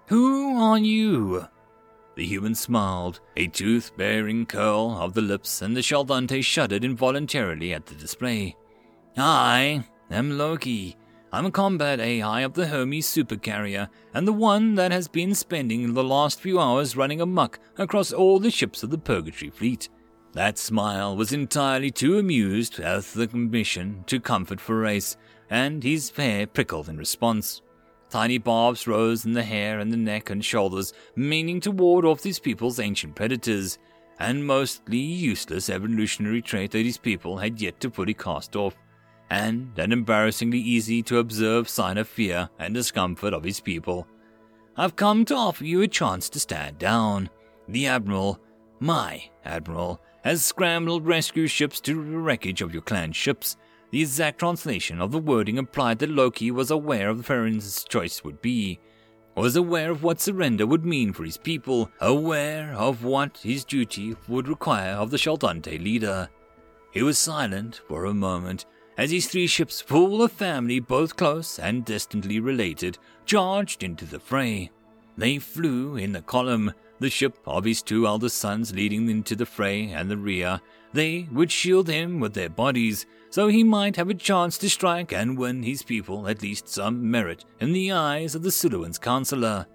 Who 0.06 0.56
are 0.60 0.78
you? 0.78 1.47
The 2.16 2.24
human 2.24 2.55
smiled, 2.55 3.20
a 3.36 3.49
tooth 3.49 3.91
bearing 3.97 4.47
curl 4.47 4.97
of 5.01 5.15
the 5.15 5.23
lips, 5.23 5.62
and 5.62 5.77
the 5.77 5.82
Chaldante 5.82 6.43
shuddered 6.43 6.85
involuntarily 6.85 7.74
at 7.74 7.86
the 7.86 7.95
display. 7.95 8.57
I 9.16 9.85
am 10.11 10.39
Loki. 10.39 10.97
I'm 11.32 11.47
a 11.47 11.51
combat 11.51 11.99
AI 11.99 12.43
of 12.43 12.55
the 12.55 12.69
Hermes 12.69 13.07
supercarrier, 13.07 13.89
and 14.12 14.28
the 14.28 14.32
one 14.32 14.77
that 14.77 14.93
has 14.93 15.09
been 15.09 15.35
spending 15.35 15.93
the 15.93 16.05
last 16.05 16.41
few 16.41 16.61
hours 16.61 16.97
running 16.97 17.20
amuck 17.20 17.59
across 17.77 18.12
all 18.12 18.39
the 18.39 18.53
ships 18.53 18.85
of 18.85 18.91
the 18.91 18.99
Purgatory 18.99 19.51
fleet. 19.51 19.89
That 20.35 20.59
smile 20.59 21.16
was 21.16 21.32
entirely 21.32 21.91
too 21.91 22.19
amused 22.19 22.78
at 22.78 23.05
the 23.05 23.28
mission 23.28 24.05
to 24.07 24.20
comfort 24.20 24.61
Ferace, 24.61 25.16
and 25.51 25.82
his 25.82 26.11
hair 26.11 26.47
prickled 26.47 26.89
in 26.89 26.97
response. 26.97 27.62
Tiny 28.15 28.39
barbs 28.39 28.86
rose 28.86 29.24
in 29.24 29.32
the 29.32 29.43
hair 29.43 29.81
and 29.81 29.93
the 29.93 29.97
neck 29.97 30.31
and 30.31 30.45
shoulders, 30.45 30.93
meaning 31.16 31.59
to 31.59 31.73
ward 31.73 32.05
off 32.05 32.23
these 32.23 32.39
people's 32.39 32.78
ancient 32.78 33.16
predators, 33.16 33.77
and 34.20 34.47
mostly 34.47 34.99
useless 34.99 35.69
evolutionary 35.69 36.41
trait 36.41 36.70
that 36.70 36.78
these 36.78 36.97
people 36.97 37.36
had 37.36 37.61
yet 37.61 37.81
to 37.81 37.91
fully 37.91 38.15
cast 38.15 38.55
off, 38.55 38.77
and 39.31 39.77
an 39.81 39.91
embarrassingly 39.91 40.61
easy 40.61 41.03
to 41.03 41.19
observe 41.19 41.69
sign 41.69 41.99
of 41.99 42.07
fear 42.07 42.49
and 42.61 42.73
discomfort 42.73 43.35
of 43.35 43.43
his 43.43 43.59
people. 43.59 44.07
I've 44.77 44.95
come 44.95 45.24
to 45.24 45.35
offer 45.35 45.65
you 45.65 45.82
a 45.82 45.89
chance 45.89 46.28
to 46.28 46.39
stand 46.39 46.78
down. 46.78 47.28
The 47.66 47.89
Admiral, 47.89 48.39
my 48.78 49.24
Admiral, 49.45 50.01
has 50.23 50.45
scrambled 50.45 51.05
rescue 51.05 51.49
ships 51.49 51.81
to 51.81 51.95
the 51.97 52.19
wreckage 52.19 52.62
of 52.62 52.73
your 52.73 52.82
clan 52.82 53.11
ships 53.11 53.57
the 53.90 54.01
exact 54.01 54.39
translation 54.39 55.01
of 55.01 55.12
the 55.12 55.19
wording 55.19 55.56
implied 55.56 55.98
that 56.01 56.11
Loki 56.11 56.51
was 56.51 56.70
aware 56.70 57.09
of 57.09 57.24
Feren's 57.27 57.85
choice 57.85 58.24
would 58.24 58.40
be, 58.43 58.81
was 59.36 59.56
aware 59.56 59.90
of 59.90 60.02
what 60.02 60.20
surrender 60.20 60.66
would 60.66 60.85
mean 60.85 61.12
for 61.12 61.24
his 61.24 61.36
people, 61.36 61.90
aware 62.01 62.73
of 62.74 63.02
what 63.05 63.39
his 63.39 63.65
duty 63.65 64.16
would 64.28 64.48
require 64.48 64.93
of 64.93 65.11
the 65.11 65.19
Chaldante 65.19 65.78
leader. 65.78 66.28
He 66.93 67.02
was 67.02 67.19
silent 67.19 67.81
for 67.89 68.05
a 68.05 68.15
moment 68.15 68.66
as 68.97 69.11
his 69.11 69.27
three 69.27 69.47
ships, 69.47 69.81
full 69.81 70.23
of 70.23 70.32
family 70.32 70.78
both 70.78 71.16
close 71.16 71.59
and 71.59 71.85
distantly 71.85 72.39
related, 72.39 72.98
charged 73.27 73.82
into 73.82 74.05
the 74.05 74.20
fray. 74.20 74.70
They 75.16 75.39
flew 75.39 75.97
in 75.97 76.15
a 76.16 76.23
column, 76.23 76.73
the 77.01 77.11
ship 77.11 77.39
of 77.47 77.65
his 77.65 77.82
two 77.82 78.06
eldest 78.06 78.39
sons 78.39 78.73
leading 78.73 79.09
into 79.09 79.35
the 79.35 79.47
fray 79.47 79.90
and 79.90 80.09
the 80.09 80.16
rear. 80.16 80.61
They 80.95 81.27
would 81.33 81.51
shield 81.51 81.89
him 81.89 82.21
with 82.21 82.35
their 82.35 82.49
bodies, 82.49 83.05
so 83.29 83.49
he 83.49 83.65
might 83.65 83.97
have 83.97 84.11
a 84.11 84.15
chance 84.15 84.57
to 84.59 84.71
strike 84.71 85.12
and 85.12 85.37
win 85.37 85.65
his 85.65 85.83
people 85.83 86.29
at 86.29 86.41
least 86.41 86.69
some 86.69 87.11
merit 87.11 87.45
in 87.59 87.73
the 87.73 87.91
eyes 87.91 88.37
of 88.37 88.45
the 88.45 88.53
Siluan's 88.53 88.97
counselor. 88.97 89.66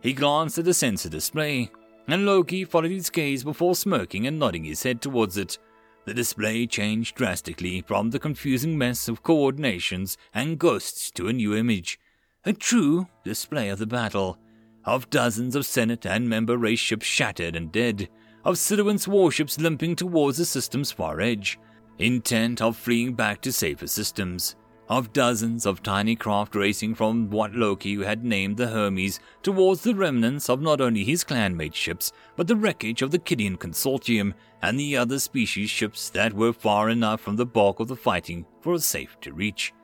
He 0.00 0.14
glanced 0.14 0.56
at 0.56 0.64
the 0.64 0.72
sensor 0.72 1.10
display, 1.10 1.70
and 2.08 2.24
Loki 2.24 2.64
followed 2.64 2.90
his 2.90 3.10
gaze 3.10 3.44
before 3.44 3.74
smirking 3.74 4.26
and 4.26 4.38
nodding 4.38 4.64
his 4.64 4.82
head 4.82 5.02
towards 5.02 5.36
it. 5.36 5.58
The 6.06 6.14
display 6.14 6.66
changed 6.66 7.16
drastically 7.16 7.82
from 7.82 8.08
the 8.08 8.18
confusing 8.18 8.78
mess 8.78 9.08
of 9.08 9.22
coordinations 9.22 10.16
and 10.32 10.58
ghosts 10.58 11.10
to 11.12 11.28
a 11.28 11.34
new 11.34 11.54
image, 11.54 12.00
a 12.46 12.54
true 12.54 13.08
display 13.24 13.68
of 13.68 13.78
the 13.78 13.86
battle, 13.86 14.38
of 14.86 15.10
dozens 15.10 15.54
of 15.54 15.66
Senate 15.66 16.06
and 16.06 16.30
member 16.30 16.56
race 16.56 16.78
ships 16.78 17.04
shattered 17.04 17.56
and 17.56 17.70
dead, 17.70 18.08
of 18.46 18.56
Siduant's 18.56 19.08
warships 19.08 19.58
limping 19.58 19.96
towards 19.96 20.38
the 20.38 20.44
system's 20.44 20.92
far 20.92 21.20
edge, 21.20 21.58
intent 21.98 22.62
of 22.62 22.76
fleeing 22.76 23.12
back 23.12 23.40
to 23.40 23.50
safer 23.50 23.88
systems, 23.88 24.54
of 24.88 25.12
dozens 25.12 25.66
of 25.66 25.82
tiny 25.82 26.14
craft 26.14 26.54
racing 26.54 26.94
from 26.94 27.28
what 27.28 27.52
Loki 27.56 28.04
had 28.04 28.24
named 28.24 28.56
the 28.56 28.68
Hermes 28.68 29.18
towards 29.42 29.82
the 29.82 29.96
remnants 29.96 30.48
of 30.48 30.62
not 30.62 30.80
only 30.80 31.02
his 31.02 31.24
clanmate 31.24 31.74
ships, 31.74 32.12
but 32.36 32.46
the 32.46 32.54
wreckage 32.54 33.02
of 33.02 33.10
the 33.10 33.18
Kydian 33.18 33.58
Consortium 33.58 34.32
and 34.62 34.78
the 34.78 34.96
other 34.96 35.18
species 35.18 35.68
ships 35.68 36.08
that 36.10 36.32
were 36.32 36.52
far 36.52 36.88
enough 36.88 37.20
from 37.20 37.34
the 37.34 37.44
bulk 37.44 37.80
of 37.80 37.88
the 37.88 37.96
fighting 37.96 38.46
for 38.60 38.74
a 38.74 38.78
safe 38.78 39.18
to 39.22 39.32
reach. 39.32 39.74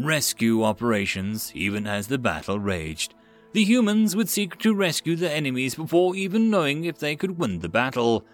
Rescue 0.00 0.64
operations, 0.64 1.52
even 1.54 1.86
as 1.86 2.08
the 2.08 2.18
battle 2.18 2.58
raged. 2.58 3.14
The 3.52 3.64
humans 3.64 4.14
would 4.14 4.28
seek 4.28 4.58
to 4.58 4.74
rescue 4.74 5.16
their 5.16 5.34
enemies 5.34 5.74
before 5.74 6.14
even 6.14 6.50
knowing 6.50 6.84
if 6.84 6.98
they 6.98 7.16
could 7.16 7.38
win 7.38 7.58
the 7.58 7.68
battle. 7.68 8.24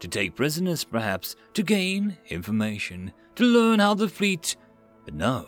To 0.00 0.08
take 0.08 0.34
prisoners, 0.34 0.84
perhaps, 0.84 1.34
to 1.54 1.62
gain 1.62 2.18
information, 2.28 3.12
to 3.36 3.44
learn 3.44 3.78
how 3.78 3.94
the 3.94 4.08
fleet. 4.08 4.56
But 5.06 5.14
no, 5.14 5.46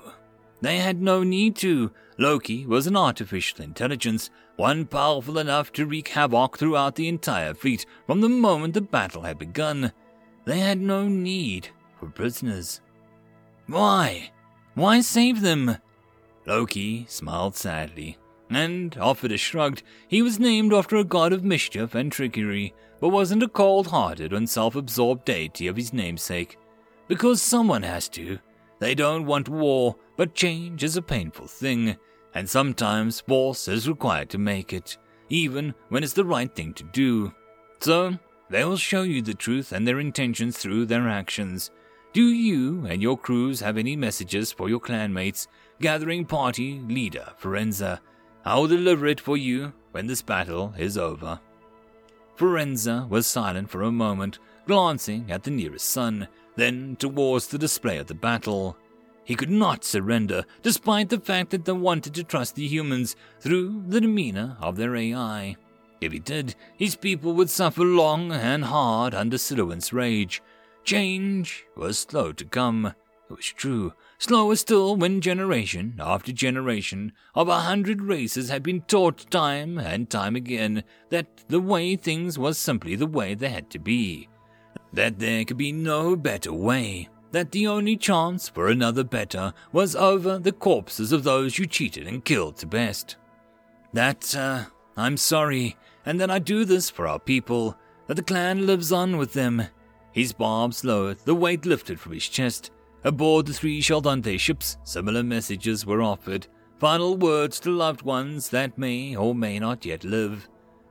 they 0.63 0.79
had 0.79 1.03
no 1.03 1.23
need 1.23 1.57
to. 1.57 1.93
Loki 2.17 2.67
was 2.67 2.87
an 2.87 2.97
artificial 2.97 3.63
intelligence, 3.63 4.31
one 4.57 4.87
powerful 4.87 5.39
enough 5.39 5.73
to 5.73 5.87
wreak 5.87 6.09
havoc 6.09 6.57
throughout 6.57 6.97
the 6.97 7.09
entire 7.09 7.55
fleet 7.55 7.85
from 8.07 8.23
the 8.23 8.29
moment 8.29 8.75
the 8.75 8.81
battle 8.81 9.23
had 9.23 9.39
begun. 9.39 9.93
They 10.47 10.61
had 10.61 10.81
no 10.81 11.07
need 11.07 11.69
for 12.01 12.07
prisoners. 12.09 12.81
Why? 13.67 14.31
Why 14.75 15.01
save 15.01 15.43
them? 15.43 15.77
Loki 16.47 17.05
smiled 17.09 17.55
sadly, 17.55 18.17
and, 18.51 18.97
offered 18.99 19.33
a 19.33 19.37
shrug, 19.37 19.81
he 20.07 20.23
was 20.23 20.39
named 20.39 20.73
after 20.73 20.97
a 20.97 21.05
god 21.05 21.33
of 21.33 21.45
mischief 21.45 21.95
and 21.95 22.11
trickery, 22.11 22.75
but 23.01 23.11
wasn't 23.11 23.43
a 23.43 23.49
cold 23.49 23.89
hearted 23.89 24.33
and 24.33 24.49
self 24.49 24.75
absorbed 24.75 25.25
deity 25.25 25.67
of 25.67 25.77
his 25.77 25.93
namesake. 25.93 26.59
Because 27.07 27.41
someone 27.43 27.83
has 27.83 28.09
to. 28.11 28.39
They 28.79 28.95
don't 28.95 29.27
want 29.27 29.49
war, 29.49 29.97
but 30.17 30.35
change 30.35 30.85
is 30.85 30.97
a 30.97 31.03
painful 31.03 31.47
thing, 31.47 31.97
and 32.35 32.49
sometimes 32.49 33.21
force 33.21 33.69
is 33.69 33.89
required 33.89 34.31
to 34.31 34.39
make 34.39 34.73
it, 34.73 34.97
even 35.29 35.75
when 35.89 36.05
it's 36.05 36.13
the 36.13 36.25
right 36.25 36.55
thing 36.55 36.75
to 36.75 36.85
do. 36.85 37.33
So, 37.81 38.19
they 38.51 38.65
will 38.65 38.77
show 38.77 39.03
you 39.03 39.21
the 39.23 39.35
truth 39.35 39.73
and 39.73 39.87
their 39.87 40.01
intentions 40.01 40.59
through 40.59 40.87
their 40.87 41.09
actions. 41.09 41.71
Do 42.13 42.25
you 42.25 42.87
and 42.87 43.03
your 43.03 43.19
crews 43.19 43.61
have 43.61 43.77
any 43.77 43.95
messages 43.95 44.51
for 44.51 44.69
your 44.69 44.81
clanmates? 44.81 45.47
Gathering 45.81 46.25
party 46.25 46.81
leader 46.81 47.33
Forenza. 47.41 48.01
I 48.49 48.57
will 48.57 48.67
deliver 48.67 49.07
it 49.07 49.21
for 49.21 49.37
you 49.37 49.75
when 49.91 50.07
this 50.07 50.23
battle 50.23 50.73
is 50.79 50.97
over. 50.97 51.39
Forenza 52.35 53.07
was 53.07 53.27
silent 53.27 53.69
for 53.69 53.83
a 53.83 53.93
moment, 53.93 54.39
glancing 54.67 55.31
at 55.31 55.43
the 55.43 55.51
nearest 55.51 55.91
sun, 55.91 56.29
then 56.57 56.97
towards 56.97 57.49
the 57.49 57.59
display 57.59 57.99
of 57.99 58.07
the 58.07 58.15
battle. 58.15 58.75
He 59.23 59.35
could 59.35 59.51
not 59.51 59.85
surrender, 59.85 60.47
despite 60.63 61.11
the 61.11 61.21
fact 61.21 61.51
that 61.51 61.67
they 61.67 61.73
wanted 61.73 62.15
to 62.15 62.25
trust 62.25 62.55
the 62.55 62.67
humans 62.67 63.17
through 63.39 63.85
the 63.87 64.01
demeanor 64.01 64.57
of 64.63 64.77
their 64.77 64.97
AI. 64.97 65.57
If 66.01 66.13
he 66.13 66.19
did, 66.19 66.55
his 66.75 66.97
people 66.97 67.35
would 67.35 67.51
suffer 67.51 67.85
long 67.85 68.33
and 68.33 68.65
hard 68.65 69.13
under 69.13 69.37
Siluan's 69.37 69.93
rage. 69.93 70.41
Change 70.85 71.67
was 71.77 71.99
slow 71.99 72.33
to 72.33 72.47
come. 72.47 72.95
It 73.29 73.37
was 73.37 73.45
true. 73.45 73.93
Slower 74.19 74.57
still 74.57 74.97
when 74.97 75.21
generation 75.21 75.95
after 76.01 76.33
generation 76.33 77.13
of 77.37 77.49
a 77.49 77.61
hundred 77.61 78.03
races 78.03 78.49
had 78.49 78.65
been 78.65 78.81
taught 78.83 79.31
time 79.31 79.79
and 79.79 80.11
time 80.11 80.35
again 80.35 80.83
that 81.11 81.45
the 81.49 81.61
way 81.61 81.95
things 81.95 82.37
was 82.37 82.59
simply 82.59 82.97
the 82.97 83.07
way 83.07 83.35
they 83.35 83.49
had 83.49 83.71
to 83.71 83.79
be. 83.79 84.29
That 84.93 85.21
there 85.21 85.45
could 85.45 85.57
be 85.57 85.71
no 85.71 86.17
better 86.17 86.53
way 86.53 87.09
that 87.31 87.53
the 87.53 87.67
only 87.67 87.97
chance 87.97 88.49
for 88.49 88.69
another 88.69 89.05
better 89.05 89.53
was 89.73 89.95
over 89.95 90.39
the 90.39 90.53
corpses 90.53 91.13
of 91.13 91.25
those 91.25 91.59
you 91.59 91.67
cheated 91.67 92.07
and 92.07 92.25
killed 92.25 92.57
to 92.57 92.67
best. 92.67 93.17
That, 93.93 94.35
uh, 94.35 94.65
I'm 94.97 95.17
sorry, 95.17 95.77
and 96.05 96.21
that 96.21 96.31
I 96.31 96.39
do 96.39 96.65
this 96.65 96.91
for 96.91 97.07
our 97.07 97.19
people, 97.19 97.77
that 98.07 98.15
the 98.15 98.23
clan 98.23 98.67
lives 98.67 98.93
on 98.93 99.17
with 99.17 99.33
them. 99.35 99.63
His 100.11 100.33
barbs 100.33 100.85
lowered, 100.85 101.19
the 101.25 101.35
weight 101.35 101.67
lifted 101.67 102.01
from 102.01 102.13
his 102.13 102.29
chest. 102.29 102.71
Aboard 103.05 103.47
the 103.47 103.53
three 103.53 103.81
Sheldante 103.81 104.39
ships, 104.41 104.77
similar 104.83 105.23
messages 105.23 105.87
were 105.87 106.03
offered, 106.03 106.49
final 106.79 107.17
words 107.17 107.61
to 107.61 107.71
loved 107.71 108.03
ones 108.03 108.49
that 108.51 108.77
may 108.77 109.15
or 109.15 109.35
may 109.35 109.59
not 109.59 109.85
yet 109.85 110.05
live. 110.05 110.49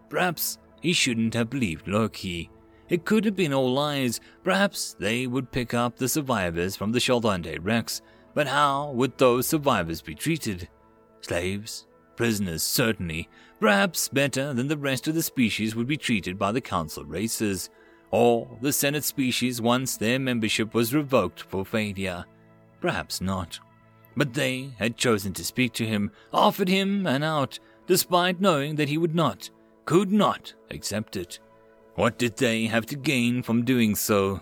Perhaps 0.10 0.58
he 0.82 0.94
shouldn't 0.94 1.34
have 1.34 1.50
believed 1.50 1.88
Loki. 1.88 2.50
It 2.90 3.04
could 3.04 3.26
have 3.26 3.36
been 3.36 3.54
all 3.54 3.74
lies. 3.74 4.22
Perhaps 4.44 4.96
they 5.00 5.28
would 5.28 5.52
pick 5.52 5.74
up 5.74 5.98
the 5.98 6.08
survivors 6.08 6.78
from 6.78 6.94
the 6.94 7.00
Sheldante 7.00 7.60
wrecks, 7.62 8.02
but 8.34 8.48
how 8.48 8.92
would 8.92 9.18
those 9.18 9.48
survivors 9.48 10.02
be 10.02 10.16
treated? 10.16 10.70
Slaves? 11.20 11.88
Prisoners, 12.16 12.64
certainly. 12.64 13.28
Perhaps 13.60 14.08
better 14.10 14.54
than 14.54 14.70
the 14.70 14.78
rest 14.78 15.08
of 15.08 15.16
the 15.16 15.22
species 15.22 15.76
would 15.76 15.88
be 15.88 15.98
treated 15.98 16.40
by 16.40 16.52
the 16.52 16.62
Council 16.62 17.04
races, 17.04 17.70
or 18.12 18.48
the 18.62 18.74
Senate 18.74 19.04
species 19.04 19.62
once 19.62 19.98
their 19.98 20.20
membership 20.20 20.74
was 20.74 20.94
revoked 20.94 21.42
for 21.42 21.66
failure. 21.66 22.26
Perhaps 22.80 23.22
not. 23.22 23.60
But 24.16 24.34
they 24.34 24.72
had 24.78 24.98
chosen 24.98 25.34
to 25.34 25.44
speak 25.44 25.74
to 25.74 25.86
him, 25.86 26.12
offered 26.34 26.70
him 26.70 27.06
an 27.06 27.24
out, 27.24 27.60
despite 27.86 28.42
knowing 28.42 28.76
that 28.76 28.90
he 28.90 28.98
would 28.98 29.16
not, 29.16 29.50
could 29.86 30.12
not 30.12 30.54
accept 30.72 31.16
it. 31.16 31.40
What 31.96 32.18
did 32.18 32.38
they 32.38 32.66
have 32.66 32.86
to 32.88 32.96
gain 32.96 33.42
from 33.44 33.66
doing 33.66 33.96
so? 33.96 34.42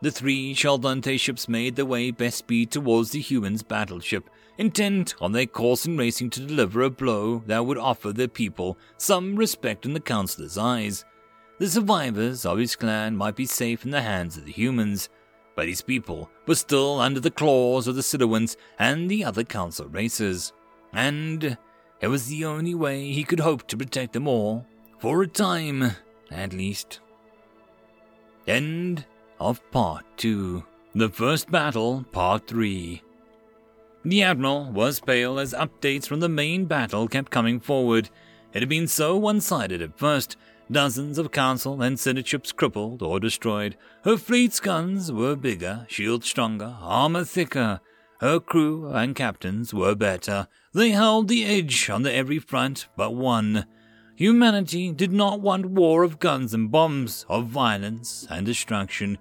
The 0.00 0.10
three 0.10 0.54
Sheldante 0.54 1.18
ships 1.18 1.48
made 1.48 1.76
their 1.76 1.86
way 1.86 2.10
best 2.10 2.38
speed 2.38 2.70
towards 2.70 3.10
the 3.10 3.20
humans' 3.20 3.62
battleship, 3.62 4.28
intent 4.58 5.14
on 5.20 5.32
their 5.32 5.46
course 5.46 5.86
in 5.86 5.96
racing 5.96 6.30
to 6.30 6.46
deliver 6.46 6.82
a 6.82 6.90
blow 6.90 7.42
that 7.46 7.64
would 7.64 7.78
offer 7.78 8.12
their 8.12 8.28
people 8.28 8.76
some 8.98 9.34
respect 9.34 9.86
in 9.86 9.94
the 9.94 10.00
Councilor's 10.00 10.58
eyes. 10.58 11.04
The 11.58 11.68
survivors 11.68 12.44
of 12.44 12.58
his 12.58 12.74
clan 12.74 13.16
might 13.16 13.36
be 13.36 13.46
safe 13.46 13.84
in 13.84 13.92
the 13.92 14.02
hands 14.02 14.36
of 14.36 14.44
the 14.44 14.52
humans, 14.52 15.08
but 15.54 15.68
his 15.68 15.82
people 15.82 16.28
were 16.46 16.56
still 16.56 16.98
under 17.00 17.20
the 17.20 17.30
claws 17.30 17.86
of 17.86 17.94
the 17.94 18.02
Siduans 18.02 18.56
and 18.78 19.08
the 19.08 19.24
other 19.24 19.44
Council 19.44 19.86
races, 19.86 20.52
and 20.92 21.56
it 22.00 22.08
was 22.08 22.26
the 22.26 22.44
only 22.44 22.74
way 22.74 23.12
he 23.12 23.22
could 23.22 23.40
hope 23.40 23.68
to 23.68 23.76
protect 23.76 24.14
them 24.14 24.26
all, 24.26 24.66
for 24.98 25.22
a 25.22 25.28
time 25.28 25.92
at 26.30 26.52
least. 26.52 26.98
End 28.48 29.06
of 29.38 29.60
Part 29.70 30.04
2. 30.16 30.64
The 30.96 31.08
First 31.08 31.50
Battle, 31.50 32.04
Part 32.10 32.48
3. 32.48 33.00
The 34.04 34.22
Admiral 34.22 34.70
was 34.72 35.00
pale 35.00 35.38
as 35.38 35.54
updates 35.54 36.06
from 36.06 36.20
the 36.20 36.28
main 36.28 36.66
battle 36.66 37.08
kept 37.08 37.30
coming 37.30 37.60
forward. 37.60 38.10
It 38.52 38.60
had 38.60 38.68
been 38.68 38.86
so 38.86 39.16
one 39.16 39.40
sided 39.40 39.80
at 39.80 39.98
first. 39.98 40.36
Dozens 40.70 41.18
of 41.18 41.30
Council 41.30 41.82
and 41.82 42.00
Senate 42.00 42.26
ships 42.26 42.50
crippled 42.50 43.02
or 43.02 43.20
destroyed. 43.20 43.76
Her 44.04 44.16
fleet's 44.16 44.60
guns 44.60 45.12
were 45.12 45.36
bigger, 45.36 45.86
shields 45.88 46.26
stronger, 46.26 46.76
armor 46.80 47.24
thicker. 47.24 47.80
Her 48.20 48.40
crew 48.40 48.88
and 48.88 49.14
captains 49.14 49.74
were 49.74 49.94
better. 49.94 50.48
They 50.72 50.90
held 50.90 51.28
the 51.28 51.44
edge 51.44 51.90
on 51.90 52.06
every 52.06 52.38
front 52.38 52.88
but 52.96 53.14
one. 53.14 53.66
Humanity 54.16 54.92
did 54.92 55.12
not 55.12 55.40
want 55.40 55.66
war 55.66 56.02
of 56.02 56.18
guns 56.18 56.54
and 56.54 56.70
bombs, 56.70 57.26
of 57.28 57.48
violence 57.48 58.26
and 58.30 58.46
destruction. 58.46 59.18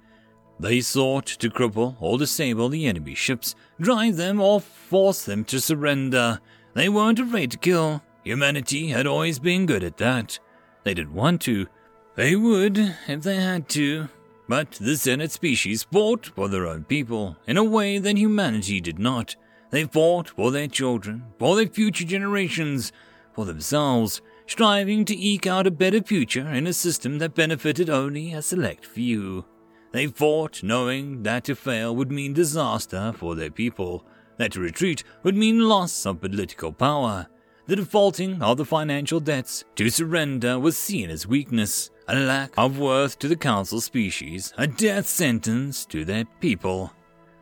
They 0.60 0.80
sought 0.82 1.26
to 1.26 1.50
cripple 1.50 1.98
or 2.00 2.18
disable 2.18 2.70
the 2.70 2.86
enemy 2.86 3.16
ships, 3.16 3.56
drive 3.82 4.16
them 4.16 4.40
or 4.40 4.62
force 4.62 5.26
them 5.26 5.44
to 5.46 5.60
surrender. 5.60 6.40
They 6.74 6.90
weren't 6.90 7.20
afraid 7.20 7.52
to 7.52 7.58
kill. 7.58 8.02
Humanity 8.24 8.88
had 8.90 9.08
always 9.08 9.40
been 9.40 9.66
good 9.66 9.84
at 9.84 9.98
that. 9.98 10.40
They 10.84 10.94
didn't 10.94 11.14
want 11.14 11.42
to. 11.42 11.68
They 12.16 12.36
would 12.36 12.78
if 13.08 13.24
they 13.24 13.38
had 13.38 13.70
to. 13.70 14.10
But 14.48 14.72
the 14.72 14.98
Senate 14.98 15.32
species 15.32 15.84
fought 15.84 16.28
for 16.36 16.50
their 16.50 16.68
own 16.68 16.84
people 16.84 17.38
in 17.48 17.58
a 17.58 17.64
way 17.64 17.98
that 17.98 18.18
humanity 18.18 18.82
did 18.82 19.00
not. 19.00 19.36
They 19.72 19.86
fought 19.86 20.30
for 20.30 20.52
their 20.52 20.68
children, 20.68 21.24
for 21.40 21.56
their 21.56 21.68
future 21.68 22.06
generations, 22.06 22.92
for 23.34 23.46
themselves 23.46 24.22
striving 24.46 25.06
to 25.06 25.18
eke 25.18 25.48
out 25.48 25.66
a 25.66 25.72
better 25.72 26.02
future 26.02 26.48
in 26.50 26.68
a 26.68 26.74
system 26.74 27.18
that 27.20 27.34
benefited 27.34 27.90
only 27.90 28.34
a 28.34 28.42
select 28.42 28.86
few. 28.86 29.46
They 29.92 30.08
fought 30.08 30.64
knowing 30.64 31.24
that 31.24 31.46
to 31.46 31.56
fail 31.56 31.96
would 31.96 32.12
mean 32.12 32.34
disaster 32.34 33.14
for 33.16 33.36
their 33.36 33.52
people, 33.52 34.06
that 34.38 34.52
to 34.54 34.60
retreat 34.60 35.04
would 35.24 35.36
mean 35.36 35.62
loss 35.62 36.06
of 36.06 36.22
political 36.22 36.72
power. 36.72 37.28
The 37.66 37.78
defaulting 37.78 38.42
of 38.42 38.58
the 38.58 38.66
financial 38.66 39.22
debts 39.22 39.64
to 39.76 39.90
surrender 39.90 40.60
was 40.60 40.78
seen 40.78 41.10
as 41.10 41.26
weakness, 41.26 41.92
a 42.10 42.16
lack 42.16 42.52
of 42.58 42.78
worth 42.78 43.18
to 43.20 43.30
the 43.30 43.38
council 43.38 43.80
species, 43.80 44.54
a 44.58 44.68
death 44.68 45.08
sentence 45.08 45.86
to 45.86 46.04
their 46.04 46.26
people. 46.42 46.92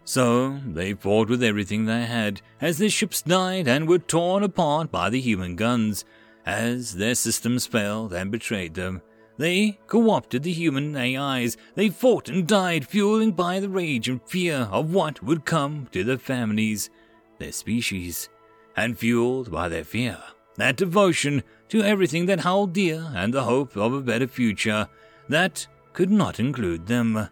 So 0.04 0.60
they 0.68 0.94
fought 0.94 1.30
with 1.30 1.42
everything 1.42 1.86
they 1.86 2.06
had 2.06 2.42
as 2.60 2.78
their 2.78 2.90
ships 2.90 3.24
died 3.24 3.68
and 3.68 3.88
were 3.88 3.98
torn 3.98 4.44
apart 4.44 4.92
by 4.92 5.10
the 5.10 5.20
human 5.20 5.56
guns, 5.56 6.06
as 6.46 6.96
their 6.96 7.16
systems 7.16 7.66
failed 7.66 8.14
and 8.14 8.32
betrayed 8.32 8.76
them, 8.76 9.02
They 9.38 9.80
co 9.88 10.12
opted 10.12 10.44
the 10.44 10.54
human 10.54 10.96
AIs. 10.96 11.58
They 11.74 11.90
fought 11.90 12.30
and 12.30 12.48
died, 12.48 12.88
fueling 12.88 13.32
by 13.32 13.60
the 13.60 13.70
rage 13.70 14.08
and 14.08 14.22
fear 14.28 14.68
of 14.72 14.94
what 14.94 15.24
would 15.24 15.46
come 15.46 15.88
to 15.94 16.04
their 16.04 16.20
families, 16.20 16.92
their 17.40 17.52
species, 17.52 18.30
and 18.76 18.98
fueled 18.98 19.52
by 19.52 19.70
their 19.70 19.84
fear, 19.84 20.18
that 20.58 20.78
devotion 20.78 21.44
to 21.70 21.84
everything 21.84 22.26
that 22.26 22.42
held 22.42 22.74
dear 22.74 23.12
and 23.16 23.34
the 23.34 23.44
hope 23.44 23.76
of 23.76 23.94
a 23.94 24.02
better 24.02 24.28
future 24.28 24.88
that 25.30 25.68
could 25.94 26.12
not 26.12 26.40
include 26.40 26.88
them. 26.88 27.30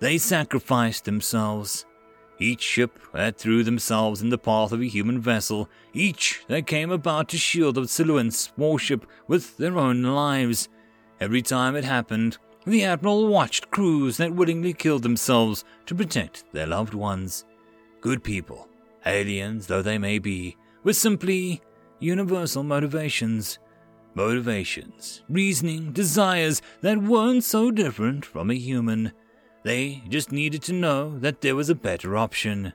They 0.00 0.18
sacrificed 0.18 1.04
themselves. 1.04 1.84
Each 2.38 2.62
ship 2.62 2.98
that 3.12 3.36
threw 3.36 3.64
themselves 3.64 4.22
in 4.22 4.28
the 4.28 4.38
path 4.38 4.70
of 4.72 4.80
a 4.80 4.86
human 4.86 5.20
vessel, 5.20 5.68
each 5.92 6.42
that 6.46 6.66
came 6.66 6.90
about 6.90 7.28
to 7.30 7.36
shield 7.36 7.74
the 7.74 7.88
Siluan's 7.88 8.52
warship 8.56 9.06
with 9.26 9.56
their 9.56 9.76
own 9.76 10.02
lives, 10.02 10.68
Every 11.20 11.42
time 11.42 11.74
it 11.74 11.84
happened, 11.84 12.38
the 12.64 12.84
Admiral 12.84 13.26
watched 13.26 13.70
crews 13.70 14.18
that 14.18 14.34
willingly 14.34 14.72
killed 14.72 15.02
themselves 15.02 15.64
to 15.86 15.94
protect 15.94 16.44
their 16.52 16.66
loved 16.66 16.94
ones. 16.94 17.44
Good 18.00 18.22
people, 18.22 18.68
aliens 19.04 19.66
though 19.66 19.82
they 19.82 19.98
may 19.98 20.20
be, 20.20 20.56
with 20.82 20.96
simply 20.96 21.60
universal 21.98 22.62
motivations. 22.62 23.58
Motivations, 24.14 25.22
reasoning, 25.28 25.92
desires 25.92 26.60
that 26.80 27.02
weren't 27.02 27.44
so 27.44 27.70
different 27.70 28.24
from 28.24 28.50
a 28.50 28.54
human. 28.54 29.12
They 29.64 30.02
just 30.08 30.32
needed 30.32 30.62
to 30.62 30.72
know 30.72 31.18
that 31.18 31.40
there 31.40 31.54
was 31.54 31.70
a 31.70 31.74
better 31.74 32.16
option. 32.16 32.72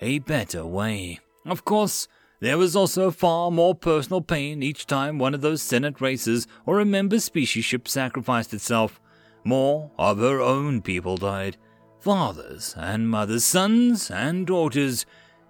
A 0.00 0.20
better 0.20 0.64
way. 0.64 1.20
Of 1.44 1.64
course, 1.64 2.08
there 2.40 2.58
was 2.58 2.74
also 2.74 3.10
far 3.10 3.50
more 3.50 3.74
personal 3.74 4.20
pain 4.20 4.62
each 4.62 4.86
time 4.86 5.18
one 5.18 5.34
of 5.34 5.42
those 5.42 5.62
Senate 5.62 6.00
races 6.00 6.46
or 6.66 6.80
a 6.80 6.84
member 6.84 7.20
species 7.20 7.64
ship 7.64 7.86
sacrificed 7.86 8.52
itself. 8.54 9.00
More 9.44 9.90
of 9.98 10.18
her 10.18 10.40
own 10.40 10.82
people 10.82 11.16
died. 11.16 11.56
Fathers 12.00 12.74
and 12.76 13.08
mothers, 13.08 13.44
sons 13.44 14.10
and 14.10 14.46
daughters. 14.46 15.06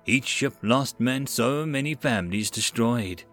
Each 0.06 0.26
ship 0.26 0.54
lost 0.62 0.98
meant 0.98 1.28
so 1.28 1.64
many 1.66 1.94
families 1.94 2.50
destroyed. 2.50 3.24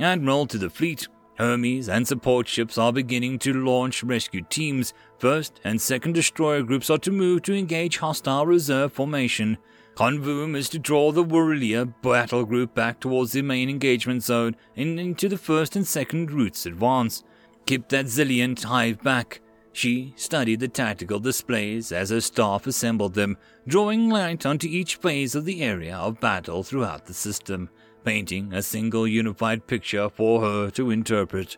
Admiral 0.00 0.46
to 0.46 0.58
the 0.58 0.70
fleet, 0.70 1.06
Hermes 1.38 1.88
and 1.88 2.06
support 2.06 2.48
ships 2.48 2.78
are 2.78 2.92
beginning 2.92 3.38
to 3.40 3.52
launch 3.52 4.02
rescue 4.02 4.42
teams. 4.48 4.94
First 5.18 5.60
and 5.64 5.80
second 5.80 6.14
destroyer 6.14 6.62
groups 6.62 6.90
are 6.90 6.98
to 6.98 7.10
move 7.10 7.42
to 7.42 7.54
engage 7.54 7.98
hostile 7.98 8.46
reserve 8.46 8.92
formation. 8.92 9.58
Khonvoum 9.94 10.56
is 10.56 10.70
to 10.70 10.78
draw 10.78 11.12
the 11.12 11.22
Warrior 11.22 11.84
battle 11.84 12.44
group 12.44 12.74
back 12.74 12.98
towards 12.98 13.32
the 13.32 13.42
main 13.42 13.68
engagement 13.68 14.22
zone 14.22 14.56
and 14.74 14.98
into 14.98 15.28
the 15.28 15.36
first 15.36 15.76
and 15.76 15.86
second 15.86 16.30
routes 16.32 16.64
advance. 16.64 17.22
Keep 17.66 17.90
that 17.90 18.06
Zillion 18.06 18.60
hive 18.62 19.02
back. 19.02 19.41
She 19.72 20.12
studied 20.16 20.60
the 20.60 20.68
tactical 20.68 21.18
displays 21.18 21.92
as 21.92 22.10
her 22.10 22.20
staff 22.20 22.66
assembled 22.66 23.14
them, 23.14 23.38
drawing 23.66 24.10
light 24.10 24.44
onto 24.44 24.68
each 24.68 24.96
phase 24.96 25.34
of 25.34 25.44
the 25.44 25.62
area 25.62 25.96
of 25.96 26.20
battle 26.20 26.62
throughout 26.62 27.06
the 27.06 27.14
system, 27.14 27.70
painting 28.04 28.52
a 28.52 28.62
single 28.62 29.08
unified 29.08 29.66
picture 29.66 30.10
for 30.10 30.42
her 30.42 30.70
to 30.72 30.90
interpret. 30.90 31.56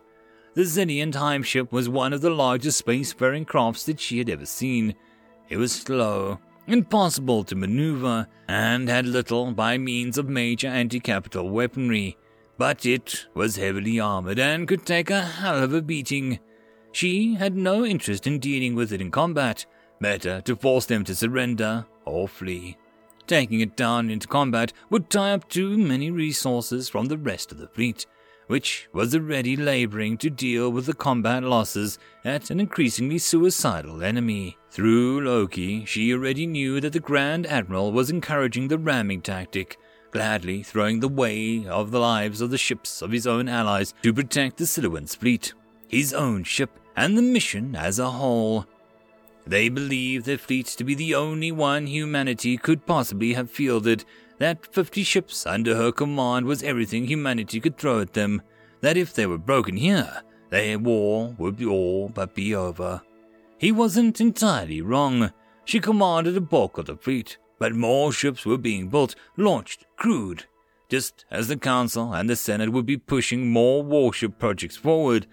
The 0.55 0.63
Zillion 0.63 1.13
hive 1.13 1.45
ship 1.47 1.73
was 1.73 1.89
one 1.89 2.13
of 2.13 2.21
the 2.21 2.31
largest 2.31 2.85
spacefaring 2.85 3.47
crafts 3.47 3.85
that 3.87 3.99
she 3.99 4.19
had 4.19 4.31
ever 4.31 4.47
seen. 4.47 4.95
It 5.49 5.57
was 5.57 5.73
slow, 5.73 6.39
impossible 6.69 7.43
to 7.45 7.57
maneuver, 7.57 8.29
and 8.47 8.89
had 8.89 9.07
little 9.07 9.51
by 9.53 9.77
means 9.79 10.17
of 10.17 10.29
major 10.29 10.69
anti 10.69 11.01
capital 11.01 11.51
weaponry, 11.51 12.17
but 12.57 12.87
it 12.87 13.27
was 13.35 13.57
heavily 13.57 13.99
armored 13.99 14.39
and 14.39 14.69
could 14.69 14.87
take 14.87 15.11
a 15.11 15.23
hell 15.23 15.61
of 15.61 15.75
a 15.75 15.83
beating. 15.83 16.39
She 16.95 17.35
had 17.35 17.57
no 17.57 17.85
interest 17.85 18.25
in 18.25 18.39
dealing 18.39 18.77
with 18.77 18.93
it 18.93 19.01
in 19.01 19.11
combat, 19.11 19.67
better 20.01 20.41
to 20.43 20.55
force 20.55 20.87
them 20.87 21.03
to 21.05 21.15
surrender 21.17 21.85
or 22.05 22.29
flee. 22.29 22.77
Taking 23.27 23.59
it 23.59 23.77
down 23.77 24.11
into 24.11 24.29
combat 24.29 24.73
would 24.91 25.11
tie 25.11 25.33
up 25.33 25.49
too 25.49 25.77
many 25.77 26.13
resources 26.13 26.89
from 26.89 27.07
the 27.07 27.19
rest 27.19 27.51
of 27.51 27.59
the 27.59 27.67
fleet, 27.67 28.07
which 28.47 28.89
was 28.93 29.13
already 29.13 29.57
laboring 29.57 30.17
to 30.19 30.31
deal 30.31 30.71
with 30.71 30.87
the 30.87 30.95
combat 30.95 31.43
losses 31.43 31.99
at 32.25 32.51
an 32.51 32.61
increasingly 32.61 33.19
suicidal 33.19 34.05
enemy. 34.05 34.57
Through 34.71 35.23
Loki, 35.23 35.85
she 35.87 36.13
already 36.13 36.47
knew 36.47 36.81
that 36.81 36.93
the 36.93 37.01
Grand 37.01 37.45
Admiral 37.47 37.91
was 37.91 38.09
encouraging 38.09 38.69
the 38.69 38.79
ramming 38.79 39.21
tactic, 39.21 39.79
gladly 40.13 40.63
throwing 40.63 41.01
the 41.01 41.09
way 41.09 41.67
of 41.67 41.91
the 41.91 41.99
lives 41.99 42.41
of 42.41 42.51
the 42.51 42.59
ships 42.59 43.03
of 43.03 43.11
his 43.11 43.27
own 43.27 43.49
allies 43.49 43.95
to 44.05 44.15
protect 44.15 44.59
the 44.59 44.65
Siluan's 44.65 45.17
fleet, 45.17 45.55
his 45.89 46.15
own 46.15 46.45
ship, 46.45 46.71
and 46.97 47.17
the 47.17 47.23
mission 47.23 47.75
as 47.75 47.99
a 47.99 48.11
whole. 48.11 48.67
They 49.47 49.69
believed 49.69 50.27
their 50.27 50.39
fleet 50.39 50.67
to 50.67 50.85
be 50.85 50.95
the 50.95 51.15
only 51.15 51.53
one 51.53 51.87
humanity 51.87 52.57
could 52.57 52.87
possibly 52.87 53.35
have 53.35 53.51
fielded, 53.51 54.05
that 54.39 54.73
fifty 54.75 55.05
ships 55.05 55.47
under 55.47 55.77
her 55.77 55.93
command 55.93 56.47
was 56.47 56.63
everything 56.63 57.07
humanity 57.07 57.61
could 57.61 57.77
throw 57.77 58.01
at 58.01 58.15
them, 58.15 58.43
that 58.81 58.97
if 58.97 59.15
they 59.15 59.27
were 59.27 59.39
broken 59.39 59.77
here, 59.77 60.23
their 60.51 60.79
war 60.79 61.35
would 61.39 61.63
all 61.65 62.09
but 62.09 62.35
be 62.35 62.55
over. 62.55 63.03
He 63.59 63.73
wasn't 63.73 64.21
entirely 64.21 64.81
wrong. 64.81 65.33
She 65.65 65.81
commanded 65.81 66.37
a 66.37 66.41
bulk 66.41 66.79
of 66.79 66.87
the 66.87 66.97
fleet, 66.97 67.39
but 67.59 67.75
more 67.75 68.13
ships 68.13 68.45
were 68.45 68.59
being 68.59 68.89
built, 68.89 69.15
launched, 69.37 69.87
crewed, 69.97 70.45
just 70.89 71.25
as 71.31 71.49
the 71.49 71.57
Council 71.57 72.13
and 72.13 72.29
the 72.29 72.37
Senate 72.37 72.73
would 72.73 72.87
be 72.87 72.97
pushing 72.97 73.49
more 73.49 73.83
warship 73.83 74.39
projects 74.39 74.77
forward, 74.77 75.27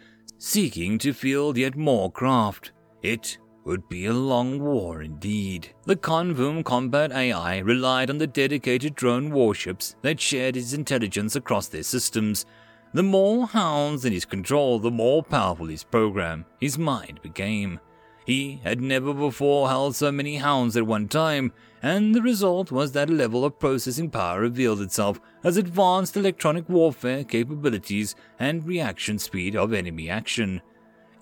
seeking 0.43 0.97
to 0.97 1.13
field 1.13 1.55
yet 1.55 1.77
more 1.77 2.11
craft. 2.11 2.71
It 3.03 3.37
would 3.63 3.87
be 3.87 4.07
a 4.07 4.13
long 4.13 4.59
war 4.59 5.03
indeed. 5.03 5.71
The 5.85 5.95
Khonvoum 5.95 6.65
combat 6.65 7.11
AI 7.11 7.59
relied 7.59 8.09
on 8.09 8.17
the 8.17 8.25
dedicated 8.25 8.95
drone 8.95 9.29
warships 9.29 9.95
that 10.01 10.19
shared 10.19 10.57
its 10.57 10.73
intelligence 10.73 11.35
across 11.35 11.67
their 11.67 11.83
systems. 11.83 12.47
The 12.95 13.03
more 13.03 13.45
hounds 13.45 14.03
in 14.03 14.13
his 14.13 14.25
control, 14.25 14.79
the 14.79 14.89
more 14.89 15.21
powerful 15.21 15.67
his 15.67 15.83
program, 15.83 16.45
his 16.59 16.75
mind 16.75 17.21
became. 17.21 17.79
He 18.25 18.59
had 18.63 18.81
never 18.81 19.13
before 19.13 19.69
held 19.69 19.95
so 19.95 20.11
many 20.11 20.37
hounds 20.37 20.75
at 20.75 20.87
one 20.87 21.07
time, 21.07 21.53
and 21.81 22.13
the 22.13 22.21
result 22.21 22.71
was 22.71 22.91
that 22.91 23.09
a 23.09 23.13
level 23.13 23.43
of 23.43 23.59
processing 23.59 24.09
power 24.09 24.41
revealed 24.41 24.81
itself 24.81 25.19
as 25.43 25.57
advanced 25.57 26.15
electronic 26.15 26.69
warfare 26.69 27.23
capabilities 27.23 28.15
and 28.39 28.67
reaction 28.67 29.17
speed 29.17 29.55
of 29.55 29.73
enemy 29.73 30.09
action. 30.09 30.61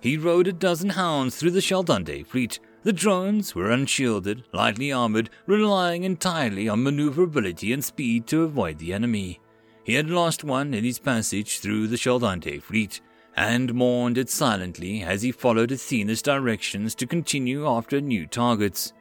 He 0.02 0.18
rode 0.18 0.48
a 0.48 0.54
dozen 0.54 0.92
hounds 0.92 1.36
through 1.36 1.52
the 1.52 1.60
Sheldante 1.60 2.26
fleet. 2.26 2.60
The 2.84 2.94
drones 2.94 3.56
were 3.56 3.70
unshielded, 3.70 4.44
lightly 4.54 4.92
armored, 4.92 5.30
relying 5.46 6.04
entirely 6.04 6.70
on 6.70 6.84
maneuverability 6.84 7.74
and 7.74 7.84
speed 7.84 8.28
to 8.28 8.44
avoid 8.44 8.80
the 8.80 8.94
enemy. 8.94 9.42
He 9.84 9.96
had 9.96 10.10
lost 10.10 10.44
one 10.44 10.74
in 10.74 10.84
his 10.84 11.00
passage 11.00 11.60
through 11.60 11.88
the 11.88 11.98
Sheldante 11.98 12.62
fleet, 12.62 13.02
and 13.36 13.74
mourned 13.74 14.18
it 14.18 14.30
silently 14.30 15.02
as 15.02 15.22
he 15.22 15.32
followed 15.32 15.72
Athena's 15.72 16.22
directions 16.22 16.96
to 16.96 17.08
continue 17.08 17.68
after 17.68 18.00
new 18.02 18.28
targets. 18.28 18.94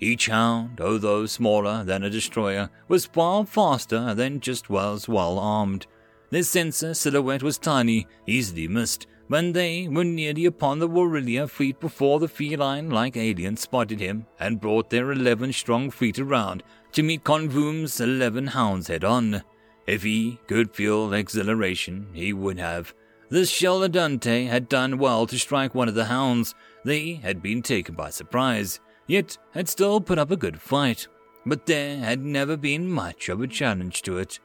Each 0.00 0.26
hound, 0.26 0.80
oh, 0.80 0.92
although 0.92 1.26
smaller 1.26 1.84
than 1.84 2.02
a 2.02 2.10
destroyer, 2.10 2.70
was 2.88 3.06
far 3.06 3.46
faster 3.46 4.14
than 4.14 4.40
just 4.40 4.68
was 4.68 5.08
well 5.08 5.38
armed. 5.38 5.86
Their 6.30 6.42
sensor 6.42 6.94
silhouette 6.94 7.42
was 7.42 7.58
tiny, 7.58 8.06
easily 8.26 8.68
missed, 8.68 9.06
when 9.28 9.52
they 9.52 9.88
were 9.88 10.04
nearly 10.04 10.44
upon 10.44 10.78
the 10.78 10.88
Warrior 10.88 11.46
fleet 11.46 11.80
before 11.80 12.18
the 12.18 12.28
feline 12.28 12.90
like 12.90 13.16
alien 13.16 13.56
spotted 13.56 14.00
him 14.00 14.26
and 14.38 14.60
brought 14.60 14.90
their 14.90 15.12
eleven 15.12 15.52
strong 15.52 15.90
fleet 15.90 16.18
around 16.18 16.62
to 16.92 17.02
meet 17.02 17.24
Khonvoum's 17.24 18.00
eleven 18.00 18.48
hounds 18.48 18.88
head 18.88 19.04
on. 19.04 19.42
If 19.86 20.02
he 20.02 20.40
could 20.46 20.74
feel 20.74 21.12
exhilaration, 21.12 22.08
he 22.12 22.32
would 22.32 22.58
have. 22.58 22.94
The 23.30 23.46
Sheldante 23.46 24.48
had 24.48 24.68
done 24.68 24.98
well 24.98 25.26
to 25.26 25.38
strike 25.38 25.74
one 25.74 25.88
of 25.88 25.94
the 25.94 26.06
hounds. 26.06 26.54
They 26.84 27.14
had 27.14 27.42
been 27.42 27.62
taken 27.62 27.94
by 27.94 28.10
surprise, 28.10 28.80
yet 29.06 29.38
had 29.52 29.68
still 29.68 30.00
put 30.00 30.18
up 30.18 30.30
a 30.30 30.36
good 30.36 30.60
fight. 30.60 31.08
But 31.46 31.66
there 31.66 31.98
had 31.98 32.24
never 32.24 32.56
been 32.56 32.90
much 32.90 33.28
of 33.28 33.40
a 33.40 33.46
challenge 33.46 34.02
to 34.02 34.18
it. 34.18 34.40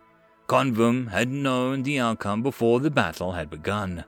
Khonvoum 0.47 1.09
had 1.11 1.29
known 1.29 1.83
the 1.83 1.99
outcome 1.99 2.43
before 2.43 2.79
the 2.79 2.91
battle 2.91 3.33
had 3.33 3.49
begun. 3.49 4.03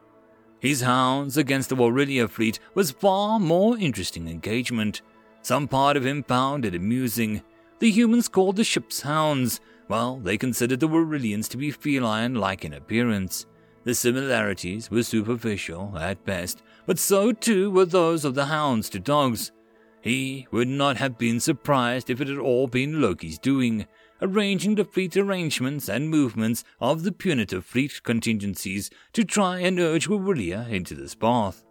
His 0.60 0.82
hounds 0.82 1.38
against 1.38 1.70
the 1.70 1.76
Warrior 1.76 2.28
fleet 2.28 2.60
was 2.74 2.92
far 2.92 3.40
more 3.40 3.78
interesting 3.78 4.28
engagement. 4.28 5.02
Some 5.42 5.68
part 5.68 5.98
of 5.98 6.06
him 6.06 6.24
found 6.24 6.66
it 6.66 6.76
amusing. 6.76 7.42
The 7.80 7.90
humans 7.90 8.28
called 8.28 8.58
the 8.58 8.64
ship's 8.64 9.02
hounds, 9.02 9.60
while 9.88 10.18
they 10.18 10.38
considered 10.38 10.80
the 10.80 10.88
Warillians 10.88 11.48
to 11.50 11.58
be 11.58 11.72
feline 11.72 12.36
like 12.36 12.64
in 12.64 12.74
appearance. 12.74 13.46
The 13.84 13.96
similarities 13.96 14.92
were 14.92 15.02
superficial 15.02 15.98
at 15.98 16.24
best, 16.26 16.62
but 16.86 17.00
so 17.00 17.32
too 17.32 17.72
were 17.72 17.86
those 17.86 18.24
of 18.24 18.36
the 18.36 18.46
hounds 18.46 18.90
to 18.92 19.00
dogs. 19.00 19.52
He 20.02 20.48
would 20.52 20.68
not 20.68 20.98
have 20.98 21.18
been 21.18 21.40
surprised 21.40 22.10
if 22.10 22.20
it 22.20 22.28
had 22.28 22.40
all 22.40 22.68
been 22.68 23.02
Loki's 23.02 23.38
doing 23.38 23.86
arranging 24.22 24.76
the 24.76 24.86
fleet 24.86 25.18
arrangements 25.18 25.90
and 25.90 26.10
movements 26.10 26.64
of 26.80 27.04
the 27.04 27.12
punitive 27.12 27.66
fleet 27.66 28.04
contingencies 28.04 28.90
to 29.14 29.24
try 29.24 29.60
and 29.60 29.80
urge 29.80 30.08
Warillia 30.08 30.70
into 30.70 30.96
this 30.96 31.16
path. 31.16 31.64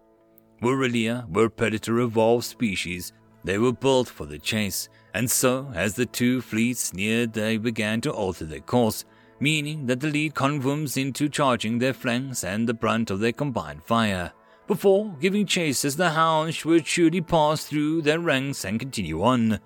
Warilia 0.63 1.29
were 1.31 1.49
predator-evolved 1.49 2.45
species. 2.45 3.13
They 3.45 3.59
were 3.59 3.73
built 3.73 4.09
for 4.09 4.27
the 4.27 4.39
chase, 4.39 4.89
and 5.15 5.31
so, 5.31 5.71
as 5.75 5.95
the 5.95 6.07
two 6.07 6.41
fleets 6.41 6.93
neared, 6.93 7.33
they 7.33 7.57
began 7.57 8.01
to 8.03 8.13
alter 8.13 8.45
their 8.45 8.61
course, 8.61 9.05
meaning 9.39 9.87
that 9.87 10.01
the 10.01 10.09
lead 10.09 10.35
Khonvoum's 10.35 10.97
into 10.97 11.29
charging 11.29 11.79
their 11.79 11.95
flanks 11.95 12.45
and 12.45 12.69
the 12.69 12.75
brunt 12.75 13.11
of 13.11 13.21
their 13.21 13.33
combined 13.33 13.83
fire, 13.83 14.33
before 14.71 15.13
giving 15.21 15.45
chase 15.45 15.85
as 15.85 15.97
the 15.97 16.11
hounds 16.11 16.65
would 16.65 16.87
surely 16.87 17.21
pass 17.21 17.65
through 17.65 18.01
their 18.01 18.21
ranks 18.21 18.65
and 18.65 18.79
continue 18.79 19.21
on. 19.21 19.59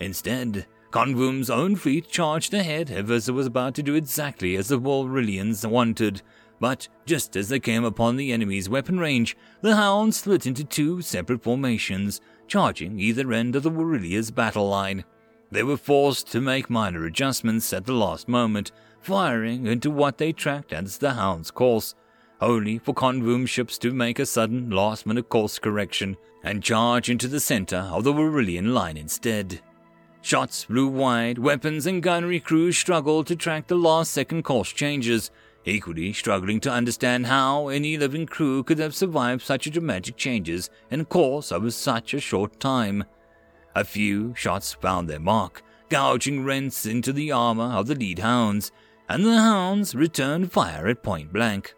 Instead, 0.00 0.64
Khonvoum's 0.90 1.50
own 1.50 1.76
fleet 1.76 2.08
charged 2.08 2.54
ahead 2.54 2.90
ever 2.90 3.12
as 3.12 3.28
it 3.28 3.32
was 3.32 3.44
about 3.44 3.74
to 3.74 3.82
do 3.82 3.94
exactly 3.94 4.56
as 4.56 4.68
the 4.68 4.80
Walrillians 4.80 5.68
wanted, 5.68 6.22
but 6.58 6.88
just 7.04 7.36
as 7.36 7.50
they 7.50 7.60
came 7.60 7.84
upon 7.84 8.16
the 8.16 8.32
enemy's 8.32 8.70
weapon 8.70 8.98
range, 8.98 9.36
the 9.60 9.76
hounds 9.76 10.16
split 10.16 10.46
into 10.46 10.64
two 10.64 11.02
separate 11.02 11.42
formations, 11.42 12.22
charging 12.48 12.98
either 12.98 13.30
end 13.34 13.54
of 13.54 13.64
the 13.64 13.70
Warilia's 13.70 14.30
battle 14.30 14.66
line. 14.66 15.04
They 15.50 15.62
were 15.62 15.76
forced 15.76 16.32
to 16.32 16.40
make 16.40 16.70
minor 16.70 17.04
adjustments 17.04 17.70
at 17.74 17.84
the 17.84 17.92
last 17.92 18.28
moment, 18.28 18.72
firing 18.98 19.66
into 19.66 19.90
what 19.90 20.16
they 20.16 20.32
tracked 20.32 20.72
as 20.72 20.96
the 20.96 21.12
hound's 21.12 21.50
course, 21.50 21.94
only 22.40 22.78
for 22.78 22.94
Khonvoum 22.94 23.46
ships 23.46 23.78
to 23.78 23.92
make 23.92 24.18
a 24.18 24.26
sudden 24.26 24.70
last 24.70 25.06
minute 25.06 25.28
course 25.28 25.58
correction 25.58 26.16
and 26.42 26.62
charge 26.62 27.08
into 27.08 27.28
the 27.28 27.40
center 27.40 27.88
of 27.92 28.04
the 28.04 28.12
Warillian 28.12 28.72
line 28.72 28.96
instead. 28.96 29.60
Shots 30.22 30.64
flew 30.64 30.88
wide, 30.88 31.38
weapons 31.38 31.86
and 31.86 32.02
gunnery 32.02 32.40
crews 32.40 32.76
struggled 32.76 33.26
to 33.28 33.36
track 33.36 33.68
the 33.68 33.76
last 33.76 34.12
second 34.12 34.42
course 34.42 34.72
changes, 34.72 35.30
equally 35.64 36.12
struggling 36.12 36.60
to 36.60 36.70
understand 36.70 37.26
how 37.26 37.68
any 37.68 37.96
living 37.96 38.26
crew 38.26 38.62
could 38.62 38.78
have 38.78 38.94
survived 38.94 39.42
such 39.42 39.70
dramatic 39.70 40.16
changes 40.16 40.70
in 40.90 41.04
course 41.04 41.52
over 41.52 41.70
such 41.70 42.12
a 42.12 42.20
short 42.20 42.58
time. 42.60 43.04
A 43.74 43.84
few 43.84 44.34
shots 44.34 44.72
found 44.72 45.08
their 45.08 45.20
mark, 45.20 45.62
gouging 45.88 46.44
rents 46.44 46.86
into 46.86 47.12
the 47.12 47.30
armor 47.30 47.72
of 47.76 47.86
the 47.86 47.94
lead 47.94 48.18
hounds, 48.18 48.72
and 49.08 49.24
the 49.24 49.40
hounds 49.40 49.94
returned 49.94 50.50
fire 50.50 50.88
at 50.88 51.02
point 51.02 51.32
blank. 51.32 51.74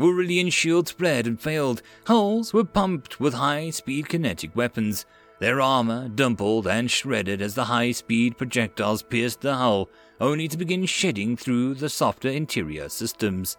Aurelian 0.00 0.50
shields 0.50 0.90
fled 0.90 1.26
and 1.26 1.40
failed, 1.40 1.82
hulls 2.06 2.52
were 2.52 2.64
pumped 2.64 3.18
with 3.18 3.34
high-speed 3.34 4.08
kinetic 4.08 4.54
weapons, 4.54 5.06
their 5.40 5.60
armor 5.60 6.08
dimpled 6.08 6.66
and 6.66 6.90
shredded 6.90 7.42
as 7.42 7.54
the 7.54 7.64
high-speed 7.64 8.36
projectiles 8.36 9.02
pierced 9.02 9.40
the 9.40 9.56
hull, 9.56 9.88
only 10.20 10.48
to 10.48 10.56
begin 10.56 10.86
shedding 10.86 11.36
through 11.36 11.74
the 11.74 11.88
softer 11.88 12.28
interior 12.28 12.88
systems. 12.88 13.56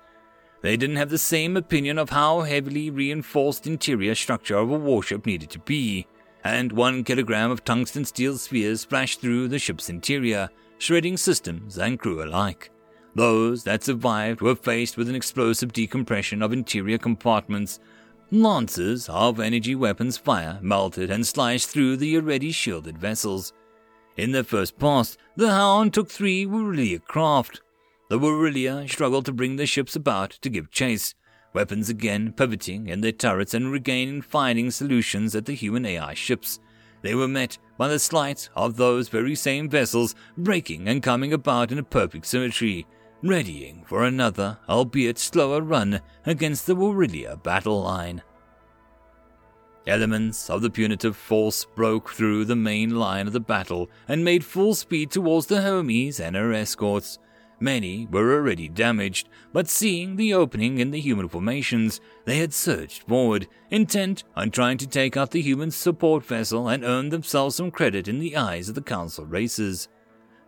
They 0.62 0.76
didn't 0.76 0.98
have 0.98 1.10
the 1.10 1.18
same 1.18 1.56
opinion 1.56 1.98
of 1.98 2.10
how 2.10 2.42
heavily 2.42 2.90
reinforced 2.90 3.66
interior 3.68 4.16
structure 4.16 4.58
of 4.58 4.72
a 4.72 4.78
warship 4.78 5.26
needed 5.26 5.50
to 5.52 5.60
be, 5.60 6.06
and 6.44 6.72
one 6.72 7.04
kilogram 7.04 7.52
of 7.52 7.64
tungsten 7.64 8.06
steel 8.06 8.38
spheres 8.38 8.82
splashed 8.82 9.22
through 9.22 9.48
the 9.48 9.60
ship's 9.60 9.90
interior, 9.90 10.50
shredding 10.78 11.18
systems 11.18 11.78
and 11.78 12.00
crew 12.00 12.24
alike. 12.24 12.72
Those 13.20 13.66
that 13.66 13.84
survived 13.84 14.40
were 14.40 14.56
faced 14.56 14.96
with 14.96 15.10
an 15.10 15.16
explosive 15.16 15.74
decompression 15.74 16.42
of 16.42 16.54
interior 16.54 16.98
compartments. 16.98 17.82
Lances 18.32 19.10
of 19.10 19.42
energy 19.42 19.76
weapons 19.76 20.16
fire 20.16 20.58
melted 20.62 21.12
and 21.12 21.28
sliced 21.28 21.68
through 21.68 21.98
the 21.98 22.16
already 22.16 22.54
shielded 22.54 22.98
vessels. 22.98 23.52
In 24.16 24.32
their 24.32 24.46
first 24.46 24.80
pass, 24.80 25.18
the 25.36 25.52
Hound 25.52 25.94
took 25.94 26.10
three 26.10 26.46
Warilia 26.46 27.04
craft. 27.04 27.60
The 28.10 28.18
Warilia 28.18 28.90
struggled 28.90 29.26
to 29.26 29.34
bring 29.34 29.58
their 29.58 29.68
ships 29.68 29.98
about 29.98 30.32
to 30.42 30.50
give 30.50 30.72
chase, 30.72 31.14
weapons 31.52 31.90
again 31.90 32.32
pivoting 32.32 32.88
in 32.88 33.02
their 33.02 33.12
turrets 33.12 33.54
and 33.54 33.70
regaining 33.70 34.22
finding 34.22 34.72
solutions 34.72 35.36
at 35.36 35.44
the 35.44 35.56
human 35.56 35.86
AI 35.86 36.14
ships. 36.14 36.62
They 37.02 37.16
were 37.16 37.28
met 37.28 37.58
by 37.78 37.90
the 37.90 38.00
slight 38.00 38.48
of 38.56 38.78
those 38.78 39.10
very 39.10 39.36
same 39.36 39.70
vessels 39.70 40.16
breaking 40.38 40.88
and 40.88 41.04
coming 41.04 41.34
about 41.34 41.74
in 41.74 41.80
a 41.80 41.84
perfect 41.84 42.26
symmetry, 42.26 42.88
readying 43.22 43.84
for 43.86 44.06
another, 44.06 44.58
albeit 44.68 45.18
slower 45.18 45.62
run 45.62 46.02
against 46.26 46.66
the 46.66 46.76
Warilia 46.76 47.42
battle 47.42 47.82
line. 47.82 48.22
Elements 49.88 50.50
of 50.50 50.62
the 50.62 50.70
punitive 50.70 51.18
force 51.18 51.66
broke 51.76 52.10
through 52.12 52.46
the 52.46 52.56
main 52.56 52.96
line 52.96 53.28
of 53.28 53.34
the 53.34 53.40
battle 53.40 53.90
and 54.08 54.24
made 54.24 54.46
full 54.46 54.76
speed 54.76 55.10
towards 55.10 55.48
the 55.48 55.62
Hermes 55.62 56.20
and 56.20 56.36
her 56.36 56.54
escorts. 56.54 57.18
Many 57.60 58.08
were 58.10 58.36
already 58.36 58.70
damaged, 58.70 59.28
but 59.52 59.68
seeing 59.68 60.16
the 60.16 60.34
opening 60.34 60.78
in 60.78 60.92
the 60.92 61.00
human 61.00 61.28
formations, 61.28 62.00
they 62.26 62.38
had 62.38 62.54
surged 62.54 63.04
forward, 63.04 63.48
intent 63.70 64.24
on 64.36 64.52
trying 64.52 64.78
to 64.78 64.88
take 64.88 65.18
out 65.18 65.32
the 65.32 65.42
human 65.42 65.72
support 65.72 66.24
vessel 66.24 66.70
and 66.70 66.86
earn 66.86 67.10
themselves 67.10 67.56
some 67.56 67.72
credit 67.72 68.08
in 68.08 68.20
the 68.20 68.38
eyes 68.38 68.70
of 68.70 68.76
the 68.76 68.82
Council 68.82 69.26
races. 69.26 69.90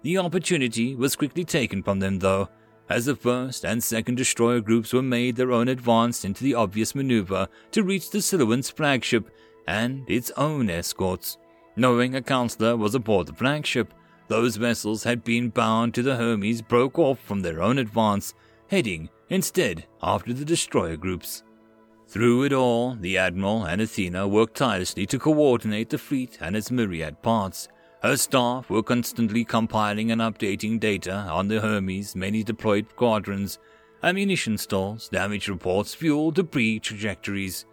The 0.04 0.18
opportunity 0.20 0.96
was 0.96 1.16
quickly 1.16 1.44
taken 1.44 1.84
from 1.84 2.00
them, 2.00 2.20
though, 2.20 2.50
as 2.90 3.06
the 3.06 3.16
first 3.16 3.66
and 3.66 3.84
second 3.84 4.16
destroyer 4.16 4.60
groups 4.60 4.94
were 4.94 5.02
made 5.02 5.36
their 5.36 5.52
own 5.52 5.68
advance 5.68 6.26
into 6.26 6.44
the 6.44 6.56
obvious 6.56 6.94
maneuver 6.94 7.48
to 7.72 7.84
reach 7.84 8.10
the 8.10 8.22
Siluan's 8.22 8.70
flagship 8.70 9.30
and 9.68 10.10
its 10.10 10.32
own 10.38 10.70
escorts. 10.70 11.38
Knowing 11.76 12.16
a 12.16 12.22
counselor 12.22 12.76
was 12.76 12.96
aboard 12.96 13.28
the 13.28 13.34
flagship, 13.34 13.94
those 14.28 14.58
vessels 14.58 15.04
had 15.04 15.24
been 15.24 15.50
bound 15.50 15.94
to 15.94 16.02
the 16.02 16.16
Hermes 16.16 16.62
broke 16.62 16.98
off 17.00 17.20
from 17.20 17.42
their 17.42 17.62
own 17.62 17.78
advance, 17.78 18.34
heading 18.70 19.10
instead 19.30 19.86
after 20.02 20.34
the 20.34 20.46
destroyer 20.46 20.98
groups. 20.98 21.44
Through 22.08 22.44
it 22.44 22.54
all, 22.54 22.96
the 22.96 23.18
Admiral 23.18 23.64
and 23.64 23.82
Athena 23.82 24.28
worked 24.28 24.58
tirelessly 24.58 25.06
to 25.06 25.20
coordinate 25.20 25.90
the 25.90 25.98
fleet 25.98 26.38
and 26.42 26.58
its 26.58 26.70
myriad 26.70 27.22
parts, 27.22 27.70
her 28.02 28.18
staff 28.18 28.70
were 28.70 28.82
constantly 28.82 29.44
compiling 29.44 30.12
and 30.12 30.22
updating 30.22 30.80
data 30.80 31.14
on 31.14 31.48
the 31.48 31.62
Hermes' 31.62 32.16
many 32.16 32.44
deployed 32.44 32.88
squadrons, 32.90 33.60
ammunition 34.02 34.58
stores, 34.58 35.08
damage 35.10 35.48
reports, 35.48 35.94
fuel, 35.94 36.32
debris 36.32 36.80
trajectories. 36.80 37.66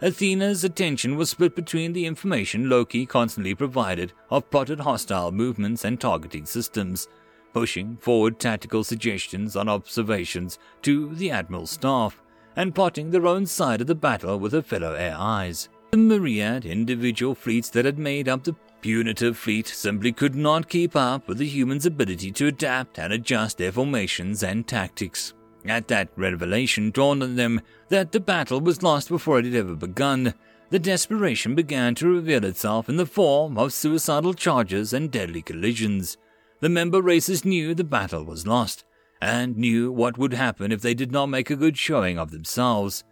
Athena's 0.00 0.64
attention 0.64 1.16
was 1.16 1.30
split 1.30 1.54
between 1.54 1.92
the 1.92 2.06
information 2.06 2.68
Loki 2.68 3.06
constantly 3.06 3.54
provided 3.54 4.12
of 4.30 4.50
plotted 4.50 4.80
hostile 4.80 5.32
movements 5.32 5.84
and 5.84 6.00
targeting 6.00 6.46
systems, 6.46 7.08
pushing 7.52 7.96
forward 7.98 8.40
tactical 8.40 8.84
suggestions 8.84 9.54
on 9.54 9.68
observations 9.68 10.58
to 10.82 11.14
the 11.14 11.30
Admiral's 11.30 11.70
staff, 11.70 12.22
and 12.56 12.74
plotting 12.74 13.10
their 13.10 13.26
own 13.26 13.46
side 13.46 13.80
of 13.80 13.86
the 13.86 13.94
battle 13.94 14.38
with 14.38 14.52
her 14.52 14.62
fellow 14.62 14.96
AIs. 14.96 15.68
The 15.90 15.98
myriad 15.98 16.64
individual 16.64 17.34
fleets 17.34 17.70
that 17.70 17.84
had 17.84 17.98
made 17.98 18.28
up 18.28 18.42
the 18.42 18.56
punitive 18.84 19.38
fleet 19.38 19.66
simply 19.66 20.12
could 20.12 20.34
not 20.34 20.68
keep 20.68 20.94
up 20.94 21.26
with 21.26 21.38
the 21.38 21.46
humans' 21.46 21.86
ability 21.86 22.30
to 22.30 22.48
adapt 22.48 22.98
and 22.98 23.14
adjust 23.14 23.56
their 23.56 23.72
formations 23.72 24.42
and 24.42 24.66
tactics. 24.66 25.32
At 25.64 25.88
that 25.88 26.10
revelation 26.16 26.90
dawned 26.90 27.22
on 27.22 27.34
them 27.34 27.62
that 27.88 28.12
the 28.12 28.20
battle 28.20 28.60
was 28.60 28.82
lost 28.82 29.08
before 29.08 29.38
it 29.38 29.46
had 29.46 29.54
ever 29.54 29.74
begun. 29.74 30.34
The 30.68 30.78
desperation 30.78 31.54
began 31.54 31.94
to 31.94 32.08
reveal 32.08 32.44
itself 32.44 32.90
in 32.90 32.98
the 32.98 33.06
form 33.06 33.56
of 33.56 33.72
suicidal 33.72 34.34
charges 34.34 34.92
and 34.92 35.10
deadly 35.10 35.40
collisions. 35.40 36.18
The 36.60 36.68
member 36.68 37.00
races 37.00 37.42
knew 37.42 37.74
the 37.74 37.84
battle 37.84 38.24
was 38.24 38.46
lost, 38.46 38.84
and 39.22 39.56
knew 39.56 39.92
what 39.92 40.18
would 40.18 40.34
happen 40.34 40.70
if 40.70 40.82
they 40.82 40.92
did 40.92 41.10
not 41.10 41.30
make 41.30 41.48
a 41.48 41.56
good 41.56 41.78
showing 41.78 42.18
of 42.18 42.32
themselves. 42.32 43.02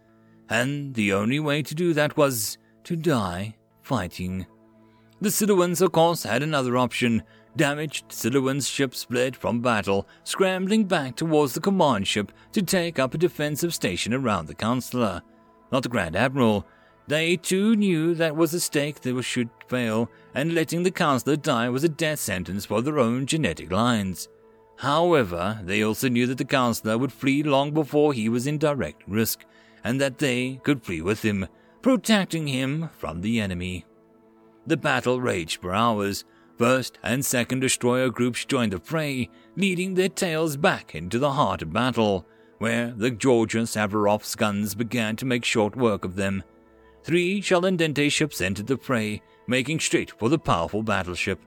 And 0.47 0.93
the 0.93 1.13
only 1.13 1.39
way 1.39 1.63
to 1.63 1.73
do 1.73 1.93
that 1.93 2.15
was 2.15 2.59
to 2.83 2.95
die 2.95 3.55
fighting. 3.81 4.45
The 5.23 5.29
Siluans, 5.29 5.79
of 5.79 5.93
course, 5.93 6.23
had 6.23 6.43
another 6.43 6.75
option. 6.75 7.23
Damaged 7.55 8.09
Siluan's 8.09 8.67
ships 8.67 9.05
fled 9.05 9.37
from 9.37 9.61
battle, 9.61 10.05
scrambling 10.25 10.83
back 10.83 11.15
towards 11.15 11.53
the 11.53 11.61
command 11.61 12.09
ship 12.09 12.33
to 12.51 12.61
take 12.61 12.99
up 12.99 13.13
a 13.13 13.17
defensive 13.17 13.73
station 13.73 14.13
around 14.13 14.47
the 14.47 14.53
Counselor. 14.53 15.21
Not 15.71 15.83
the 15.83 15.87
Grand 15.87 16.17
Admiral. 16.17 16.67
They 17.07 17.37
too 17.37 17.77
knew 17.77 18.13
that 18.15 18.35
was 18.35 18.53
a 18.53 18.59
stake 18.59 18.99
they 18.99 19.21
should 19.21 19.49
fail, 19.69 20.11
and 20.35 20.53
letting 20.53 20.83
the 20.83 20.91
Counselor 20.91 21.37
die 21.37 21.69
was 21.69 21.85
a 21.85 21.89
death 21.89 22.19
sentence 22.19 22.65
for 22.65 22.81
their 22.81 22.99
own 22.99 23.25
genetic 23.25 23.71
lines. 23.71 24.27
However, 24.79 25.61
they 25.63 25.83
also 25.83 26.09
knew 26.09 26.27
that 26.27 26.37
the 26.37 26.43
Counselor 26.43 26.97
would 26.97 27.13
flee 27.13 27.43
long 27.43 27.71
before 27.71 28.11
he 28.11 28.27
was 28.27 28.45
in 28.45 28.57
direct 28.57 29.03
risk, 29.07 29.45
and 29.85 30.01
that 30.01 30.17
they 30.17 30.59
could 30.63 30.83
flee 30.83 31.01
with 31.01 31.23
him, 31.23 31.47
protecting 31.81 32.47
him 32.47 32.89
from 32.97 33.21
the 33.21 33.39
enemy. 33.39 33.85
The 34.65 34.77
battle 34.77 35.19
raged 35.19 35.61
for 35.61 35.73
hours. 35.73 36.23
First 36.57 36.97
and 37.03 37.25
second 37.25 37.59
destroyer 37.59 38.09
groups 38.09 38.45
joined 38.45 38.73
the 38.73 38.79
fray, 38.79 39.29
leading 39.55 39.95
their 39.95 40.09
tails 40.09 40.55
back 40.55 40.95
into 40.95 41.19
the 41.19 41.33
heart 41.33 41.61
of 41.61 41.73
battle, 41.73 42.25
where 42.59 42.91
the 42.91 43.11
Georgios 43.11 43.75
Averoff's 43.75 44.35
guns 44.35 44.75
began 44.75 45.15
to 45.17 45.25
make 45.25 45.43
short 45.43 45.75
work 45.75 46.05
of 46.05 46.15
them. 46.15 46.43
Three 47.03 47.41
Shalendente 47.41 48.09
ships 48.09 48.39
entered 48.39 48.67
the 48.67 48.77
fray, 48.77 49.21
making 49.47 49.81
straight 49.81 50.11
for 50.11 50.29
the 50.29 50.39
powerful 50.39 50.83
battleship. 50.83 51.41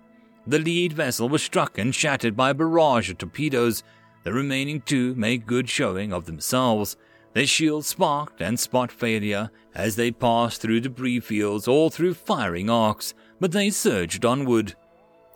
The 0.46 0.58
lead 0.58 0.92
vessel 0.92 1.28
was 1.28 1.42
struck 1.42 1.78
and 1.78 1.94
shattered 1.94 2.36
by 2.36 2.50
a 2.50 2.54
barrage 2.54 3.10
of 3.10 3.18
torpedoes. 3.18 3.82
The 4.24 4.32
remaining 4.32 4.82
two 4.82 5.14
made 5.14 5.46
good 5.46 5.70
showing 5.70 6.12
of 6.12 6.26
themselves, 6.26 6.96
Their 7.36 7.46
shields 7.46 7.88
sparked 7.88 8.40
and 8.40 8.58
spot 8.58 8.90
failure 8.90 9.50
as 9.74 9.94
they 9.94 10.10
passed 10.10 10.62
through 10.62 10.80
debris 10.80 11.20
fields 11.20 11.68
or 11.68 11.90
through 11.90 12.14
firing 12.14 12.70
arcs, 12.70 13.12
but 13.38 13.52
they 13.52 13.68
surged 13.68 14.24
onward. 14.24 14.74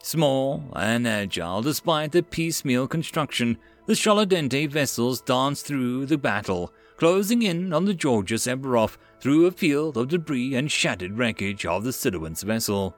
Small 0.02 0.64
and 0.74 1.06
agile 1.06 1.60
despite 1.60 2.12
their 2.12 2.22
piecemeal 2.22 2.88
construction, 2.88 3.58
the 3.84 3.92
Sholodente 3.92 4.66
vessels 4.70 5.20
danced 5.20 5.66
through 5.66 6.06
the 6.06 6.16
battle, 6.16 6.72
closing 6.96 7.42
in 7.42 7.74
on 7.74 7.84
the 7.84 7.92
Georgios 7.92 8.46
Averoff 8.46 8.96
through 9.20 9.44
a 9.44 9.50
field 9.50 9.98
of 9.98 10.08
debris 10.08 10.54
and 10.54 10.72
shattered 10.72 11.18
wreckage 11.18 11.66
of 11.66 11.84
the 11.84 11.92
Siluan's 11.92 12.42
vessel. 12.42 12.96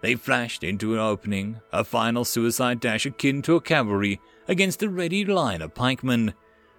They 0.00 0.14
flashed 0.14 0.62
into 0.62 0.94
an 0.94 1.00
opening, 1.00 1.60
a 1.72 1.82
final 1.82 2.24
suicide 2.24 2.78
dash 2.78 3.04
akin 3.04 3.42
to 3.42 3.56
a 3.56 3.60
cavalry 3.60 4.20
against 4.46 4.84
a 4.84 4.88
ready 4.88 5.24
line 5.24 5.60
of 5.60 5.74
pikemen. 5.74 6.34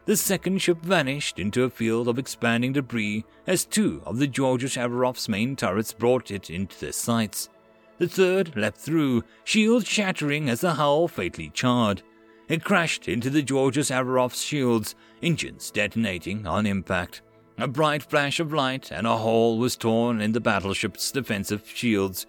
The 0.05 0.15
second 0.15 0.59
ship 0.59 0.77
vanished 0.83 1.39
into 1.39 1.63
a 1.63 1.69
field 1.69 2.07
of 2.07 2.19
expanding 2.19 2.73
debris 2.73 3.25
as 3.47 3.65
two 3.65 4.03
of 4.05 4.19
the 4.19 4.27
Georgios 4.27 4.75
Averoff's 4.77 5.27
main 5.27 5.55
turrets 5.55 5.93
brought 5.93 6.29
it 6.29 6.51
into 6.51 6.79
their 6.79 6.91
sights. 6.91 7.49
The 7.97 8.07
third 8.07 8.55
leapt 8.55 8.77
through, 8.77 9.23
shield 9.45 9.87
shattering 9.87 10.47
as 10.47 10.61
the 10.61 10.73
hull 10.73 11.07
fatally 11.07 11.49
charred. 11.49 12.03
It 12.47 12.63
crashed 12.63 13.07
into 13.07 13.31
the 13.31 13.41
Georgios 13.41 13.89
Averoff's 13.89 14.41
shields, 14.41 14.93
engines 15.23 15.71
detonating 15.71 16.45
on 16.45 16.67
impact. 16.67 17.23
A 17.57 17.67
bright 17.67 18.03
flash 18.03 18.39
of 18.39 18.53
light 18.53 18.91
and 18.91 19.07
a 19.07 19.17
hole 19.17 19.57
was 19.57 19.75
torn 19.75 20.21
in 20.21 20.33
the 20.33 20.41
battleship's 20.41 21.11
defensive 21.11 21.67
shields. 21.67 22.27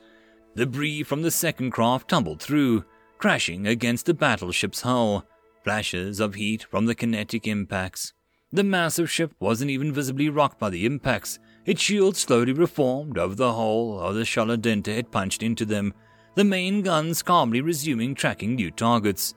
Debris 0.55 1.03
from 1.03 1.20
the 1.20 1.31
second 1.31 1.73
craft 1.73 2.09
tumbled 2.09 2.40
through, 2.40 2.85
crashing 3.19 3.66
against 3.66 4.07
the 4.07 4.15
battleship's 4.15 4.81
hull. 4.81 5.27
Flashes 5.66 6.20
of 6.20 6.36
heat 6.36 6.62
from 6.62 6.86
the 6.86 6.94
kinetic 6.94 7.44
impacts. 7.44 8.12
The 8.52 8.62
massive 8.62 9.10
ship 9.10 9.34
wasn't 9.40 9.72
even 9.72 9.93
visibly 9.93 10.28
rocked 10.28 10.60
by 10.60 10.70
the 10.70 10.86
impacts. 10.86 11.40
Its 11.64 11.82
shields 11.82 12.20
slowly 12.20 12.52
reformed 12.52 13.18
over 13.18 13.34
the 13.34 13.52
hole 13.52 13.98
of 13.98 14.14
the 14.14 14.24
Sholodente 14.24 14.94
had 14.94 15.10
punched 15.10 15.43
into 15.43 15.64
them, 15.64 15.93
the 16.36 16.44
main 16.44 16.82
guns 16.82 17.20
calmly 17.20 17.60
resuming 17.60 18.14
tracking 18.14 18.55
new 18.55 18.70
targets. 18.70 19.34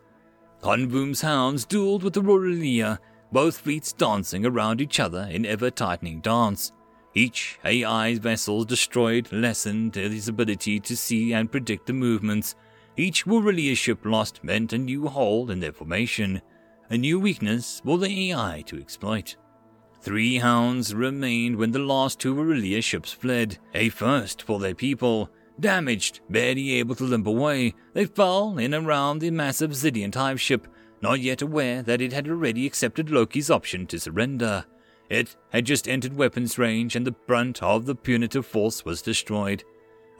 Khonvoum's 0.61 1.21
hounds 1.21 1.65
dueled 1.65 2.03
with 2.03 2.13
the 2.13 2.21
Rorilia, 2.21 2.99
both 3.31 3.57
fleets 3.57 3.91
dancing 3.91 4.45
around 4.45 4.81
each 4.81 4.99
other 4.99 5.27
in 5.31 5.47
ever 5.47 5.71
tightening 5.71 6.21
dance. 6.21 6.71
Each 7.15 7.57
AI 7.65 8.19
vessel 8.19 8.65
destroyed 8.65 9.31
lessened 9.31 9.97
its 9.97 10.27
ability 10.27 10.79
to 10.81 10.95
see 10.95 11.33
and 11.33 11.51
predict 11.51 11.87
the 11.87 11.93
movements. 11.93 12.53
Each 12.97 13.25
Wurilia 13.25 13.75
ship 13.75 14.05
lost 14.05 14.43
meant 14.43 14.73
a 14.73 14.77
new 14.77 15.07
hole 15.07 15.49
in 15.51 15.59
their 15.59 15.71
formation, 15.71 16.41
a 16.89 16.97
new 16.97 17.19
weakness 17.19 17.81
for 17.85 17.97
the 17.97 18.31
AI 18.31 18.63
to 18.67 18.79
exploit. 18.79 19.35
Three 20.01 20.37
hounds 20.37 20.95
remained 20.95 21.57
when 21.57 21.71
the 21.71 21.79
last 21.79 22.19
two 22.19 22.33
Wurilia 22.33 22.81
ships 22.81 23.11
fled, 23.11 23.57
a 23.73 23.89
first 23.89 24.41
for 24.41 24.59
their 24.59 24.75
people. 24.75 25.29
Damaged, 25.59 26.21
barely 26.29 26.71
able 26.75 26.95
to 26.95 27.03
limp 27.03 27.27
away, 27.27 27.73
they 27.93 28.05
fell 28.05 28.57
in 28.57 28.73
around 28.73 29.19
the 29.19 29.31
massive 29.31 29.75
Zydian 29.75 30.13
hive 30.13 30.39
ship, 30.39 30.67
not 31.01 31.19
yet 31.19 31.41
aware 31.41 31.81
that 31.83 32.01
it 32.01 32.13
had 32.13 32.29
already 32.29 32.65
accepted 32.65 33.09
Loki's 33.09 33.51
option 33.51 33.85
to 33.87 33.99
surrender. 33.99 34.65
It 35.09 35.35
had 35.49 35.65
just 35.65 35.87
entered 35.87 36.15
weapons 36.15 36.57
range 36.57 36.95
and 36.95 37.05
the 37.05 37.11
brunt 37.11 37.61
of 37.61 37.85
the 37.85 37.95
punitive 37.95 38.45
force 38.45 38.85
was 38.85 39.01
destroyed. 39.01 39.63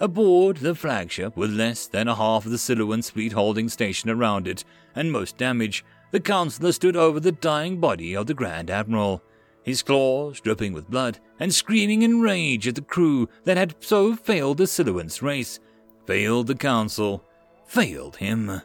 Aboard 0.01 0.57
the 0.57 0.75
flagship, 0.75 1.35
with 1.35 1.51
less 1.51 1.85
than 1.85 2.07
a 2.07 2.15
half 2.15 2.45
of 2.45 2.51
the 2.51 2.57
Siluan's 2.57 3.09
fleet 3.09 3.33
holding 3.33 3.67
station 3.67 4.09
around 4.09 4.47
it, 4.47 4.63
and 4.95 5.11
most 5.11 5.37
damage, 5.37 5.83
the 6.11 6.21
counselor 6.21 6.71
stood 6.71 6.95
over 6.95 7.19
the 7.19 7.33
dying 7.33 7.79
body 7.79 8.15
of 8.15 8.25
the 8.25 8.33
Grand 8.33 8.69
Admiral, 8.71 9.21
his 9.61 9.83
claws 9.83 10.39
dripping 10.39 10.71
with 10.71 10.89
blood, 10.89 11.19
and 11.39 11.53
screaming 11.53 12.01
in 12.01 12.21
rage 12.21 12.67
at 12.67 12.75
the 12.75 12.81
crew 12.81 13.27
that 13.43 13.57
had 13.57 13.75
so 13.81 14.15
failed 14.15 14.57
the 14.57 14.67
Siluan's 14.67 15.21
race, 15.21 15.59
failed 16.05 16.47
the 16.47 16.55
council, 16.55 17.23
failed 17.65 18.15
him. 18.15 18.61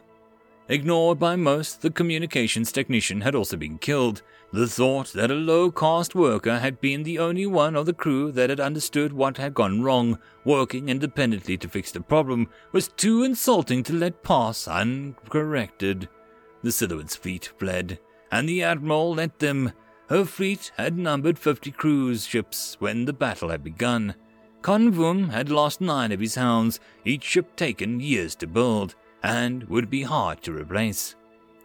Ignored 0.69 1.19
by 1.19 1.35
most, 1.35 1.81
the 1.81 1.91
communications 1.91 2.71
technician 2.71 3.21
had 3.21 3.35
also 3.35 3.57
been 3.57 3.77
killed, 3.77 4.23
the 4.53 4.67
thought 4.67 5.11
that 5.13 5.31
a 5.31 5.35
low 5.35 5.69
caste 5.71 6.15
worker 6.15 6.59
had 6.59 6.79
been 6.79 7.03
the 7.03 7.19
only 7.19 7.45
one 7.45 7.75
of 7.75 7.85
the 7.85 7.93
crew 7.93 8.31
that 8.31 8.49
had 8.49 8.59
understood 8.59 9.11
what 9.11 9.37
had 9.37 9.53
gone 9.53 9.81
wrong, 9.81 10.17
working 10.43 10.89
independently 10.89 11.57
to 11.57 11.67
fix 11.67 11.91
the 11.91 12.01
problem, 12.01 12.49
was 12.71 12.87
too 12.87 13.23
insulting 13.23 13.83
to 13.83 13.93
let 13.93 14.23
pass 14.23 14.67
uncorrected. 14.67 16.07
The 16.63 16.71
Siluan's 16.71 17.15
fleet 17.15 17.51
fled, 17.57 17.99
and 18.31 18.47
the 18.47 18.63
Admiral 18.63 19.15
let 19.15 19.39
them. 19.39 19.71
Her 20.09 20.23
fleet 20.23 20.71
had 20.77 20.97
numbered 20.97 21.39
fifty 21.39 21.71
cruise 21.71 22.25
ships 22.25 22.77
when 22.79 23.05
the 23.05 23.13
battle 23.13 23.49
had 23.49 23.63
begun. 23.63 24.15
Khonvoum 24.61 25.29
had 25.31 25.49
lost 25.49 25.81
nine 25.81 26.11
of 26.11 26.19
his 26.19 26.35
hounds, 26.35 26.79
each 27.03 27.23
ship 27.23 27.55
taken 27.55 27.99
years 27.99 28.35
to 28.35 28.47
build, 28.47 28.95
and 29.21 29.63
would 29.65 29.89
be 29.89 30.03
hard 30.03 30.41
to 30.43 30.53
replace. 30.53 31.15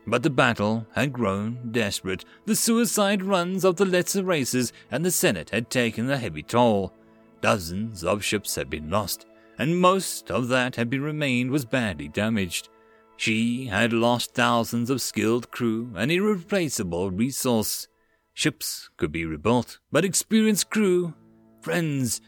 But 0.07 0.23
the 0.23 0.31
battle 0.31 0.87
had 0.95 1.13
grown 1.13 1.71
desperate. 1.73 2.25
The 2.47 2.57
suicide 2.57 3.23
runs 3.23 3.65
of 3.65 3.77
the 3.77 3.85
lesser 3.85 4.25
races 4.25 4.73
and 4.91 5.05
the 5.05 5.11
Senate 5.11 5.51
had 5.51 5.71
taken 5.71 6.11
a 6.11 6.17
heavy 6.17 6.43
toll. 6.43 6.93
Dozens 7.41 8.05
of 8.05 8.25
ships 8.25 8.55
had 8.55 8.69
been 8.69 8.91
lost, 8.91 9.27
and 9.59 9.81
most 9.81 10.31
of 10.31 10.49
that 10.49 10.77
had 10.77 10.91
been 10.91 11.03
remained 11.03 11.51
was 11.51 11.65
badly 11.65 12.09
damaged. 12.09 12.69
She 13.17 13.67
had 13.67 13.93
lost 13.93 14.35
thousands 14.35 14.89
of 14.91 15.03
skilled 15.03 15.51
crew, 15.51 15.93
an 15.95 16.11
irreplaceable 16.11 17.11
resource. 17.11 17.87
Ships 18.33 18.89
could 18.97 19.13
be 19.13 19.27
rebuilt, 19.27 19.79
but 19.93 20.05
experienced 20.05 20.71
crew, 20.71 21.15
friends, 21.61 22.21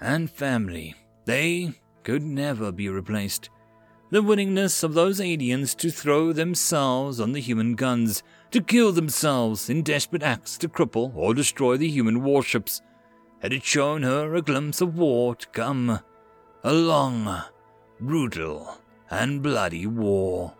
and 0.00 0.28
family, 0.28 0.96
they 1.24 1.80
could 2.02 2.22
never 2.22 2.72
be 2.72 2.88
replaced 2.88 3.50
the 4.12 4.22
willingness 4.22 4.82
of 4.82 4.92
those 4.92 5.22
aliens 5.22 5.74
to 5.74 5.90
throw 5.90 6.34
themselves 6.34 7.18
on 7.18 7.32
the 7.32 7.40
human 7.40 7.74
guns, 7.74 8.22
to 8.50 8.60
kill 8.60 8.92
themselves 8.92 9.70
in 9.70 9.82
desperate 9.82 10.22
acts 10.22 10.58
to 10.58 10.68
cripple 10.68 11.16
or 11.16 11.32
destroy 11.32 11.78
the 11.78 11.88
human 11.88 12.22
warships, 12.22 12.82
had 13.40 13.54
it 13.54 13.64
shown 13.64 14.02
her 14.02 14.34
a 14.34 14.42
glimpse 14.42 14.82
of 14.82 14.98
war 14.98 15.34
to 15.34 15.48
come. 15.48 15.98
A 16.62 16.74
long, 16.74 17.42
brutal, 17.98 18.76
and 19.10 19.42
bloody 19.42 19.86
war. 19.86 20.52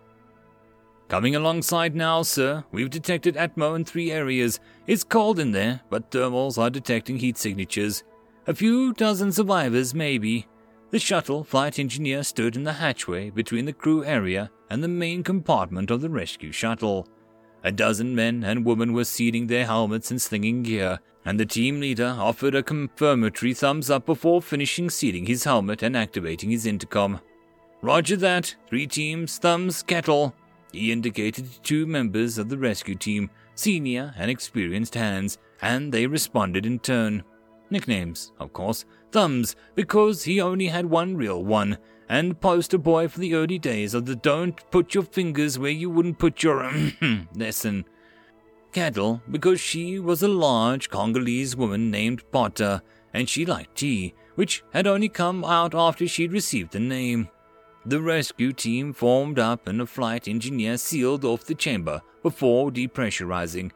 Coming 1.07 1.35
alongside 1.35 1.95
now, 1.95 2.23
sir. 2.23 2.63
We've 2.71 2.89
detected 2.89 3.35
Atmo 3.35 3.75
in 3.75 3.85
three 3.85 4.11
areas. 4.11 4.59
It's 4.87 5.03
cold 5.03 5.37
in 5.37 5.51
there, 5.51 5.81
but 5.91 6.09
thermals 6.09 6.57
are 6.57 6.71
detecting 6.71 7.19
heat 7.19 7.37
signatures. 7.37 8.03
A 8.47 8.55
few 8.55 8.93
dozen 8.93 9.31
survivors, 9.31 9.93
maybe. 9.93 10.47
The 10.93 10.99
shuttle 10.99 11.43
flight 11.43 11.79
engineer 11.79 12.21
stood 12.21 12.55
in 12.55 12.65
the 12.65 12.73
hatchway 12.73 13.31
between 13.31 13.65
the 13.65 13.73
crew 13.73 14.05
area 14.05 14.51
and 14.69 14.83
the 14.83 14.87
main 14.87 15.23
compartment 15.23 15.89
of 15.89 16.01
the 16.01 16.09
rescue 16.11 16.51
shuttle. 16.51 17.07
A 17.63 17.71
dozen 17.71 18.13
men 18.13 18.43
and 18.43 18.63
women 18.63 18.93
were 18.93 19.03
seating 19.03 19.47
their 19.47 19.65
helmets 19.65 20.11
and 20.11 20.21
slinging 20.21 20.61
gear, 20.61 20.99
and 21.25 21.39
the 21.39 21.47
team 21.47 21.79
leader 21.79 22.15
offered 22.19 22.53
a 22.53 22.61
confirmatory 22.61 23.55
thumbs 23.55 23.89
up 23.89 24.05
before 24.05 24.39
finishing 24.39 24.87
seating 24.87 25.25
his 25.25 25.45
helmet 25.45 25.81
and 25.81 25.97
activating 25.97 26.51
his 26.51 26.67
intercom. 26.67 27.19
Roger 27.81 28.15
that, 28.17 28.55
three 28.69 28.85
teams, 28.85 29.39
thumbs, 29.39 29.81
kettle. 29.81 30.35
He 30.71 30.91
indicated 30.91 31.49
two 31.63 31.87
members 31.87 32.37
of 32.37 32.49
the 32.49 32.57
rescue 32.59 32.93
team, 32.93 33.31
senior 33.55 34.13
and 34.15 34.29
experienced 34.29 34.93
hands, 34.93 35.39
and 35.59 35.91
they 35.91 36.05
responded 36.05 36.67
in 36.67 36.77
turn. 36.77 37.23
Nicknames, 37.71 38.31
of 38.39 38.53
course, 38.53 38.85
Thumbs, 39.13 39.55
because 39.75 40.23
he 40.23 40.41
only 40.41 40.67
had 40.67 40.87
one 40.87 41.15
real 41.15 41.43
one, 41.43 41.77
and 42.09 42.41
poster 42.41 42.79
boy 42.79 43.07
for 43.07 43.19
the 43.19 43.35
early 43.35 43.59
days 43.59 43.93
of 43.93 44.07
the 44.07 44.15
don't 44.15 44.59
put 44.71 44.95
your 44.95 45.03
fingers 45.03 45.59
where 45.59 45.69
you 45.69 45.87
wouldn't 45.87 46.17
put 46.17 46.41
your 46.41 46.71
lesson. 47.35 47.85
Kettle, 48.71 49.21
because 49.29 49.61
she 49.61 49.99
was 49.99 50.23
a 50.23 50.27
large 50.27 50.89
Congolese 50.89 51.55
woman 51.55 51.91
named 51.91 52.23
Potter, 52.31 52.81
and 53.13 53.29
she 53.29 53.45
liked 53.45 53.75
tea, 53.75 54.15
which 54.33 54.63
had 54.73 54.87
only 54.87 55.09
come 55.09 55.45
out 55.45 55.75
after 55.75 56.07
she'd 56.07 56.31
received 56.33 56.71
the 56.71 56.79
name. 56.79 57.29
The 57.85 58.01
rescue 58.01 58.51
team 58.51 58.93
formed 58.93 59.37
up 59.37 59.67
and 59.67 59.79
a 59.79 59.85
flight 59.85 60.27
engineer 60.27 60.77
sealed 60.77 61.23
off 61.23 61.45
the 61.45 61.53
chamber 61.53 62.01
before 62.23 62.71
depressurizing. 62.71 63.69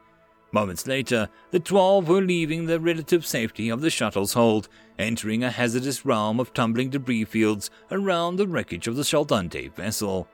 Moments 0.50 0.86
later, 0.86 1.28
the 1.50 1.60
twelve 1.60 2.08
were 2.08 2.22
leaving 2.22 2.64
the 2.64 2.80
relative 2.80 3.26
safety 3.26 3.68
of 3.68 3.82
the 3.82 3.90
shuttle's 3.90 4.32
hold, 4.32 4.68
entering 4.98 5.44
a 5.44 5.50
hazardous 5.50 6.06
realm 6.06 6.40
of 6.40 6.54
tumbling 6.54 6.88
debris 6.88 7.24
fields 7.24 7.70
around 7.90 8.36
the 8.36 8.46
wreckage 8.48 8.88
of 8.88 8.96
the 8.96 9.02
Sholodente 9.02 9.74
vessel. 9.74 10.26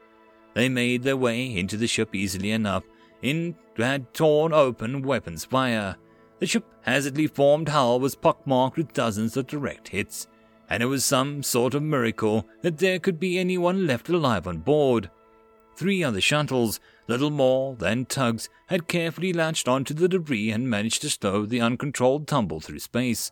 They 0.55 0.69
made 0.69 1.03
their 1.03 1.17
way 1.17 1.57
into 1.57 1.77
the 1.77 1.89
ship 1.89 2.15
easily 2.15 2.53
enough, 2.53 2.85
and 3.23 3.57
had 3.77 4.15
torn 4.15 4.53
open 4.53 5.03
weapons 5.03 5.45
fire. 5.45 5.97
The 6.39 6.47
ship's 6.47 6.69
hazardly 6.83 7.27
formed 7.27 7.69
hull 7.71 7.99
was 7.99 8.15
pockmarked 8.15 8.77
with 8.77 8.93
dozens 8.93 9.37
of 9.37 9.49
direct 9.49 9.89
hits, 9.89 10.29
and 10.71 10.83
it 10.83 10.87
was 10.87 11.05
some 11.05 11.43
sort 11.43 11.75
of 11.75 11.83
miracle 11.83 12.47
that 12.63 12.79
there 12.79 13.01
could 13.01 13.19
be 13.19 13.39
anyone 13.39 13.87
left 13.87 14.09
alive 14.09 14.47
on 14.47 14.59
board. 14.59 15.11
three 15.77 16.05
other 16.05 16.21
shuttles, 16.21 16.79
little 17.07 17.31
more 17.31 17.77
than 17.77 18.07
tugs, 18.07 18.49
had 18.69 18.89
carefully 18.89 19.33
latched 19.33 19.69
onto 19.69 19.95
the 19.95 20.09
debris 20.09 20.51
and 20.51 20.69
managed 20.69 21.03
to 21.03 21.11
slow 21.11 21.45
the 21.45 21.61
uncontrolled 21.61 22.27
tumble 22.27 22.61
through 22.61 22.79
space. 22.79 23.31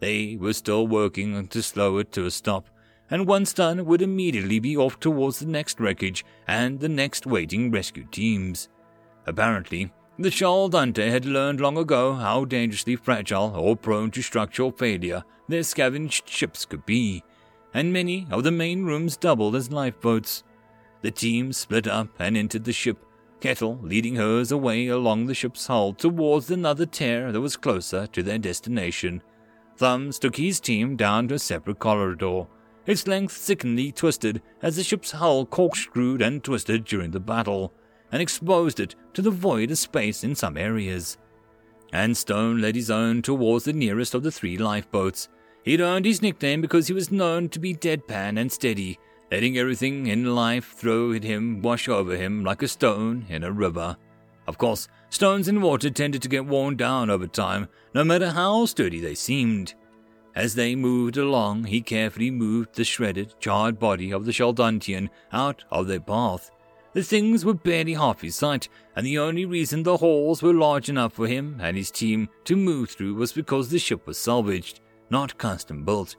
They 0.00 0.36
were 0.36 0.52
still 0.52 0.86
working 0.86 1.46
to 1.48 1.62
slow 1.62 1.98
it 1.98 2.12
to 2.12 2.26
a 2.26 2.30
stop, 2.30 2.68
and 3.10 3.26
once 3.26 3.52
done 3.52 3.84
would 3.86 4.02
immediately 4.02 4.58
be 4.58 4.76
off 4.76 4.98
towards 5.00 5.38
the 5.38 5.46
next 5.46 5.80
wreckage 5.80 6.24
and 6.46 6.80
the 6.80 6.88
next 6.88 7.26
waiting 7.26 7.70
rescue 7.70 8.06
teams. 8.10 8.68
Apparently, 9.26 9.92
the 10.18 10.30
Charles 10.30 10.70
Dante 10.70 11.10
had 11.10 11.24
learned 11.24 11.60
long 11.60 11.76
ago 11.76 12.14
how 12.14 12.44
dangerously 12.44 12.96
fragile 12.96 13.52
or 13.56 13.76
prone 13.76 14.10
to 14.12 14.22
structural 14.22 14.70
failure 14.70 15.24
their 15.48 15.62
scavenged 15.62 16.28
ships 16.28 16.64
could 16.64 16.86
be, 16.86 17.24
and 17.72 17.92
many 17.92 18.26
of 18.30 18.44
the 18.44 18.52
main 18.52 18.84
rooms 18.84 19.16
doubled 19.16 19.56
as 19.56 19.72
lifeboats. 19.72 20.44
The 21.02 21.10
team 21.10 21.52
split 21.52 21.86
up 21.86 22.08
and 22.18 22.36
entered 22.36 22.64
the 22.64 22.72
ship, 22.72 23.04
Kettle 23.44 23.78
leading 23.82 24.16
hers 24.16 24.50
away 24.50 24.86
along 24.86 25.26
the 25.26 25.34
ship's 25.34 25.66
hull 25.66 25.92
towards 25.92 26.50
another 26.50 26.86
tear 26.86 27.30
that 27.30 27.42
was 27.42 27.58
closer 27.58 28.06
to 28.06 28.22
their 28.22 28.38
destination. 28.38 29.22
Thumbs 29.76 30.18
took 30.18 30.36
his 30.36 30.60
team 30.60 30.96
down 30.96 31.28
to 31.28 31.34
a 31.34 31.38
separate 31.38 31.78
corridor, 31.78 32.46
its 32.86 33.06
length 33.06 33.36
sickeningly 33.36 33.92
twisted 33.92 34.40
as 34.62 34.76
the 34.76 34.82
ship's 34.82 35.10
hull 35.10 35.44
corkscrewed 35.44 36.22
and 36.22 36.42
twisted 36.42 36.86
during 36.86 37.10
the 37.10 37.20
battle, 37.20 37.74
and 38.10 38.22
exposed 38.22 38.80
it 38.80 38.94
to 39.12 39.20
the 39.20 39.30
void 39.30 39.70
of 39.70 39.76
space 39.76 40.24
in 40.24 40.34
some 40.34 40.56
areas. 40.56 41.18
And 41.92 42.16
Stone 42.16 42.62
led 42.62 42.76
his 42.76 42.90
own 42.90 43.20
towards 43.20 43.66
the 43.66 43.74
nearest 43.74 44.14
of 44.14 44.22
the 44.22 44.32
three 44.32 44.56
lifeboats. 44.56 45.28
He'd 45.64 45.82
earned 45.82 46.06
his 46.06 46.22
nickname 46.22 46.62
because 46.62 46.86
he 46.86 46.94
was 46.94 47.12
known 47.12 47.50
to 47.50 47.58
be 47.58 47.74
deadpan 47.74 48.40
and 48.40 48.50
steady, 48.50 48.98
letting 49.30 49.58
everything 49.58 50.06
in 50.06 50.34
life 50.34 50.72
throw 50.74 51.12
at 51.12 51.24
him 51.24 51.62
wash 51.62 51.88
over 51.88 52.16
him 52.16 52.44
like 52.44 52.62
a 52.62 52.68
stone 52.68 53.26
in 53.28 53.44
a 53.44 53.52
river. 53.52 53.96
Of 54.46 54.58
course, 54.58 54.88
stones 55.10 55.48
in 55.48 55.62
water 55.62 55.90
tended 55.90 56.22
to 56.22 56.28
get 56.28 56.46
worn 56.46 56.76
down 56.76 57.10
over 57.10 57.26
time, 57.26 57.68
no 57.94 58.04
matter 58.04 58.30
how 58.30 58.66
sturdy 58.66 59.00
they 59.00 59.14
seemed. 59.14 59.74
As 60.34 60.54
they 60.54 60.74
moved 60.74 61.16
along, 61.16 61.64
he 61.64 61.80
carefully 61.80 62.30
moved 62.30 62.74
the 62.74 62.84
shredded, 62.84 63.34
charred 63.38 63.78
body 63.78 64.12
of 64.12 64.24
the 64.24 64.32
Sheldontian 64.32 65.08
out 65.32 65.64
of 65.70 65.86
their 65.86 66.00
path. 66.00 66.50
The 66.92 67.02
things 67.02 67.44
were 67.44 67.54
barely 67.54 67.94
half 67.94 68.20
his 68.20 68.36
sight, 68.36 68.68
and 68.94 69.06
the 69.06 69.18
only 69.18 69.44
reason 69.44 69.82
the 69.82 69.96
halls 69.96 70.42
were 70.42 70.54
large 70.54 70.88
enough 70.88 71.12
for 71.12 71.26
him 71.26 71.58
and 71.60 71.76
his 71.76 71.90
team 71.90 72.28
to 72.44 72.56
move 72.56 72.90
through 72.90 73.14
was 73.14 73.32
because 73.32 73.68
the 73.68 73.78
ship 73.78 74.06
was 74.06 74.18
salvaged, 74.18 74.80
not 75.10 75.38
custom 75.38 75.84
built. 75.84 76.16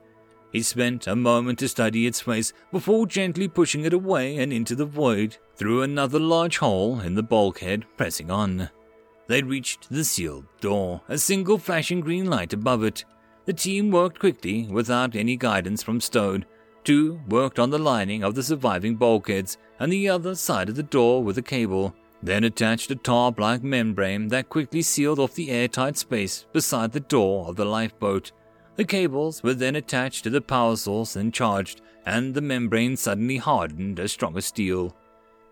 He 0.55 0.61
spent 0.61 1.05
a 1.05 1.17
moment 1.17 1.59
to 1.59 1.67
study 1.67 2.07
its 2.07 2.21
face 2.21 2.53
before 2.71 3.07
gently 3.07 3.49
pushing 3.49 3.83
it 3.83 3.91
away 3.91 4.37
and 4.37 4.53
into 4.53 4.73
the 4.73 4.85
void 4.85 5.35
through 5.57 5.81
another 5.81 6.17
large 6.17 6.59
hole 6.59 7.01
in 7.01 7.13
the 7.13 7.23
bulkhead, 7.23 7.83
pressing 7.97 8.31
on. 8.31 8.69
They'd 9.27 9.47
reached 9.47 9.89
the 9.89 10.05
sealed 10.05 10.45
door, 10.61 11.01
a 11.09 11.17
single 11.17 11.57
flashing 11.57 11.99
green 11.99 12.29
light 12.29 12.53
above 12.53 12.85
it. 12.85 13.03
The 13.43 13.51
team 13.51 13.91
worked 13.91 14.17
quickly, 14.17 14.65
without 14.67 15.13
any 15.13 15.35
guidance 15.35 15.83
from 15.83 15.99
Stone. 15.99 16.45
Two 16.85 17.19
worked 17.27 17.59
on 17.59 17.69
the 17.69 17.77
lining 17.77 18.23
of 18.23 18.33
the 18.33 18.41
surviving 18.43 18.95
bulkheads, 18.95 19.57
and 19.77 19.91
the 19.91 20.07
other 20.07 20.35
side 20.35 20.69
of 20.69 20.77
the 20.77 20.83
door 20.83 21.21
with 21.21 21.37
a 21.37 21.41
cable, 21.41 21.93
then 22.23 22.45
attached 22.45 22.89
a 22.91 22.95
tarp-like 22.95 23.61
membrane 23.61 24.29
that 24.29 24.47
quickly 24.47 24.81
sealed 24.81 25.19
off 25.19 25.35
the 25.35 25.51
airtight 25.51 25.97
space 25.97 26.45
beside 26.53 26.93
the 26.93 27.01
door 27.01 27.49
of 27.49 27.57
the 27.57 27.65
lifeboat. 27.65 28.31
The 28.75 28.85
cables 28.85 29.41
were 29.41 29.53
then 29.53 29.75
attached 29.75 30.23
to 30.23 30.29
the 30.29 30.41
power 30.41 30.75
source 30.75 31.15
and 31.15 31.33
charged, 31.33 31.81
and 32.05 32.33
the 32.33 32.41
membrane 32.41 32.97
suddenly 32.97 33.37
hardened 33.37 33.99
as 33.99 34.11
strong 34.11 34.37
as 34.37 34.45
steel. 34.45 34.95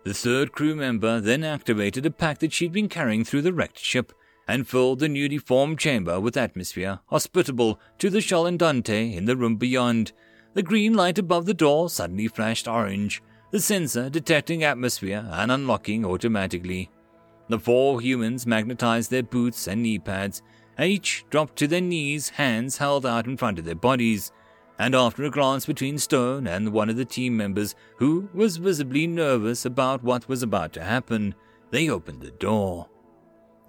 The 0.04 0.14
third 0.14 0.52
crew 0.52 0.76
member 0.76 1.22
then 1.22 1.46
activated 1.46 2.06
a 2.06 2.12
pack 2.12 2.40
that 2.40 2.52
she'd 2.52 2.74
been 2.74 2.90
carrying 2.90 3.24
through 3.24 3.44
the 3.44 3.54
wrecked 3.54 3.80
ship 3.80 4.12
and 4.48 4.68
filled 4.68 5.00
the 5.00 5.08
newly 5.08 5.38
formed 5.38 5.80
chamber 5.80 6.20
with 6.20 6.36
atmosphere 6.36 7.00
hospitable 7.08 7.80
to 8.00 8.10
the 8.10 8.20
Shalendante 8.20 9.16
in 9.16 9.24
the 9.24 9.38
room 9.38 9.56
beyond. 9.56 10.12
The 10.54 10.64
green 10.64 10.94
light 10.94 11.18
above 11.18 11.46
the 11.46 11.54
door 11.54 11.90
suddenly 11.90 12.28
flashed 12.28 12.68
orange, 12.68 13.24
the 13.52 13.62
sensor 13.62 14.10
detecting 14.10 14.64
atmosphere 14.64 15.26
and 15.32 15.50
unlocking 15.50 16.04
automatically. 16.04 16.90
The 17.48 17.60
four 17.60 18.02
humans 18.02 18.46
magnetized 18.46 19.10
their 19.10 19.24
boots 19.24 19.68
and 19.68 19.82
knee 19.82 20.00
pads, 20.00 20.42
each 20.80 21.26
dropped 21.30 21.58
to 21.58 21.68
their 21.68 21.82
knees, 21.82 22.30
hands 22.30 22.78
held 22.78 23.06
out 23.06 23.26
in 23.26 23.38
front 23.38 23.60
of 23.60 23.66
their 23.66 23.76
bodies. 23.76 24.32
And 24.80 24.96
after 24.96 25.24
a 25.24 25.30
glance 25.30 25.66
between 25.66 25.98
Stone 25.98 26.48
and 26.48 26.74
one 26.74 26.90
of 26.90 26.96
the 26.96 27.06
team 27.06 27.38
members, 27.38 27.76
who 27.98 28.28
was 28.34 28.58
visibly 28.58 29.06
nervous 29.06 29.66
about 29.66 30.04
what 30.04 30.28
was 30.28 30.42
about 30.42 30.74
to 30.74 30.84
happen, 30.84 31.36
they 31.70 31.90
opened 31.90 32.22
the 32.22 32.32
door. 32.32 32.90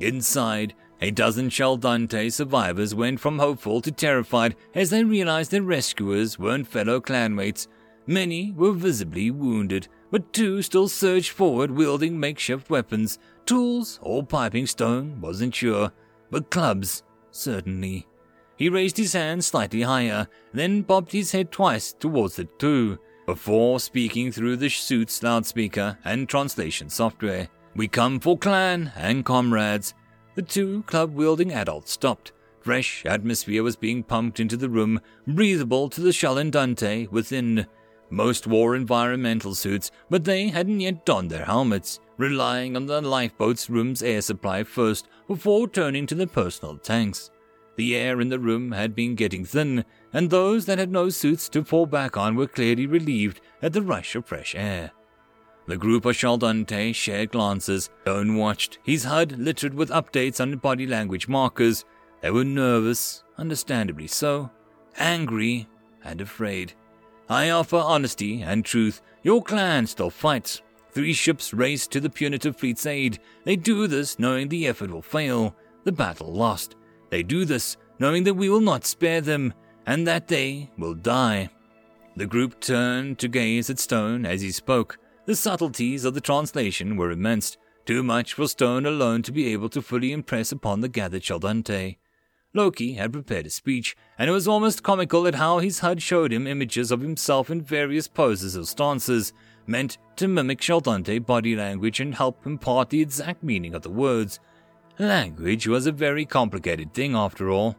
Inside, 0.01 0.75
a 1.01 1.11
dozen 1.11 1.51
Sheldante 1.51 2.33
survivors 2.33 2.95
went 2.95 3.21
from 3.21 3.39
hopeful 3.39 3.81
to 3.83 3.93
terrified 3.93 4.57
as 4.75 4.91
they 4.91 5.05
realized 5.05 5.51
their 5.51 5.63
rescuers 5.63 6.39
weren't 6.39 6.67
fellow 6.67 7.01
clanmates. 7.01 7.67
Many 8.07 8.53
were 8.53 8.73
visibly 8.73 9.31
wounded, 9.31 9.89
but 10.11 10.33
two 10.33 10.63
still 10.63 10.89
surged 10.89 11.31
forward 11.31 11.71
wielding 11.71 12.19
makeshift 12.19 12.71
weapons. 12.71 13.19
Tools 13.47 13.99
or 14.03 14.25
piping 14.25 14.67
stone 14.67 15.21
wasn't 15.21 15.55
sure, 15.55 15.93
but 16.35 16.51
clubs, 16.51 17.05
certainly. 17.31 18.09
He 18.57 18.69
raised 18.69 18.97
his 18.97 19.13
hand 19.13 19.45
slightly 19.45 19.83
higher, 19.83 20.27
then 20.53 20.83
bobbed 20.83 21.13
his 21.13 21.31
head 21.31 21.53
twice 21.53 21.93
towards 21.93 22.35
the 22.35 22.47
two, 22.59 22.99
before 23.25 23.79
speaking 23.79 24.33
through 24.33 24.57
the 24.57 24.69
suit's 24.69 25.23
loudspeaker 25.23 25.97
and 26.05 26.29
translation 26.29 26.91
software. 26.91 27.49
We 27.77 27.87
come 27.87 28.19
for 28.19 28.37
clan 28.37 28.91
and 28.97 29.25
comrades. 29.25 29.95
The 30.35 30.43
two 30.43 30.83
club 30.89 31.15
wielding 31.15 31.53
adults 31.53 31.93
stopped. 31.93 32.33
Fresh 32.63 33.07
atmosphere 33.07 33.63
was 33.63 33.77
being 33.77 34.03
pumped 34.03 34.41
into 34.41 34.57
the 34.57 34.69
room, 34.69 35.01
breathable 35.29 35.89
to 35.91 36.01
the 36.01 36.11
Shalendante 36.11 37.09
within. 37.13 37.65
Most 38.11 38.47
wore 38.47 38.77
environmental 38.77 39.55
suits, 39.55 39.91
but 40.11 40.25
they 40.25 40.49
hadn't 40.49 40.81
yet 40.81 41.05
donned 41.05 41.31
their 41.31 41.45
helmets, 41.45 42.01
relying 42.17 42.77
on 42.77 42.87
the 42.87 43.01
lifeboat's 43.01 43.69
room's 43.69 44.03
air 44.03 44.21
supply 44.21 44.63
first 44.63 45.09
before 45.27 45.69
turning 45.69 46.07
to 46.07 46.15
the 46.15 46.27
personal 46.27 46.77
tanks. 46.77 47.31
The 47.77 47.97
air 47.97 48.21
in 48.21 48.29
the 48.29 48.39
room 48.39 48.71
had 48.73 48.95
been 48.95 49.17
getting 49.17 49.45
thin, 49.45 49.85
and 50.13 50.31
those 50.31 50.67
that 50.67 50.79
had 50.79 50.93
no 50.93 51.09
suits 51.09 51.49
to 51.51 51.65
fall 51.65 51.87
back 51.87 52.17
on 52.17 52.37
were 52.37 52.47
clearly 52.47 52.87
relieved 52.87 53.41
at 53.63 53.73
the 53.73 53.83
rush 53.83 54.15
of 54.15 54.27
fresh 54.27 54.55
air. 54.55 54.93
The 55.67 55.77
group 55.77 56.05
of 56.05 56.15
Shaldante 56.15 56.95
shared 56.95 57.33
glances. 57.33 57.91
Stone 58.03 58.37
watched, 58.37 58.79
his 58.85 59.05
HUD 59.05 59.39
littered 59.39 59.75
with 59.75 59.89
updates 59.89 60.41
on 60.41 60.57
body 60.59 60.87
language 60.87 61.27
markers. 61.27 61.85
They 62.21 62.31
were 62.31 62.45
nervous, 62.45 63.25
understandably 63.39 64.07
so, 64.07 64.51
angry, 64.99 65.67
and 66.05 66.21
afraid. 66.21 66.75
I 67.29 67.51
offer 67.51 67.77
honesty 67.77 68.43
and 68.43 68.65
truth. 68.65 69.01
Your 69.23 69.43
clan 69.43 69.87
still 69.87 70.11
fights. 70.11 70.63
Three 70.93 71.13
ships 71.13 71.55
race 71.55 71.87
to 71.89 72.01
the 72.01 72.11
punitive 72.11 72.57
fleet's 72.57 72.87
aid. 72.87 73.19
They 73.45 73.57
do 73.57 73.87
this 73.87 74.19
knowing 74.19 74.49
the 74.49 74.67
effort 74.67 74.91
will 74.91 75.03
fail, 75.03 75.57
the 75.85 75.93
battle 75.93 76.33
lost. 76.33 76.77
They 77.11 77.23
do 77.23 77.45
this 77.45 77.77
knowing 77.99 78.25
that 78.25 78.35
we 78.35 78.49
will 78.49 78.61
not 78.61 78.85
spare 78.85 79.21
them, 79.21 79.55
and 79.87 80.07
that 80.07 80.29
they 80.29 80.71
will 80.79 80.95
die. 80.95 81.49
The 82.17 82.27
group 82.27 82.61
turned 82.61 83.19
to 83.19 83.29
gaze 83.29 83.71
at 83.71 83.79
Stone 83.79 84.27
as 84.27 84.41
he 84.41 84.51
spoke. 84.51 84.99
The 85.27 85.37
subtleties 85.37 86.05
of 86.05 86.15
the 86.15 86.21
translation 86.21 86.97
were 86.97 87.11
immense, 87.11 87.57
too 87.87 88.03
much 88.03 88.35
for 88.35 88.47
Stone 88.47 88.87
alone 88.87 89.23
to 89.23 89.33
be 89.33 89.53
able 89.53 89.69
to 89.71 89.83
fully 89.83 90.13
impress 90.13 90.53
upon 90.53 90.81
the 90.81 90.89
gathered 90.89 91.23
Chaldante. 91.23 91.97
Loki 92.57 92.95
had 92.95 93.13
prepared 93.13 93.47
a 93.47 93.51
speech, 93.51 93.97
and 94.17 94.31
it 94.31 94.33
was 94.33 94.47
almost 94.47 94.85
comical 94.85 95.27
at 95.27 95.35
how 95.35 95.59
his 95.59 95.81
HUD 95.81 96.01
showed 96.01 96.33
him 96.33 96.47
images 96.47 96.93
of 96.93 97.01
himself 97.01 97.51
in 97.51 97.61
various 97.61 98.07
poses 98.07 98.57
or 98.57 98.65
stances, 98.65 99.33
meant 99.67 99.99
to 100.15 100.29
mimic 100.29 100.61
Chaldante 100.61 101.19
body 101.19 101.57
language 101.57 101.99
and 101.99 102.15
help 102.15 102.47
impart 102.47 102.91
the 102.91 103.01
exact 103.01 103.43
meaning 103.43 103.75
of 103.75 103.83
the 103.83 103.91
words. 103.91 104.39
Language 105.01 105.67
was 105.67 105.87
a 105.87 105.93
very 105.93 106.25
complicated 106.25 106.95
thing 106.95 107.17
after 107.17 107.51
all. 107.51 107.75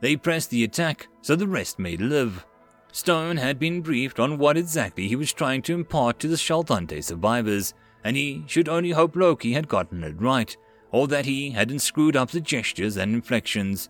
They 0.00 0.16
pressed 0.16 0.50
the 0.50 0.64
attack, 0.64 1.06
so 1.22 1.36
the 1.36 1.46
rest 1.46 1.78
may 1.78 1.96
live. 1.96 2.44
Stone 2.90 3.36
had 3.36 3.60
been 3.60 3.80
briefed 3.80 4.18
on 4.18 4.38
what 4.38 4.56
exactly 4.56 5.06
he 5.06 5.14
was 5.14 5.32
trying 5.32 5.62
to 5.62 5.74
impart 5.74 6.18
to 6.18 6.26
the 6.26 6.36
Shaldante 6.36 7.04
survivors, 7.04 7.74
and 8.02 8.16
he 8.16 8.42
should 8.48 8.68
only 8.68 8.90
hope 8.90 9.14
Loki 9.14 9.52
had 9.52 9.68
gotten 9.68 10.02
it 10.02 10.20
right, 10.20 10.56
or 10.90 11.06
that 11.06 11.26
he 11.26 11.50
hadn't 11.50 11.78
screwed 11.78 12.16
up 12.16 12.32
the 12.32 12.40
gestures 12.40 12.96
and 12.96 13.14
inflections. 13.14 13.88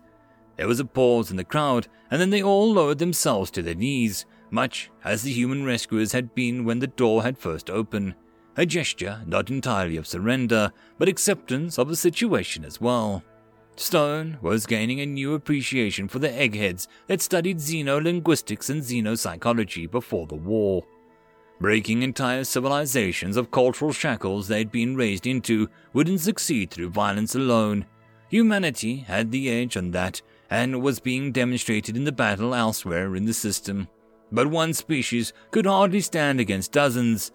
There 0.57 0.67
was 0.67 0.79
a 0.79 0.85
pause 0.85 1.31
in 1.31 1.37
the 1.37 1.43
crowd, 1.43 1.87
and 2.09 2.21
then 2.21 2.29
they 2.29 2.43
all 2.43 2.71
lowered 2.71 2.99
themselves 2.99 3.51
to 3.51 3.61
their 3.61 3.75
knees, 3.75 4.25
much 4.49 4.91
as 5.03 5.23
the 5.23 5.31
human 5.31 5.65
rescuers 5.65 6.11
had 6.11 6.35
been 6.35 6.65
when 6.65 6.79
the 6.79 6.87
door 6.87 7.23
had 7.23 7.37
first 7.37 7.69
opened. 7.69 8.15
A 8.57 8.65
gesture 8.65 9.21
not 9.25 9.49
entirely 9.49 9.95
of 9.97 10.05
surrender, 10.05 10.71
but 10.97 11.07
acceptance 11.07 11.79
of 11.79 11.87
the 11.87 11.95
situation 11.95 12.65
as 12.65 12.81
well. 12.81 13.23
Stone 13.77 14.37
was 14.41 14.65
gaining 14.65 14.99
a 14.99 15.05
new 15.05 15.33
appreciation 15.33 16.07
for 16.07 16.19
the 16.19 16.31
eggheads 16.31 16.87
that 17.07 17.21
studied 17.21 17.57
xenolinguistics 17.57 18.69
and 18.69 18.83
xenopsychology 18.83 19.89
before 19.89 20.27
the 20.27 20.35
war. 20.35 20.83
Breaking 21.59 22.03
entire 22.03 22.43
civilizations 22.43 23.37
of 23.37 23.51
cultural 23.51 23.93
shackles 23.93 24.47
they'd 24.47 24.71
been 24.71 24.95
raised 24.95 25.25
into 25.25 25.69
wouldn't 25.93 26.19
succeed 26.19 26.71
through 26.71 26.89
violence 26.89 27.35
alone. 27.35 27.85
Humanity 28.29 28.97
had 28.97 29.31
the 29.31 29.49
edge 29.49 29.77
on 29.77 29.91
that 29.91 30.21
and 30.51 30.81
was 30.81 30.99
being 30.99 31.31
demonstrated 31.31 31.97
in 31.97 32.03
the 32.03 32.11
battle 32.11 32.53
elsewhere 32.53 33.15
in 33.15 33.25
the 33.25 33.33
system. 33.33 33.87
But 34.31 34.47
one 34.47 34.73
species 34.73 35.33
could 35.49 35.65
hardly 35.65 36.01
stand 36.01 36.39
against 36.39 36.73
dozens. 36.73 37.31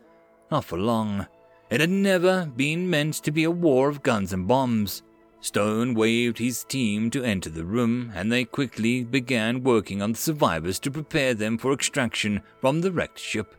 Not 0.50 0.64
for 0.64 0.78
long. 0.78 1.26
It 1.70 1.80
had 1.80 1.90
never 1.90 2.46
been 2.54 2.88
meant 2.88 3.14
to 3.14 3.32
be 3.32 3.44
a 3.44 3.50
war 3.50 3.88
of 3.88 4.02
guns 4.02 4.32
and 4.32 4.46
bombs. 4.46 5.02
Stone 5.40 5.94
waved 5.94 6.38
his 6.38 6.64
team 6.64 7.10
to 7.10 7.24
enter 7.24 7.50
the 7.50 7.64
room, 7.64 8.12
and 8.14 8.30
they 8.30 8.44
quickly 8.44 9.04
began 9.04 9.64
working 9.64 10.02
on 10.02 10.12
the 10.12 10.18
survivors 10.18 10.78
to 10.80 10.90
prepare 10.90 11.34
them 11.34 11.58
for 11.58 11.72
extraction 11.72 12.42
from 12.60 12.80
the 12.80 12.92
wrecked 12.92 13.18
ship. 13.18 13.54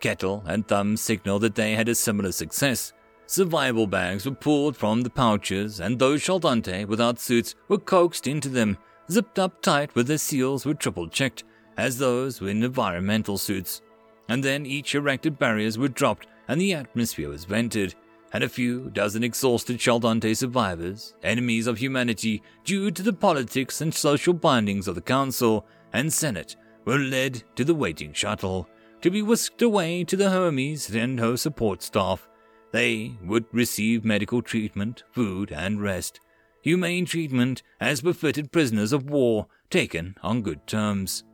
Kettle 0.00 0.42
and 0.46 0.66
Thumb 0.66 0.96
signaled 0.96 1.42
that 1.42 1.54
they 1.54 1.74
had 1.74 1.88
a 1.88 1.94
similar 1.94 2.32
success. 2.32 2.92
Survival 3.26 3.86
bags 3.86 4.24
were 4.24 4.34
pulled 4.34 4.76
from 4.76 5.02
the 5.02 5.10
pouches, 5.10 5.80
and 5.80 5.98
those 5.98 6.22
Chaldante 6.22 6.86
without 6.86 7.18
suits 7.18 7.54
were 7.68 7.78
coaxed 7.78 8.26
into 8.26 8.48
them, 8.48 8.78
zipped 9.10 9.38
up 9.38 9.62
tight 9.62 9.94
with 9.94 10.06
their 10.06 10.18
seals 10.18 10.66
were 10.66 10.74
triple 10.74 11.08
checked, 11.08 11.44
as 11.76 11.98
those 11.98 12.40
in 12.40 12.62
environmental 12.62 13.38
suits. 13.38 13.82
And 14.28 14.42
then 14.42 14.66
each 14.66 14.94
erected 14.94 15.38
barriers 15.38 15.78
were 15.78 15.88
dropped 15.88 16.26
and 16.48 16.60
the 16.60 16.74
atmosphere 16.74 17.28
was 17.28 17.44
vented, 17.44 17.94
and 18.32 18.42
a 18.42 18.48
few 18.48 18.90
dozen 18.90 19.22
exhausted 19.22 19.78
Chaldante 19.78 20.36
survivors, 20.36 21.14
enemies 21.22 21.66
of 21.66 21.78
humanity 21.78 22.42
due 22.64 22.90
to 22.90 23.02
the 23.02 23.12
politics 23.12 23.80
and 23.80 23.94
social 23.94 24.34
bindings 24.34 24.88
of 24.88 24.94
the 24.94 25.00
Council 25.00 25.66
and 25.92 26.12
Senate, 26.12 26.56
were 26.84 26.98
led 26.98 27.42
to 27.54 27.64
the 27.64 27.74
waiting 27.74 28.12
shuttle 28.12 28.68
to 29.02 29.10
be 29.10 29.22
whisked 29.22 29.62
away 29.62 30.04
to 30.04 30.16
the 30.16 30.30
Hermes 30.30 30.90
and 30.90 31.20
her 31.20 31.36
support 31.36 31.82
staff. 31.82 32.28
They 32.72 33.16
would 33.22 33.46
receive 33.52 34.04
medical 34.04 34.42
treatment, 34.42 35.04
food, 35.12 35.52
and 35.52 35.80
rest. 35.80 36.20
Humane 36.62 37.06
treatment 37.06 37.62
as 37.80 38.00
befitted 38.00 38.52
prisoners 38.52 38.92
of 38.92 39.08
war 39.08 39.46
taken 39.70 40.16
on 40.22 40.42
good 40.42 40.66
terms. 40.66 41.24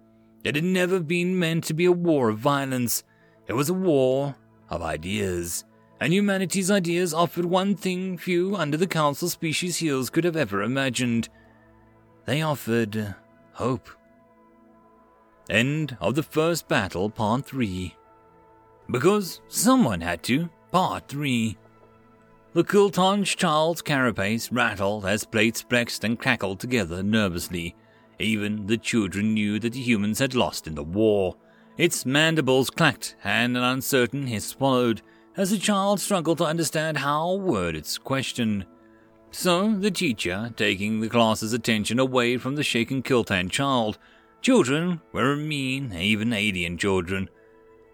It 0.45 0.55
had 0.55 0.65
never 0.65 1.01
been 1.01 1.39
meant 1.39 1.65
to 1.65 1.75
be 1.75 1.87
a 1.87 1.93
war 1.93 2.29
of 2.29 2.39
violence. 2.39 3.03
It 3.47 3.55
was 3.55 3.71
a 3.71 3.75
war 3.75 4.37
of 4.69 4.83
ideas. 4.83 5.65
And 6.01 6.13
humanity's 6.13 6.71
ideas 6.71 7.15
offered 7.15 7.47
one 7.47 7.77
thing 7.77 8.19
few 8.19 8.55
under 8.57 8.77
the 8.77 8.87
Council 8.87 9.29
species 9.29 9.79
heals 9.79 10.11
could 10.11 10.25
have 10.25 10.37
ever 10.37 10.63
imagined. 10.63 11.29
They 12.27 12.43
offered 12.43 13.15
hope. 13.53 13.89
End 15.49 15.97
of 16.01 16.15
the 16.15 16.23
first 16.23 16.69
battle, 16.69 17.09
part 17.09 17.47
3. 17.47 17.95
Because 18.91 19.41
someone 19.49 20.01
had 20.01 20.23
to, 20.25 20.51
part 20.73 21.09
3. 21.09 21.57
The 22.55 22.65
Kiltan's 22.65 23.35
child's 23.35 23.83
carapace 23.83 24.51
rattled 24.53 25.05
as 25.05 25.25
plates 25.25 25.61
flexed 25.61 26.05
and 26.05 26.19
crackled 26.19 26.61
together 26.61 27.03
nervously. 27.03 27.75
Even 28.19 28.67
the 28.67 28.79
children 28.79 29.35
knew 29.35 29.59
that 29.59 29.73
the 29.73 29.81
humans 29.81 30.21
had 30.21 30.35
lost 30.35 30.67
in 30.67 30.77
the 30.77 30.85
war. 30.85 31.37
Its 31.77 32.07
mandibles 32.07 32.71
clacked 32.71 33.17
and 33.25 33.57
an 33.57 33.63
uncertain 33.63 34.29
hiss 34.29 34.53
followed 34.53 35.03
as 35.37 35.51
the 35.51 35.59
child 35.59 36.01
struggled 36.01 36.39
to 36.39 36.45
understand 36.45 36.99
how 36.99 37.35
word 37.35 37.75
its 37.75 37.99
question. 37.99 38.65
So 39.33 39.75
the 39.75 39.91
teacher, 39.91 40.55
taking 40.57 41.01
the 41.01 41.09
class's 41.09 41.53
attention 41.53 41.99
away 41.99 42.37
from 42.37 42.55
the 42.55 42.63
shaken 42.63 43.03
Kiltan 43.03 43.49
child, 43.49 43.99
Children 44.45 45.01
were 45.11 45.37
mean, 45.37 45.95
even 45.95 46.35
alien 46.35 46.77
children. 46.77 47.31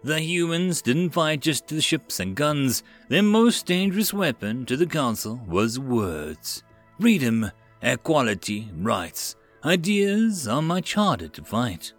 The 0.03 0.19
humans 0.19 0.81
didn't 0.81 1.11
fight 1.11 1.41
just 1.41 1.67
to 1.67 1.75
the 1.75 1.81
ships 1.81 2.19
and 2.19 2.35
guns. 2.35 2.81
Their 3.07 3.21
most 3.21 3.67
dangerous 3.67 4.11
weapon 4.11 4.65
to 4.65 4.75
the 4.75 4.87
Council 4.87 5.39
was 5.47 5.77
words. 5.77 6.63
Freedom, 6.99 7.51
equality, 7.83 8.71
rights. 8.75 9.35
Ideas 9.63 10.47
are 10.47 10.61
much 10.61 10.95
harder 10.95 11.27
to 11.27 11.43
fight. 11.43 11.93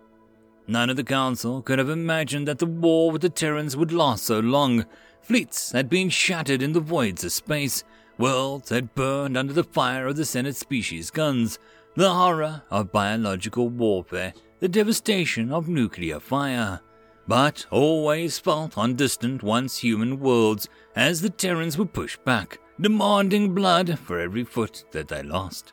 None 0.66 0.90
of 0.90 0.96
the 0.96 1.04
Council 1.04 1.62
could 1.62 1.78
have 1.78 1.90
imagined 1.90 2.48
that 2.48 2.58
the 2.58 2.66
war 2.66 3.12
with 3.12 3.22
the 3.22 3.28
Terrans 3.28 3.76
would 3.76 3.92
last 3.92 4.24
so 4.24 4.40
long. 4.40 4.84
Fleets 5.20 5.70
had 5.70 5.88
been 5.88 6.08
shattered 6.08 6.62
in 6.62 6.72
the 6.72 6.80
voids 6.80 7.22
of 7.22 7.30
space. 7.30 7.84
Worlds 8.18 8.70
had 8.70 8.96
burned 8.96 9.36
under 9.36 9.52
the 9.52 9.64
fire 9.64 10.08
of 10.08 10.16
the 10.16 10.24
Senate 10.24 10.56
species 10.56 11.10
guns 11.10 11.58
the 11.94 12.12
horror 12.12 12.62
of 12.70 12.90
biological 12.90 13.68
warfare, 13.68 14.32
the 14.60 14.68
devastation 14.68 15.52
of 15.52 15.68
nuclear 15.68 16.18
fire, 16.18 16.80
but 17.26 17.66
always 17.70 18.38
felt 18.38 18.76
on 18.76 18.94
distant 18.94 19.42
once 19.42 19.78
human 19.78 20.18
worlds 20.20 20.68
as 20.96 21.20
the 21.20 21.30
Terrans 21.30 21.78
were 21.78 21.86
pushed 21.86 22.24
back, 22.24 22.58
demanding 22.80 23.54
blood 23.54 23.98
for 23.98 24.18
every 24.18 24.44
foot 24.44 24.84
that 24.92 25.08
they 25.08 25.22
lost. 25.22 25.72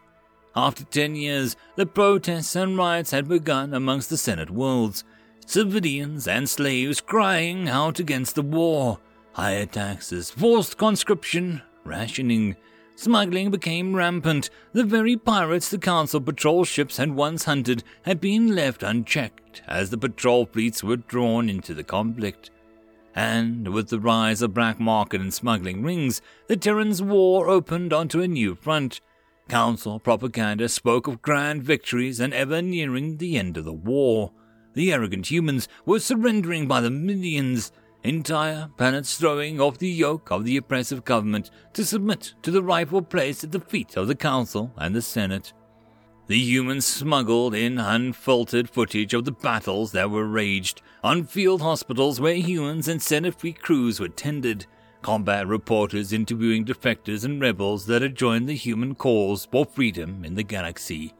After 0.55 0.83
ten 0.83 1.15
years, 1.15 1.55
the 1.75 1.85
protests 1.85 2.55
and 2.55 2.77
riots 2.77 3.11
had 3.11 3.27
begun 3.27 3.73
amongst 3.73 4.09
the 4.09 4.17
Senate 4.17 4.49
worlds, 4.49 5.03
civilians 5.45 6.27
and 6.27 6.47
slaves 6.49 7.01
crying 7.01 7.69
out 7.69 7.99
against 7.99 8.35
the 8.35 8.41
war, 8.41 8.99
higher 9.33 9.65
taxes, 9.65 10.31
forced 10.31 10.77
conscription, 10.77 11.61
rationing, 11.83 12.55
Smuggling 12.99 13.49
became 13.49 13.95
rampant. 13.95 14.49
The 14.73 14.83
very 14.83 15.15
pirates 15.15 15.69
the 15.69 15.77
Council 15.77 16.19
patrol 16.19 16.65
ships 16.65 16.97
had 16.97 17.15
once 17.15 17.45
hunted 17.45 17.81
had 18.01 18.19
been 18.19 18.53
left 18.53 18.83
unchecked 18.83 19.38
as 19.67 19.89
the 19.89 19.97
patrol 19.97 20.45
fleets 20.45 20.83
were 20.83 20.97
drawn 20.97 21.49
into 21.49 21.73
the 21.73 21.83
conflict. 21.83 22.51
And 23.15 23.73
with 23.73 23.89
the 23.89 23.99
rise 23.99 24.41
of 24.41 24.53
black 24.53 24.79
market 24.79 25.21
and 25.21 25.33
smuggling 25.33 25.83
rings, 25.83 26.21
the 26.47 26.55
Terrans' 26.57 27.01
war 27.01 27.49
opened 27.49 27.91
onto 27.91 28.21
a 28.21 28.27
new 28.27 28.55
front. 28.55 29.01
Council 29.49 29.99
propaganda 29.99 30.69
spoke 30.69 31.07
of 31.07 31.21
grand 31.21 31.63
victories 31.63 32.19
and 32.19 32.33
ever 32.33 32.61
nearing 32.61 33.17
the 33.17 33.37
end 33.37 33.57
of 33.57 33.65
the 33.65 33.73
war. 33.73 34.31
The 34.73 34.93
arrogant 34.93 35.31
humans 35.31 35.67
were 35.85 35.99
surrendering 35.99 36.67
by 36.67 36.81
the 36.81 36.91
millions 36.91 37.71
entire 38.03 38.69
planets 38.77 39.17
throwing 39.17 39.59
off 39.59 39.77
the 39.77 39.89
yoke 39.89 40.31
of 40.31 40.45
the 40.45 40.57
oppressive 40.57 41.03
government 41.03 41.51
to 41.73 41.83
submit 41.83 42.33
to 42.43 42.51
the 42.51 42.63
rightful 42.63 43.01
place 43.01 43.43
at 43.43 43.51
the 43.51 43.59
feet 43.59 43.97
of 43.97 44.07
the 44.07 44.15
Council 44.15 44.71
and 44.77 44.95
the 44.95 45.01
Senate. 45.01 45.53
The 46.29 46.37
humans 46.37 46.85
smuggled 46.85 47.55
in 47.55 47.79
unfiltered 47.79 48.69
footage 48.69 49.15
of 49.15 49.25
the 49.25 49.31
battles 49.31 49.93
that 49.93 50.11
were 50.11 50.27
raged 50.27 50.83
on 51.03 51.23
field 51.23 51.59
hospitals 51.59 52.21
where 52.21 52.35
humans 52.35 52.87
and 52.87 53.01
Senate 53.01 53.43
crews 53.63 53.99
were 53.99 54.09
tended, 54.09 54.67
combat 55.01 55.47
reporters 55.47 56.13
interviewing 56.13 56.65
defectors 56.65 57.25
and 57.25 57.41
rebels 57.41 57.87
that 57.87 58.03
had 58.03 58.13
joined 58.13 58.47
the 58.47 58.53
human 58.53 58.93
cause 58.93 59.47
for 59.51 59.65
freedom 59.65 60.23
in 60.23 60.35
the 60.35 60.43
galaxy. 60.43 61.15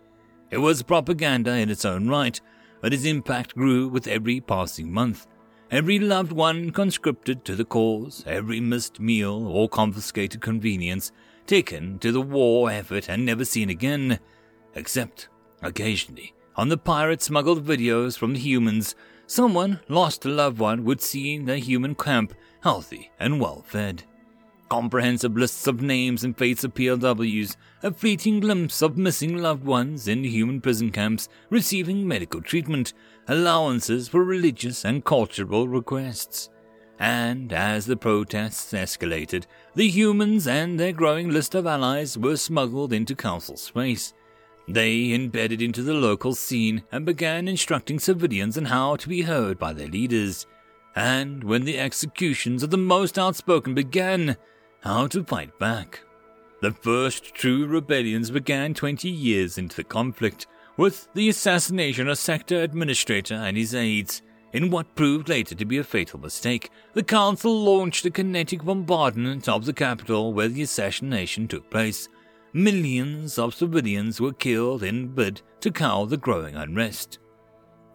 It 0.52 0.60
was 0.60 0.84
propaganda 0.84 1.54
in 1.56 1.72
its 1.72 1.86
own 1.86 2.08
right, 2.08 2.40
but 2.80 2.94
its 2.94 3.06
impact 3.06 3.56
grew 3.56 3.88
with 3.88 4.06
every 4.06 4.40
passing 4.40 4.94
month. 4.94 5.26
Every 5.72 5.98
loved 5.98 6.34
one 6.34 6.70
conscripted 6.70 7.44
to 7.46 7.56
the 7.56 7.66
cause, 7.66 8.24
every 8.28 8.60
missed 8.60 9.00
meal 9.00 9.48
or 9.48 9.70
confiscated 9.70 10.40
convenience 10.40 11.12
taken 11.48 11.98
to 11.98 12.12
the 12.12 12.22
war 12.22 12.70
effort 12.70 13.10
and 13.10 13.26
never 13.26 13.44
seen 13.44 13.72
again, 13.72 14.20
except 14.76 15.30
occasionally 15.62 16.34
on 16.56 16.70
the 16.70 16.78
pirate 16.78 17.22
smuggled 17.22 17.66
videos 17.66 18.18
from 18.18 18.34
the 18.34 18.40
humans, 18.40 18.96
someone 19.28 19.80
lost 19.88 20.26
a 20.26 20.30
loved 20.30 20.60
one 20.60 20.84
would 20.84 21.02
see 21.02 21.38
the 21.38 21.58
human 21.58 21.96
camp 21.96 22.34
healthy 22.62 23.12
and 23.20 23.40
well 23.40 23.64
fed 23.68 24.04
comprehensive 24.70 25.36
lists 25.36 25.68
of 25.68 25.82
names 25.82 26.24
and 26.24 26.38
fates 26.38 26.64
of 26.64 26.74
POWs, 26.74 27.58
a 27.84 27.92
fleeting 27.92 28.40
glimpse 28.40 28.82
of 28.82 28.98
missing 28.98 29.38
loved 29.38 29.66
ones 29.66 30.08
in 30.08 30.24
human 30.24 30.62
prison 30.62 30.92
camps 30.92 31.28
receiving 31.50 32.08
medical 32.08 32.42
treatment, 32.42 32.94
allowances 33.28 34.08
for 34.08 34.24
religious 34.24 34.86
and 34.86 35.04
cultural 35.04 35.68
requests. 35.68 36.50
And 37.00 37.52
as 37.54 37.86
the 37.86 37.98
protests 37.98 38.74
escalated, 38.74 39.46
the 39.74 39.88
humans 39.88 40.48
and 40.48 40.80
their 40.80 40.94
growing 40.94 41.30
list 41.30 41.56
of 41.56 41.66
allies 41.66 42.18
were 42.18 42.38
smuggled 42.38 42.94
into 42.94 43.16
council 43.16 43.58
space. 43.58 44.14
They 44.70 45.14
embedded 45.14 45.64
into 45.64 45.82
the 45.82 45.96
local 45.96 46.36
scene 46.36 46.84
and 46.92 47.04
began 47.04 47.48
instructing 47.48 47.98
civilians 47.98 48.56
on 48.56 48.66
how 48.66 48.98
to 48.98 49.10
be 49.10 49.24
heard 49.24 49.58
by 49.58 49.74
their 49.74 49.88
leaders. 49.88 50.46
And 50.96 51.44
when 51.44 51.66
the 51.66 51.80
executions 51.80 52.62
of 52.62 52.70
the 52.70 52.78
most 52.78 53.18
outspoken 53.18 53.74
began, 53.74 54.38
how 54.82 55.08
to 55.08 55.24
fight 55.24 55.58
back. 55.58 56.02
The 56.62 56.72
first 56.72 57.34
true 57.34 57.66
rebellions 57.66 58.30
began 58.30 58.76
20 58.76 59.10
years 59.10 59.58
into 59.58 59.76
the 59.76 59.84
conflict, 59.84 60.46
with 60.78 61.08
the 61.16 61.30
assassination 61.30 62.08
of 62.08 62.20
sector 62.20 62.62
administrator 62.62 63.34
and 63.34 63.58
his 63.58 63.74
aides. 63.74 64.22
In 64.54 64.70
what 64.70 64.96
proved 64.96 65.30
later 65.30 65.56
to 65.56 65.66
be 65.66 65.80
a 65.80 65.84
fatal 65.84 66.20
mistake, 66.20 66.70
the 66.94 67.04
council 67.04 67.64
launched 67.64 68.06
a 68.06 68.12
kinetic 68.12 68.64
bombardment 68.64 69.50
of 69.50 69.66
the 69.66 69.74
capital 69.74 70.32
where 70.32 70.48
the 70.48 70.62
assassination 70.62 71.48
took 71.48 71.70
place. 71.72 72.08
Millions 72.54 73.38
of 73.38 73.54
civilians 73.54 74.20
were 74.20 74.34
killed 74.34 74.82
in 74.82 75.10
bid 75.10 75.42
to 75.60 75.72
cow 75.72 76.06
the 76.06 76.18
growing 76.18 76.56
unrest. 76.56 77.20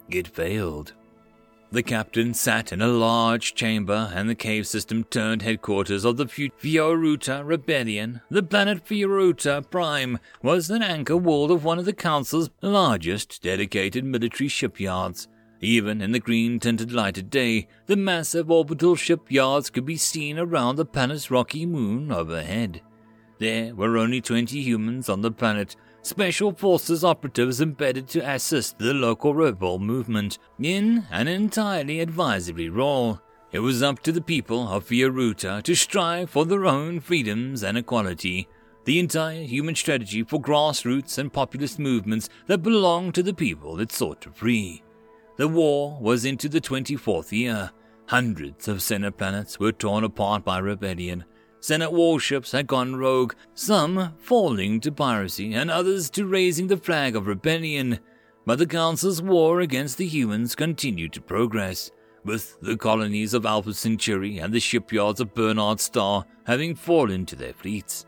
It 0.09 0.29
failed. 0.29 0.93
The 1.73 1.83
captain 1.83 2.35
sat 2.35 2.73
in 2.73 2.81
a 2.81 2.87
large 2.87 3.55
chamber, 3.57 4.13
and 4.15 4.31
the 4.31 4.37
cave 4.37 4.65
system 4.65 5.03
turned 5.03 5.43
headquarters 5.43 6.05
of 6.05 6.17
the 6.17 6.27
Fioruta 6.27 7.45
Rebellion. 7.45 8.21
The 8.31 8.45
planet 8.45 8.85
Fioruta 8.85 9.69
Prime 9.69 10.21
was 10.41 10.71
an 10.71 10.85
anchor 10.85 11.17
wall 11.17 11.51
of 11.51 11.65
one 11.65 11.81
of 11.81 11.85
the 11.85 11.93
Council's 11.93 12.51
largest 12.63 13.43
dedicated 13.43 14.05
military 14.05 14.47
shipyards. 14.47 15.27
Even 15.61 16.01
in 16.01 16.13
the 16.13 16.21
green 16.21 16.61
tinted 16.61 16.93
light 16.93 17.19
of 17.19 17.29
day, 17.29 17.67
the 17.87 17.97
massive 17.97 18.53
orbital 18.53 18.95
shipyards 18.95 19.69
could 19.69 19.85
be 19.85 19.97
seen 19.97 20.39
around 20.39 20.77
the 20.77 20.85
planet's 20.85 21.29
rocky 21.29 21.67
moon 21.67 22.13
overhead. 22.13 22.83
There 23.39 23.75
were 23.75 23.99
only 23.99 24.21
20 24.21 24.61
humans 24.61 25.09
on 25.09 25.21
the 25.21 25.31
planet, 25.31 25.77
special 26.03 26.53
forces 26.53 27.05
operatives 27.05 27.61
embedded 27.61 28.09
to 28.09 28.31
assist 28.31 28.79
the 28.79 28.95
local 28.95 29.35
rebel 29.35 29.79
movement 29.79 30.39
in 30.61 31.05
an 31.11 31.29
entirely 31.29 32.01
advisory 32.01 32.69
role. 32.69 33.21
It 33.51 33.61
was 33.61 33.83
up 33.83 34.01
to 34.01 34.13
the 34.13 34.21
people 34.21 34.69
of 34.69 34.87
Fioruta 34.87 35.63
to 35.63 35.75
strive 35.75 36.31
for 36.31 36.45
their 36.45 36.67
own 36.67 37.01
freedoms 37.01 37.63
and 37.63 37.79
equality. 37.79 38.49
The 38.85 38.99
entire 38.99 39.45
human 39.45 39.75
strategy 39.75 40.23
for 40.25 40.41
grassroots 40.41 41.19
and 41.19 41.33
populist 41.33 41.79
movements 41.79 42.29
that 42.47 42.63
belonged 42.63 43.15
to 43.15 43.23
the 43.23 43.33
people 43.33 43.81
it 43.81 43.93
sought 43.93 44.21
to 44.23 44.31
free. 44.31 44.83
The 45.37 45.49
war 45.49 45.99
was 46.01 46.25
into 46.25 46.49
the 46.49 46.61
24th 46.61 47.33
year. 47.33 47.71
Hundreds 48.07 48.69
of 48.69 48.83
Senate 48.83 49.17
planets 49.17 49.59
were 49.59 49.73
torn 49.73 50.05
apart 50.05 50.45
by 50.45 50.59
rebellion. 50.59 51.25
Senate 51.65 51.93
warships 51.93 52.53
had 52.53 52.67
gone 52.67 52.95
rogue, 52.95 53.33
some 53.55 54.13
falling 54.19 54.81
to 54.81 54.93
piracy 54.93 55.55
and 55.55 55.71
others 55.71 56.11
to 56.11 56.27
raising 56.27 56.67
the 56.67 56.77
flag 56.77 57.17
of 57.17 57.27
rebellion. 57.27 57.99
But 58.45 58.59
the 58.59 58.67
Council's 58.67 59.23
war 59.23 59.63
against 59.63 59.97
the 59.97 60.07
humans 60.07 60.55
continued 60.55 61.15
to 61.15 61.23
progress, 61.23 61.91
with 62.23 62.61
the 62.61 62.77
colonies 62.77 63.33
of 63.33 63.47
Alpha 63.47 63.73
Centauri 63.73 64.37
and 64.37 64.53
the 64.53 64.61
shipyards 64.61 65.21
of 65.23 65.33
Barnard's 65.33 65.85
Star 65.85 66.27
having 66.47 66.75
fallen 66.75 67.25
to 67.25 67.35
their 67.35 67.55
fleets. 67.55 68.05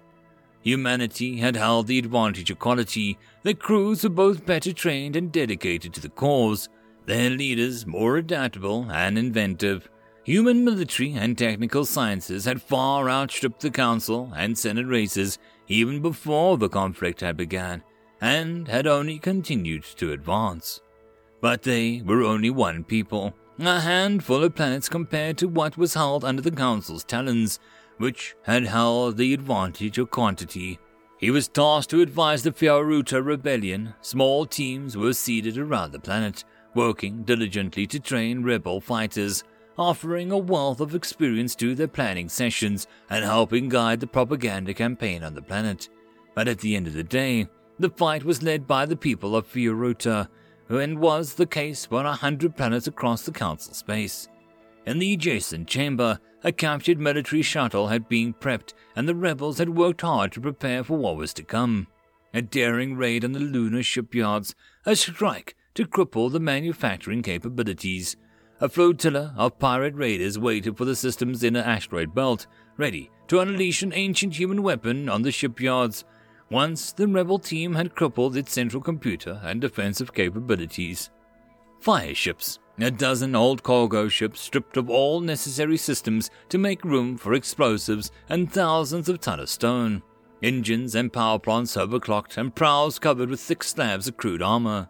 Humanity 0.61 1.39
had 1.39 1.57
held 1.57 1.87
the 1.87 1.99
advantage 1.99 2.51
of 2.51 2.59
quality. 2.59 3.17
Their 3.43 3.55
crews 3.55 4.05
were 4.05 4.11
both 4.11 4.45
better 4.45 4.75
trained 4.75 5.17
and 5.17 5.33
dedicated 5.33 5.95
to 5.95 6.01
the 6.03 6.11
cause, 6.11 6.69
their 7.07 7.31
leaders 7.31 7.87
more 7.87 8.19
adaptable 8.19 8.87
and 8.91 9.17
inventive. 9.17 9.89
Human 10.27 10.65
military 10.65 11.13
and 11.13 11.39
technical 11.39 11.85
sciences 11.85 12.47
had 12.47 12.61
far 12.61 13.09
outstripped 13.09 13.61
the 13.61 13.71
Council 13.71 14.33
and 14.35 14.59
Senate 14.59 14.89
races 14.89 15.39
even 15.69 16.03
before 16.03 16.59
the 16.59 16.69
conflict 16.69 17.21
had 17.21 17.37
begun, 17.37 17.85
and 18.21 18.67
had 18.67 18.89
only 18.89 19.21
continued 19.21 19.85
to 19.85 20.11
advance. 20.11 20.81
But 21.41 21.63
they 21.63 22.03
were 22.05 22.25
only 22.25 22.51
one 22.51 22.83
people, 22.83 23.35
a 23.61 23.79
handful 23.79 24.43
of 24.43 24.57
planets 24.57 24.89
compared 24.89 25.39
to 25.39 25.47
what 25.47 25.79
was 25.79 25.95
held 25.95 26.25
under 26.25 26.43
the 26.43 26.51
Council's 26.51 27.05
talons, 27.05 27.61
which 27.99 28.35
had 28.43 28.67
held 28.67 29.19
the 29.19 29.33
advantage 29.33 29.97
of 29.97 30.11
quantity. 30.11 30.81
He 31.19 31.31
was 31.31 31.47
tasked 31.47 31.91
to 31.91 32.01
advise 32.01 32.43
the 32.43 32.51
Fioruta 32.51 33.25
rebellion. 33.25 33.95
Small 34.01 34.45
teams 34.45 34.97
were 34.97 35.13
seated 35.13 35.57
around 35.57 35.93
the 35.93 36.01
planet, 36.01 36.43
working 36.75 37.23
diligently 37.23 37.87
to 37.87 38.01
train 38.01 38.43
rebel 38.43 38.81
fighters 38.81 39.45
offering 39.79 40.33
a 40.33 40.39
wealth 40.39 40.81
of 40.81 40.95
experience 40.95 41.55
to 41.57 41.75
their 41.75 41.89
planning 41.89 42.29
sessions 42.29 42.87
and 43.11 43.25
helping 43.25 43.69
guide 43.69 44.01
the 44.01 44.07
propaganda 44.07 44.73
campaign 44.75 45.23
on 45.23 45.35
the 45.35 45.43
planet. 45.43 45.89
But 46.35 46.49
at 46.49 46.59
the 46.59 46.77
end 46.77 46.87
of 46.87 46.95
the 46.95 47.03
day, 47.03 47.49
the 47.79 47.91
fight 47.91 48.25
was 48.25 48.43
led 48.43 48.67
by 48.67 48.87
the 48.87 48.97
people 48.97 49.37
of 49.37 49.47
Fioruta, 49.47 50.29
and 50.69 50.99
was 50.99 51.35
the 51.35 51.47
case 51.47 51.87
for 51.87 52.05
a 52.05 52.13
hundred 52.13 52.57
planets 52.57 52.87
across 52.87 53.23
the 53.23 53.33
Council 53.33 53.75
space. 53.75 54.29
In 54.87 54.99
the 54.99 55.13
adjacent 55.13 55.69
chamber, 55.69 56.19
a 56.43 56.53
captured 56.53 56.99
military 56.99 57.43
shuttle 57.43 57.89
had 57.89 58.09
been 58.09 58.35
prepped, 58.35 58.73
and 58.95 59.09
the 59.09 59.15
rebels 59.15 59.59
had 59.59 59.77
worked 59.77 60.01
hard 60.01 60.33
to 60.33 60.41
prepare 60.41 60.85
for 60.85 60.97
what 60.97 61.17
was 61.17 61.35
to 61.35 61.43
come. 61.43 61.87
A 62.33 62.43
daring 62.43 62.97
raid 62.97 63.25
on 63.25 63.33
the 63.33 63.41
lunar 63.41 63.83
shipyards, 63.83 64.55
a 64.85 64.95
strike 64.95 65.57
to 65.75 65.87
cripple 65.87 66.31
the 66.31 66.41
manufacturing 66.41 67.23
capabilities, 67.23 68.17
a 68.61 68.69
flotilla 68.69 69.35
of 69.37 69.59
pirate 69.59 69.95
raiders 69.95 70.39
waited 70.39 70.77
for 70.77 70.85
the 70.85 70.97
system's 70.97 71.45
inner 71.45 71.61
asteroid 71.61 72.15
belt, 72.15 72.47
ready 72.77 73.11
to 73.29 73.41
unleash 73.41 73.83
an 73.83 73.93
ancient 73.93 74.35
human 74.35 74.63
weapon 74.63 75.09
on 75.09 75.23
the 75.23 75.31
shipyards 75.31 76.05
once 76.51 76.93
the 76.93 77.07
rebel 77.07 77.39
team 77.39 77.75
had 77.75 77.95
crippled 77.95 78.37
its 78.37 78.53
central 78.53 78.83
computer 78.83 79.41
and 79.45 79.61
defensive 79.61 80.15
capabilities. 80.15 81.11
Fire 81.81 82.15
ships, 82.15 82.59
a 82.79 82.91
dozen 82.91 83.35
old 83.35 83.63
cargo 83.63 84.09
ships 84.09 84.41
stripped 84.41 84.77
of 84.77 84.89
all 84.89 85.21
necessary 85.21 85.77
systems 85.77 86.31
to 86.49 86.59
make 86.59 86.85
room 86.85 87.17
for 87.17 87.35
explosives 87.35 88.11
and 88.29 88.51
thousands 88.53 89.09
of 89.09 89.21
tons 89.21 89.43
of 89.43 89.49
stone. 89.49 90.03
Engines 90.43 90.95
and 90.95 91.13
power 91.13 91.39
plants 91.39 91.77
overclocked 91.77 92.37
and 92.37 92.55
prows 92.55 92.99
covered 92.99 93.31
with 93.31 93.41
thick 93.41 93.65
slabs 93.65 94.07
of 94.07 94.17
crude 94.17 94.43
armor. 94.43 94.89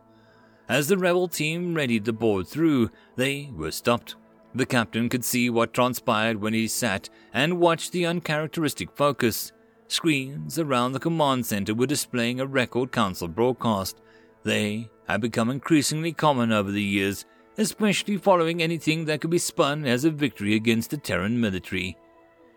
As 0.69 0.89
the 0.89 0.99
rebel 0.99 1.29
team 1.29 1.75
readied 1.75 2.05
to 2.07 2.13
board 2.13 2.49
through, 2.49 2.91
they 3.15 3.51
were 3.55 3.71
stopped. 3.71 4.17
The 4.55 4.67
captain 4.67 5.09
could 5.09 5.25
see 5.25 5.51
what 5.51 5.75
transpired 5.75 6.41
when 6.41 6.55
he 6.55 6.67
sat 6.67 7.09
and 7.33 7.61
watched 7.61 7.93
the 7.93 8.07
uncharacteristic 8.07 8.91
focus. 8.97 9.53
Screens 9.89 10.59
around 10.59 10.93
the 10.93 10.99
command 10.99 11.47
center 11.47 11.75
were 11.75 11.87
displaying 11.87 12.41
a 12.41 12.47
record 12.47 12.91
council 12.91 13.29
broadcast. 13.29 14.01
They 14.43 14.91
had 15.07 15.21
become 15.21 15.51
increasingly 15.51 16.13
common 16.13 16.51
over 16.51 16.73
the 16.73 16.83
years, 16.83 17.25
especially 17.59 18.17
following 18.17 18.61
anything 18.63 19.05
that 19.05 19.21
could 19.21 19.31
be 19.31 19.39
spun 19.39 19.85
as 19.85 20.05
a 20.05 20.11
victory 20.11 20.55
against 20.55 20.91
the 20.91 20.97
Terran 20.97 21.41
military. 21.41 21.97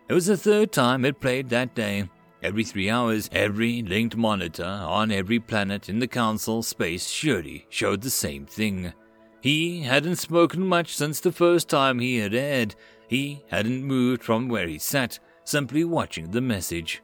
It 0.08 0.14
was 0.14 0.26
the 0.26 0.36
third 0.36 0.72
time 0.72 1.04
it 1.04 1.20
played 1.20 1.48
that 1.50 1.74
day, 1.74 2.08
Every 2.42 2.64
three 2.64 2.88
hours, 2.88 3.28
every 3.32 3.82
linked 3.82 4.16
monitor 4.16 4.64
on 4.64 5.12
every 5.12 5.38
planet 5.38 5.90
in 5.90 5.98
the 5.98 6.08
Council 6.08 6.62
space 6.62 7.08
surely 7.08 7.66
showed 7.68 8.00
the 8.00 8.10
same 8.10 8.46
thing. 8.46 8.94
He 9.42 9.82
hadn't 9.82 10.16
spoken 10.16 10.66
much 10.66 10.96
since 10.96 11.20
the 11.20 11.32
first 11.32 11.68
time 11.68 11.98
he 11.98 12.16
had 12.16 12.34
aired. 12.34 12.74
He 13.08 13.44
hadn't 13.48 13.84
moved 13.84 14.22
from 14.22 14.48
where 14.48 14.68
he 14.68 14.78
sat, 14.78 15.18
simply 15.44 15.84
watching 15.84 16.30
the 16.30 16.40
message. 16.40 17.02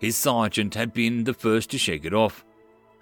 His 0.00 0.16
sergeant 0.16 0.74
had 0.74 0.92
been 0.92 1.24
the 1.24 1.34
first 1.34 1.70
to 1.70 1.78
shake 1.78 2.04
it 2.04 2.12
off. 2.12 2.44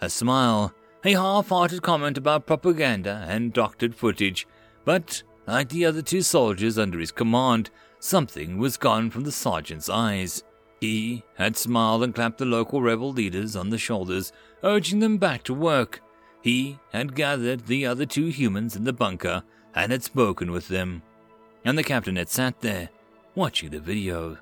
A 0.00 0.08
smile, 0.08 0.72
a 1.04 1.12
half 1.14 1.48
hearted 1.48 1.82
comment 1.82 2.16
about 2.16 2.46
propaganda 2.46 3.24
and 3.28 3.52
doctored 3.52 3.94
footage, 3.94 4.46
but, 4.84 5.22
like 5.48 5.68
the 5.68 5.84
other 5.84 6.02
two 6.02 6.22
soldiers 6.22 6.78
under 6.78 7.00
his 7.00 7.10
command, 7.10 7.70
something 7.98 8.58
was 8.58 8.76
gone 8.76 9.10
from 9.10 9.24
the 9.24 9.32
sergeant's 9.32 9.88
eyes. 9.88 10.44
He 10.82 11.22
had 11.36 11.56
smiled 11.56 12.02
and 12.02 12.12
clapped 12.12 12.38
the 12.38 12.44
local 12.44 12.82
rebel 12.82 13.12
leaders 13.12 13.54
on 13.54 13.70
the 13.70 13.78
shoulders, 13.78 14.32
urging 14.64 14.98
them 14.98 15.16
back 15.16 15.44
to 15.44 15.54
work. 15.54 16.02
He 16.40 16.80
had 16.92 17.14
gathered 17.14 17.66
the 17.66 17.86
other 17.86 18.04
two 18.04 18.26
humans 18.26 18.74
in 18.74 18.82
the 18.82 18.92
bunker 18.92 19.44
and 19.76 19.92
had 19.92 20.02
spoken 20.02 20.50
with 20.50 20.66
them. 20.66 21.02
And 21.64 21.78
the 21.78 21.84
captain 21.84 22.16
had 22.16 22.28
sat 22.28 22.62
there, 22.62 22.88
watching 23.36 23.70
the 23.70 23.78
video. 23.78 24.38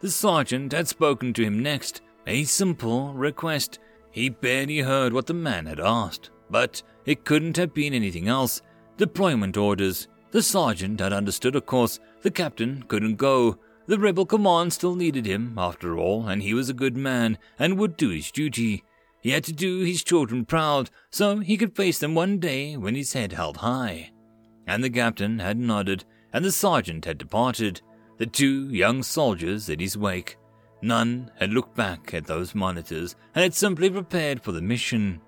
The 0.00 0.12
sergeant 0.12 0.70
had 0.70 0.86
spoken 0.86 1.32
to 1.32 1.42
him 1.42 1.60
next, 1.60 2.02
a 2.24 2.44
simple 2.44 3.12
request. 3.12 3.80
He 4.12 4.28
barely 4.28 4.78
heard 4.78 5.12
what 5.12 5.26
the 5.26 5.34
man 5.34 5.66
had 5.66 5.80
asked, 5.80 6.30
but 6.50 6.84
it 7.04 7.24
couldn't 7.24 7.56
have 7.56 7.74
been 7.74 7.94
anything 7.94 8.28
else. 8.28 8.62
Deployment 8.96 9.56
orders. 9.56 10.06
The 10.30 10.40
sergeant 10.40 11.00
had 11.00 11.12
understood, 11.12 11.56
of 11.56 11.66
course. 11.66 11.98
The 12.22 12.30
captain 12.30 12.84
couldn't 12.84 13.16
go. 13.16 13.58
The 13.86 13.98
rebel 13.98 14.24
command 14.24 14.72
still 14.72 14.94
needed 14.94 15.26
him, 15.26 15.58
after 15.58 15.98
all, 15.98 16.26
and 16.26 16.42
he 16.42 16.54
was 16.54 16.70
a 16.70 16.74
good 16.74 16.96
man 16.96 17.38
and 17.58 17.78
would 17.78 17.96
do 17.96 18.08
his 18.08 18.30
duty. 18.30 18.82
He 19.20 19.30
had 19.30 19.44
to 19.44 19.52
do 19.52 19.80
his 19.80 20.02
children 20.02 20.44
proud 20.46 20.90
so 21.10 21.38
he 21.38 21.56
could 21.56 21.76
face 21.76 21.98
them 21.98 22.14
one 22.14 22.38
day 22.38 22.76
when 22.76 22.94
his 22.94 23.12
head 23.12 23.32
held 23.32 23.58
high. 23.58 24.10
And 24.66 24.82
the 24.82 24.90
captain 24.90 25.38
had 25.38 25.58
nodded, 25.58 26.04
and 26.32 26.44
the 26.44 26.52
sergeant 26.52 27.04
had 27.04 27.18
departed, 27.18 27.82
the 28.16 28.26
two 28.26 28.70
young 28.70 29.02
soldiers 29.02 29.68
in 29.68 29.80
his 29.80 29.98
wake. 29.98 30.38
None 30.80 31.30
had 31.38 31.52
looked 31.52 31.74
back 31.74 32.14
at 32.14 32.26
those 32.26 32.54
monitors 32.54 33.16
and 33.34 33.42
had 33.42 33.54
simply 33.54 33.90
prepared 33.90 34.42
for 34.42 34.52
the 34.52 34.62
mission. 34.62 35.20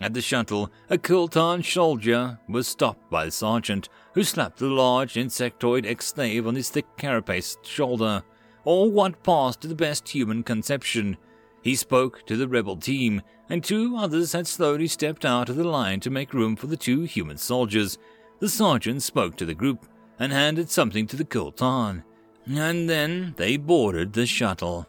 At 0.00 0.14
the 0.14 0.20
shuttle, 0.20 0.70
a 0.88 0.96
Kiltan 0.96 1.62
soldier 1.62 2.38
was 2.48 2.68
stopped 2.68 3.10
by 3.10 3.24
the 3.24 3.30
sergeant, 3.30 3.88
who 4.18 4.24
slapped 4.24 4.58
the 4.58 4.66
large 4.66 5.14
insectoid 5.14 5.86
ex-slave 5.86 6.44
on 6.44 6.56
his 6.56 6.70
thick 6.70 6.84
carapaced 6.96 7.64
shoulder, 7.64 8.20
or 8.64 8.90
what 8.90 9.22
passed 9.22 9.60
to 9.60 9.68
the 9.68 9.76
best 9.76 10.08
human 10.08 10.42
conception. 10.42 11.16
He 11.62 11.76
spoke 11.76 12.26
to 12.26 12.36
the 12.36 12.48
rebel 12.48 12.76
team, 12.76 13.22
and 13.48 13.62
two 13.62 13.96
others 13.96 14.32
had 14.32 14.48
slowly 14.48 14.88
stepped 14.88 15.24
out 15.24 15.48
of 15.48 15.54
the 15.54 15.62
line 15.62 16.00
to 16.00 16.10
make 16.10 16.34
room 16.34 16.56
for 16.56 16.66
the 16.66 16.76
two 16.76 17.02
human 17.02 17.36
soldiers. 17.36 17.96
The 18.40 18.48
sergeant 18.48 19.04
spoke 19.04 19.36
to 19.36 19.44
the 19.44 19.54
group 19.54 19.86
and 20.18 20.32
handed 20.32 20.68
something 20.68 21.06
to 21.06 21.16
the 21.16 21.24
Kiltan, 21.24 22.02
and 22.44 22.90
then 22.90 23.34
they 23.36 23.56
boarded 23.56 24.14
the 24.14 24.26
shuttle. 24.26 24.88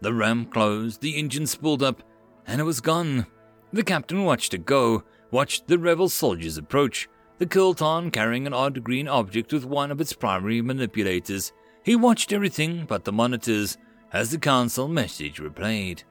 The 0.00 0.14
ram 0.14 0.46
closed, 0.46 1.02
the 1.02 1.18
engine 1.18 1.46
spooled 1.46 1.82
up, 1.82 2.02
and 2.46 2.58
it 2.58 2.64
was 2.64 2.80
gone. 2.80 3.26
The 3.70 3.84
captain 3.84 4.24
watched 4.24 4.54
it 4.54 4.64
go, 4.64 5.04
watched 5.30 5.66
the 5.68 5.78
rebel 5.78 6.08
soldiers 6.08 6.56
approach. 6.56 7.06
The 7.42 7.48
Kiltan 7.48 8.12
carrying 8.12 8.46
an 8.46 8.54
odd 8.54 8.84
green 8.84 9.08
object 9.08 9.52
with 9.52 9.64
one 9.64 9.90
of 9.90 10.00
its 10.00 10.12
primary 10.12 10.62
manipulators. 10.62 11.52
He 11.82 11.96
watched 11.96 12.32
everything 12.32 12.84
but 12.86 13.02
the 13.02 13.10
monitors 13.10 13.78
as 14.12 14.30
the 14.30 14.38
council 14.38 14.86
message 14.86 15.40
replayed. 15.40 16.04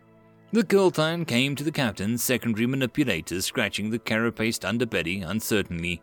The 0.52 0.66
Kiltan 0.66 1.24
came 1.24 1.56
to 1.56 1.64
the 1.64 1.72
captain's 1.72 2.22
secondary 2.22 2.68
manipulator, 2.68 3.41
scratching 3.41 3.90
the 3.91 3.99
carapaced 3.99 4.64
underbelly 4.64 5.26
uncertainly, 5.26 6.02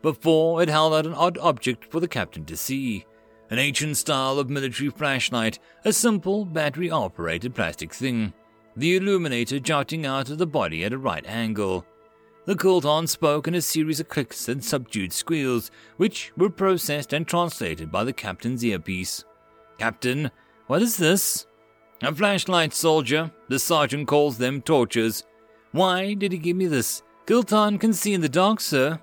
before 0.00 0.62
it 0.62 0.68
held 0.68 0.94
out 0.94 1.06
an 1.06 1.14
odd 1.14 1.38
object 1.38 1.90
for 1.90 1.98
the 1.98 2.06
captain 2.06 2.44
to 2.44 2.56
see. 2.56 3.04
An 3.50 3.58
ancient 3.58 3.96
style 3.96 4.38
of 4.38 4.48
military 4.48 4.90
flashlight, 4.90 5.58
a 5.84 5.92
simple 5.92 6.44
battery 6.44 6.88
operated 6.88 7.52
plastic 7.52 7.92
thing, 7.92 8.32
the 8.76 8.94
illuminator 8.94 9.58
jutting 9.58 10.06
out 10.06 10.30
of 10.30 10.38
the 10.38 10.46
body 10.46 10.84
at 10.84 10.92
a 10.92 10.98
right 10.98 11.26
angle. 11.26 11.84
The 12.48 12.56
Kiltan 12.56 13.06
spoke 13.06 13.46
in 13.46 13.54
a 13.54 13.60
series 13.60 14.00
of 14.00 14.08
clicks 14.08 14.48
and 14.48 14.64
subdued 14.64 15.12
squeals, 15.12 15.70
which 15.98 16.32
were 16.34 16.48
processed 16.48 17.12
and 17.12 17.28
translated 17.28 17.92
by 17.92 18.04
the 18.04 18.12
captain's 18.14 18.64
earpiece. 18.64 19.22
Captain, 19.76 20.30
what 20.66 20.80
is 20.80 20.96
this? 20.96 21.46
A 22.02 22.14
flashlight, 22.14 22.72
soldier. 22.72 23.30
The 23.48 23.58
sergeant 23.58 24.08
calls 24.08 24.38
them 24.38 24.62
torches. 24.62 25.24
Why 25.72 26.14
did 26.14 26.32
he 26.32 26.38
give 26.38 26.56
me 26.56 26.64
this? 26.64 27.02
Kiltan 27.26 27.78
can 27.78 27.92
see 27.92 28.14
in 28.14 28.22
the 28.22 28.30
dark, 28.30 28.60
sir. 28.60 28.98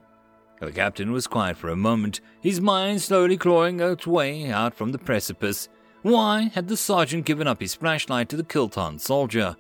The 0.60 0.72
captain 0.72 1.12
was 1.12 1.28
quiet 1.28 1.56
for 1.56 1.70
a 1.70 1.76
moment, 1.76 2.22
his 2.42 2.60
mind 2.60 3.04
slowly 3.04 3.38
clawing 3.38 3.80
its 3.80 4.08
way 4.08 4.50
out 4.50 4.74
from 4.74 4.92
the 4.92 4.98
precipice. 4.98 5.70
Why 6.02 6.50
had 6.56 6.68
the 6.68 6.78
sergeant 6.78 7.26
given 7.26 7.46
up 7.46 7.62
his 7.62 7.76
flashlight 7.76 8.28
to 8.30 8.38
the 8.38 8.44
Kiltan 8.44 8.98
soldier? 8.98 9.56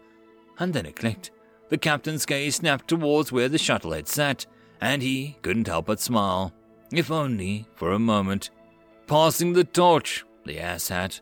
And 0.57 0.74
then 0.74 0.88
it 0.88 0.95
clicked. 0.95 1.30
The 1.70 1.78
captain's 1.78 2.26
gaze 2.26 2.56
snapped 2.56 2.88
towards 2.88 3.32
where 3.32 3.50
the 3.50 3.58
shuttle 3.58 3.94
had 3.94 4.08
sat, 4.08 4.46
and 4.82 5.02
he 5.02 5.38
couldn't 5.42 5.68
help 5.68 5.88
but 5.88 6.00
smile, 6.00 6.54
if 6.92 7.10
only 7.10 7.68
for 7.74 7.92
a 7.92 8.00
moment. 8.00 8.52
Passing 9.08 9.54
the 9.54 9.64
torch, 9.64 10.24
the 10.46 10.60
ass 10.60 10.90
hat. 10.90 11.22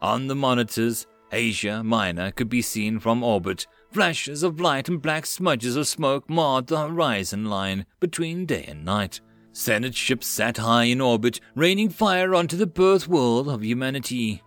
On 0.00 0.26
the 0.26 0.34
monitors, 0.34 1.06
Asia 1.30 1.82
Minor 1.82 2.30
could 2.30 2.48
be 2.48 2.60
seen 2.60 2.98
from 2.98 3.22
orbit. 3.22 3.66
Flashes 3.90 4.42
of 4.42 4.60
light 4.60 4.88
and 4.88 5.00
black 5.00 5.24
smudges 5.24 5.76
of 5.76 5.86
smoke 5.86 6.28
marred 6.28 6.66
the 6.66 6.80
horizon 6.80 7.46
line 7.46 7.86
between 8.00 8.44
day 8.44 8.64
and 8.68 8.84
night. 8.84 9.20
Senate 9.52 9.94
ships 9.94 10.26
sat 10.26 10.56
high 10.56 10.84
in 10.84 11.00
orbit, 11.00 11.40
raining 11.54 11.90
fire 11.90 12.34
onto 12.34 12.56
the 12.56 12.66
birth 12.66 13.06
world 13.06 13.48
of 13.48 13.64
humanity. 13.64 14.42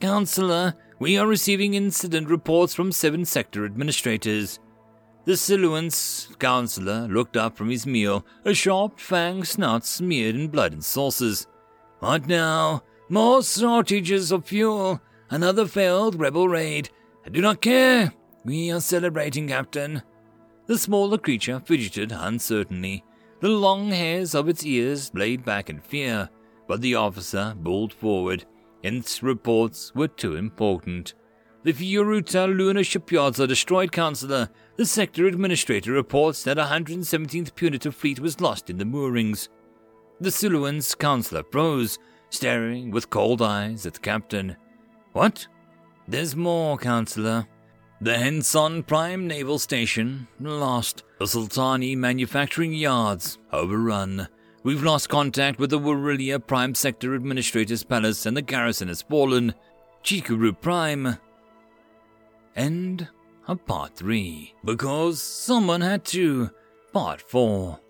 Counselor, 0.00 0.74
we 0.98 1.16
are 1.16 1.26
receiving 1.26 1.74
incident 1.74 2.28
reports 2.28 2.74
from 2.74 2.92
seven 2.92 3.24
sector 3.24 3.64
administrators. 3.64 4.58
The 5.24 5.36
Siluan's 5.36 6.28
counselor 6.38 7.06
looked 7.06 7.36
up 7.36 7.56
from 7.56 7.70
his 7.70 7.86
meal, 7.86 8.24
a 8.44 8.54
sharp 8.54 8.98
fang 8.98 9.44
snout 9.44 9.84
smeared 9.84 10.34
in 10.34 10.48
blood 10.48 10.72
and 10.72 10.84
sauces. 10.84 11.46
What 12.00 12.26
now? 12.26 12.82
More 13.08 13.42
shortages 13.42 14.32
of 14.32 14.46
fuel. 14.46 15.00
Another 15.30 15.66
failed 15.66 16.18
rebel 16.18 16.48
raid. 16.48 16.90
I 17.26 17.28
do 17.28 17.40
not 17.40 17.60
care. 17.60 18.12
We 18.44 18.70
are 18.70 18.80
celebrating, 18.80 19.48
Captain. 19.48 20.02
The 20.66 20.78
smaller 20.78 21.18
creature 21.18 21.60
fidgeted 21.60 22.12
uncertainly. 22.12 23.04
The 23.40 23.48
long 23.48 23.90
hairs 23.90 24.34
of 24.34 24.48
its 24.48 24.64
ears 24.64 25.10
laid 25.14 25.44
back 25.44 25.70
in 25.70 25.80
fear, 25.80 26.28
but 26.66 26.80
the 26.80 26.94
officer 26.94 27.54
bulled 27.56 27.92
forward. 27.92 28.44
Its 28.82 29.22
reports 29.22 29.92
were 29.94 30.08
too 30.08 30.36
important. 30.36 31.14
The 31.64 31.72
Fioruta 31.72 32.46
lunar 32.46 32.84
shipyards 32.84 33.40
are 33.40 33.46
destroyed, 33.46 33.92
Counselor. 33.92 34.48
The 34.76 34.86
sector 34.86 35.26
administrator 35.26 35.92
reports 35.92 36.44
that 36.44 36.56
117th 36.56 37.54
Punitive 37.54 37.94
Fleet 37.94 38.20
was 38.20 38.40
lost 38.40 38.70
in 38.70 38.78
the 38.78 38.84
moorings. 38.84 39.48
The 40.20 40.30
Siluan's 40.30 40.94
counselor 40.94 41.42
froze, 41.50 41.98
staring 42.30 42.90
with 42.90 43.10
cold 43.10 43.42
eyes 43.42 43.86
at 43.86 43.94
the 43.94 44.00
captain. 44.00 44.56
What? 45.12 45.46
There's 46.06 46.36
more, 46.36 46.78
Counselor. 46.78 47.46
The 48.00 48.16
Henson 48.16 48.84
Prime 48.84 49.26
Naval 49.26 49.58
Station, 49.58 50.28
lost. 50.40 51.02
The 51.18 51.24
Sultani 51.24 51.96
Manufacturing 51.96 52.72
Yards, 52.72 53.38
overrun. 53.52 54.28
We've 54.68 54.82
lost 54.82 55.08
contact 55.08 55.58
with 55.58 55.70
the 55.70 55.78
Warilia 55.78 56.46
Prime 56.46 56.74
Sector 56.74 57.14
Administrator's 57.14 57.82
Palace 57.82 58.26
and 58.26 58.36
the 58.36 58.42
garrison 58.42 58.88
has 58.88 59.00
fallen. 59.00 59.54
Chikuru 60.04 60.60
Prime. 60.60 61.16
End 62.54 63.08
of 63.46 63.64
Part 63.64 63.96
3. 63.96 64.52
Because 64.66 65.22
someone 65.22 65.80
had 65.80 66.04
to. 66.04 66.50
Part 66.92 67.22
4. 67.22 67.80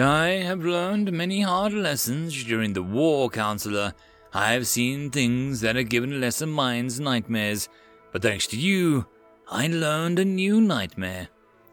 I 0.00 0.28
have 0.28 0.64
learned 0.64 1.12
many 1.12 1.42
hard 1.42 1.74
lessons 1.74 2.42
during 2.42 2.72
the 2.72 2.82
war, 2.82 3.28
Counselor, 3.28 3.92
I 4.32 4.54
have 4.54 4.66
seen 4.66 5.10
things 5.10 5.60
that 5.60 5.76
have 5.76 5.90
given 5.90 6.22
lesser 6.22 6.46
minds 6.46 6.98
nightmares, 6.98 7.68
but 8.12 8.22
thanks 8.22 8.46
to 8.46 8.56
you, 8.56 9.04
I 9.46 9.66
learned 9.66 10.18
a 10.18 10.24
new 10.24 10.62
nightmare. 10.62 11.28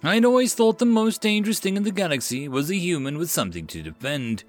I'd 0.08 0.24
always 0.24 0.54
thought 0.54 0.78
the 0.78 0.86
most 0.86 1.22
dangerous 1.22 1.60
thing 1.60 1.78
in 1.78 1.84
the 1.84 1.92
galaxy 1.92 2.48
was 2.48 2.70
a 2.70 2.76
human 2.76 3.18
with 3.18 3.32
something 3.32 3.66
to 3.68 3.82
defend. 3.82 4.44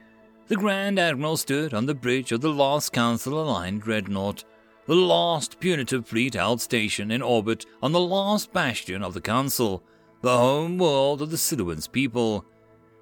The 0.49 0.57
Grand 0.57 0.99
Admiral 0.99 1.39
stood 1.39 1.73
on 1.73 1.87
the 1.87 1.95
bridge 1.95 2.31
of 2.31 2.43
the 2.43 2.53
last 2.53 2.93
Council 2.93 3.41
aligned 3.41 3.81
dreadnought. 3.81 4.45
The 4.85 4.95
last 4.95 5.59
punitive 5.59 6.07
fleet 6.07 6.35
held 6.35 6.61
station 6.61 7.11
in 7.11 7.23
orbit 7.23 7.65
on 7.83 7.93
the 7.93 8.01
last 8.01 8.53
bastion 8.53 9.03
of 9.03 9.15
the 9.15 9.20
Council, 9.23 9.83
the 10.20 10.37
home 10.37 10.77
world 10.77 11.23
of 11.23 11.31
the 11.31 11.39
Siluan's 11.39 11.89
people. 11.89 12.45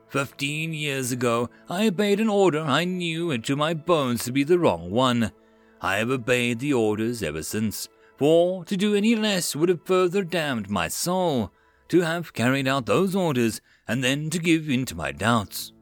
Fifteen 0.08 0.72
years 0.72 1.10
ago, 1.10 1.50
I 1.68 1.88
obeyed 1.88 2.20
an 2.20 2.28
order 2.28 2.60
I 2.60 2.84
knew 2.84 3.32
into 3.32 3.56
my 3.56 3.74
bones 3.74 4.22
to 4.24 4.32
be 4.32 4.44
the 4.44 4.60
wrong 4.60 4.92
one. 4.92 5.32
I 5.80 5.96
have 5.96 6.10
obeyed 6.10 6.60
the 6.60 6.72
orders 6.72 7.20
ever 7.20 7.42
since, 7.42 7.88
for 8.16 8.64
to 8.66 8.76
do 8.76 8.94
any 8.94 9.16
less 9.16 9.56
would 9.56 9.68
have 9.68 9.84
further 9.84 10.22
damned 10.22 10.70
my 10.70 10.86
soul. 10.86 11.50
To 11.88 12.00
have 12.00 12.32
carried 12.32 12.66
out 12.66 12.86
those 12.86 13.14
orders 13.14 13.60
and 13.86 14.02
then 14.02 14.30
to 14.30 14.38
give 14.38 14.68
in 14.68 14.84
to 14.86 14.94
my 14.94 15.12
doubts. 15.12 15.72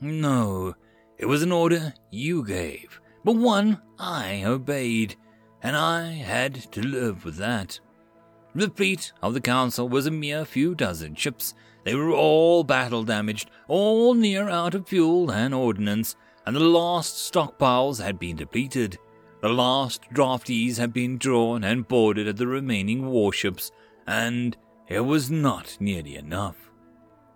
No, 0.00 0.74
it 1.18 1.26
was 1.26 1.42
an 1.42 1.52
order 1.52 1.94
you 2.10 2.44
gave, 2.44 3.00
but 3.24 3.36
one 3.36 3.80
I 3.98 4.44
obeyed, 4.44 5.16
and 5.62 5.76
I 5.76 6.12
had 6.12 6.54
to 6.72 6.80
live 6.80 7.24
with 7.24 7.36
that. 7.36 7.80
The 8.54 8.70
fleet 8.70 9.12
of 9.22 9.34
the 9.34 9.40
Council 9.40 9.88
was 9.88 10.06
a 10.06 10.10
mere 10.10 10.44
few 10.44 10.74
dozen 10.74 11.14
ships 11.16 11.54
they 11.88 11.94
were 11.94 12.12
all 12.12 12.64
battle 12.64 13.02
damaged, 13.02 13.50
all 13.66 14.12
near 14.12 14.48
out 14.50 14.74
of 14.74 14.86
fuel 14.86 15.30
and 15.30 15.54
ordnance, 15.54 16.16
and 16.44 16.54
the 16.54 16.60
last 16.60 17.32
stockpiles 17.32 18.02
had 18.02 18.18
been 18.18 18.36
depleted. 18.36 18.98
The 19.40 19.48
last 19.48 20.02
draftees 20.12 20.76
had 20.76 20.92
been 20.92 21.16
drawn 21.16 21.64
and 21.64 21.88
boarded 21.88 22.28
at 22.28 22.36
the 22.36 22.46
remaining 22.46 23.06
warships, 23.06 23.70
and 24.06 24.54
it 24.88 25.00
was 25.00 25.30
not 25.30 25.76
nearly 25.80 26.16
enough. 26.16 26.70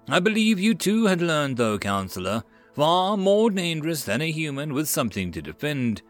I 0.08 0.20
believe 0.20 0.58
you 0.58 0.74
too 0.74 1.06
had 1.06 1.22
learned, 1.22 1.56
though, 1.58 1.78
Counselor, 1.78 2.42
far 2.74 3.16
more 3.16 3.50
dangerous 3.50 4.04
than 4.04 4.20
a 4.20 4.30
human 4.30 4.72
with 4.72 4.88
something 4.88 5.30
to 5.32 5.42
defend 5.42 6.02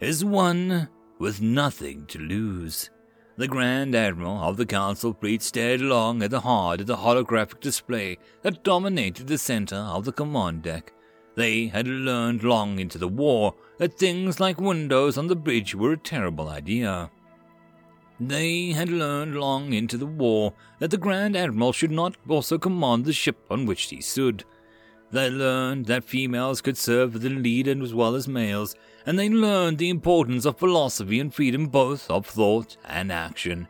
is 0.00 0.24
one 0.24 0.88
with 1.18 1.40
nothing 1.40 2.06
to 2.06 2.18
lose. 2.18 2.90
The 3.36 3.48
Grand 3.48 3.94
Admiral 3.94 4.42
of 4.42 4.56
the 4.56 4.66
Council 4.66 5.14
Fleet 5.14 5.42
stared 5.42 5.80
long 5.80 6.22
at 6.22 6.30
the 6.30 6.40
hard 6.40 6.80
of 6.80 6.88
the 6.88 6.96
holographic 6.96 7.60
display 7.60 8.18
that 8.42 8.64
dominated 8.64 9.28
the 9.28 9.38
center 9.38 9.76
of 9.76 10.04
the 10.04 10.12
command 10.12 10.62
deck. 10.62 10.92
They 11.36 11.68
had 11.68 11.86
learned 11.86 12.42
long 12.42 12.80
into 12.80 12.98
the 12.98 13.06
war 13.06 13.54
that 13.78 13.96
things 13.96 14.40
like 14.40 14.60
windows 14.60 15.16
on 15.16 15.28
the 15.28 15.36
bridge 15.36 15.72
were 15.76 15.92
a 15.92 15.96
terrible 15.96 16.48
idea. 16.48 17.10
They 18.20 18.72
had 18.72 18.88
learned 18.88 19.36
long 19.36 19.72
into 19.72 19.96
the 19.96 20.06
war 20.06 20.54
that 20.80 20.90
the 20.90 20.96
Grand 20.96 21.36
Admiral 21.36 21.72
should 21.72 21.92
not 21.92 22.16
also 22.28 22.58
command 22.58 23.04
the 23.04 23.12
ship 23.12 23.38
on 23.48 23.64
which 23.64 23.84
he 23.84 24.00
stood. 24.00 24.44
They 25.10 25.30
learned 25.30 25.86
that 25.86 26.04
females 26.04 26.60
could 26.60 26.76
serve 26.76 27.14
as 27.14 27.22
the 27.22 27.30
lead 27.30 27.68
as 27.68 27.94
well 27.94 28.14
as 28.14 28.28
males, 28.28 28.74
and 29.06 29.18
they 29.18 29.28
learned 29.28 29.78
the 29.78 29.88
importance 29.88 30.44
of 30.44 30.58
philosophy 30.58 31.20
and 31.20 31.32
freedom 31.32 31.66
both 31.66 32.10
of 32.10 32.26
thought 32.26 32.76
and 32.84 33.10
action. 33.10 33.68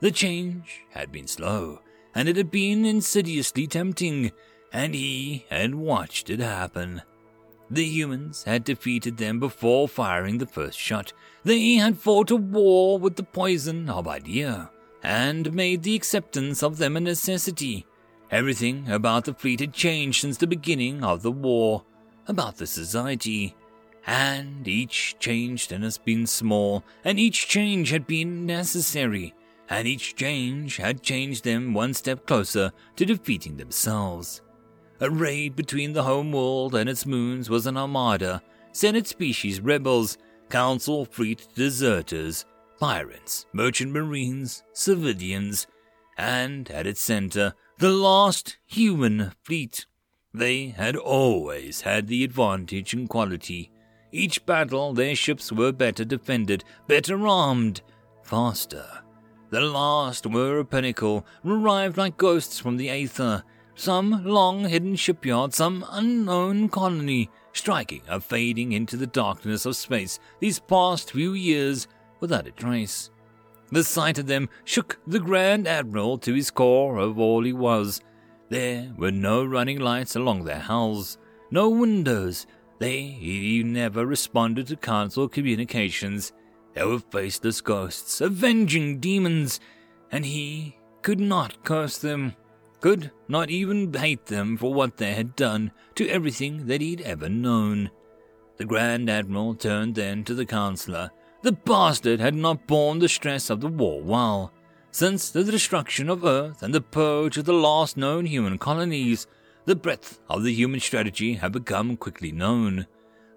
The 0.00 0.10
change 0.10 0.84
had 0.90 1.10
been 1.10 1.26
slow, 1.26 1.80
and 2.14 2.28
it 2.28 2.36
had 2.36 2.50
been 2.50 2.84
insidiously 2.84 3.66
tempting, 3.66 4.30
and 4.72 4.94
he 4.94 5.46
had 5.48 5.74
watched 5.74 6.30
it 6.30 6.38
happen. 6.38 7.02
The 7.68 7.84
humans 7.84 8.44
had 8.44 8.62
defeated 8.62 9.16
them 9.16 9.40
before 9.40 9.88
firing 9.88 10.38
the 10.38 10.46
first 10.46 10.78
shot. 10.78 11.12
They 11.46 11.74
had 11.74 11.96
fought 11.96 12.32
a 12.32 12.36
war 12.36 12.98
with 12.98 13.14
the 13.14 13.22
poison 13.22 13.88
of 13.88 14.08
idea, 14.08 14.68
and 15.04 15.52
made 15.52 15.84
the 15.84 15.94
acceptance 15.94 16.60
of 16.60 16.76
them 16.76 16.96
a 16.96 17.00
necessity. 17.00 17.86
Everything 18.32 18.90
about 18.90 19.26
the 19.26 19.32
fleet 19.32 19.60
had 19.60 19.72
changed 19.72 20.22
since 20.22 20.38
the 20.38 20.48
beginning 20.48 21.04
of 21.04 21.22
the 21.22 21.30
war, 21.30 21.84
about 22.26 22.56
the 22.56 22.66
society, 22.66 23.54
and 24.08 24.66
each 24.66 25.14
change 25.20 25.68
then 25.68 25.82
has 25.82 25.98
been 25.98 26.26
small, 26.26 26.82
and 27.04 27.16
each 27.20 27.46
change 27.46 27.90
had 27.90 28.08
been 28.08 28.44
necessary, 28.44 29.32
and 29.70 29.86
each 29.86 30.16
change 30.16 30.78
had 30.78 31.00
changed 31.00 31.44
them 31.44 31.72
one 31.72 31.94
step 31.94 32.26
closer 32.26 32.72
to 32.96 33.06
defeating 33.06 33.56
themselves. 33.56 34.42
Arrayed 35.00 35.54
between 35.54 35.92
the 35.92 36.02
home 36.02 36.32
world 36.32 36.74
and 36.74 36.88
its 36.90 37.06
moons 37.06 37.48
was 37.48 37.68
an 37.68 37.76
armada, 37.76 38.42
Senate 38.72 39.06
species 39.06 39.60
rebels, 39.60 40.18
Council 40.48 41.04
fleet 41.04 41.48
deserters, 41.54 42.44
pirates, 42.78 43.46
merchant 43.52 43.92
marines, 43.92 44.62
civilians, 44.72 45.66
and 46.16 46.70
at 46.70 46.86
its 46.86 47.00
center, 47.00 47.54
the 47.78 47.90
lost 47.90 48.56
human 48.64 49.32
fleet. 49.42 49.86
They 50.32 50.68
had 50.68 50.96
always 50.96 51.82
had 51.82 52.06
the 52.06 52.24
advantage 52.24 52.94
in 52.94 53.08
quality. 53.08 53.70
Each 54.12 54.44
battle, 54.46 54.92
their 54.94 55.16
ships 55.16 55.50
were 55.50 55.72
better 55.72 56.04
defended, 56.04 56.64
better 56.86 57.26
armed, 57.26 57.82
faster. 58.22 58.86
The 59.50 59.60
last 59.60 60.26
were 60.26 60.58
a 60.58 60.64
pinnacle, 60.64 61.26
arrived 61.44 61.96
like 61.96 62.16
ghosts 62.16 62.58
from 62.58 62.76
the 62.76 62.90
aether, 62.90 63.44
some 63.74 64.24
long 64.24 64.64
hidden 64.64 64.96
shipyard, 64.96 65.54
some 65.54 65.84
unknown 65.90 66.68
colony, 66.68 67.30
striking 67.56 68.02
or 68.10 68.20
fading 68.20 68.72
into 68.72 68.96
the 68.96 69.06
darkness 69.06 69.66
of 69.66 69.76
space 69.76 70.18
these 70.40 70.58
past 70.58 71.12
few 71.12 71.32
years 71.32 71.88
without 72.20 72.46
a 72.46 72.50
trace. 72.50 73.10
The 73.72 73.82
sight 73.82 74.18
of 74.18 74.26
them 74.26 74.48
shook 74.64 74.98
the 75.06 75.18
Grand 75.18 75.66
Admiral 75.66 76.18
to 76.18 76.34
his 76.34 76.50
core 76.50 76.98
of 76.98 77.18
all 77.18 77.42
he 77.42 77.52
was. 77.52 78.00
There 78.48 78.92
were 78.96 79.10
no 79.10 79.44
running 79.44 79.80
lights 79.80 80.14
along 80.14 80.44
their 80.44 80.60
hulls, 80.60 81.18
no 81.50 81.68
windows. 81.68 82.46
They 82.78 83.62
never 83.64 84.06
responded 84.06 84.68
to 84.68 84.76
council 84.76 85.28
communications. 85.28 86.32
They 86.74 86.84
were 86.84 87.00
faceless 87.00 87.60
ghosts, 87.60 88.20
avenging 88.20 89.00
demons, 89.00 89.58
and 90.12 90.24
he 90.24 90.76
could 91.02 91.18
not 91.18 91.64
curse 91.64 91.98
them, 91.98 92.36
could 92.80 93.10
not 93.28 93.50
even 93.50 93.92
hate 93.92 94.26
them 94.26 94.56
for 94.56 94.72
what 94.72 94.96
they 94.96 95.14
had 95.14 95.36
done 95.36 95.72
to 95.94 96.08
everything 96.08 96.66
that 96.66 96.80
he'd 96.80 97.00
ever 97.00 97.28
known. 97.28 97.90
The 98.56 98.64
Grand 98.64 99.10
Admiral 99.10 99.54
turned 99.54 99.94
then 99.94 100.24
to 100.24 100.34
the 100.34 100.46
Councillor. 100.46 101.10
The 101.42 101.52
bastard 101.52 102.20
had 102.20 102.34
not 102.34 102.66
borne 102.66 102.98
the 102.98 103.08
stress 103.08 103.50
of 103.50 103.60
the 103.60 103.68
war 103.68 104.00
well. 104.02 104.52
Since 104.90 105.30
the 105.30 105.44
destruction 105.44 106.08
of 106.08 106.24
Earth 106.24 106.62
and 106.62 106.74
the 106.74 106.80
purge 106.80 107.36
of 107.36 107.44
the 107.44 107.52
last 107.52 107.96
known 107.96 108.24
human 108.24 108.56
colonies, 108.56 109.26
the 109.66 109.76
breadth 109.76 110.20
of 110.30 110.42
the 110.42 110.54
human 110.54 110.80
strategy 110.80 111.34
had 111.34 111.52
become 111.52 111.96
quickly 111.96 112.32
known. 112.32 112.86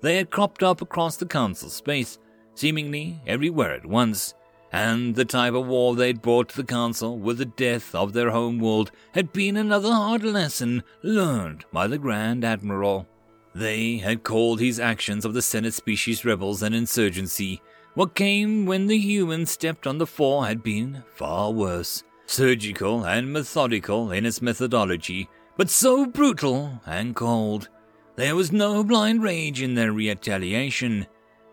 They 0.02 0.16
had 0.16 0.30
cropped 0.30 0.64
up 0.64 0.82
across 0.82 1.18
the 1.18 1.26
Council 1.26 1.70
space, 1.70 2.18
seemingly 2.56 3.22
everywhere 3.28 3.74
at 3.74 3.86
once, 3.86 4.34
and 4.72 5.16
the 5.16 5.26
type 5.26 5.54
of 5.54 5.68
war 5.68 5.96
they'd 5.96 6.22
brought 6.22 6.50
to 6.50 6.58
the 6.58 6.64
Council 6.64 7.18
with 7.18 7.38
the 7.38 7.46
death 7.46 7.94
of 7.96 8.14
their 8.14 8.32
home 8.32 8.60
world 8.60 8.92
had 9.14 9.34
been 9.34 9.58
another 9.58 9.92
hard 9.92 10.24
lesson 10.24 10.84
learned 11.02 11.66
by 11.72 11.88
the 11.88 11.98
Grand 11.98 12.44
Admiral. 12.44 13.08
They 13.56 13.98
had 13.98 14.24
called 14.24 14.60
his 14.60 14.80
actions 14.80 15.26
of 15.26 15.34
the 15.34 15.42
Senate 15.42 15.74
species 15.74 16.24
rebels 16.24 16.62
an 16.62 16.74
insurgency, 16.74 17.62
what 17.96 18.16
came 18.16 18.66
when 18.66 18.88
the 18.88 18.98
humans 18.98 19.50
stepped 19.50 19.88
on 19.88 19.98
the 19.98 20.08
fore 20.08 20.46
had 20.46 20.62
been 20.62 21.04
far 21.16 21.52
worse. 21.52 22.04
Surgical 22.28 23.06
and 23.06 23.34
methodical 23.34 24.12
in 24.12 24.26
its 24.26 24.42
methodology, 24.42 25.28
but 25.58 25.70
so 25.70 26.06
brutal 26.06 26.80
and 26.86 27.16
cold. 27.16 27.68
There 28.16 28.36
was 28.36 28.52
no 28.52 28.84
blind 28.84 29.24
rage 29.24 29.62
in 29.62 29.74
their 29.74 29.92
retaliation. 29.92 31.08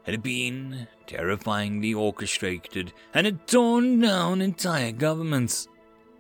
Had 0.07 0.23
been 0.23 0.87
terrifyingly 1.07 1.93
orchestrated 1.93 2.93
and 3.13 3.27
had 3.27 3.47
torn 3.47 4.01
down 4.01 4.41
entire 4.41 4.93
governments. 4.93 5.69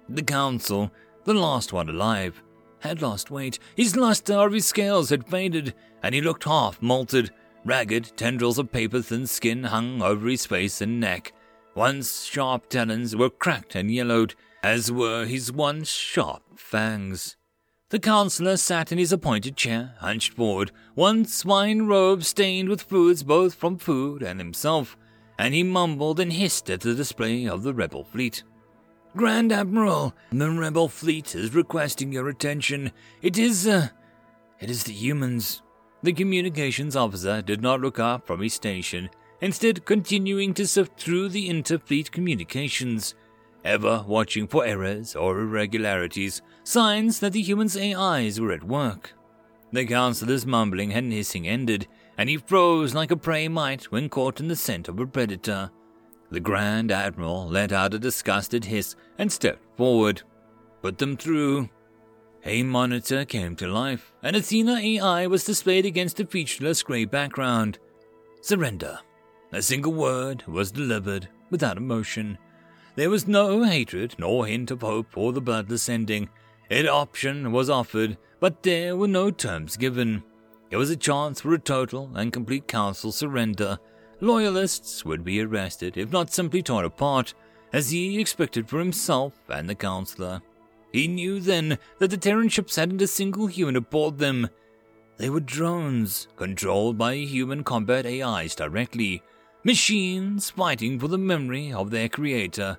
The 0.08 0.22
council, 0.22 0.90
the 1.24 1.34
last 1.34 1.72
one 1.72 1.88
alive, 1.88 2.42
had 2.80 3.00
lost 3.00 3.30
weight. 3.30 3.58
His 3.76 3.96
luster 3.96 4.34
of 4.34 4.52
his 4.52 4.66
scales 4.66 5.10
had 5.10 5.28
faded, 5.28 5.72
and 6.02 6.14
he 6.14 6.20
looked 6.20 6.44
half 6.44 6.80
molted, 6.80 7.30
Ragged 7.64 8.16
tendrils 8.16 8.58
of 8.58 8.70
paper 8.70 9.02
thin 9.02 9.26
skin 9.26 9.64
hung 9.64 10.00
over 10.00 10.28
his 10.28 10.46
face 10.46 10.80
and 10.80 11.00
neck. 11.00 11.32
Once 11.74 12.24
sharp 12.24 12.68
talons 12.68 13.16
were 13.16 13.28
cracked 13.28 13.74
and 13.74 13.90
yellowed, 13.90 14.34
as 14.62 14.90
were 14.90 15.26
his 15.26 15.50
once 15.50 15.88
sharp 15.88 16.42
fangs. 16.56 17.35
The 17.88 18.00
councillor 18.00 18.56
sat 18.56 18.90
in 18.90 18.98
his 18.98 19.12
appointed 19.12 19.56
chair, 19.56 19.94
hunched 20.00 20.32
forward, 20.32 20.72
one 20.96 21.24
swine 21.24 21.82
robe 21.82 22.24
stained 22.24 22.68
with 22.68 22.82
fluids 22.82 23.22
both 23.22 23.54
from 23.54 23.78
food 23.78 24.24
and 24.24 24.40
himself, 24.40 24.96
and 25.38 25.54
he 25.54 25.62
mumbled 25.62 26.18
and 26.18 26.32
hissed 26.32 26.68
at 26.68 26.80
the 26.80 26.94
display 26.94 27.46
of 27.46 27.62
the 27.62 27.72
rebel 27.72 28.02
fleet. 28.02 28.42
Grand 29.14 29.52
Admiral, 29.52 30.14
the 30.32 30.50
rebel 30.50 30.88
fleet 30.88 31.36
is 31.36 31.54
requesting 31.54 32.12
your 32.12 32.28
attention. 32.28 32.90
It 33.22 33.38
is, 33.38 33.68
uh, 33.68 33.90
it 34.58 34.68
is 34.68 34.82
the 34.82 34.92
humans. 34.92 35.62
The 36.02 36.12
communications 36.12 36.96
officer 36.96 37.40
did 37.40 37.62
not 37.62 37.80
look 37.80 38.00
up 38.00 38.26
from 38.26 38.40
his 38.40 38.54
station, 38.54 39.10
instead, 39.40 39.84
continuing 39.84 40.54
to 40.54 40.66
sift 40.66 40.98
through 40.98 41.28
the 41.28 41.48
interfleet 41.48 42.10
communications, 42.10 43.14
ever 43.64 44.04
watching 44.08 44.48
for 44.48 44.66
errors 44.66 45.14
or 45.14 45.38
irregularities, 45.38 46.42
signs 46.66 47.20
that 47.20 47.32
the 47.32 47.42
human's 47.42 47.76
AIs 47.76 48.40
were 48.40 48.52
at 48.52 48.64
work. 48.64 49.12
The 49.72 49.86
counselor's 49.86 50.44
mumbling 50.44 50.92
and 50.92 51.12
hissing 51.12 51.46
ended, 51.46 51.86
and 52.18 52.28
he 52.28 52.38
froze 52.38 52.94
like 52.94 53.10
a 53.10 53.16
prey 53.16 53.46
might 53.46 53.84
when 53.84 54.08
caught 54.08 54.40
in 54.40 54.48
the 54.48 54.56
scent 54.56 54.88
of 54.88 54.98
a 54.98 55.06
predator. 55.06 55.70
The 56.30 56.40
Grand 56.40 56.90
Admiral 56.90 57.46
let 57.46 57.72
out 57.72 57.94
a 57.94 57.98
disgusted 57.98 58.64
hiss 58.64 58.96
and 59.16 59.30
stepped 59.30 59.62
forward. 59.76 60.22
Put 60.82 60.98
them 60.98 61.16
through, 61.16 61.68
a 62.44 62.62
monitor 62.62 63.24
came 63.24 63.56
to 63.56 63.66
life, 63.66 64.12
and 64.22 64.36
a 64.36 64.38
Athena 64.38 64.76
AI 64.76 65.26
was 65.26 65.44
displayed 65.44 65.86
against 65.86 66.20
a 66.20 66.26
featureless 66.26 66.82
grey 66.82 67.04
background. 67.04 67.78
Surrender. 68.40 69.00
A 69.52 69.62
single 69.62 69.92
word 69.92 70.44
was 70.46 70.70
delivered 70.70 71.28
without 71.50 71.76
emotion. 71.76 72.38
There 72.94 73.10
was 73.10 73.26
no 73.26 73.64
hatred 73.64 74.14
nor 74.18 74.46
hint 74.46 74.70
of 74.70 74.80
hope 74.80 75.16
or 75.16 75.32
the 75.32 75.40
bloodless 75.40 75.88
ending. 75.88 76.28
An 76.70 76.88
option 76.88 77.52
was 77.52 77.70
offered, 77.70 78.18
but 78.40 78.62
there 78.62 78.96
were 78.96 79.08
no 79.08 79.30
terms 79.30 79.76
given. 79.76 80.24
It 80.70 80.76
was 80.76 80.90
a 80.90 80.96
chance 80.96 81.40
for 81.40 81.54
a 81.54 81.58
total 81.58 82.10
and 82.14 82.32
complete 82.32 82.66
council 82.66 83.12
surrender. 83.12 83.78
Loyalists 84.20 85.04
would 85.04 85.22
be 85.22 85.40
arrested, 85.40 85.96
if 85.96 86.10
not 86.10 86.32
simply 86.32 86.62
torn 86.62 86.84
apart, 86.84 87.34
as 87.72 87.90
he 87.90 88.18
expected 88.20 88.68
for 88.68 88.78
himself 88.78 89.34
and 89.48 89.68
the 89.68 89.74
councillor. 89.74 90.42
He 90.92 91.06
knew 91.06 91.38
then 91.38 91.78
that 91.98 92.10
the 92.10 92.16
Terran 92.16 92.48
ships 92.48 92.76
hadn't 92.76 93.02
a 93.02 93.06
single 93.06 93.46
human 93.46 93.76
aboard 93.76 94.18
them. 94.18 94.48
They 95.18 95.30
were 95.30 95.40
drones, 95.40 96.26
controlled 96.36 96.98
by 96.98 97.16
human 97.16 97.62
combat 97.62 98.06
AIs 98.06 98.54
directly, 98.54 99.22
machines 99.62 100.50
fighting 100.50 100.98
for 100.98 101.08
the 101.08 101.18
memory 101.18 101.72
of 101.72 101.90
their 101.90 102.08
creator. 102.08 102.78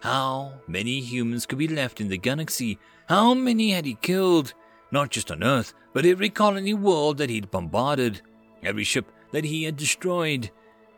How 0.00 0.54
many 0.66 1.00
humans 1.00 1.46
could 1.46 1.58
be 1.58 1.68
left 1.68 2.00
in 2.00 2.08
the 2.08 2.18
galaxy? 2.18 2.78
How 3.08 3.34
many 3.34 3.70
had 3.70 3.84
he 3.84 3.94
killed? 3.94 4.54
Not 4.90 5.10
just 5.10 5.30
on 5.30 5.42
Earth, 5.42 5.74
but 5.92 6.06
every 6.06 6.28
colony 6.28 6.74
world 6.74 7.18
that 7.18 7.30
he'd 7.30 7.50
bombarded, 7.50 8.20
every 8.62 8.84
ship 8.84 9.10
that 9.32 9.44
he 9.44 9.64
had 9.64 9.76
destroyed. 9.76 10.50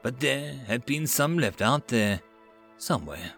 But 0.02 0.20
there 0.20 0.54
had 0.66 0.84
been 0.84 1.06
some 1.06 1.38
left 1.38 1.62
out 1.62 1.88
there, 1.88 2.20
somewhere. 2.76 3.32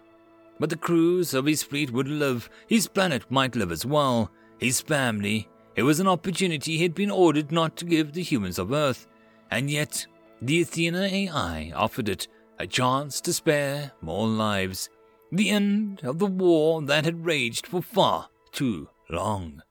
But 0.59 0.71
the 0.71 0.77
crews 0.77 1.35
of 1.35 1.47
his 1.47 1.63
fleet 1.63 1.91
would 1.93 2.09
live, 2.09 2.51
his 2.67 2.89
planet 2.89 3.31
might 3.31 3.55
live 3.55 3.71
as 3.71 3.87
well, 3.87 4.31
his 4.59 4.81
family. 4.81 5.49
It 5.77 5.83
was 5.83 6.01
an 6.01 6.09
opportunity 6.09 6.79
he'd 6.79 6.95
been 6.95 7.11
ordered 7.11 7.53
not 7.53 7.77
to 7.77 7.85
give 7.85 8.13
the 8.13 8.23
humans 8.23 8.59
of 8.59 8.73
Earth, 8.73 9.07
and 9.51 9.71
yet 9.71 10.07
the 10.41 10.63
Athena 10.63 11.03
AI 11.03 11.73
offered 11.75 12.09
it 12.09 12.27
a 12.59 12.67
chance 12.67 13.21
to 13.21 13.33
spare 13.33 13.93
more 14.01 14.27
lives. 14.27 14.89
The 15.31 15.51
end 15.51 16.01
of 16.03 16.19
the 16.19 16.27
war 16.27 16.81
that 16.83 17.05
had 17.05 17.27
raged 17.27 17.67
for 17.67 17.83
far 17.83 18.31
too 18.57 18.89
long. 19.11 19.63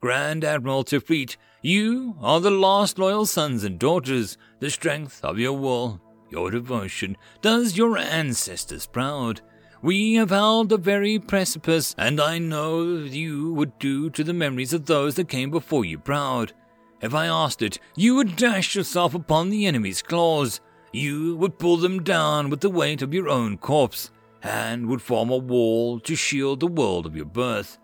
Grand 0.00 0.44
Admiral 0.44 0.82
Tefrit, 0.82 1.36
you 1.62 2.16
are 2.20 2.40
the 2.40 2.50
last 2.50 2.98
loyal 2.98 3.24
sons 3.24 3.62
and 3.62 3.78
daughters. 3.78 4.36
The 4.58 4.68
strength 4.68 5.24
of 5.24 5.38
your 5.38 5.56
will, 5.56 6.02
your 6.28 6.50
devotion, 6.50 7.16
does 7.40 7.76
your 7.78 7.96
ancestors 7.96 8.86
proud. 8.86 9.40
We 9.82 10.14
have 10.14 10.30
held 10.30 10.68
the 10.68 10.78
very 10.78 11.20
precipice, 11.20 11.94
and 11.96 12.20
I 12.20 12.38
know 12.38 12.82
you 12.98 13.54
would 13.54 13.78
do 13.78 14.10
to 14.10 14.24
the 14.24 14.32
memories 14.32 14.72
of 14.72 14.86
those 14.86 15.14
that 15.14 15.28
came 15.28 15.52
before 15.52 15.84
you 15.84 15.98
proud. 15.98 16.52
If 17.00 17.14
I 17.14 17.26
asked 17.26 17.62
it, 17.62 17.78
you 17.96 18.16
would 18.16 18.34
dash 18.34 18.74
yourself 18.74 19.14
upon 19.14 19.50
the 19.50 19.66
enemy's 19.66 20.02
claws. 20.02 20.60
You 20.92 21.36
would 21.36 21.58
pull 21.58 21.76
them 21.76 22.02
down 22.02 22.50
with 22.50 22.60
the 22.60 22.70
weight 22.70 23.02
of 23.02 23.14
your 23.14 23.28
own 23.28 23.58
corpse, 23.58 24.10
and 24.42 24.86
would 24.86 25.02
form 25.02 25.30
a 25.30 25.36
wall 25.36 26.00
to 26.00 26.16
shield 26.16 26.58
the 26.58 26.66
world 26.66 27.06
of 27.06 27.14
your 27.14 27.26
birth. 27.26 27.78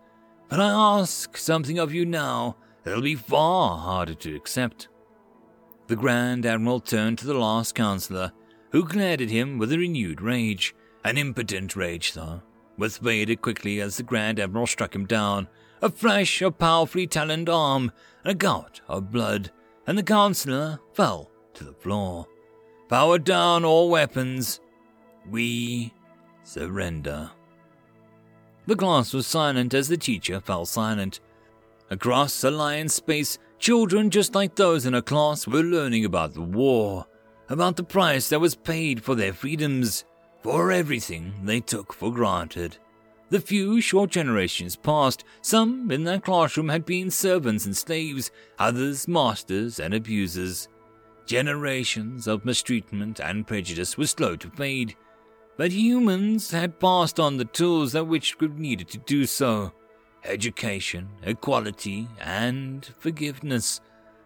But 0.49 0.59
I 0.59 0.99
ask 0.99 1.37
something 1.37 1.77
of 1.77 1.93
you 1.93 2.05
now 2.05 2.57
that'll 2.83 3.01
be 3.01 3.15
far 3.15 3.77
harder 3.77 4.15
to 4.15 4.35
accept. 4.35 4.87
The 5.87 5.95
Grand 5.95 6.45
Admiral 6.45 6.79
turned 6.79 7.19
to 7.19 7.27
the 7.27 7.35
last 7.35 7.75
councillor, 7.75 8.31
who 8.71 8.83
glared 8.83 9.21
at 9.21 9.29
him 9.29 9.57
with 9.57 9.71
a 9.71 9.77
renewed 9.77 10.21
rage. 10.21 10.75
An 11.03 11.17
impotent 11.17 11.75
rage, 11.75 12.13
though, 12.13 12.41
was 12.77 12.97
faded 12.97 13.41
quickly 13.41 13.79
as 13.79 13.97
the 13.97 14.03
Grand 14.03 14.39
Admiral 14.39 14.67
struck 14.67 14.93
him 14.93 15.05
down. 15.05 15.47
a 15.81 15.89
flash 15.89 16.41
of 16.41 16.57
powerfully 16.57 17.07
taloned 17.07 17.49
arm, 17.49 17.91
and 18.23 18.31
a 18.31 18.35
gout 18.35 18.81
of 18.87 19.11
blood, 19.11 19.51
and 19.87 19.97
the 19.97 20.03
counselor 20.03 20.79
fell 20.93 21.31
to 21.53 21.63
the 21.63 21.73
floor. 21.73 22.27
Power 22.89 23.17
down 23.17 23.63
all 23.63 23.89
weapons. 23.89 24.59
We 25.29 25.93
surrender. 26.43 27.31
The 28.69 28.75
class 28.75 29.15
was 29.15 29.25
silent 29.25 29.73
as 29.73 29.87
the 29.87 29.97
teacher 29.97 30.39
fell 30.39 30.63
silent. 30.63 31.21
Across 31.89 32.43
Alliance 32.43 32.93
space, 32.93 33.39
children 33.57 34.11
just 34.11 34.35
like 34.35 34.53
those 34.53 34.85
in 34.85 34.93
her 34.93 35.01
class 35.01 35.47
were 35.47 35.63
learning 35.63 36.05
about 36.05 36.35
the 36.35 36.43
war, 36.43 37.07
about 37.49 37.77
the 37.77 37.83
price 37.83 38.29
that 38.29 38.39
was 38.39 38.53
paid 38.53 39.01
for 39.03 39.15
their 39.15 39.33
freedoms, 39.33 40.05
for 40.43 40.71
everything 40.71 41.33
they 41.45 41.59
took 41.59 41.91
for 41.91 42.13
granted. 42.13 42.77
The 43.31 43.41
few 43.41 43.81
short 43.81 44.11
generations 44.11 44.75
passed, 44.75 45.23
some 45.41 45.89
in 45.89 46.03
that 46.03 46.23
classroom 46.23 46.69
had 46.69 46.85
been 46.85 47.09
servants 47.09 47.65
and 47.65 47.75
slaves, 47.75 48.29
others 48.59 49.07
masters 49.07 49.79
and 49.79 49.95
abusers. 49.95 50.67
Generations 51.25 52.27
of 52.27 52.45
mistreatment 52.45 53.19
and 53.19 53.47
prejudice 53.47 53.97
were 53.97 54.05
slow 54.05 54.35
to 54.35 54.51
fade, 54.51 54.95
but 55.59 55.73
humans 55.73 56.51
had 56.51 56.79
passed 56.79 57.19
on 57.19 57.35
the 57.35 57.43
tools 57.43 57.91
that 57.91 58.07
which 58.07 58.39
needed 58.39 58.87
to 58.87 58.97
do 58.99 59.25
so 59.25 59.73
education, 60.23 61.09
equality, 61.21 62.07
and 62.21 62.85
forgiveness. 62.97 63.81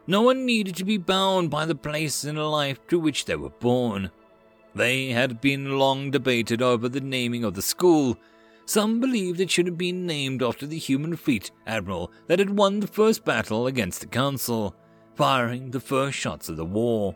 No 0.06 0.22
one 0.22 0.46
needed 0.46 0.76
to 0.76 0.86
be 0.86 1.00
bound 1.00 1.50
by 1.50 1.66
the 1.66 1.74
place 1.74 2.24
in 2.24 2.36
life 2.36 2.86
to 2.88 3.00
which 3.00 3.26
they 3.26 3.36
were 3.36 3.50
born. 3.50 4.12
They 4.76 5.08
had 5.08 5.42
been 5.42 5.80
long 5.80 6.12
debated 6.12 6.62
over 6.62 6.88
the 6.88 7.02
naming 7.02 7.44
of 7.44 7.56
the 7.56 7.64
school. 7.64 8.16
Some 8.66 9.00
believed 9.00 9.40
it 9.40 9.50
should 9.50 9.66
have 9.66 9.78
been 9.78 10.06
named 10.06 10.44
after 10.44 10.68
the 10.68 10.78
human 10.78 11.16
fleet 11.16 11.50
admiral 11.66 12.12
that 12.28 12.38
had 12.38 12.52
won 12.52 12.80
the 12.80 12.86
first 12.86 13.26
battle 13.26 13.66
against 13.66 14.02
the 14.02 14.08
Council, 14.08 14.76
firing 15.16 15.72
the 15.72 15.80
first 15.80 16.16
shots 16.16 16.48
of 16.48 16.58
the 16.58 16.66
war. 16.66 17.16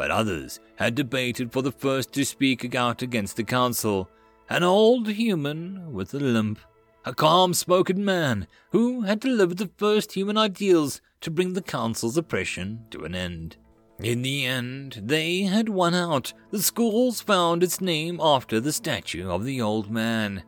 But 0.00 0.10
others 0.10 0.60
had 0.76 0.94
debated 0.94 1.52
for 1.52 1.60
the 1.60 1.70
first 1.70 2.14
to 2.14 2.24
speak 2.24 2.74
out 2.74 3.02
against 3.02 3.36
the 3.36 3.44
Council, 3.44 4.08
an 4.48 4.62
old 4.62 5.06
human 5.08 5.92
with 5.92 6.14
a 6.14 6.18
limp 6.18 6.58
a 7.04 7.12
calm 7.12 7.52
spoken 7.52 8.02
man 8.02 8.46
who 8.72 9.02
had 9.02 9.20
delivered 9.20 9.58
the 9.58 9.70
first 9.76 10.14
human 10.14 10.38
ideals 10.38 11.02
to 11.20 11.30
bring 11.30 11.52
the 11.52 11.60
Council's 11.60 12.16
oppression 12.16 12.86
to 12.92 13.04
an 13.04 13.14
end. 13.14 13.58
In 13.98 14.22
the 14.22 14.46
end, 14.46 15.02
they 15.04 15.42
had 15.42 15.68
won 15.68 15.94
out. 15.94 16.32
The 16.50 16.62
schools 16.62 17.20
found 17.20 17.62
its 17.62 17.82
name 17.82 18.20
after 18.22 18.58
the 18.58 18.72
statue 18.72 19.28
of 19.28 19.44
the 19.44 19.60
old 19.60 19.90
man. 19.90 20.44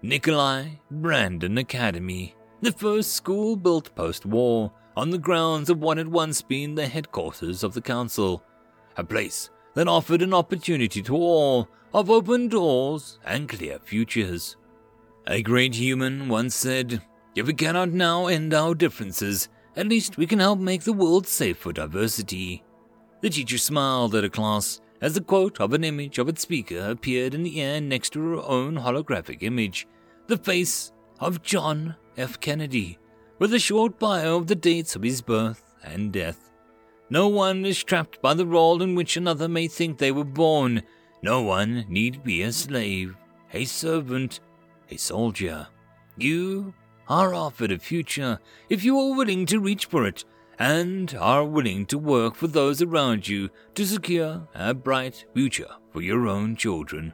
Nikolai 0.00 0.76
Brandon 0.90 1.58
Academy, 1.58 2.34
the 2.62 2.72
first 2.72 3.12
school 3.12 3.54
built 3.54 3.94
post 3.94 4.24
war 4.24 4.72
on 4.96 5.10
the 5.10 5.18
grounds 5.18 5.68
of 5.68 5.80
what 5.80 5.98
had 5.98 6.08
once 6.08 6.40
been 6.40 6.74
the 6.74 6.86
headquarters 6.86 7.62
of 7.62 7.74
the 7.74 7.82
Council, 7.82 8.42
a 8.96 9.04
place 9.04 9.50
that 9.74 9.88
offered 9.88 10.22
an 10.22 10.34
opportunity 10.34 11.02
to 11.02 11.14
all 11.16 11.68
of 11.92 12.10
open 12.10 12.48
doors 12.48 13.18
and 13.24 13.48
clear 13.48 13.78
futures. 13.78 14.56
A 15.26 15.42
great 15.42 15.74
human 15.74 16.28
once 16.28 16.54
said, 16.54 17.02
If 17.34 17.46
we 17.46 17.54
cannot 17.54 17.90
now 17.90 18.26
end 18.26 18.52
our 18.52 18.74
differences, 18.74 19.48
at 19.76 19.88
least 19.88 20.16
we 20.16 20.26
can 20.26 20.38
help 20.38 20.58
make 20.58 20.82
the 20.82 20.92
world 20.92 21.26
safe 21.26 21.58
for 21.58 21.72
diversity. 21.72 22.62
The 23.20 23.30
teacher 23.30 23.58
smiled 23.58 24.14
at 24.14 24.24
her 24.24 24.28
class 24.28 24.80
as 25.00 25.14
the 25.14 25.20
quote 25.20 25.60
of 25.60 25.72
an 25.72 25.84
image 25.84 26.18
of 26.18 26.28
its 26.28 26.42
speaker 26.42 26.88
appeared 26.90 27.34
in 27.34 27.42
the 27.42 27.60
air 27.60 27.80
next 27.80 28.10
to 28.10 28.20
her 28.20 28.42
own 28.42 28.76
holographic 28.76 29.42
image, 29.42 29.86
the 30.26 30.38
face 30.38 30.92
of 31.20 31.42
John 31.42 31.96
F. 32.16 32.40
Kennedy, 32.40 32.98
with 33.38 33.52
a 33.52 33.58
short 33.58 33.98
bio 33.98 34.36
of 34.36 34.46
the 34.46 34.54
dates 34.54 34.96
of 34.96 35.02
his 35.02 35.20
birth 35.20 35.74
and 35.82 36.12
death. 36.12 36.50
No 37.14 37.28
one 37.28 37.64
is 37.64 37.84
trapped 37.84 38.20
by 38.20 38.34
the 38.34 38.44
role 38.44 38.82
in 38.82 38.96
which 38.96 39.16
another 39.16 39.46
may 39.46 39.68
think 39.68 39.98
they 39.98 40.10
were 40.10 40.24
born. 40.24 40.82
No 41.22 41.42
one 41.42 41.84
need 41.88 42.24
be 42.24 42.42
a 42.42 42.50
slave, 42.50 43.14
a 43.52 43.66
servant, 43.66 44.40
a 44.90 44.96
soldier. 44.96 45.68
You 46.16 46.74
are 47.08 47.32
offered 47.32 47.70
a 47.70 47.78
future 47.78 48.40
if 48.68 48.82
you 48.82 48.98
are 48.98 49.16
willing 49.16 49.46
to 49.46 49.60
reach 49.60 49.86
for 49.86 50.04
it 50.08 50.24
and 50.58 51.14
are 51.14 51.44
willing 51.44 51.86
to 51.86 51.98
work 51.98 52.34
for 52.34 52.48
those 52.48 52.82
around 52.82 53.28
you 53.28 53.48
to 53.76 53.86
secure 53.86 54.48
a 54.52 54.74
bright 54.74 55.24
future 55.34 55.70
for 55.92 56.02
your 56.02 56.26
own 56.26 56.56
children. 56.56 57.12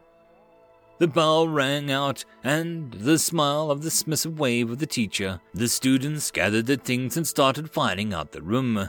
The 0.99 1.09
bell 1.09 1.47
rang 1.47 1.91
out, 1.91 2.25
and 2.43 2.91
the 2.95 3.19
smile 3.19 3.71
of 3.71 3.83
the 3.83 3.91
submissive 3.91 4.39
wave 4.39 4.71
of 4.71 4.79
the 4.79 4.87
teacher, 4.87 5.43
the 5.53 5.69
students 5.69 6.31
gathered 6.31 6.65
their 6.65 6.77
things 6.77 7.19
and 7.19 7.27
started 7.27 7.71
filing 7.71 8.15
out 8.15 8.33
the 8.33 8.41
room. 8.41 8.89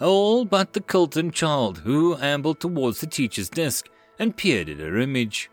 All 0.00 0.44
but 0.44 0.72
the 0.72 0.80
Kiltan 0.80 1.32
child, 1.32 1.78
who 1.78 2.16
ambled 2.16 2.60
towards 2.60 3.00
the 3.00 3.06
teacher's 3.06 3.48
desk 3.48 3.88
and 4.18 4.36
peered 4.36 4.68
at 4.68 4.78
her 4.78 4.98
image. 4.98 5.50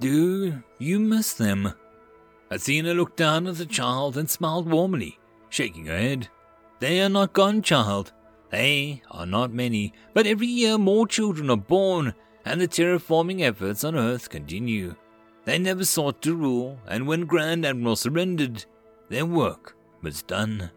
Do 0.00 0.62
you 0.78 0.98
miss 0.98 1.34
them? 1.34 1.72
Athena 2.50 2.94
looked 2.94 3.16
down 3.16 3.46
at 3.46 3.56
the 3.56 3.66
child 3.66 4.16
and 4.16 4.28
smiled 4.28 4.70
warmly, 4.70 5.18
shaking 5.48 5.86
her 5.86 5.96
head. 5.96 6.28
They 6.80 7.00
are 7.00 7.08
not 7.08 7.32
gone, 7.32 7.62
child. 7.62 8.12
They 8.50 9.02
are 9.10 9.26
not 9.26 9.52
many, 9.52 9.94
but 10.12 10.26
every 10.26 10.48
year 10.48 10.76
more 10.76 11.06
children 11.06 11.48
are 11.48 11.56
born, 11.56 12.14
and 12.44 12.60
the 12.60 12.68
terraforming 12.68 13.40
efforts 13.40 13.84
on 13.84 13.96
Earth 13.96 14.28
continue. 14.28 14.96
They 15.44 15.58
never 15.58 15.84
sought 15.84 16.20
to 16.22 16.34
rule, 16.34 16.78
and 16.86 17.06
when 17.06 17.26
Grand 17.26 17.64
Admiral 17.64 17.96
surrendered, 17.96 18.64
their 19.08 19.24
work 19.24 19.76
was 20.02 20.22
done. 20.22 20.70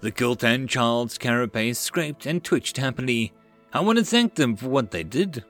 The 0.00 0.10
Kiltan 0.10 0.66
child's 0.66 1.18
carapace 1.18 1.78
scraped 1.78 2.24
and 2.24 2.42
twitched 2.42 2.78
happily. 2.78 3.32
I 3.72 3.80
want 3.80 3.98
to 3.98 4.04
thank 4.04 4.34
them 4.34 4.56
for 4.56 4.68
what 4.68 4.90
they 4.90 5.02
did. 5.02 5.44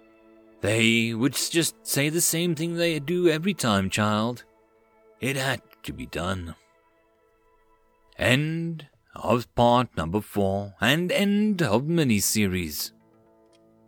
They 0.60 1.14
would 1.14 1.35
just 1.35 1.74
say 1.86 2.09
the 2.09 2.20
same 2.20 2.55
thing 2.55 2.74
they 2.74 2.98
do 2.98 3.28
every 3.28 3.55
time, 3.55 3.89
child. 3.90 4.44
It 5.20 5.36
had 5.36 5.62
to 5.85 5.93
be 5.93 6.06
done. 6.06 6.55
End 8.18 8.89
of 9.14 9.52
part 9.55 9.97
number 9.97 10.20
four 10.20 10.74
and 10.81 11.10
end 11.12 11.62
of 11.62 11.86
mini 11.86 12.18
series. 12.18 12.93